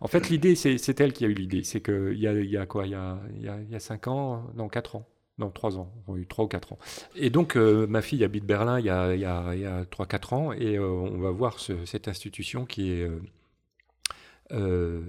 en 0.00 0.08
fait, 0.08 0.28
l'idée, 0.28 0.54
c'est 0.54 1.00
elle 1.00 1.12
qui 1.12 1.24
a 1.24 1.28
eu 1.28 1.34
l'idée. 1.34 1.62
C'est 1.64 1.80
qu'il 1.80 2.18
y 2.18 2.26
a, 2.26 2.32
y 2.32 2.56
a 2.56 2.66
quoi? 2.66 2.86
Il 2.86 2.92
y 2.92 2.94
a, 2.94 3.18
y 3.40 3.74
a 3.74 3.80
5 3.80 4.08
ans, 4.08 4.50
non, 4.54 4.68
4 4.68 4.96
ans. 4.96 5.08
Non, 5.36 5.50
3 5.50 5.78
ans, 5.78 5.92
on 6.06 6.14
a 6.14 6.18
eu 6.18 6.26
3 6.26 6.44
ou 6.44 6.48
4 6.48 6.72
ans. 6.74 6.78
Et 7.16 7.28
donc, 7.28 7.56
euh, 7.56 7.88
ma 7.88 8.02
fille 8.02 8.22
habite 8.22 8.44
Berlin 8.44 8.78
il 8.78 8.86
y 8.86 8.90
a, 8.90 9.16
y 9.16 9.24
a 9.24 9.84
3-4 9.84 10.34
ans, 10.34 10.52
et 10.52 10.78
on 10.78 11.18
va 11.18 11.30
voir 11.32 11.58
cette 11.58 12.06
institution 12.06 12.66
qui 12.66 12.92
est 12.92 13.10
euh, 14.52 15.00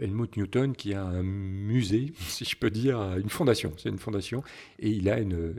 Helmut 0.00 0.36
Newton 0.36 0.74
qui 0.74 0.94
a 0.94 1.04
un 1.04 1.22
musée, 1.22 2.12
si 2.18 2.44
je 2.44 2.56
peux 2.56 2.70
dire, 2.70 3.00
une 3.16 3.28
fondation. 3.28 3.72
C'est 3.76 3.88
une 3.88 3.98
fondation 3.98 4.42
et 4.78 4.90
il 4.90 5.08
a 5.08 5.18
une, 5.18 5.54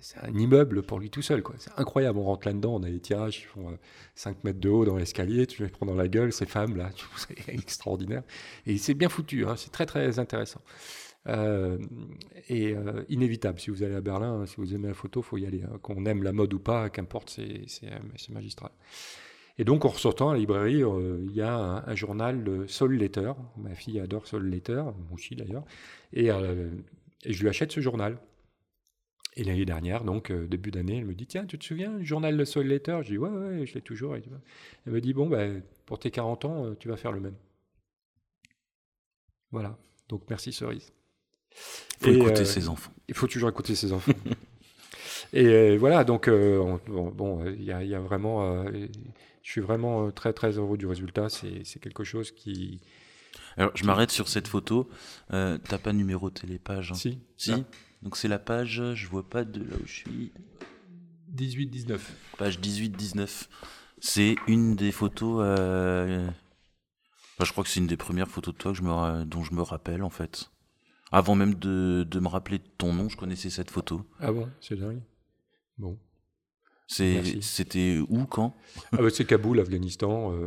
c'est 0.00 0.18
un 0.18 0.32
immeuble 0.34 0.82
pour 0.82 0.98
lui 0.98 1.10
tout 1.10 1.22
seul. 1.22 1.42
Quoi. 1.42 1.54
C'est 1.58 1.72
incroyable. 1.76 2.18
On 2.18 2.24
rentre 2.24 2.46
là-dedans, 2.46 2.76
on 2.76 2.82
a 2.82 2.90
des 2.90 3.00
tirages 3.00 3.40
qui 3.40 3.44
font 3.44 3.78
5 4.14 4.30
euh, 4.30 4.40
mètres 4.44 4.60
de 4.60 4.68
haut 4.68 4.84
dans 4.84 4.96
l'escalier. 4.96 5.46
Tu 5.46 5.62
les 5.62 5.68
prends 5.68 5.86
dans 5.86 5.94
la 5.94 6.08
gueule, 6.08 6.32
ces 6.32 6.46
femmes 6.46 6.76
là, 6.76 6.90
c'est 7.16 7.48
extraordinaire. 7.48 8.22
Et 8.66 8.78
c'est 8.78 8.94
bien 8.94 9.08
foutu. 9.08 9.46
Hein. 9.46 9.54
C'est 9.56 9.72
très 9.72 9.86
très 9.86 10.18
intéressant. 10.18 10.60
Euh, 11.28 11.78
et 12.48 12.76
inévitable. 13.08 13.58
Si 13.58 13.70
vous 13.70 13.82
allez 13.82 13.96
à 13.96 14.00
Berlin, 14.00 14.46
si 14.46 14.56
vous 14.58 14.74
aimez 14.74 14.88
la 14.88 14.94
photo, 14.94 15.22
faut 15.22 15.38
y 15.38 15.46
aller. 15.46 15.62
Hein. 15.64 15.78
Qu'on 15.82 16.06
aime 16.06 16.22
la 16.22 16.32
mode 16.32 16.54
ou 16.54 16.60
pas, 16.60 16.88
qu'importe, 16.88 17.30
c'est 17.66 18.30
magistral. 18.30 18.70
Et 19.58 19.64
donc, 19.64 19.84
en 19.84 19.88
ressortant 19.88 20.30
à 20.30 20.34
la 20.34 20.38
librairie, 20.38 20.82
euh, 20.82 21.18
il 21.24 21.34
y 21.34 21.40
a 21.40 21.84
un, 21.86 21.94
journal 21.94 22.44
de 22.44 22.66
Soul 22.66 22.96
Letter. 22.96 23.32
Ma 23.56 23.74
fille 23.74 23.98
adore 24.00 24.26
Soul 24.26 24.48
Letter, 24.48 24.82
moi 24.82 24.94
aussi 25.14 25.34
d'ailleurs. 25.34 25.64
Euh, 26.16 26.70
et, 27.24 27.32
je 27.32 27.42
lui 27.42 27.48
achète 27.48 27.72
ce 27.72 27.80
journal. 27.80 28.18
Et 29.36 29.44
l'année 29.44 29.66
dernière, 29.66 30.02
donc 30.02 30.30
euh, 30.30 30.46
début 30.46 30.70
d'année, 30.70 30.98
elle 30.98 31.04
me 31.04 31.14
dit 31.14 31.26
Tiens, 31.26 31.44
tu 31.44 31.58
te 31.58 31.64
souviens 31.64 31.92
du 31.92 32.06
journal 32.06 32.36
de 32.36 32.44
Soul 32.44 32.66
Letter? 32.66 32.98
Je 33.02 33.08
dis 33.08 33.18
Ouais, 33.18 33.28
ouais, 33.28 33.66
je 33.66 33.74
l'ai 33.74 33.82
toujours. 33.82 34.16
Elle 34.16 34.92
me 34.92 35.00
dit 35.00 35.12
Bon, 35.12 35.28
ben, 35.28 35.62
pour 35.84 35.98
tes 35.98 36.10
40 36.10 36.44
ans, 36.46 36.74
tu 36.78 36.88
vas 36.88 36.96
faire 36.96 37.12
le 37.12 37.20
même. 37.20 37.36
Voilà. 39.50 39.78
Donc, 40.08 40.22
merci 40.30 40.52
Cerise. 40.52 40.92
Il 42.00 42.06
faut 42.06 42.12
écouter 42.12 42.44
ses 42.44 42.68
enfants. 42.68 42.92
Il 43.08 43.14
faut 43.14 43.26
toujours 43.26 43.48
écouter 43.48 43.74
ses 43.74 43.92
enfants. 43.92 44.12
et 45.32 45.76
voilà, 45.76 46.04
donc, 46.04 46.28
bon, 46.28 47.44
il 47.46 47.62
y, 47.62 47.66
y, 47.66 47.94
a 47.94 48.00
vraiment 48.00 48.64
je 49.46 49.52
suis 49.52 49.60
vraiment 49.60 50.08
euh, 50.08 50.10
très 50.10 50.32
très 50.32 50.58
heureux 50.58 50.76
du 50.76 50.88
résultat. 50.88 51.28
C'est 51.28 51.78
quelque 51.80 52.02
chose 52.02 52.32
qui. 52.32 52.80
Alors, 53.56 53.70
je 53.76 53.84
m'arrête 53.84 54.10
sur 54.10 54.26
cette 54.26 54.48
photo. 54.48 54.88
Euh, 55.32 55.56
T'as 55.68 55.78
pas 55.78 55.92
numéroté 55.92 56.48
les 56.48 56.58
pages 56.58 56.90
hein? 56.90 56.96
Si. 56.96 57.20
Si? 57.36 57.52
Ah. 57.52 57.64
Donc 58.06 58.16
c'est 58.16 58.28
la 58.28 58.38
page, 58.38 58.80
je 58.94 59.08
vois 59.08 59.28
pas 59.28 59.44
de 59.44 59.64
là 59.64 59.74
où 59.82 59.84
je 59.84 59.92
suis. 59.92 60.32
18-19. 61.36 61.98
Page 62.38 62.60
18-19. 62.60 63.48
C'est 63.98 64.36
une 64.46 64.76
des 64.76 64.92
photos. 64.92 65.42
Euh... 65.44 66.24
je 67.42 67.50
crois 67.50 67.64
que 67.64 67.68
c'est 67.68 67.80
une 67.80 67.88
des 67.88 67.96
premières 67.96 68.28
photos 68.28 68.54
de 68.54 68.58
toi 68.58 68.70
que 68.70 68.78
je 68.78 68.84
me... 68.84 69.24
dont 69.24 69.42
je 69.42 69.52
me 69.54 69.60
rappelle 69.60 70.04
en 70.04 70.10
fait. 70.10 70.52
Avant 71.10 71.34
même 71.34 71.54
de, 71.54 72.06
de 72.08 72.20
me 72.20 72.28
rappeler 72.28 72.58
de 72.58 72.68
ton 72.78 72.92
nom, 72.92 73.08
je 73.08 73.16
connaissais 73.16 73.50
cette 73.50 73.72
photo. 73.72 74.06
Ah 74.20 74.30
bon, 74.30 74.48
c'est 74.60 74.76
dingue. 74.76 75.02
Bon. 75.76 75.98
C'était 76.86 77.98
où, 78.08 78.24
quand? 78.26 78.54
Ah 78.92 78.98
bah, 78.98 79.10
C'est 79.10 79.24
Kaboul, 79.24 79.58
Afghanistan, 79.58 80.32
euh, 80.32 80.46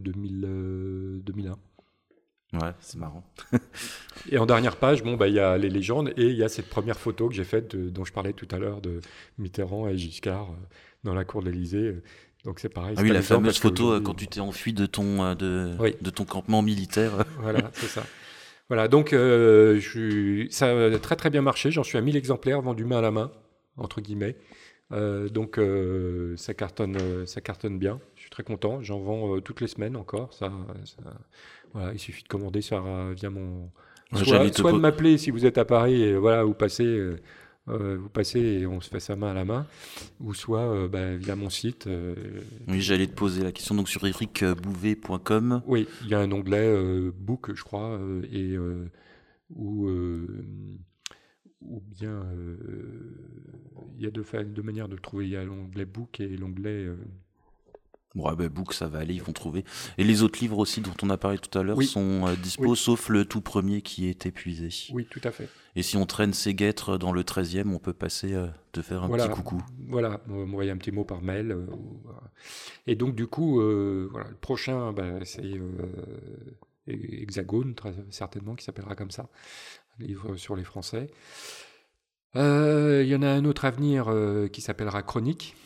2000, 0.00 1.20
2001. 1.26 1.58
Euh, 2.56 2.66
ouais, 2.66 2.72
c'est 2.80 2.98
marrant. 2.98 3.24
et 4.30 4.38
en 4.38 4.46
dernière 4.46 4.76
page, 4.76 5.02
bon, 5.02 5.16
bah, 5.16 5.28
il 5.28 5.34
y 5.34 5.40
a 5.40 5.56
les 5.58 5.68
légendes 5.68 6.12
et 6.16 6.26
il 6.26 6.36
y 6.36 6.42
a 6.42 6.48
cette 6.48 6.68
première 6.68 6.98
photo 6.98 7.28
que 7.28 7.34
j'ai 7.34 7.44
faite, 7.44 7.76
dont 7.76 8.04
je 8.04 8.12
parlais 8.12 8.32
tout 8.32 8.48
à 8.50 8.58
l'heure, 8.58 8.80
de 8.80 9.00
Mitterrand 9.38 9.88
et 9.88 9.96
Giscard 9.96 10.50
euh, 10.50 10.66
dans 11.04 11.14
la 11.14 11.24
cour 11.24 11.42
de 11.42 11.50
l'Élysée. 11.50 11.94
Donc 12.44 12.60
c'est 12.60 12.68
pareil. 12.68 12.94
Ah 12.98 13.02
oui, 13.02 13.10
la 13.10 13.22
fameuse 13.22 13.58
photo 13.58 13.92
euh, 13.92 14.00
quand 14.00 14.14
tu 14.14 14.28
t'es 14.28 14.40
enfui 14.40 14.72
de 14.72 14.86
ton, 14.86 15.34
de, 15.34 15.76
de 16.00 16.10
ton 16.10 16.24
campement 16.24 16.62
militaire. 16.62 17.24
voilà, 17.40 17.70
c'est 17.74 17.88
ça. 17.88 18.04
Voilà, 18.68 18.88
donc 18.88 19.10
je, 19.12 20.46
ça 20.50 20.68
a 20.68 20.98
très 20.98 21.16
très 21.16 21.30
bien 21.30 21.42
marché. 21.42 21.70
J'en 21.70 21.84
suis 21.84 21.98
à 21.98 22.00
1000 22.00 22.16
exemplaires 22.16 22.62
vendus 22.62 22.84
main 22.84 22.98
à 22.98 23.02
la 23.02 23.10
main, 23.12 23.30
entre 23.76 24.00
guillemets. 24.00 24.36
Euh, 24.92 25.28
donc 25.28 25.58
euh, 25.58 26.36
ça 26.36 26.54
cartonne, 26.54 26.96
euh, 27.00 27.26
ça 27.26 27.40
cartonne 27.40 27.78
bien. 27.78 28.00
Je 28.14 28.22
suis 28.22 28.30
très 28.30 28.44
content. 28.44 28.82
J'en 28.82 29.00
vends 29.00 29.40
toutes 29.40 29.60
les 29.60 29.66
semaines 29.66 29.96
encore. 29.96 30.32
Ça, 30.32 30.52
voilà, 31.72 31.92
il 31.92 31.98
suffit 31.98 32.22
de 32.22 32.28
commander 32.28 32.62
ça 32.62 32.82
via 33.14 33.30
mon. 33.30 33.70
Soit, 34.14 34.56
soit 34.56 34.72
de 34.72 34.78
m'appeler 34.78 35.18
si 35.18 35.30
vous 35.30 35.46
êtes 35.46 35.58
à 35.58 35.64
Paris 35.64 36.02
et 36.02 36.16
voilà, 36.16 36.44
vous 36.44 36.54
passez. 36.54 37.16
vous 37.66 38.08
passez 38.08 38.38
et 38.38 38.66
on 38.66 38.80
se 38.80 38.88
fait 38.88 39.00
sa 39.00 39.16
main 39.16 39.32
à 39.32 39.34
la 39.34 39.44
main, 39.44 39.66
ou 40.20 40.32
soit 40.32 40.86
bah, 40.88 41.16
via 41.16 41.34
mon 41.34 41.50
site. 41.50 41.88
oui, 42.68 42.80
j'allais 42.80 43.08
te 43.08 43.14
poser 43.14 43.42
la 43.42 43.50
question 43.50 43.74
donc 43.74 43.88
sur 43.88 44.06
ericbouvet.com. 44.06 45.62
Oui, 45.66 45.88
il 46.02 46.08
y 46.08 46.14
a 46.14 46.20
un 46.20 46.30
onglet 46.30 47.10
book, 47.16 47.52
je 47.52 47.64
crois, 47.64 47.98
et 48.32 48.56
ou 51.68 51.80
bien 51.80 52.10
euh, 52.10 52.56
il 53.96 54.04
y 54.04 54.06
a 54.06 54.10
deux, 54.10 54.24
deux, 54.44 54.62
manières 54.62 54.88
de 54.88 54.94
le 54.94 55.00
trouver. 55.00 55.26
Il 55.26 55.30
y 55.30 55.36
a 55.36 55.44
l'onglet 55.44 55.84
Book 55.84 56.20
et 56.20 56.28
l'onglet. 56.36 56.86
Euh, 58.16 58.22
Ouais, 58.22 58.36
bah, 58.36 58.48
Book, 58.48 58.72
ça 58.72 58.88
va 58.88 59.00
aller, 59.00 59.14
ils 59.14 59.22
vont 59.22 59.32
trouver. 59.32 59.64
Et 59.98 60.04
les 60.04 60.22
autres 60.22 60.38
livres 60.40 60.58
aussi 60.58 60.80
dont 60.80 60.94
on 61.02 61.10
a 61.10 61.16
parlé 61.16 61.38
tout 61.38 61.56
à 61.58 61.62
l'heure 61.62 61.82
sont 61.82 62.26
euh, 62.26 62.36
dispo, 62.36 62.74
sauf 62.74 63.08
le 63.08 63.24
tout 63.24 63.40
premier 63.40 63.82
qui 63.82 64.08
est 64.08 64.26
épuisé. 64.26 64.68
Oui, 64.92 65.06
tout 65.10 65.20
à 65.24 65.30
fait. 65.30 65.48
Et 65.74 65.82
si 65.82 65.96
on 65.96 66.06
traîne 66.06 66.32
ses 66.32 66.54
guêtres 66.54 66.96
dans 66.96 67.12
le 67.12 67.22
13e, 67.22 67.72
on 67.72 67.78
peut 67.78 67.92
passer 67.92 68.32
euh, 68.34 68.46
de 68.72 68.82
faire 68.82 69.02
un 69.02 69.10
petit 69.10 69.28
coucou. 69.28 69.62
Voilà, 69.88 70.20
m'envoyer 70.26 70.70
un 70.70 70.76
petit 70.76 70.92
mot 70.92 71.04
par 71.04 71.22
mail. 71.22 71.52
Euh, 71.52 71.66
et 72.86 72.96
donc, 72.96 73.14
du 73.14 73.26
coup, 73.26 73.60
voilà, 74.10 74.28
le 74.28 74.36
prochain, 74.36 74.92
bah, 74.92 75.24
c'est 75.24 75.60
Hexagone, 76.86 77.74
très 77.74 77.94
certainement, 78.10 78.54
qui 78.54 78.64
s'appellera 78.64 78.94
comme 78.94 79.10
ça 79.10 79.28
livre 79.98 80.36
sur 80.36 80.56
les 80.56 80.64
Français. 80.64 81.08
Euh, 82.36 83.02
il 83.02 83.08
y 83.08 83.14
en 83.14 83.22
a 83.22 83.28
un 83.28 83.44
autre 83.44 83.64
à 83.64 83.70
venir 83.70 84.08
euh, 84.08 84.48
qui 84.48 84.60
s'appellera 84.60 85.02
Chronique. 85.02 85.56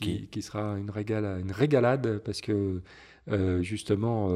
Qui, 0.00 0.42
sera 0.42 0.78
une, 0.78 0.90
régalade 0.90 2.18
parce 2.18 2.40
que 2.40 2.82
euh, 3.28 3.62
justement, 3.62 4.32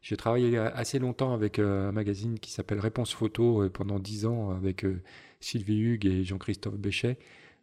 j'ai 0.00 0.16
travaillé 0.16 0.56
assez 0.56 0.98
longtemps 0.98 1.34
avec 1.34 1.58
un 1.58 1.92
magazine 1.92 2.38
qui 2.38 2.50
s'appelle 2.50 2.80
Réponse 2.80 3.12
Photo 3.12 3.68
pendant 3.68 3.98
dix 3.98 4.24
ans 4.24 4.52
avec 4.52 4.86
Sylvie 5.40 5.80
Hugues 5.80 6.06
et 6.06 6.24
Jean-Christophe 6.24 6.78
Béchet 6.78 7.18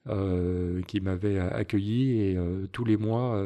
qui 0.05 1.01
m'avaient 1.01 1.39
accueilli 1.39 2.21
et 2.21 2.37
tous 2.71 2.85
les 2.85 2.97
mois 2.97 3.43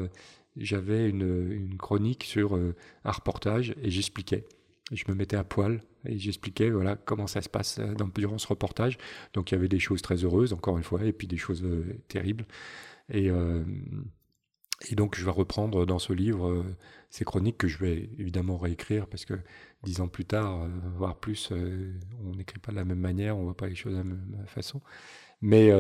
j'avais 0.58 1.10
une, 1.10 1.78
chronique 1.78 2.26
sur 2.26 2.56
un 2.56 3.12
reportage 3.12 3.74
et 3.82 3.90
j'expliquais 3.90 4.44
je 4.92 5.04
me 5.10 5.16
mettais 5.16 5.36
à 5.36 5.44
poil 5.44 5.82
et 6.06 6.18
j'expliquais 6.18 6.70
voilà 6.70 6.96
comment 6.96 7.28
ça 7.28 7.42
se 7.42 7.50
passe 7.50 7.80
euh, 7.80 7.94
dans, 7.94 8.08
durant 8.08 8.38
ce 8.38 8.48
reportage. 8.48 8.98
Donc 9.34 9.52
il 9.52 9.56
y 9.56 9.58
avait 9.58 9.68
des 9.68 9.80
choses 9.80 10.02
très 10.02 10.24
heureuses, 10.24 10.54
encore 10.54 10.78
une 10.78 10.84
fois, 10.84 11.04
et 11.04 11.12
puis 11.12 11.28
des 11.28 11.38
choses 11.38 11.64
euh, 11.64 11.84
terribles. 12.08 12.46
Et, 13.10 13.30
euh, 13.30 13.64
et, 14.90 14.96
donc 14.96 15.16
je 15.16 15.24
vais 15.26 15.32
reprendre 15.32 15.86
dans 15.86 16.00
ce 16.00 16.14
livre 16.14 16.66
ces 17.10 17.24
chroniques 17.26 17.58
que 17.58 17.68
je 17.68 17.78
vais 17.78 18.10
évidemment 18.18 18.58
réécrire 18.58 19.08
parce 19.08 19.26
que 19.26 19.36
dix 19.84 20.02
ans 20.02 20.08
plus 20.08 20.26
tard, 20.26 20.68
voire 20.96 21.16
plus, 21.16 21.52
on 21.52 22.36
n'écrit 22.36 22.60
pas 22.60 22.72
de 22.72 22.78
la 22.78 22.86
même 22.86 23.00
manière, 23.00 23.38
on 23.38 23.44
voit 23.44 23.58
pas 23.58 23.68
les 23.68 23.76
choses 23.76 23.94
de 23.94 23.98
la 24.00 24.04
même 24.04 24.44
façon. 24.48 24.82
Mais 25.42 25.72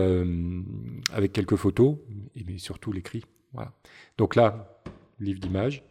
avec 1.11 1.33
quelques 1.33 1.57
photos, 1.57 1.97
et 2.35 2.43
mais 2.45 2.57
surtout 2.57 2.91
l'écrit. 2.91 3.23
Voilà. 3.53 3.73
Donc 4.17 4.35
là, 4.35 4.81
livre 5.19 5.39
d'images, 5.39 5.83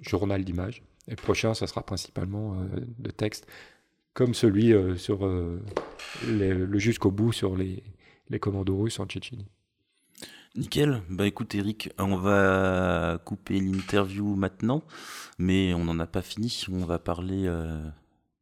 journal 0.00 0.44
d'images 0.44 0.82
Et 1.08 1.12
le 1.12 1.16
prochain, 1.16 1.54
ça 1.54 1.66
sera 1.66 1.84
principalement 1.84 2.56
de 2.98 3.10
texte, 3.10 3.46
comme 4.14 4.32
celui 4.32 4.72
sur 4.98 5.26
le 5.26 6.78
jusqu'au 6.78 7.10
bout 7.10 7.32
sur 7.32 7.56
les, 7.56 7.82
les 8.28 8.38
commandos 8.38 8.78
russes 8.78 8.98
en 8.98 9.06
Tchétchénie. 9.06 9.48
Nickel. 10.56 11.02
Bah 11.10 11.26
écoute 11.26 11.54
Eric, 11.54 11.90
on 11.98 12.16
va 12.16 13.20
couper 13.24 13.60
l'interview 13.60 14.34
maintenant, 14.34 14.82
mais 15.38 15.74
on 15.74 15.84
n'en 15.84 15.98
a 15.98 16.06
pas 16.06 16.22
fini. 16.22 16.64
On 16.70 16.84
va 16.84 16.98
parler 16.98 17.48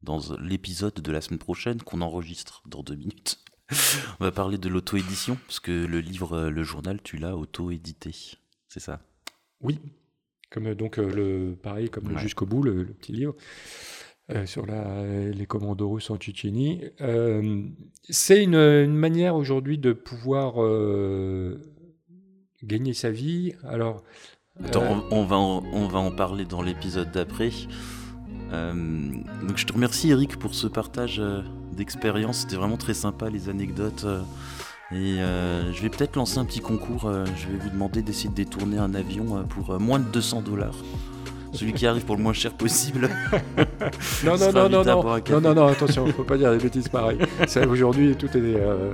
dans 0.02 0.20
l'épisode 0.40 0.94
de 0.94 1.12
la 1.12 1.20
semaine 1.20 1.38
prochaine 1.38 1.80
qu'on 1.82 2.00
enregistre 2.00 2.62
dans 2.66 2.82
deux 2.82 2.96
minutes. 2.96 3.38
On 4.20 4.24
va 4.24 4.32
parler 4.32 4.58
de 4.58 4.68
l'auto-édition, 4.68 5.38
parce 5.46 5.60
que 5.60 5.72
le 5.72 6.00
livre, 6.00 6.34
euh, 6.34 6.50
le 6.50 6.62
journal, 6.62 7.00
tu 7.02 7.16
l'as 7.16 7.36
auto-édité. 7.36 8.10
C'est 8.68 8.80
ça 8.80 9.00
Oui. 9.60 9.78
Comme, 10.50 10.66
euh, 10.66 10.74
donc, 10.74 10.98
euh, 10.98 11.10
le, 11.10 11.56
pareil, 11.56 11.88
comme 11.88 12.18
Jusqu'au 12.18 12.46
bout, 12.46 12.62
le, 12.62 12.84
petit 12.86 13.12
livre. 13.12 13.34
sur 14.44 14.66
la, 14.66 15.30
les 15.30 15.46
commandos 15.46 15.90
russes 15.90 16.10
en 16.10 16.16
Tchétchénie. 16.16 16.84
c'est 18.08 18.42
une, 18.42 18.92
manière 18.92 19.36
aujourd'hui 19.36 19.78
de 19.78 19.92
pouvoir 19.92 20.54
gagner 22.62 22.94
sa 22.94 23.10
vie. 23.10 23.54
Alors, 23.68 24.02
on, 25.10 25.24
va 25.24 25.36
on 25.36 25.88
va 25.88 25.98
en 25.98 26.10
parler 26.10 26.44
dans 26.44 26.62
l'épisode 26.62 27.10
d'après. 27.10 27.50
Euh, 28.52 28.72
donc 29.46 29.56
je 29.56 29.66
te 29.66 29.72
remercie 29.72 30.10
Eric 30.10 30.38
pour 30.38 30.54
ce 30.54 30.66
partage 30.66 31.18
euh, 31.20 31.40
d'expérience, 31.72 32.40
c'était 32.40 32.56
vraiment 32.56 32.76
très 32.76 32.94
sympa 32.94 33.30
les 33.30 33.48
anecdotes. 33.48 34.04
Euh, 34.04 34.22
et 34.94 35.16
je 35.72 35.80
vais 35.80 35.88
peut-être 35.88 36.16
lancer 36.16 36.36
un 36.36 36.44
petit 36.44 36.60
concours, 36.60 37.10
je 37.10 37.48
vais 37.48 37.56
vous 37.56 37.70
demander 37.70 38.02
d'essayer 38.02 38.28
de 38.28 38.34
détourner 38.34 38.76
un 38.76 38.94
avion 38.94 39.42
pour 39.48 39.80
moins 39.80 39.98
de 39.98 40.04
200 40.04 40.42
dollars 40.42 40.76
celui 41.52 41.72
qui 41.72 41.86
arrive 41.86 42.04
pour 42.04 42.16
le 42.16 42.22
moins 42.22 42.32
cher 42.32 42.52
possible. 42.52 43.08
non, 44.24 44.36
non, 44.36 44.52
non, 44.52 44.68
non, 44.68 44.84
non, 44.84 45.02
non, 45.04 45.40
non, 45.40 45.54
non, 45.54 45.66
attention, 45.66 46.06
faut 46.06 46.24
pas 46.24 46.36
dire 46.36 46.50
des 46.52 46.58
bêtises 46.58 46.88
pareilles. 46.88 47.18
Aujourd'hui, 47.68 48.16
tout 48.16 48.28
est. 48.28 48.36
Euh, 48.36 48.92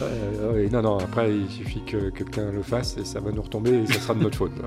euh, 0.00 0.68
non, 0.70 0.82
non, 0.82 0.98
après, 0.98 1.34
il 1.34 1.50
suffit 1.50 1.82
que 1.84 2.10
quelqu'un 2.10 2.50
le 2.50 2.62
fasse 2.62 2.96
et 2.98 3.04
ça 3.04 3.20
va 3.20 3.30
nous 3.30 3.42
retomber 3.42 3.82
et 3.82 3.86
ça 3.86 4.00
sera 4.00 4.14
de 4.14 4.22
notre 4.22 4.38
faute. 4.38 4.52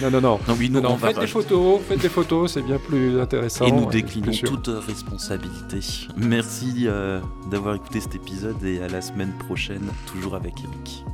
Hein, 0.00 0.10
non, 0.10 0.10
non, 0.10 0.20
non. 0.20 0.40
non, 0.46 0.54
oui, 0.58 0.70
non, 0.70 0.96
faites 0.96 1.18
des 1.18 1.26
photos, 1.26 1.80
faites 1.88 2.00
des 2.00 2.08
photos, 2.08 2.52
c'est 2.52 2.62
bien 2.62 2.78
plus 2.78 3.18
intéressant. 3.18 3.66
Et 3.66 3.72
nous 3.72 3.86
déclinons 3.86 4.30
toute 4.32 4.68
responsabilité. 4.68 5.78
Merci 6.16 6.84
euh, 6.86 7.20
d'avoir 7.50 7.74
écouté 7.74 8.00
cet 8.00 8.14
épisode 8.14 8.62
et 8.64 8.80
à 8.80 8.88
la 8.88 9.00
semaine 9.00 9.32
prochaine, 9.38 9.88
toujours 10.06 10.34
avec 10.34 10.54
Eric. 10.62 11.04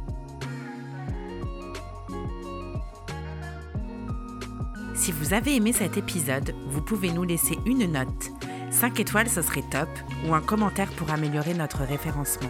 Si 5.04 5.12
vous 5.12 5.34
avez 5.34 5.56
aimé 5.56 5.74
cet 5.74 5.98
épisode, 5.98 6.54
vous 6.66 6.80
pouvez 6.80 7.12
nous 7.12 7.24
laisser 7.24 7.58
une 7.66 7.92
note. 7.92 8.30
5 8.70 9.00
étoiles, 9.00 9.28
ce 9.28 9.42
serait 9.42 9.60
top, 9.70 9.90
ou 10.26 10.32
un 10.34 10.40
commentaire 10.40 10.90
pour 10.92 11.10
améliorer 11.10 11.52
notre 11.52 11.82
référencement. 11.82 12.48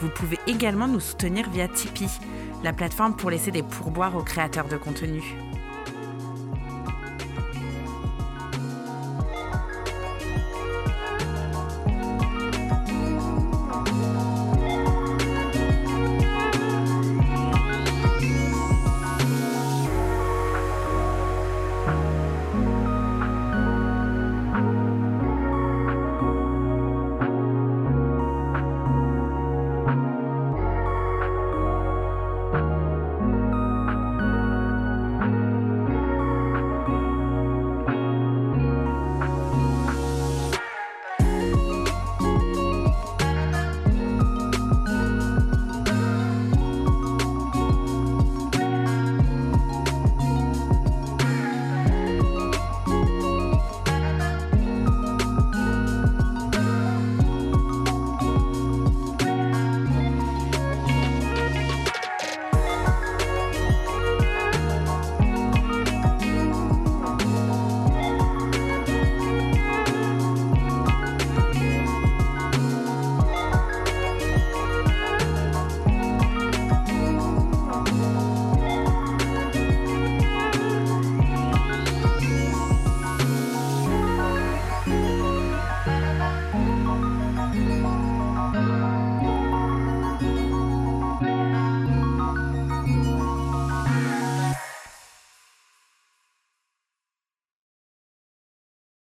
Vous 0.00 0.08
pouvez 0.08 0.38
également 0.46 0.86
nous 0.86 1.00
soutenir 1.00 1.50
via 1.50 1.66
Tipeee, 1.66 2.20
la 2.62 2.72
plateforme 2.72 3.16
pour 3.16 3.30
laisser 3.30 3.50
des 3.50 3.64
pourboires 3.64 4.14
aux 4.14 4.22
créateurs 4.22 4.68
de 4.68 4.76
contenu. 4.76 5.24